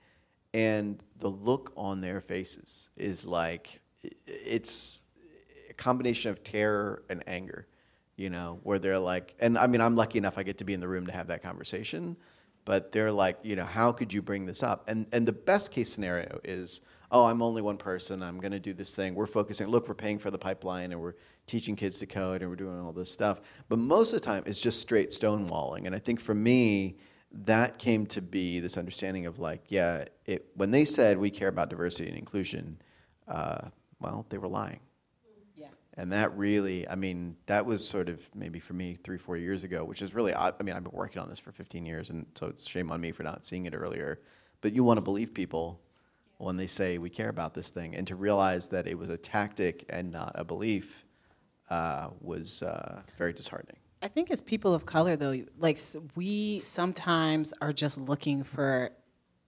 And 0.54 0.98
the 1.18 1.28
look 1.28 1.74
on 1.76 2.00
their 2.00 2.22
faces 2.22 2.88
is 2.96 3.26
like, 3.26 3.82
it's 4.26 5.03
combination 5.76 6.30
of 6.30 6.42
terror 6.42 7.02
and 7.08 7.22
anger, 7.26 7.66
you 8.16 8.30
know, 8.30 8.60
where 8.62 8.78
they're 8.78 8.98
like, 8.98 9.34
and 9.40 9.58
I 9.58 9.66
mean, 9.66 9.80
I'm 9.80 9.96
lucky 9.96 10.18
enough 10.18 10.38
I 10.38 10.42
get 10.42 10.58
to 10.58 10.64
be 10.64 10.74
in 10.74 10.80
the 10.80 10.88
room 10.88 11.06
to 11.06 11.12
have 11.12 11.26
that 11.28 11.42
conversation, 11.42 12.16
but 12.64 12.92
they're 12.92 13.12
like, 13.12 13.38
you 13.42 13.56
know, 13.56 13.64
how 13.64 13.92
could 13.92 14.12
you 14.12 14.22
bring 14.22 14.46
this 14.46 14.62
up? 14.62 14.88
And, 14.88 15.06
and 15.12 15.26
the 15.26 15.32
best 15.32 15.70
case 15.72 15.92
scenario 15.92 16.40
is, 16.44 16.82
oh, 17.10 17.24
I'm 17.26 17.42
only 17.42 17.62
one 17.62 17.76
person. 17.76 18.22
I'm 18.22 18.40
going 18.40 18.52
to 18.52 18.58
do 18.58 18.72
this 18.72 18.94
thing. 18.94 19.14
We're 19.14 19.26
focusing. 19.26 19.68
Look, 19.68 19.88
we're 19.88 19.94
paying 19.94 20.18
for 20.18 20.30
the 20.30 20.38
pipeline, 20.38 20.92
and 20.92 21.00
we're 21.00 21.14
teaching 21.46 21.76
kids 21.76 21.98
to 22.00 22.06
code, 22.06 22.40
and 22.40 22.50
we're 22.50 22.56
doing 22.56 22.80
all 22.80 22.92
this 22.92 23.10
stuff. 23.10 23.40
But 23.68 23.78
most 23.78 24.12
of 24.12 24.20
the 24.20 24.26
time, 24.26 24.42
it's 24.46 24.60
just 24.60 24.80
straight 24.80 25.10
stonewalling. 25.10 25.86
And 25.86 25.94
I 25.94 25.98
think 25.98 26.20
for 26.20 26.34
me, 26.34 26.96
that 27.30 27.78
came 27.78 28.06
to 28.06 28.22
be 28.22 28.60
this 28.60 28.76
understanding 28.76 29.26
of 29.26 29.38
like, 29.38 29.62
yeah, 29.68 30.04
it, 30.26 30.46
when 30.54 30.70
they 30.70 30.84
said 30.84 31.18
we 31.18 31.30
care 31.30 31.48
about 31.48 31.68
diversity 31.68 32.08
and 32.08 32.18
inclusion, 32.18 32.78
uh, 33.28 33.68
well, 34.00 34.26
they 34.28 34.38
were 34.38 34.48
lying. 34.48 34.80
Yeah. 35.96 36.02
And 36.02 36.12
that 36.12 36.36
really, 36.36 36.88
I 36.88 36.94
mean, 36.94 37.36
that 37.46 37.64
was 37.64 37.86
sort 37.86 38.08
of 38.08 38.20
maybe 38.34 38.58
for 38.58 38.72
me 38.72 38.96
three, 39.02 39.18
four 39.18 39.36
years 39.36 39.64
ago, 39.64 39.84
which 39.84 40.02
is 40.02 40.14
really 40.14 40.32
odd. 40.34 40.54
I 40.58 40.62
mean, 40.62 40.74
I've 40.74 40.82
been 40.84 40.92
working 40.92 41.20
on 41.22 41.28
this 41.28 41.38
for 41.38 41.52
15 41.52 41.86
years, 41.86 42.10
and 42.10 42.26
so 42.34 42.46
it's 42.48 42.66
shame 42.68 42.90
on 42.90 43.00
me 43.00 43.12
for 43.12 43.22
not 43.22 43.46
seeing 43.46 43.66
it 43.66 43.74
earlier. 43.74 44.20
But 44.60 44.72
you 44.72 44.82
want 44.82 44.98
to 44.98 45.02
believe 45.02 45.32
people 45.34 45.80
when 46.38 46.56
they 46.56 46.66
say 46.66 46.98
we 46.98 47.10
care 47.10 47.28
about 47.28 47.54
this 47.54 47.70
thing, 47.70 47.94
and 47.94 48.06
to 48.06 48.16
realize 48.16 48.66
that 48.68 48.86
it 48.86 48.98
was 48.98 49.08
a 49.08 49.16
tactic 49.16 49.84
and 49.88 50.10
not 50.10 50.32
a 50.34 50.44
belief 50.44 51.04
uh, 51.70 52.08
was 52.20 52.62
uh, 52.62 53.02
very 53.18 53.32
disheartening. 53.32 53.76
I 54.02 54.08
think 54.08 54.30
as 54.30 54.40
people 54.40 54.74
of 54.74 54.84
color, 54.84 55.16
though, 55.16 55.42
like 55.58 55.78
we 56.14 56.60
sometimes 56.60 57.54
are 57.62 57.72
just 57.72 57.96
looking 57.96 58.44
for, 58.44 58.90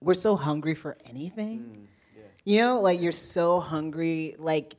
we're 0.01 0.15
so 0.15 0.35
hungry 0.35 0.73
for 0.73 0.97
anything. 1.05 1.87
You 2.43 2.61
know, 2.61 2.81
like 2.81 3.01
you're 3.01 3.11
so 3.11 3.59
hungry, 3.59 4.35
like, 4.39 4.77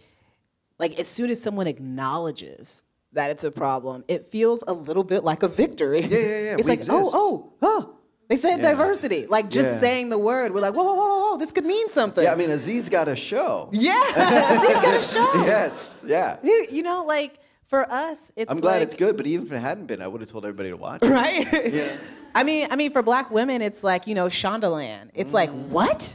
like 0.79 0.99
as 0.99 1.09
soon 1.09 1.31
as 1.31 1.41
someone 1.43 1.67
acknowledges 1.67 2.83
that 3.13 3.31
it's 3.31 3.45
a 3.45 3.51
problem, 3.51 4.05
it 4.09 4.31
feels 4.31 4.63
a 4.67 4.73
little 4.73 5.05
bit 5.05 5.25
like 5.25 5.43
a 5.43 5.49
victory. 5.49 6.01
Yeah, 6.03 6.19
yeah, 6.19 6.19
yeah, 6.19 6.55
It's 6.59 6.65
we 6.65 6.71
like, 6.73 6.79
exist. 6.81 6.91
oh, 6.93 7.11
oh, 7.13 7.53
oh. 7.63 7.95
They 8.29 8.37
said 8.37 8.59
Yeah. 8.61 8.71
diversity. 8.73 9.27
Like 9.27 9.49
just 9.49 9.73
Yeah. 9.75 9.79
saying 9.79 10.11
the 10.11 10.19
word, 10.19 10.53
we're 10.53 10.61
like, 10.61 10.75
whoa, 10.75 10.85
whoa, 10.85 10.95
whoa, 10.95 11.31
whoa, 11.31 11.37
this 11.39 11.51
could 11.51 11.65
mean 11.65 11.89
something. 11.89 12.23
Yeah, 12.23 12.33
I 12.33 12.37
mean, 12.37 12.51
Aziz 12.51 12.89
got 12.91 13.09
a 13.09 13.17
show. 13.17 13.71
yeah, 13.73 14.05
he's 14.67 14.75
got 14.75 14.97
a 14.97 15.01
show. 15.01 15.45
Yes, 15.47 16.03
yeah. 16.07 16.37
You, 16.43 16.67
you 16.71 16.83
know, 16.83 17.05
like 17.07 17.39
for 17.69 17.91
us, 17.91 18.31
it's. 18.37 18.51
I'm 18.51 18.61
glad 18.61 18.75
like, 18.75 18.83
it's 18.83 18.95
good, 18.95 19.17
but 19.17 19.27
even 19.27 19.47
if 19.47 19.53
it 19.53 19.59
hadn't 19.59 19.87
been, 19.87 20.03
I 20.03 20.09
would 20.09 20.21
have 20.21 20.31
told 20.31 20.45
everybody 20.45 20.69
to 20.71 20.77
watch 20.77 21.03
it. 21.03 21.09
right? 21.09 21.47
Yeah. 21.73 21.97
I 22.35 22.43
mean, 22.45 22.69
I 22.71 22.77
mean, 22.77 22.93
for 22.93 23.03
black 23.03 23.31
women, 23.31 23.63
it's 23.63 23.83
like 23.83 24.07
you 24.07 24.15
know, 24.15 24.27
Shondaland. 24.27 25.09
It's 25.15 25.33
like 25.33 25.51
Mm. 25.51 25.69
what? 25.69 26.15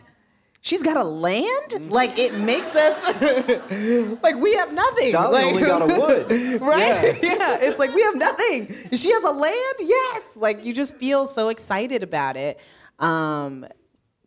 She's 0.66 0.82
got 0.82 0.96
a 0.96 1.04
land? 1.04 1.92
Like 1.92 2.18
it 2.18 2.36
makes 2.36 2.74
us 2.74 3.04
like 4.24 4.38
we 4.38 4.54
have 4.56 4.72
nothing. 4.72 5.12
Dolly 5.12 5.34
like, 5.34 5.46
only 5.46 5.62
got 5.62 5.82
a 5.82 5.86
wood. 6.00 6.62
right? 6.62 7.20
Yeah. 7.22 7.58
it's 7.60 7.78
like 7.78 7.94
we 7.94 8.02
have 8.02 8.16
nothing. 8.16 8.74
She 8.94 9.12
has 9.12 9.26
a 9.26 9.32
land. 9.32 9.76
Yes, 9.82 10.38
like 10.38 10.64
you 10.64 10.72
just 10.72 10.96
feel 10.96 11.28
so 11.28 11.50
excited 11.50 12.02
about 12.02 12.38
it, 12.38 12.62
um, 13.00 13.68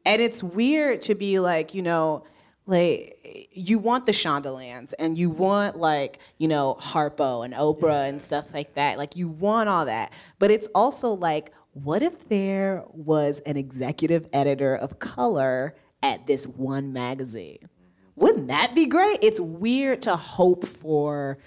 and 0.04 0.20
it's 0.20 0.42
weird 0.42 1.00
to 1.02 1.14
be 1.14 1.40
like 1.40 1.72
you 1.74 1.82
know. 1.82 2.24
Like 2.68 3.48
you 3.52 3.78
want 3.78 4.06
the 4.06 4.12
Shondalands 4.12 4.92
and 4.98 5.16
you 5.16 5.30
want 5.30 5.78
like 5.78 6.18
you 6.36 6.48
know 6.48 6.76
Harpo 6.80 7.44
and 7.44 7.54
Oprah 7.54 8.08
and 8.08 8.20
stuff 8.20 8.52
like 8.52 8.74
that. 8.74 8.98
Like 8.98 9.14
you 9.14 9.28
want 9.28 9.68
all 9.68 9.86
that, 9.86 10.12
but 10.40 10.50
it's 10.50 10.66
also 10.74 11.10
like, 11.10 11.52
what 11.74 12.02
if 12.02 12.28
there 12.28 12.82
was 12.88 13.38
an 13.46 13.56
executive 13.56 14.28
editor 14.32 14.74
of 14.74 14.98
color 14.98 15.76
at 16.14 16.26
this 16.26 16.46
one 16.46 16.92
magazine? 16.92 17.68
Wouldn't 18.14 18.48
that 18.48 18.74
be 18.74 18.86
great? 18.86 19.18
It's 19.22 19.38
weird 19.38 20.02
to 20.02 20.16
hope 20.16 20.66
for 20.66 21.38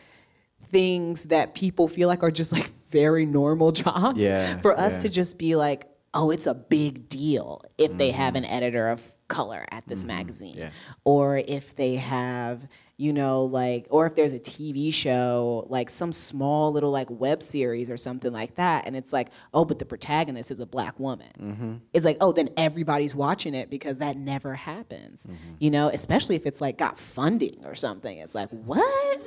things 0.70 1.26
that 1.26 1.55
people 1.55 1.88
feel 1.88 2.07
like 2.07 2.22
are 2.22 2.32
just 2.32 2.51
like 2.51 2.72
very 2.91 3.26
normal 3.26 3.72
jobs. 3.84 4.20
Yeah, 4.20 4.60
For 4.60 4.78
us 4.80 4.95
yeah. 4.95 5.01
to 5.01 5.10
just 5.10 5.39
be 5.39 5.55
like, 5.55 5.88
oh, 6.14 6.32
it's 6.32 6.47
a 6.47 6.53
big 6.53 7.10
deal 7.10 7.64
if 7.78 7.97
they 7.97 8.12
have 8.12 8.34
mm-hmm. 8.34 8.43
an 8.43 8.51
editor 8.51 8.89
of 8.89 9.01
color 9.28 9.66
at 9.72 9.88
this 9.88 10.01
mm-hmm. 10.01 10.18
magazine. 10.18 10.57
yeah. 10.57 10.70
Or 11.03 11.38
if 11.38 11.76
they 11.76 11.95
have, 11.95 12.68
you 13.00 13.14
know, 13.14 13.45
like, 13.45 13.88
or 13.89 14.06
if 14.08 14.16
there's 14.16 14.34
a 14.34 14.39
TV 14.39 14.93
show, 14.93 15.66
like 15.70 15.89
some 15.89 16.12
small 16.12 16.74
little 16.74 16.91
like 16.91 17.08
web 17.10 17.41
series 17.41 17.89
or 17.89 17.95
something 17.95 18.34
like 18.34 18.56
that. 18.56 18.86
And 18.86 18.93
it's 18.93 19.14
like, 19.14 19.30
oh, 19.54 19.64
but 19.64 19.80
the 19.80 19.86
protagonist 19.86 20.52
is 20.52 20.60
a 20.60 20.66
black 20.66 21.00
woman. 21.00 21.82
It's 21.93 22.04
like, 22.04 22.18
oh, 22.20 22.34
then 22.34 22.50
everybody's 22.58 23.16
watching 23.16 23.56
it 23.56 23.70
because 23.70 24.00
that 24.00 24.18
never 24.18 24.54
happens. 24.54 25.26
You 25.60 25.72
know, 25.72 25.88
especially 25.88 26.36
if 26.36 26.45
it's 26.45 26.60
like 26.60 26.78
got 26.78 27.00
funding 27.00 27.62
or 27.64 27.74
something. 27.74 28.18
It's 28.18 28.36
like, 28.36 28.50
what? 28.50 29.22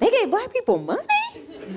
They 0.00 0.10
gave 0.10 0.28
black 0.32 0.52
people 0.52 0.78
money? 0.78 1.06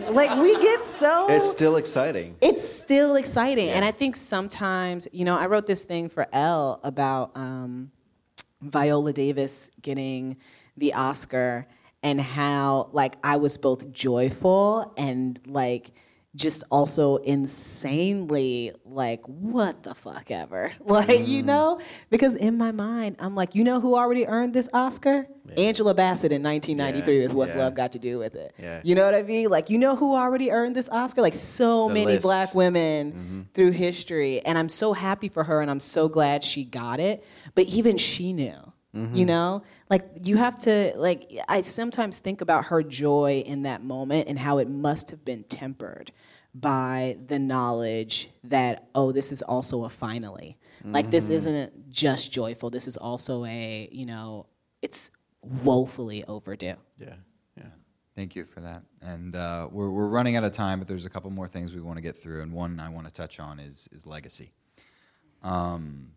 Like 0.10 0.36
we 0.42 0.60
get 0.60 0.84
so 0.84 1.28
It's 1.30 1.48
still 1.48 1.76
exciting. 1.76 2.36
it's 2.42 2.68
still 2.68 3.16
exciting. 3.18 3.70
And 3.70 3.86
I 3.86 3.92
think 3.92 4.16
sometimes, 4.16 5.08
you 5.12 5.26
know, 5.26 5.38
I 5.38 5.46
wrote 5.46 5.68
this 5.68 5.84
thing 5.86 6.10
for 6.10 6.26
Elle 6.34 6.80
about 6.84 7.32
um, 7.36 7.92
Viola 8.64 9.14
Davis 9.14 9.70
getting 9.84 10.38
the 10.78 10.94
Oscar 10.94 11.68
and 12.04 12.22
how, 12.22 12.90
like, 12.94 13.16
I 13.24 13.38
was 13.38 13.58
both 13.58 13.92
joyful 13.92 14.94
and, 14.98 15.40
like, 15.48 15.92
just 16.38 16.64
also 16.70 17.18
insanely 17.18 18.72
like 18.86 19.26
what 19.26 19.84
the 19.84 19.96
fuck 19.96 20.32
ever. 20.32 20.72
Like 20.88 21.28
you 21.28 21.44
mm. 21.44 21.46
know? 21.46 21.82
Because 22.10 22.36
in 22.36 22.58
my 22.58 22.72
mind 22.72 23.18
i'm 23.20 23.36
like 23.36 23.56
you 23.56 23.64
know 23.64 23.80
who 23.80 23.96
already 23.96 24.26
earned 24.26 24.54
this 24.54 24.70
oscar? 24.74 25.28
Angela 25.56 25.94
Bassett 25.94 26.32
in 26.32 26.44
1993 26.44 27.16
Yeah, 27.18 27.28
with 27.28 27.34
what's 27.34 27.54
yeah. 27.54 27.60
love 27.60 27.76
got 27.76 27.94
to 27.94 28.00
do 28.00 28.20
with 28.20 28.36
it. 28.36 28.54
Yeah. 28.58 28.82
you 28.84 28.96
know 28.96 29.04
what 29.04 29.16
i 29.16 29.24
mean? 29.24 29.50
Like 29.50 29.70
you 29.70 29.78
know 29.78 29.96
who 29.96 30.16
already 30.16 30.52
earned 30.52 30.76
this 30.76 30.88
oscar? 30.90 31.22
Like 31.22 31.34
so 31.34 31.88
The 31.88 31.94
many 31.96 32.18
black 32.20 32.54
women 32.54 33.12
mm-hmm. 33.12 33.42
through 33.54 33.72
history. 33.72 34.42
And 34.46 34.58
i'm 34.58 34.70
so 34.70 34.94
happy 34.94 35.30
for 35.30 35.44
her 35.44 35.62
and 35.62 35.70
i'm 35.72 35.80
so 35.80 36.08
glad 36.08 36.44
she 36.44 36.64
got 36.64 37.00
it. 37.00 37.26
But 37.56 37.66
even 37.66 37.98
she 37.98 38.32
knew 38.34 38.74
you 38.94 39.26
know 39.26 39.62
like 39.90 40.04
you 40.24 40.38
have 40.38 40.58
to 40.58 40.92
like 40.96 41.32
i 41.48 41.62
sometimes 41.62 42.18
think 42.18 42.42
about 42.42 42.66
her 42.66 42.82
joy 42.82 43.44
in 43.46 43.64
that 43.64 43.84
moment 43.84 44.28
and 44.28 44.40
how 44.40 44.58
it 44.58 44.68
must 44.70 45.12
have 45.12 45.24
been 45.24 45.44
tempered 45.44 46.12
by 46.56 47.16
the 47.28 47.38
knowledge 47.38 48.30
that 48.44 48.88
oh 48.96 49.12
this 49.12 49.32
is 49.32 49.42
also 49.44 49.84
a 49.84 49.90
finally 49.90 50.58
like 50.86 51.12
this 51.12 51.30
isn't 51.30 51.90
just 51.92 52.32
joyful 52.32 52.70
this 52.70 52.88
is 52.88 52.98
also 52.98 53.46
a 53.46 53.88
you 53.92 54.06
know 54.06 54.48
it's 54.82 55.12
woefully 55.64 56.24
overdue 56.26 56.76
Yeah, 56.98 57.16
yeah. 57.58 57.64
Thank 58.16 58.36
you 58.36 58.46
for 58.46 58.62
that. 58.62 58.82
And 59.02 59.36
uh, 59.36 59.68
we're, 59.72 59.92
we're 59.92 60.08
running 60.08 60.36
out 60.38 60.44
of 60.44 60.52
time, 60.52 60.80
but 60.80 60.88
there's 60.88 61.06
a 61.06 61.10
couple 61.10 61.30
more 61.30 61.48
things 61.48 61.74
we 61.74 61.82
want 61.82 61.98
to 61.98 62.02
get 62.02 62.18
through. 62.18 62.42
And 62.42 62.52
one 62.52 62.80
I 62.80 62.90
want 62.90 63.06
to 63.06 63.14
touch 63.14 63.40
on 63.40 63.60
is, 63.60 63.88
is 63.92 64.08
legacy. 64.08 64.52
Um, 65.44 66.12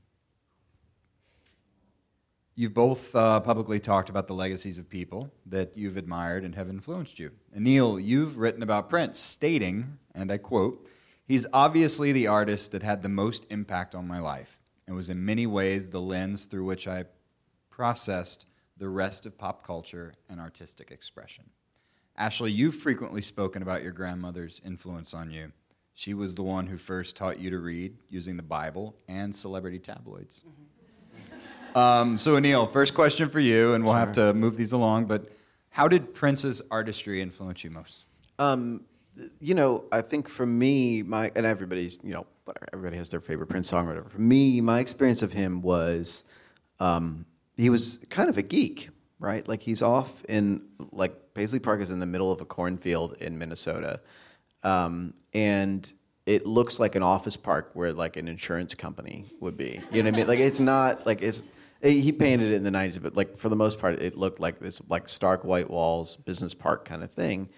you've 2.60 2.74
both 2.74 3.16
uh, 3.16 3.40
publicly 3.40 3.80
talked 3.80 4.10
about 4.10 4.26
the 4.26 4.34
legacies 4.34 4.76
of 4.76 4.86
people 4.86 5.32
that 5.46 5.72
you've 5.74 5.96
admired 5.96 6.44
and 6.44 6.54
have 6.54 6.68
influenced 6.68 7.18
you. 7.18 7.30
And 7.54 7.66
Anil, 7.66 8.04
you've 8.04 8.36
written 8.36 8.62
about 8.62 8.90
Prince, 8.90 9.18
stating, 9.18 9.96
and 10.14 10.30
I 10.30 10.36
quote, 10.36 10.86
He's 11.24 11.46
obviously 11.54 12.12
the 12.12 12.26
artist 12.26 12.72
that 12.72 12.82
had 12.82 13.02
the 13.02 13.08
most 13.08 13.50
impact 13.50 13.94
on 13.94 14.06
my 14.06 14.18
life 14.18 14.58
and 14.86 14.94
was 14.94 15.08
in 15.08 15.24
many 15.24 15.46
ways 15.46 15.88
the 15.88 16.02
lens 16.02 16.44
through 16.44 16.66
which 16.66 16.86
I 16.86 17.04
processed 17.70 18.44
the 18.76 18.90
rest 18.90 19.24
of 19.24 19.38
pop 19.38 19.66
culture 19.66 20.12
and 20.28 20.38
artistic 20.38 20.90
expression. 20.90 21.48
Ashley, 22.14 22.52
you've 22.52 22.74
frequently 22.74 23.22
spoken 23.22 23.62
about 23.62 23.82
your 23.82 23.92
grandmother's 23.92 24.60
influence 24.66 25.14
on 25.14 25.30
you. 25.30 25.52
She 25.94 26.12
was 26.12 26.34
the 26.34 26.42
one 26.42 26.66
who 26.66 26.76
first 26.76 27.16
taught 27.16 27.38
you 27.38 27.48
to 27.48 27.58
read 27.58 27.96
using 28.10 28.36
the 28.36 28.42
Bible 28.42 28.96
and 29.08 29.34
celebrity 29.34 29.78
tabloids. 29.78 30.44
Um, 31.74 32.18
so, 32.18 32.36
Anil, 32.36 32.72
first 32.72 32.94
question 32.94 33.28
for 33.28 33.40
you, 33.40 33.74
and 33.74 33.84
we'll 33.84 33.94
have 33.94 34.12
to 34.14 34.34
move 34.34 34.56
these 34.56 34.72
along. 34.72 35.06
But 35.06 35.30
how 35.70 35.88
did 35.88 36.14
Prince's 36.14 36.62
artistry 36.70 37.20
influence 37.22 37.64
you 37.64 37.70
most? 37.70 38.04
Um, 38.38 38.82
you 39.40 39.54
know, 39.54 39.84
I 39.92 40.02
think 40.02 40.28
for 40.28 40.46
me, 40.46 41.02
my 41.02 41.30
and 41.36 41.46
everybody's, 41.46 41.98
you 42.02 42.12
know, 42.12 42.26
whatever, 42.44 42.66
everybody 42.72 42.96
has 42.96 43.10
their 43.10 43.20
favorite 43.20 43.48
Prince 43.48 43.68
song 43.68 43.86
or 43.86 43.90
whatever. 43.90 44.08
For 44.08 44.20
me, 44.20 44.60
my 44.60 44.80
experience 44.80 45.22
of 45.22 45.32
him 45.32 45.62
was, 45.62 46.24
um, 46.80 47.24
he 47.56 47.70
was 47.70 48.04
kind 48.10 48.28
of 48.28 48.38
a 48.38 48.42
geek, 48.42 48.88
right? 49.18 49.46
Like 49.46 49.62
he's 49.62 49.82
off 49.82 50.24
in 50.28 50.62
like 50.92 51.34
Paisley 51.34 51.60
Park 51.60 51.80
is 51.80 51.90
in 51.90 51.98
the 51.98 52.06
middle 52.06 52.32
of 52.32 52.40
a 52.40 52.44
cornfield 52.44 53.16
in 53.20 53.38
Minnesota, 53.38 54.00
um, 54.62 55.14
and 55.34 55.90
it 56.26 56.46
looks 56.46 56.80
like 56.80 56.94
an 56.94 57.02
office 57.02 57.36
park 57.36 57.70
where 57.74 57.92
like 57.92 58.16
an 58.16 58.28
insurance 58.28 58.74
company 58.74 59.26
would 59.40 59.56
be. 59.56 59.80
You 59.92 60.02
know 60.02 60.10
what 60.10 60.14
I 60.14 60.18
mean? 60.18 60.26
Like 60.26 60.38
it's 60.38 60.60
not 60.60 61.06
like 61.06 61.22
it's. 61.22 61.42
He 61.82 62.12
painted 62.12 62.52
it 62.52 62.54
in 62.54 62.62
the 62.62 62.70
'90s, 62.70 63.02
but 63.02 63.16
like 63.16 63.36
for 63.36 63.48
the 63.48 63.56
most 63.56 63.80
part, 63.80 64.00
it 64.00 64.16
looked 64.16 64.38
like 64.38 64.60
this 64.60 64.82
like 64.88 65.08
stark 65.08 65.44
white 65.44 65.70
walls, 65.70 66.16
business 66.16 66.52
park 66.52 66.84
kind 66.84 67.02
of 67.02 67.10
thing. 67.10 67.48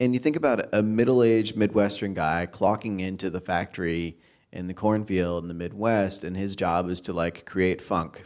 And 0.00 0.12
you 0.14 0.20
think 0.20 0.36
about 0.36 0.68
a 0.72 0.82
middle-aged 0.82 1.56
Midwestern 1.56 2.14
guy 2.14 2.48
clocking 2.50 3.00
into 3.00 3.30
the 3.30 3.40
factory 3.40 4.18
in 4.52 4.68
the 4.68 4.74
cornfield 4.74 5.42
in 5.42 5.48
the 5.48 5.54
Midwest, 5.54 6.24
and 6.24 6.36
his 6.36 6.54
job 6.54 6.88
is 6.88 7.00
to 7.02 7.12
like 7.12 7.44
create 7.46 7.82
funk, 7.82 8.24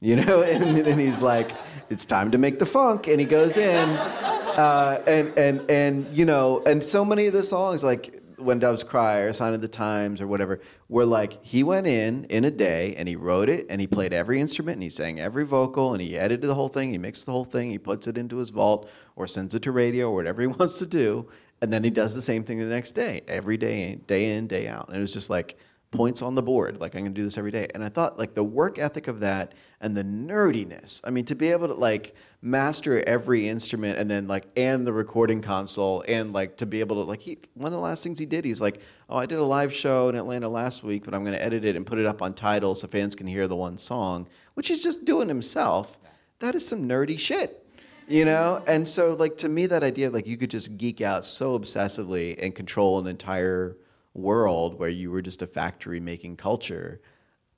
you 0.00 0.16
know. 0.16 0.42
And, 0.48 0.86
and 0.86 1.00
he's 1.00 1.22
like, 1.22 1.52
"It's 1.90 2.04
time 2.04 2.32
to 2.32 2.38
make 2.38 2.58
the 2.58 2.66
funk," 2.66 3.06
and 3.06 3.20
he 3.20 3.26
goes 3.26 3.56
in, 3.56 3.88
uh, 3.88 5.02
and 5.06 5.36
and 5.38 5.70
and 5.70 6.06
you 6.16 6.24
know, 6.24 6.62
and 6.66 6.82
so 6.82 7.04
many 7.04 7.26
of 7.28 7.32
the 7.32 7.42
songs 7.42 7.84
like 7.84 8.20
when 8.38 8.58
Doves 8.58 8.84
Cry 8.84 9.18
or 9.18 9.32
Sign 9.32 9.54
of 9.54 9.60
the 9.60 9.68
Times 9.68 10.20
or 10.20 10.26
whatever, 10.26 10.60
were 10.88 11.04
like 11.04 11.44
he 11.44 11.62
went 11.62 11.86
in 11.86 12.24
in 12.24 12.44
a 12.44 12.50
day 12.50 12.94
and 12.96 13.08
he 13.08 13.16
wrote 13.16 13.48
it 13.48 13.66
and 13.68 13.80
he 13.80 13.86
played 13.86 14.12
every 14.12 14.40
instrument 14.40 14.76
and 14.76 14.82
he 14.82 14.90
sang 14.90 15.20
every 15.20 15.44
vocal 15.44 15.92
and 15.92 16.02
he 16.02 16.16
edited 16.16 16.48
the 16.48 16.54
whole 16.54 16.68
thing, 16.68 16.90
he 16.90 16.98
mixed 16.98 17.26
the 17.26 17.32
whole 17.32 17.44
thing, 17.44 17.70
he 17.70 17.78
puts 17.78 18.06
it 18.06 18.18
into 18.18 18.36
his 18.36 18.50
vault 18.50 18.88
or 19.16 19.26
sends 19.26 19.54
it 19.54 19.62
to 19.62 19.72
radio 19.72 20.10
or 20.10 20.14
whatever 20.14 20.40
he 20.40 20.46
wants 20.58 20.78
to 20.78 20.86
do, 20.86 21.28
and 21.60 21.72
then 21.72 21.82
he 21.82 21.90
does 21.90 22.14
the 22.14 22.22
same 22.22 22.44
thing 22.44 22.58
the 22.58 22.64
next 22.64 22.92
day, 22.92 23.22
every 23.28 23.56
day, 23.56 23.96
day 24.06 24.36
in, 24.36 24.46
day 24.46 24.68
out. 24.68 24.88
And 24.88 24.96
it 24.96 25.00
was 25.00 25.12
just 25.12 25.30
like 25.30 25.58
points 25.90 26.22
on 26.22 26.34
the 26.34 26.42
board, 26.42 26.80
like 26.80 26.94
I'm 26.94 27.02
gonna 27.02 27.14
do 27.14 27.24
this 27.24 27.38
every 27.38 27.50
day. 27.50 27.68
And 27.74 27.82
I 27.82 27.88
thought 27.88 28.18
like 28.18 28.34
the 28.34 28.44
work 28.44 28.78
ethic 28.78 29.08
of 29.08 29.20
that 29.20 29.54
and 29.80 29.96
the 29.96 30.04
nerdiness. 30.04 31.00
I 31.04 31.10
mean, 31.10 31.24
to 31.26 31.34
be 31.34 31.50
able 31.50 31.68
to 31.68 31.74
like 31.74 32.14
master 32.40 33.02
every 33.06 33.48
instrument 33.48 33.98
and 33.98 34.08
then 34.08 34.28
like 34.28 34.44
and 34.56 34.86
the 34.86 34.92
recording 34.92 35.40
console 35.40 36.04
and 36.06 36.32
like 36.32 36.56
to 36.56 36.66
be 36.66 36.78
able 36.78 36.94
to 36.94 37.02
like 37.02 37.20
he 37.20 37.36
one 37.54 37.72
of 37.72 37.76
the 37.76 37.82
last 37.82 38.04
things 38.04 38.16
he 38.16 38.26
did 38.26 38.44
he's 38.44 38.60
like 38.60 38.80
oh 39.08 39.16
i 39.16 39.26
did 39.26 39.38
a 39.38 39.44
live 39.44 39.74
show 39.74 40.08
in 40.08 40.14
atlanta 40.14 40.48
last 40.48 40.84
week 40.84 41.04
but 41.04 41.14
i'm 41.14 41.24
going 41.24 41.34
to 41.36 41.44
edit 41.44 41.64
it 41.64 41.74
and 41.74 41.84
put 41.84 41.98
it 41.98 42.06
up 42.06 42.22
on 42.22 42.32
Tidal 42.32 42.76
so 42.76 42.86
fans 42.86 43.16
can 43.16 43.26
hear 43.26 43.48
the 43.48 43.56
one 43.56 43.76
song 43.76 44.28
which 44.54 44.68
he's 44.68 44.82
just 44.82 45.04
doing 45.04 45.28
himself. 45.28 45.98
That 46.40 46.54
is 46.54 46.66
some 46.66 46.88
nerdy 46.88 47.18
shit 47.18 47.64
you 48.08 48.24
know? 48.24 48.62
And 48.66 48.88
so 48.88 49.12
like 49.14 49.36
to 49.38 49.48
me 49.48 49.66
that 49.66 49.82
idea 49.82 50.06
of 50.06 50.14
like 50.14 50.26
you 50.26 50.36
could 50.36 50.50
just 50.50 50.78
geek 50.78 51.00
out 51.00 51.24
so 51.24 51.58
obsessively 51.58 52.42
and 52.42 52.54
control 52.54 52.98
an 52.98 53.06
entire 53.06 53.76
world 54.14 54.78
where 54.78 54.88
you 54.88 55.10
were 55.10 55.22
just 55.22 55.42
a 55.42 55.46
factory 55.46 56.00
making 56.00 56.36
culture 56.36 57.00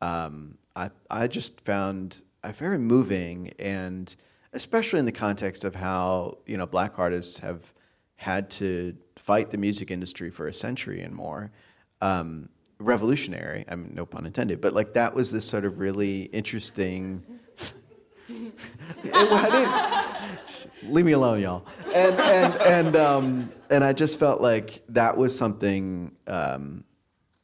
um, 0.03 0.57
I, 0.75 0.91
I 1.11 1.27
just 1.27 1.61
found 1.61 2.23
uh, 2.43 2.53
very 2.53 2.79
moving 2.79 3.53
and 3.59 4.15
especially 4.53 4.99
in 4.99 5.05
the 5.05 5.13
context 5.13 5.65
of 5.65 5.75
how 5.75 6.39
you 6.47 6.57
know 6.57 6.67
black 6.67 6.99
artists 6.99 7.39
have 7.39 7.73
had 8.17 8.51
to 8.51 8.97
fight 9.17 9.51
the 9.51 9.59
music 9.59 9.91
industry 9.91 10.31
for 10.31 10.47
a 10.47 10.53
century 10.53 11.03
and 11.03 11.15
more 11.15 11.51
um, 12.01 12.49
revolutionary 12.79 13.65
i 13.69 13.77
mean 13.77 13.95
no 13.95 14.07
pun 14.07 14.27
intended 14.27 14.61
but 14.61 14.73
like 14.73 14.95
that 14.95 15.15
was 15.15 15.31
this 15.31 15.47
sort 15.47 15.65
of 15.65 15.79
really 15.79 16.23
interesting 16.25 17.23
leave 20.85 21.05
me 21.05 21.13
alone 21.13 21.41
y'all. 21.41 21.65
And 21.95 22.19
and 22.21 22.55
and 22.63 22.97
um, 22.97 23.53
and 23.71 23.85
i 23.85 23.93
just 23.93 24.19
felt 24.19 24.41
like 24.41 24.83
that 24.89 25.17
was 25.17 25.37
something 25.37 26.13
um, 26.27 26.85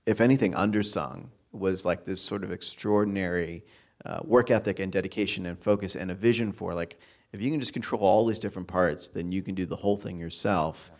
if 0.06 0.20
anything 0.20 0.54
undersung 0.54 1.26
was 1.52 1.84
like 1.84 2.04
this 2.04 2.20
sort 2.20 2.44
of 2.44 2.52
extraordinary 2.52 3.64
uh, 4.06 4.20
work 4.24 4.50
ethic 4.50 4.78
and 4.78 4.92
dedication 4.92 5.46
and 5.46 5.58
focus 5.58 5.96
and 5.96 6.10
a 6.10 6.14
vision 6.14 6.52
for 6.52 6.74
like 6.74 6.98
if 7.32 7.42
you 7.42 7.50
can 7.50 7.60
just 7.60 7.72
control 7.72 8.02
all 8.02 8.24
these 8.24 8.38
different 8.38 8.68
parts 8.68 9.08
then 9.08 9.32
you 9.32 9.42
can 9.42 9.54
do 9.54 9.66
the 9.66 9.76
whole 9.76 9.96
thing 9.96 10.18
yourself 10.18 10.90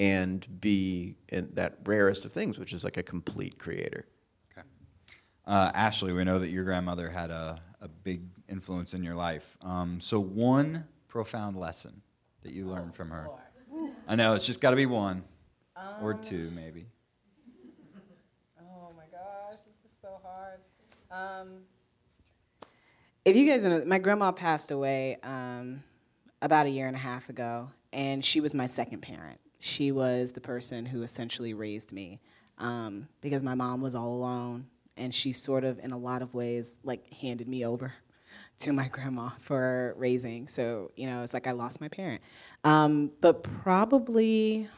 and 0.00 0.46
be 0.60 1.14
in 1.28 1.48
that 1.54 1.78
rarest 1.84 2.24
of 2.24 2.32
things 2.32 2.58
which 2.58 2.72
is 2.72 2.82
like 2.84 2.96
a 2.96 3.02
complete 3.02 3.58
creator 3.58 4.06
Okay. 4.56 4.66
Uh, 5.46 5.70
Ashley, 5.74 6.12
we 6.12 6.24
know 6.24 6.38
that 6.38 6.48
your 6.48 6.64
grandmother 6.64 7.10
had 7.10 7.30
a, 7.30 7.60
a 7.80 7.88
big 7.88 8.22
influence 8.48 8.94
in 8.94 9.04
your 9.04 9.14
life. 9.14 9.56
Um, 9.62 10.00
so, 10.00 10.18
one 10.20 10.84
profound 11.08 11.56
lesson 11.56 12.00
that 12.42 12.52
you 12.52 12.66
learned 12.66 12.94
from 12.94 13.10
her. 13.10 13.30
I 14.06 14.16
know, 14.16 14.34
it's 14.34 14.46
just 14.46 14.60
got 14.60 14.70
to 14.70 14.76
be 14.76 14.86
one 14.86 15.22
or 16.00 16.14
two, 16.14 16.50
maybe. 16.54 16.86
Oh 18.60 18.92
my 18.96 19.04
gosh, 19.10 19.60
this 19.66 19.90
is 19.90 19.96
so 20.00 20.20
hard. 20.22 20.60
Um, 21.10 21.58
if 23.24 23.36
you 23.36 23.48
guys 23.48 23.64
know, 23.64 23.82
my 23.86 23.98
grandma 23.98 24.32
passed 24.32 24.70
away 24.70 25.16
um, 25.22 25.82
about 26.42 26.66
a 26.66 26.68
year 26.68 26.86
and 26.86 26.96
a 26.96 26.98
half 26.98 27.28
ago, 27.28 27.70
and 27.92 28.24
she 28.24 28.40
was 28.40 28.54
my 28.54 28.66
second 28.66 29.00
parent. 29.00 29.40
She 29.60 29.92
was 29.92 30.32
the 30.32 30.40
person 30.40 30.84
who 30.84 31.02
essentially 31.02 31.54
raised 31.54 31.90
me 31.90 32.20
um, 32.58 33.08
because 33.22 33.42
my 33.42 33.54
mom 33.54 33.80
was 33.80 33.94
all 33.94 34.14
alone, 34.14 34.66
and 34.96 35.14
she 35.14 35.32
sort 35.32 35.64
of, 35.64 35.78
in 35.78 35.92
a 35.92 35.96
lot 35.96 36.20
of 36.20 36.34
ways, 36.34 36.74
like 36.84 37.10
handed 37.14 37.48
me 37.48 37.64
over 37.64 37.94
to 38.58 38.72
my 38.72 38.88
grandma 38.88 39.30
for 39.40 39.94
raising. 39.96 40.46
So 40.48 40.90
you 40.94 41.06
know, 41.06 41.22
it's 41.22 41.32
like 41.32 41.46
I 41.46 41.52
lost 41.52 41.80
my 41.80 41.88
parent. 41.88 42.22
Um, 42.62 43.10
but 43.20 43.42
probably. 43.42 44.68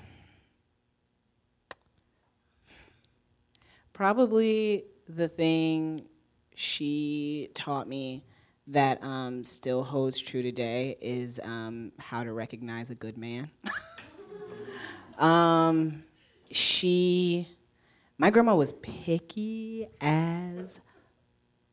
Probably 3.92 4.84
the 5.08 5.26
thing 5.26 6.04
she 6.54 7.48
taught 7.54 7.88
me 7.88 8.22
that 8.68 9.02
um, 9.02 9.44
still 9.44 9.84
holds 9.84 10.18
true 10.18 10.42
today 10.42 10.96
is 11.00 11.38
um, 11.42 11.92
how 11.98 12.24
to 12.24 12.32
recognize 12.32 12.90
a 12.90 12.94
good 12.94 13.16
man. 13.16 13.50
um, 15.18 16.02
she, 16.50 17.48
my 18.18 18.30
grandma 18.30 18.54
was 18.54 18.72
picky 18.72 19.86
as 20.00 20.80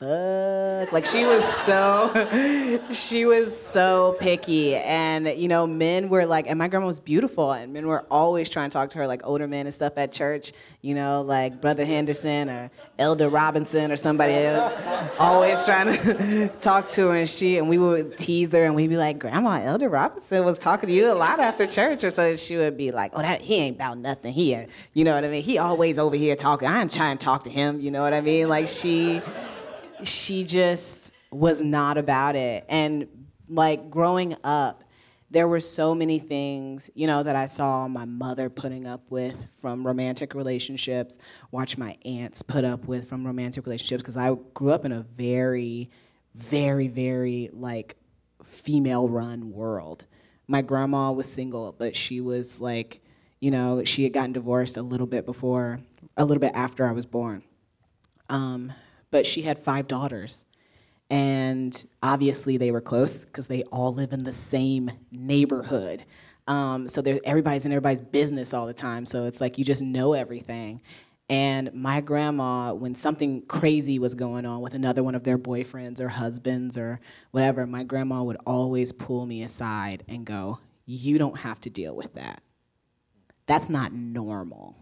fuck. 0.03 0.91
Like 0.91 1.05
she 1.05 1.25
was 1.25 1.43
so, 1.65 2.79
she 2.91 3.25
was 3.25 3.59
so 3.59 4.15
picky, 4.19 4.75
and 4.75 5.27
you 5.27 5.47
know, 5.47 5.65
men 5.65 6.09
were 6.09 6.25
like, 6.25 6.47
and 6.47 6.59
my 6.59 6.67
grandma 6.67 6.87
was 6.87 6.99
beautiful, 6.99 7.51
and 7.51 7.73
men 7.73 7.87
were 7.87 8.05
always 8.11 8.49
trying 8.49 8.69
to 8.69 8.73
talk 8.73 8.89
to 8.91 8.97
her, 8.99 9.07
like 9.07 9.21
older 9.23 9.47
men 9.47 9.65
and 9.65 9.73
stuff 9.73 9.93
at 9.97 10.11
church. 10.11 10.51
You 10.81 10.95
know, 10.95 11.21
like 11.21 11.61
Brother 11.61 11.85
Henderson 11.85 12.49
or 12.49 12.69
Elder 12.99 13.29
Robinson 13.29 13.91
or 13.91 13.95
somebody 13.95 14.33
else, 14.33 14.73
always 15.17 15.63
trying 15.65 15.97
to 15.97 16.47
talk 16.61 16.89
to 16.91 17.07
her, 17.09 17.15
and 17.15 17.29
she 17.29 17.57
and 17.57 17.69
we 17.69 17.77
would 17.77 18.17
tease 18.17 18.51
her, 18.51 18.63
and 18.63 18.75
we'd 18.75 18.89
be 18.89 18.97
like, 18.97 19.19
Grandma, 19.19 19.61
Elder 19.63 19.89
Robinson 19.89 20.43
was 20.43 20.59
talking 20.59 20.89
to 20.89 20.93
you 20.95 21.11
a 21.11 21.13
lot 21.13 21.39
after 21.39 21.65
church, 21.65 22.03
or 22.03 22.11
so 22.11 22.35
she 22.35 22.57
would 22.57 22.77
be 22.77 22.91
like, 22.91 23.11
Oh, 23.15 23.21
that 23.21 23.41
he 23.41 23.55
ain't 23.55 23.77
about 23.77 23.97
nothing 23.97 24.33
here. 24.33 24.67
You 24.93 25.05
know 25.05 25.15
what 25.15 25.23
I 25.23 25.29
mean? 25.29 25.43
He 25.43 25.57
always 25.57 25.97
over 25.97 26.15
here 26.15 26.35
talking. 26.35 26.67
I 26.67 26.81
ain't 26.81 26.91
trying 26.91 27.17
to 27.17 27.23
talk 27.23 27.43
to 27.43 27.49
him. 27.49 27.79
You 27.79 27.91
know 27.91 28.01
what 28.01 28.13
I 28.13 28.21
mean? 28.21 28.49
Like 28.49 28.67
she 28.67 29.21
she 30.07 30.43
just 30.43 31.11
was 31.31 31.61
not 31.61 31.97
about 31.97 32.35
it. 32.35 32.65
And 32.69 33.07
like 33.49 33.89
growing 33.89 34.35
up, 34.43 34.83
there 35.31 35.47
were 35.47 35.59
so 35.59 35.95
many 35.95 36.19
things, 36.19 36.91
you 36.93 37.07
know, 37.07 37.23
that 37.23 37.35
I 37.35 37.47
saw 37.47 37.87
my 37.87 38.05
mother 38.05 38.51
putting 38.51 38.85
up 38.85 39.09
with 39.09 39.35
from 39.59 39.85
romantic 39.85 40.35
relationships, 40.35 41.17
watch 41.51 41.75
my 41.75 41.97
aunts 42.05 42.43
put 42.43 42.63
up 42.63 42.85
with 42.85 43.09
from 43.09 43.25
romantic 43.25 43.65
relationships, 43.65 44.03
because 44.03 44.15
I 44.15 44.35
grew 44.53 44.71
up 44.71 44.85
in 44.85 44.91
a 44.91 45.01
very, 45.01 45.89
very, 46.35 46.87
very 46.87 47.49
like 47.51 47.95
female 48.43 49.07
run 49.07 49.51
world. 49.51 50.05
My 50.47 50.61
grandma 50.61 51.11
was 51.11 51.31
single, 51.31 51.71
but 51.71 51.95
she 51.95 52.21
was 52.21 52.59
like, 52.59 53.01
you 53.39 53.49
know, 53.49 53.83
she 53.83 54.03
had 54.03 54.13
gotten 54.13 54.33
divorced 54.33 54.77
a 54.77 54.83
little 54.83 55.07
bit 55.07 55.25
before, 55.25 55.79
a 56.15 56.25
little 56.25 56.41
bit 56.41 56.51
after 56.53 56.85
I 56.85 56.91
was 56.91 57.07
born. 57.07 57.41
Um, 58.29 58.71
but 59.13 59.27
she 59.27 59.43
had 59.43 59.59
five 59.59 59.87
daughters. 59.87 60.45
And 61.07 61.85
obviously 62.01 62.57
they 62.57 62.71
were 62.71 62.81
close 62.81 63.19
because 63.19 63.45
they 63.45 63.61
all 63.65 63.93
live 63.93 64.11
in 64.11 64.23
the 64.23 64.33
same 64.33 64.89
neighborhood. 65.11 66.03
Um, 66.47 66.87
so 66.87 67.03
everybody's 67.23 67.63
in 67.63 67.71
everybody's 67.71 68.01
business 68.01 68.55
all 68.55 68.65
the 68.65 68.73
time. 68.73 69.05
So 69.05 69.25
it's 69.25 69.39
like 69.39 69.59
you 69.59 69.65
just 69.65 69.83
know 69.83 70.13
everything. 70.13 70.81
And 71.29 71.71
my 71.75 72.01
grandma, 72.01 72.73
when 72.73 72.95
something 72.95 73.43
crazy 73.43 73.99
was 73.99 74.15
going 74.15 74.47
on 74.47 74.61
with 74.61 74.73
another 74.73 75.03
one 75.03 75.13
of 75.13 75.23
their 75.23 75.37
boyfriends 75.37 75.99
or 75.99 76.09
husbands 76.09 76.75
or 76.75 76.99
whatever, 77.29 77.67
my 77.67 77.83
grandma 77.83 78.23
would 78.23 78.37
always 78.47 78.91
pull 78.91 79.27
me 79.27 79.43
aside 79.43 80.03
and 80.07 80.25
go, 80.25 80.57
You 80.87 81.19
don't 81.19 81.37
have 81.37 81.61
to 81.61 81.69
deal 81.69 81.95
with 81.95 82.15
that. 82.15 82.41
That's 83.45 83.69
not 83.69 83.93
normal. 83.93 84.75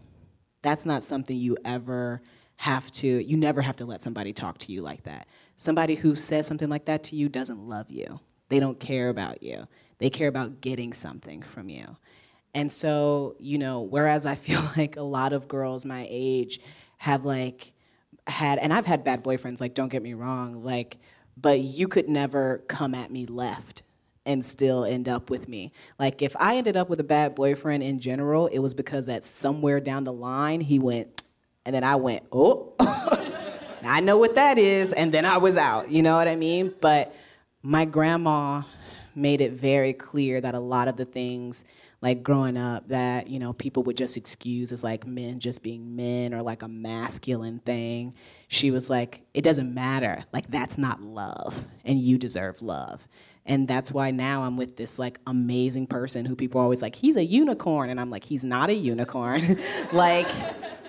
That's 0.62 0.86
not 0.86 1.02
something 1.02 1.36
you 1.36 1.58
ever 1.66 2.22
have 2.62 2.92
to, 2.92 3.08
you 3.08 3.36
never 3.36 3.60
have 3.60 3.74
to 3.74 3.84
let 3.84 4.00
somebody 4.00 4.32
talk 4.32 4.56
to 4.56 4.70
you 4.70 4.82
like 4.82 5.02
that. 5.02 5.26
somebody 5.56 5.96
who 5.96 6.14
says 6.14 6.46
something 6.46 6.68
like 6.68 6.84
that 6.84 7.02
to 7.02 7.16
you 7.16 7.28
doesn't 7.28 7.58
love 7.68 7.90
you. 7.90 8.20
They 8.50 8.60
don't 8.60 8.78
care 8.78 9.08
about 9.08 9.42
you. 9.42 9.66
They 9.98 10.10
care 10.10 10.28
about 10.28 10.60
getting 10.60 10.92
something 10.92 11.42
from 11.42 11.68
you. 11.68 11.96
And 12.54 12.70
so, 12.70 13.34
you 13.40 13.58
know, 13.58 13.80
whereas 13.80 14.26
I 14.26 14.34
feel 14.46 14.62
like 14.76 14.96
a 14.96 15.02
lot 15.02 15.32
of 15.32 15.48
girls 15.48 15.84
my 15.84 16.06
age 16.08 16.60
have 16.98 17.24
like 17.24 17.72
had, 18.28 18.60
and 18.60 18.72
I've 18.72 18.86
had 18.86 19.02
bad 19.02 19.24
boyfriends, 19.24 19.60
like, 19.60 19.74
don't 19.74 19.88
get 19.88 20.04
me 20.04 20.14
wrong, 20.14 20.62
like, 20.62 20.98
but 21.36 21.58
you 21.58 21.88
could 21.88 22.08
never 22.08 22.58
come 22.68 22.94
at 22.94 23.10
me 23.10 23.26
left 23.26 23.82
and 24.24 24.44
still 24.44 24.84
end 24.84 25.08
up 25.08 25.30
with 25.30 25.48
me. 25.48 25.72
Like, 25.98 26.22
if 26.22 26.36
I 26.38 26.58
ended 26.58 26.76
up 26.76 26.88
with 26.88 27.00
a 27.00 27.04
bad 27.18 27.34
boyfriend 27.34 27.82
in 27.82 27.98
general, 27.98 28.46
it 28.46 28.60
was 28.60 28.72
because 28.72 29.06
that 29.06 29.24
somewhere 29.24 29.80
down 29.80 30.04
the 30.04 30.12
line 30.12 30.60
he 30.60 30.78
went, 30.78 31.22
and 31.64 31.74
then 31.74 31.84
I 31.84 31.96
went, 31.96 32.24
oh, 32.32 32.74
I 33.84 34.00
know 34.00 34.16
what 34.16 34.34
that 34.36 34.58
is, 34.58 34.92
and 34.92 35.12
then 35.12 35.24
I 35.24 35.38
was 35.38 35.56
out, 35.56 35.90
you 35.90 36.02
know 36.02 36.16
what 36.16 36.28
I 36.28 36.36
mean? 36.36 36.74
But 36.80 37.14
my 37.62 37.84
grandma 37.84 38.62
made 39.14 39.40
it 39.40 39.52
very 39.52 39.92
clear 39.92 40.40
that 40.40 40.54
a 40.54 40.60
lot 40.60 40.88
of 40.88 40.96
the 40.96 41.04
things 41.04 41.64
like 42.00 42.22
growing 42.22 42.56
up 42.56 42.88
that 42.88 43.28
you 43.28 43.38
know 43.38 43.52
people 43.52 43.82
would 43.84 43.96
just 43.96 44.16
excuse 44.16 44.72
as 44.72 44.82
like 44.82 45.06
men 45.06 45.38
just 45.38 45.62
being 45.62 45.94
men 45.94 46.34
or 46.34 46.42
like 46.42 46.62
a 46.62 46.68
masculine 46.68 47.60
thing 47.60 48.14
she 48.48 48.70
was 48.70 48.90
like 48.90 49.22
it 49.34 49.42
doesn't 49.42 49.72
matter. 49.72 50.24
Like 50.32 50.50
that's 50.50 50.78
not 50.78 51.00
love 51.00 51.66
and 51.84 51.98
you 51.98 52.18
deserve 52.18 52.60
love 52.62 53.06
and 53.46 53.66
that's 53.66 53.92
why 53.92 54.10
now 54.10 54.42
i'm 54.42 54.56
with 54.56 54.76
this 54.76 54.98
like 54.98 55.18
amazing 55.26 55.86
person 55.86 56.24
who 56.24 56.36
people 56.36 56.60
are 56.60 56.64
always 56.64 56.82
like 56.82 56.94
he's 56.94 57.16
a 57.16 57.24
unicorn 57.24 57.90
and 57.90 58.00
i'm 58.00 58.10
like 58.10 58.24
he's 58.24 58.44
not 58.44 58.70
a 58.70 58.74
unicorn 58.74 59.58
like 59.92 60.28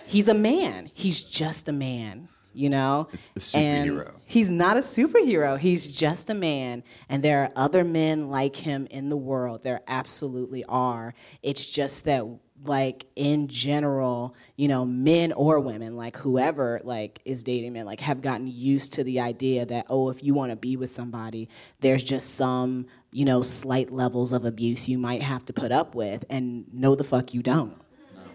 he's 0.06 0.28
a 0.28 0.34
man 0.34 0.90
he's 0.94 1.22
just 1.22 1.68
a 1.68 1.74
man 1.74 2.28
you 2.54 2.70
know? 2.70 3.08
a 3.12 3.16
superhero. 3.16 4.08
And 4.08 4.22
he's 4.26 4.50
not 4.50 4.78
a 4.78 4.82
superhero. 4.82 5.58
He's 5.58 5.92
just 5.92 6.30
a 6.30 6.34
man. 6.34 6.84
And 7.10 7.24
there 7.24 7.44
are 7.44 7.52
other 7.56 7.84
men 7.84 8.30
like 8.30 8.56
him 8.56 8.88
in 8.92 9.10
the 9.10 9.18
world. 9.18 9.64
There 9.64 9.82
absolutely 9.88 10.64
are. 10.66 11.14
It's 11.42 11.66
just 11.66 12.06
that 12.06 12.26
like 12.66 13.06
in 13.16 13.48
general, 13.48 14.36
you 14.56 14.68
know, 14.68 14.86
men 14.86 15.32
or 15.34 15.60
women, 15.60 15.96
like 15.96 16.18
whoever 16.18 16.82
like 16.84 17.22
is 17.26 17.44
dating 17.44 17.74
men, 17.74 17.86
like 17.86 18.00
have 18.00 18.22
gotten 18.22 18.48
used 18.48 18.94
to 18.94 19.04
the 19.04 19.20
idea 19.20 19.66
that, 19.66 19.86
oh, 19.90 20.10
if 20.10 20.24
you 20.24 20.34
want 20.34 20.52
to 20.52 20.56
be 20.56 20.78
with 20.78 20.90
somebody, 20.90 21.50
there's 21.82 22.04
just 22.04 22.36
some, 22.36 22.86
you 23.12 23.26
know, 23.26 23.42
slight 23.42 23.92
levels 23.92 24.34
of 24.34 24.46
abuse 24.46 24.88
you 24.88 24.98
might 24.98 25.22
have 25.22 25.46
to 25.46 25.54
put 25.54 25.72
up 25.72 25.96
with. 25.96 26.26
And 26.30 26.66
no 26.74 26.96
the 26.96 27.04
fuck 27.04 27.34
you 27.34 27.42
don't. 27.42 27.76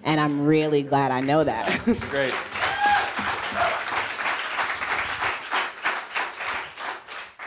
And 0.05 0.21
I'm 0.21 0.47
really 0.47 0.83
glad 0.83 1.11
I 1.11 1.21
know 1.21 1.45
that. 1.45 1.69
It's 1.87 2.05
great. 2.05 2.35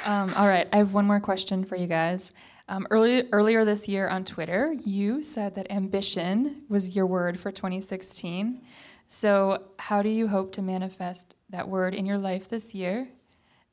Um, 0.03 0.33
all 0.35 0.47
right, 0.47 0.67
I 0.73 0.77
have 0.77 0.93
one 0.93 1.05
more 1.05 1.19
question 1.19 1.63
for 1.63 1.75
you 1.75 1.85
guys. 1.85 2.33
Um, 2.71 2.87
early, 2.89 3.27
earlier 3.33 3.65
this 3.65 3.89
year 3.89 4.07
on 4.07 4.23
Twitter, 4.23 4.71
you 4.71 5.23
said 5.23 5.55
that 5.55 5.69
ambition 5.69 6.63
was 6.69 6.95
your 6.95 7.05
word 7.05 7.37
for 7.37 7.51
2016. 7.51 8.61
So, 9.09 9.61
how 9.77 10.01
do 10.01 10.07
you 10.07 10.29
hope 10.29 10.53
to 10.53 10.61
manifest 10.61 11.35
that 11.49 11.67
word 11.67 11.93
in 11.93 12.05
your 12.05 12.17
life 12.17 12.47
this 12.47 12.73
year? 12.73 13.09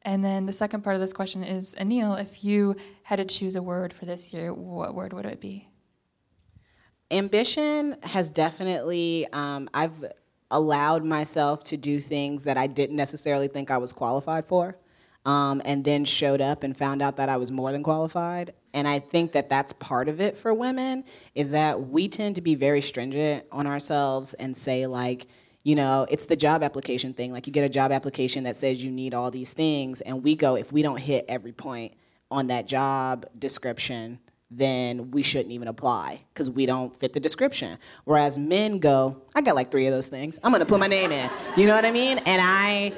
And 0.03 0.25
then 0.25 0.47
the 0.47 0.53
second 0.53 0.83
part 0.83 0.97
of 0.97 1.01
this 1.01 1.13
question 1.13 1.45
is 1.45 1.77
Anil, 1.77 2.21
if 2.21 2.43
you 2.43 2.75
had 3.05 3.17
to 3.17 3.25
choose 3.25 3.55
a 3.55 3.63
word 3.63 3.93
for 3.93 4.05
this 4.05 4.33
year, 4.33 4.53
what 4.53 4.97
word 4.97 5.13
would 5.13 5.27
it 5.27 5.41
be? 5.41 5.69
ambition 7.11 7.97
has 8.03 8.29
definitely 8.29 9.27
um, 9.33 9.67
i've 9.73 10.13
allowed 10.51 11.03
myself 11.03 11.65
to 11.65 11.75
do 11.75 12.03
things 12.03 12.45
that 12.45 12.59
i 12.59 12.67
didn't 12.67 12.97
necessarily 12.97 13.49
think 13.49 13.71
i 13.71 13.79
was 13.79 13.95
qualified 13.95 14.47
for 14.47 14.77
um, 15.27 15.61
and 15.65 15.85
then 15.85 16.05
showed 16.05 16.41
up 16.41 16.63
and 16.63 16.77
found 16.77 17.03
out 17.03 17.17
that 17.17 17.29
i 17.29 17.37
was 17.37 17.51
more 17.51 17.73
than 17.73 17.83
qualified 17.83 18.53
and 18.75 18.87
i 18.87 18.99
think 18.99 19.33
that 19.33 19.49
that's 19.49 19.73
part 19.75 20.09
of 20.09 20.21
it 20.21 20.37
for 20.37 20.53
women 20.55 21.05
is 21.35 21.51
that 21.51 21.89
we 21.89 22.09
tend 22.09 22.35
to 22.35 22.41
be 22.41 22.55
very 22.55 22.81
stringent 22.81 23.45
on 23.53 23.67
ourselves 23.67 24.35
and 24.35 24.57
say 24.57 24.87
like 24.87 25.27
you 25.63 25.75
know 25.75 26.07
it's 26.11 26.27
the 26.27 26.37
job 26.37 26.63
application 26.63 27.13
thing 27.13 27.33
like 27.33 27.47
you 27.47 27.53
get 27.53 27.65
a 27.65 27.69
job 27.69 27.93
application 27.93 28.45
that 28.45 28.57
says 28.57 28.83
you 28.83 28.91
need 28.91 29.15
all 29.15 29.31
these 29.31 29.53
things 29.53 30.01
and 30.03 30.23
we 30.23 30.35
go 30.35 30.57
if 30.57 30.73
we 30.73 30.83
don't 30.83 31.01
hit 31.01 31.25
every 31.29 31.53
point 31.53 31.93
on 32.31 32.47
that 32.49 32.67
job 32.67 33.27
description 33.39 34.19
then 34.51 35.11
we 35.11 35.23
shouldn't 35.23 35.53
even 35.53 35.69
apply 35.69 36.23
because 36.33 36.49
we 36.49 36.65
don't 36.65 36.95
fit 36.99 37.13
the 37.13 37.21
description. 37.21 37.79
Whereas 38.05 38.39
men 38.39 38.79
go, 38.79 39.23
I 39.35 39.43
got 39.43 39.55
like 39.55 39.71
three 39.71 39.87
of 39.87 39.93
those 39.93 40.09
things. 40.09 40.39
I'm 40.43 40.53
gonna 40.53 40.65
put 40.65 40.81
my 40.81 40.87
name 40.87 41.13
in. 41.13 41.29
You 41.57 41.67
know 41.67 41.75
what 41.75 41.85
I 41.85 41.91
mean? 41.91 42.19
And 42.19 42.41
I 42.43 42.93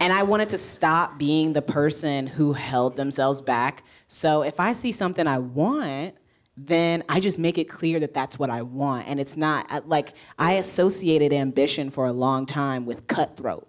and 0.00 0.12
I 0.12 0.22
wanted 0.22 0.50
to 0.50 0.58
stop 0.58 1.18
being 1.18 1.52
the 1.52 1.62
person 1.62 2.26
who 2.26 2.52
held 2.52 2.96
themselves 2.96 3.40
back. 3.40 3.82
So 4.08 4.42
if 4.42 4.60
I 4.60 4.72
see 4.72 4.92
something 4.92 5.26
I 5.26 5.38
want, 5.38 6.14
then 6.56 7.02
I 7.08 7.20
just 7.20 7.38
make 7.38 7.58
it 7.58 7.64
clear 7.64 7.98
that 8.00 8.14
that's 8.14 8.38
what 8.38 8.50
I 8.50 8.62
want. 8.62 9.08
And 9.08 9.18
it's 9.18 9.36
not 9.36 9.66
uh, 9.70 9.80
like 9.86 10.14
I 10.38 10.52
associated 10.54 11.32
ambition 11.32 11.90
for 11.90 12.06
a 12.06 12.12
long 12.12 12.46
time 12.46 12.86
with 12.86 13.06
cutthroat. 13.06 13.68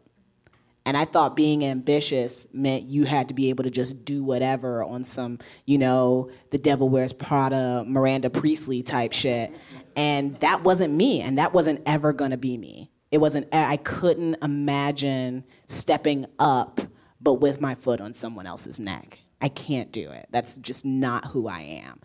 And 0.88 0.95
I 0.95 1.06
thought 1.06 1.35
being 1.35 1.65
ambitious 1.65 2.45
meant 2.53 2.84
you 2.84 3.06
had 3.06 3.30
to 3.30 3.34
be 3.34 3.49
able 3.49 3.64
to 3.64 3.72
just 3.72 4.06
do 4.06 4.23
whatever 4.23 4.84
on 4.84 5.03
some, 5.03 5.39
you 5.65 5.80
know, 5.80 6.30
the 6.52 6.60
devil 6.60 6.89
wears 6.89 7.11
Prada, 7.11 7.84
Miranda 7.88 8.30
Priestley 8.30 8.84
type 8.84 9.11
shit. 9.11 9.52
And 9.95 10.39
that 10.41 10.64
wasn't 10.64 10.93
me, 10.93 11.22
and 11.22 11.39
that 11.39 11.53
wasn't 11.53 11.81
ever 11.88 12.14
gonna 12.14 12.38
be 12.38 12.56
me. 12.57 12.91
It 13.15 13.21
wasn't, 13.21 13.47
I 13.53 13.77
couldn't 13.77 14.35
imagine 14.43 15.45
stepping 15.67 16.25
up, 16.37 16.81
but 17.21 17.35
with 17.35 17.61
my 17.61 17.73
foot 17.73 18.01
on 18.01 18.13
someone 18.13 18.45
else's 18.45 18.77
neck. 18.77 19.19
I 19.39 19.47
can't 19.47 19.89
do 19.89 20.11
it. 20.11 20.27
That's 20.31 20.57
just 20.57 20.83
not 20.83 21.23
who 21.27 21.47
I 21.47 21.81
am. 21.85 22.01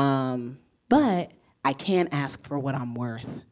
Um, 0.00 0.58
but 0.88 1.32
I 1.64 1.72
can 1.72 2.06
ask 2.12 2.46
for 2.46 2.60
what 2.60 2.76
I'm 2.76 2.94
worth, 2.94 3.42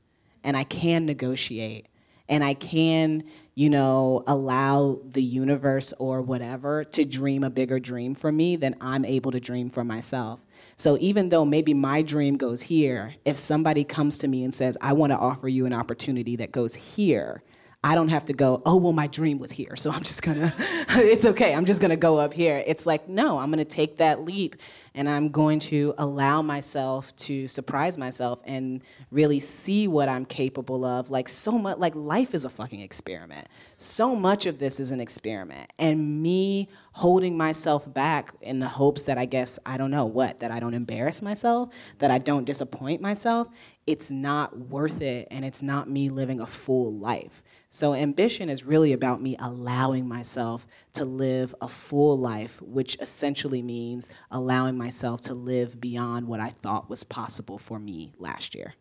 and 0.44 0.56
I 0.56 0.62
can 0.62 1.04
negotiate, 1.04 1.88
and 2.28 2.44
I 2.44 2.54
can, 2.54 3.24
you 3.56 3.70
know, 3.70 4.22
allow 4.28 5.00
the 5.04 5.20
universe 5.20 5.92
or 5.98 6.22
whatever 6.22 6.84
to 6.84 7.04
dream 7.04 7.42
a 7.42 7.50
bigger 7.50 7.80
dream 7.80 8.14
for 8.14 8.30
me 8.30 8.54
than 8.54 8.76
I'm 8.80 9.04
able 9.04 9.32
to 9.32 9.40
dream 9.40 9.68
for 9.68 9.82
myself. 9.82 10.46
So 10.81 10.97
even 10.98 11.28
though 11.28 11.44
maybe 11.44 11.74
my 11.74 12.01
dream 12.01 12.39
goes 12.39 12.62
here, 12.62 13.15
if 13.27 13.36
somebody 13.36 13.85
comes 13.85 14.16
to 14.16 14.28
me 14.28 14.44
and 14.44 14.55
says, 14.55 14.78
I 14.81 14.94
want 14.94 15.12
to 15.12 15.19
offer 15.19 15.47
you 15.47 15.66
an 15.66 15.74
opportunity 15.74 16.36
that 16.36 16.52
goes 16.52 16.74
here, 16.74 17.43
I 17.85 17.94
don't 17.94 18.09
have 18.09 18.24
to 18.24 18.32
go, 18.32 18.62
oh, 18.65 18.77
well, 18.77 18.94
my 18.94 19.07
dream 19.07 19.39
was 19.39 19.51
here, 19.51 19.77
so 19.77 19.90
I'm 19.90 20.02
just 20.02 20.23
gonna, 20.23 20.55
it's 20.59 21.27
okay, 21.27 21.55
I'm 21.55 21.66
just 21.66 21.82
gonna 21.82 21.98
go 21.98 22.19
up 22.19 22.32
here. 22.32 22.65
It's 22.66 22.86
like, 22.86 23.11
no, 23.11 23.39
I'm 23.39 23.51
gonna 23.51 23.66
take 23.66 23.98
that 23.98 24.24
leap 24.24 24.57
and 24.94 25.08
I'm 25.08 25.28
going 25.28 25.60
to 25.60 25.94
allow 25.98 26.42
myself 26.42 27.14
to 27.16 27.46
surprise 27.48 27.96
myself 27.96 28.40
and 28.44 28.82
really 29.10 29.40
see 29.40 29.86
what 29.86 30.08
I'm 30.08 30.24
capable 30.24 30.84
of. 30.84 31.10
Like, 31.10 31.28
so 31.28 31.52
much, 31.52 31.78
like, 31.78 31.94
life 31.94 32.34
is 32.34 32.44
a 32.44 32.48
fucking 32.48 32.80
experiment. 32.80 33.46
So 33.76 34.16
much 34.16 34.46
of 34.46 34.58
this 34.58 34.80
is 34.80 34.90
an 34.90 35.00
experiment. 35.00 35.72
And 35.78 36.22
me 36.22 36.68
holding 36.92 37.36
myself 37.36 37.92
back 37.92 38.32
in 38.40 38.58
the 38.58 38.68
hopes 38.68 39.04
that 39.04 39.18
I 39.18 39.26
guess, 39.26 39.58
I 39.64 39.76
don't 39.76 39.90
know 39.90 40.06
what, 40.06 40.38
that 40.40 40.50
I 40.50 40.58
don't 40.58 40.74
embarrass 40.74 41.22
myself, 41.22 41.70
that 41.98 42.10
I 42.10 42.18
don't 42.18 42.44
disappoint 42.44 43.00
myself, 43.00 43.48
it's 43.86 44.10
not 44.10 44.56
worth 44.56 45.00
it 45.00 45.28
and 45.30 45.44
it's 45.44 45.62
not 45.62 45.88
me 45.88 46.10
living 46.10 46.40
a 46.40 46.46
full 46.46 46.92
life. 46.94 47.42
So, 47.72 47.94
ambition 47.94 48.48
is 48.48 48.64
really 48.64 48.92
about 48.92 49.22
me 49.22 49.36
allowing 49.38 50.09
myself 50.09 50.66
to 50.94 51.05
live 51.05 51.55
a 51.60 51.68
full 51.68 52.18
life, 52.18 52.60
which 52.60 52.97
essentially 52.98 53.62
means 53.62 54.10
allowing 54.32 54.76
myself 54.76 55.20
to 55.22 55.34
live 55.34 55.80
beyond 55.80 56.26
what 56.26 56.40
I 56.40 56.48
thought 56.48 56.90
was 56.90 57.05
possible 57.05 57.59
for 57.59 57.78
me 57.78 58.12
last 58.18 58.56
year. 58.56 58.74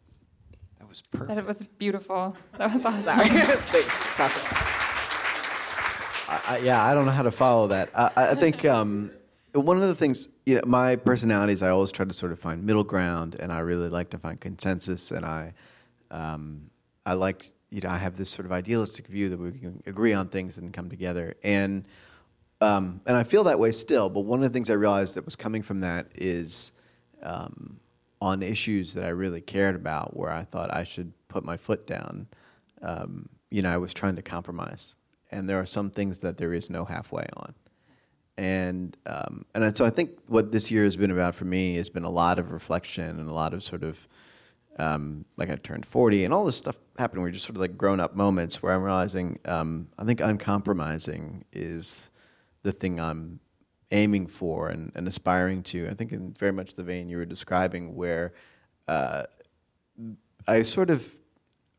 That 0.80 0.90
was 0.90 1.03
perfect. 1.03 1.36
That 1.36 1.45
was 1.45 1.68
beautiful. 1.68 2.36
That 2.57 2.74
was 2.74 2.84
awesome. 2.84 3.03
Sorry. 3.03 3.30
Sorry. 4.16 4.32
I, 6.28 6.41
I, 6.48 6.61
yeah, 6.64 6.84
I 6.84 6.95
don't 6.95 7.06
know 7.06 7.11
how 7.11 7.22
to 7.22 7.32
follow 7.32 7.68
that. 7.68 7.91
I, 7.94 8.11
I 8.16 8.36
think 8.36 8.66
um, 8.66 9.11
one 9.53 9.78
of 9.78 9.88
the 9.88 9.94
things, 9.94 10.30
you 10.48 10.56
know, 10.56 10.61
my 10.66 10.95
personality 10.95 11.53
is 11.53 11.61
I 11.61 11.70
always 11.70 11.91
try 11.91 12.06
to 12.06 12.14
sort 12.14 12.32
of 12.32 12.40
find 12.40 12.64
middle 12.64 12.84
ground, 12.84 13.36
and 13.40 13.52
I 13.52 13.60
really 13.60 13.90
like 13.90 14.10
to 14.11 14.18
find 14.18 14.41
consensus, 14.41 15.11
and 15.11 15.24
I, 15.24 15.53
um, 16.10 16.72
I 17.06 17.14
like, 17.14 17.52
you 17.72 17.82
know, 17.82 17.90
I 17.90 17.98
have 17.98 18.18
this 18.18 18.30
sort 18.30 18.46
of 18.46 18.52
idealistic 18.52 19.08
view 19.08 19.30
that 19.30 19.40
we 19.40 19.52
can 19.52 19.84
agree 19.86 20.14
on 20.14 20.28
things 20.30 20.58
and 20.58 20.74
come 20.74 20.90
together, 20.90 21.36
and 21.44 21.86
um, 22.62 23.02
and 23.06 23.16
I 23.16 23.24
feel 23.24 23.44
that 23.46 23.60
way 23.60 23.72
still. 23.72 24.10
But 24.10 24.22
one 24.22 24.40
of 24.40 24.44
the 24.44 24.54
things 24.54 24.70
I 24.70 24.74
realized 24.74 25.16
that 25.16 25.26
was 25.26 25.36
coming 25.36 25.62
from 25.62 25.80
that 25.82 26.08
is 26.16 26.72
um, 27.22 27.80
on 28.22 28.41
issues 28.44 28.94
that 28.96 29.06
I 29.06 29.10
really 29.10 29.41
cared 29.41 29.76
about, 29.76 30.18
where 30.18 30.32
I 30.32 30.44
thought 30.44 30.74
I 30.74 30.84
should 30.84 31.14
put 31.28 31.46
my 31.46 31.58
foot 31.58 31.88
down. 31.88 32.28
Um, 32.82 33.30
you 33.50 33.62
know, 33.62 33.70
I 33.70 33.78
was 33.78 33.94
trying 33.94 34.16
to 34.16 34.22
compromise, 34.22 34.96
and 35.32 35.48
there 35.48 35.60
are 35.60 35.66
some 35.66 35.90
things 35.90 36.20
that 36.20 36.38
there 36.38 36.54
is 36.54 36.70
no 36.70 36.86
halfway 36.86 37.28
on. 37.38 37.54
And 38.38 38.98
um, 39.06 39.46
and 39.54 39.76
so 39.76 39.86
I 39.86 39.90
think 39.90 40.12
what 40.28 40.52
this 40.52 40.72
year 40.72 40.86
has 40.86 40.96
been 40.96 41.12
about 41.12 41.36
for 41.36 41.46
me 41.46 41.76
has 41.76 41.90
been 41.90 42.06
a 42.06 42.10
lot 42.10 42.40
of 42.40 42.52
reflection 42.52 43.20
and 43.20 43.30
a 43.30 43.34
lot 43.34 43.54
of 43.54 43.62
sort 43.62 43.84
of 43.84 44.08
um, 44.80 45.26
like 45.38 45.49
I 45.49 45.56
turned 45.56 45.85
40 45.85 46.26
and 46.26 46.34
all 46.34 46.45
this 46.45 46.57
stuff 46.57 46.76
happened 46.97 47.22
where 47.22 47.31
just 47.31 47.45
sort 47.45 47.56
of 47.56 47.61
like 47.61 47.77
grown 47.77 47.99
up 47.99 48.15
moments 48.15 48.64
where 48.64 48.73
I'm 48.73 48.84
realizing 48.84 49.39
um, 49.45 49.88
I 49.97 50.06
think 50.06 50.22
uncompromising 50.22 51.45
is 51.53 52.10
the 52.64 52.72
thing 52.72 52.99
I'm 52.99 53.39
aiming 53.91 54.27
for 54.27 54.69
and, 54.69 54.91
and 54.95 55.07
aspiring 55.07 55.64
to. 55.64 55.88
I 55.88 55.93
think 55.93 56.11
in 56.11 56.34
very 56.34 56.51
much 56.51 56.76
the 56.76 56.84
vein 56.84 57.10
you 57.10 57.18
were 57.18 57.26
describing, 57.26 57.95
where 57.95 58.34
uh, 58.88 59.23
I 60.47 60.64
sort 60.64 60.89
of 60.89 61.10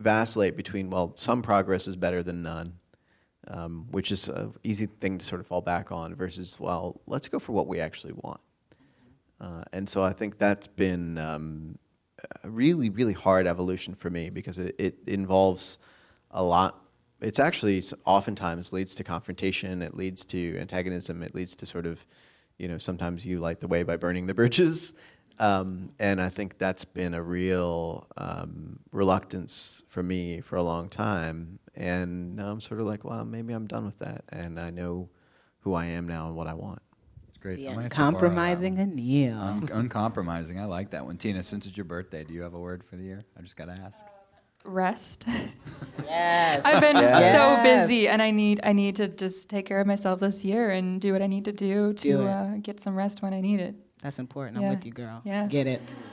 vacillate 0.01 0.57
between 0.57 0.91
well, 0.91 1.15
some 1.17 1.43
progress 1.43 1.87
is 1.87 1.97
better 1.97 2.23
than 2.23 2.43
none, 2.43 2.73
um, 3.49 3.87
which 3.91 4.13
is 4.13 4.29
an 4.29 4.55
easy 4.65 4.87
thing 4.87 5.19
to 5.19 5.25
sort 5.25 5.41
of 5.41 5.47
fall 5.47 5.61
back 5.61 5.93
on, 5.93 6.15
versus 6.15 6.59
well, 6.59 7.01
let's 7.07 7.29
go 7.29 7.39
for 7.39 7.53
what 7.53 7.67
we 7.67 7.81
actually 7.81 8.15
want. 8.15 8.41
Uh, 9.41 9.63
and 9.73 9.89
so 9.89 10.03
I 10.03 10.13
think 10.13 10.39
that's 10.39 10.67
been 10.67 11.17
um, 11.17 11.79
a 12.45 12.51
really, 12.51 12.91
really 12.91 13.13
hard 13.13 13.47
evolution 13.47 13.95
for 13.95 14.11
me 14.11 14.31
because 14.31 14.59
it, 14.59 14.75
it 14.79 14.99
involves 15.07 15.79
a 16.31 16.43
lot. 16.43 16.83
It's 17.21 17.39
actually 17.39 17.83
oftentimes 18.07 18.73
leads 18.73 18.95
to 18.97 19.05
confrontation. 19.05 19.83
It 19.83 19.97
leads 19.97 20.25
to 20.27 20.59
antagonism. 20.59 21.23
It 21.23 21.35
leads 21.35 21.55
to 21.57 21.67
sort 21.67 21.87
of, 21.87 22.05
you 22.59 22.69
know, 22.69 22.79
sometimes 22.79 23.27
you 23.27 23.41
light 23.41 23.61
the 23.61 23.69
way 23.69 23.83
by 23.83 23.97
burning 23.97 24.27
the 24.27 24.35
bridges. 24.35 24.95
Um, 25.41 25.95
and 25.99 26.21
I 26.21 26.29
think 26.29 26.59
that's 26.59 26.85
been 26.85 27.15
a 27.15 27.23
real 27.23 28.07
um, 28.19 28.79
reluctance 28.93 29.83
for 29.89 30.03
me 30.03 30.43
for 30.43 30.57
a 30.57 30.63
long 30.63 30.91
time. 30.91 31.59
And 31.75 32.37
now 32.37 32.51
I'm 32.51 32.61
sort 32.61 32.79
of 32.79 32.87
like, 32.87 33.05
well, 33.05 33.25
maybe 33.25 33.55
I'm 33.55 33.67
done 33.67 33.87
with 33.87 33.99
that. 34.01 34.25
And 34.29 34.61
I 34.61 34.69
know 34.69 35.09
who 35.61 35.73
I 35.73 35.87
am 35.87 36.07
now 36.07 36.27
and 36.27 36.37
what 36.37 36.47
I 36.47 36.53
want. 36.53 36.83
Great. 37.41 37.57
The 37.57 37.69
I 37.69 37.75
might 37.75 37.83
have 37.83 37.91
to 37.93 37.97
borrow 37.97 38.11
that 38.11 38.15
uncompromising 38.15 38.77
one. 38.77 38.97
Anil. 38.97 39.41
Un- 39.41 39.69
uncompromising. 39.73 40.59
I 40.61 40.65
like 40.67 40.91
that 40.91 41.05
one. 41.05 41.17
Tina, 41.17 41.43
since 41.43 41.67
it's 41.67 41.77
your 41.77 41.85
birthday, 41.85 42.23
do 42.25 42.35
you 42.35 42.43
have 42.43 42.55
a 42.55 42.59
word 42.61 42.85
for 42.85 42.97
the 42.97 43.03
year? 43.05 43.25
I 43.39 43.43
just 43.43 43.57
got 43.57 43.67
to 43.67 43.73
ask. 43.73 44.05
Rest. 44.65 45.27
Yes. 46.05 46.63
I've 46.65 46.81
been 46.81 46.97
Yes. 46.97 47.39
so 47.39 47.63
busy, 47.63 48.09
and 48.09 48.21
I 48.21 48.31
need 48.33 48.61
I 48.65 48.73
need 48.73 48.97
to 48.97 49.07
just 49.07 49.49
take 49.49 49.65
care 49.67 49.81
of 49.81 49.87
myself 49.87 50.19
this 50.21 50.45
year 50.45 50.71
and 50.71 51.01
do 51.01 51.13
what 51.13 51.23
I 51.23 51.29
need 51.29 51.45
to 51.45 51.53
do 51.53 51.93
to 51.93 52.09
Do 52.09 52.27
uh, 52.27 52.57
get 52.61 52.81
some 52.81 52.97
rest 52.97 53.23
when 53.23 53.33
I 53.33 53.41
need 53.41 53.61
it. 53.61 53.75
That's 54.03 54.19
important. 54.19 54.57
I'm 54.57 54.63
Yeah. 54.65 54.71
with 54.71 54.85
you, 54.87 54.93
girl. 54.93 55.21
Yeah. 55.25 55.47
Get 55.47 55.67
it. 55.69 55.81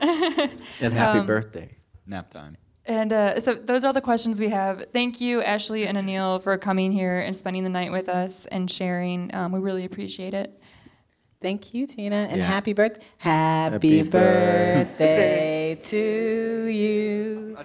And 0.80 0.92
happy 0.94 1.26
birthday. 1.26 1.76
Nap 2.06 2.30
time. 2.30 2.56
And 2.84 3.12
uh, 3.12 3.40
so 3.40 3.54
those 3.54 3.82
are 3.84 3.88
all 3.88 3.92
the 3.92 4.00
questions 4.00 4.38
we 4.40 4.48
have. 4.50 4.84
Thank 4.92 5.20
you, 5.20 5.42
Ashley 5.42 5.86
and 5.86 5.98
Anil, 5.98 6.40
for 6.42 6.56
coming 6.56 6.92
here 6.92 7.18
and 7.18 7.34
spending 7.34 7.64
the 7.64 7.70
night 7.70 7.90
with 7.92 8.08
us 8.08 8.46
and 8.46 8.70
sharing. 8.70 9.34
Um, 9.34 9.50
we 9.52 9.58
really 9.58 9.84
appreciate 9.84 10.32
it. 10.32 10.57
Thank 11.40 11.72
you, 11.72 11.86
Tina, 11.86 12.26
and 12.30 12.38
Yeah. 12.40 12.46
happy 12.46 12.72
birthday. 12.72 13.04
Happy, 13.18 13.98
Happy 13.98 14.08
birthday 14.10 15.78
to 15.82 16.66
you. 16.66 17.56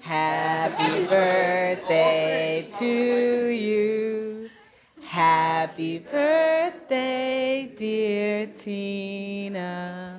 Happy 0.00 1.04
birthday 1.06 2.66
to 2.78 3.48
you. 3.48 4.50
Happy 5.02 5.98
birthday, 6.00 7.70
dear 7.76 8.46
Tina. 8.46 10.18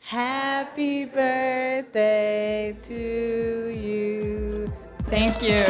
Happy 0.00 1.06
birthday 1.06 2.76
to 2.86 3.70
you. 3.74 4.70
Thank 5.08 5.40
you. 5.42 5.64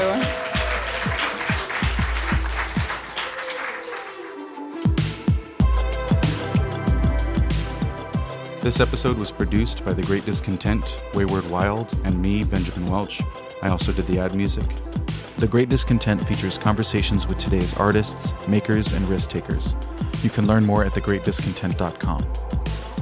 This 8.64 8.80
episode 8.80 9.18
was 9.18 9.30
produced 9.30 9.84
by 9.84 9.92
The 9.92 10.00
Great 10.04 10.24
Discontent, 10.24 11.04
Wayward 11.12 11.44
Wild, 11.50 11.94
and 12.06 12.22
me, 12.22 12.44
Benjamin 12.44 12.90
Welch. 12.90 13.20
I 13.60 13.68
also 13.68 13.92
did 13.92 14.06
the 14.06 14.18
ad 14.18 14.34
music. 14.34 14.64
The 15.36 15.46
Great 15.46 15.68
Discontent 15.68 16.26
features 16.26 16.56
conversations 16.56 17.28
with 17.28 17.36
today's 17.36 17.76
artists, 17.76 18.32
makers, 18.48 18.94
and 18.94 19.06
risk 19.06 19.28
takers. 19.28 19.76
You 20.22 20.30
can 20.30 20.46
learn 20.46 20.64
more 20.64 20.82
at 20.82 20.92
thegreatdiscontent.com. 20.92 22.26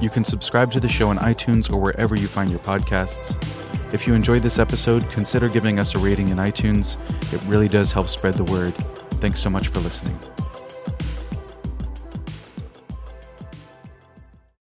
You 0.00 0.10
can 0.10 0.24
subscribe 0.24 0.72
to 0.72 0.80
the 0.80 0.88
show 0.88 1.10
on 1.10 1.18
iTunes 1.18 1.72
or 1.72 1.76
wherever 1.76 2.16
you 2.16 2.26
find 2.26 2.50
your 2.50 2.58
podcasts. 2.58 3.36
If 3.94 4.04
you 4.04 4.14
enjoyed 4.14 4.42
this 4.42 4.58
episode, 4.58 5.08
consider 5.12 5.48
giving 5.48 5.78
us 5.78 5.94
a 5.94 5.98
rating 6.00 6.30
in 6.30 6.38
iTunes. 6.38 6.96
It 7.32 7.40
really 7.46 7.68
does 7.68 7.92
help 7.92 8.08
spread 8.08 8.34
the 8.34 8.50
word. 8.50 8.74
Thanks 9.20 9.38
so 9.38 9.48
much 9.48 9.68
for 9.68 9.78
listening. 9.78 10.18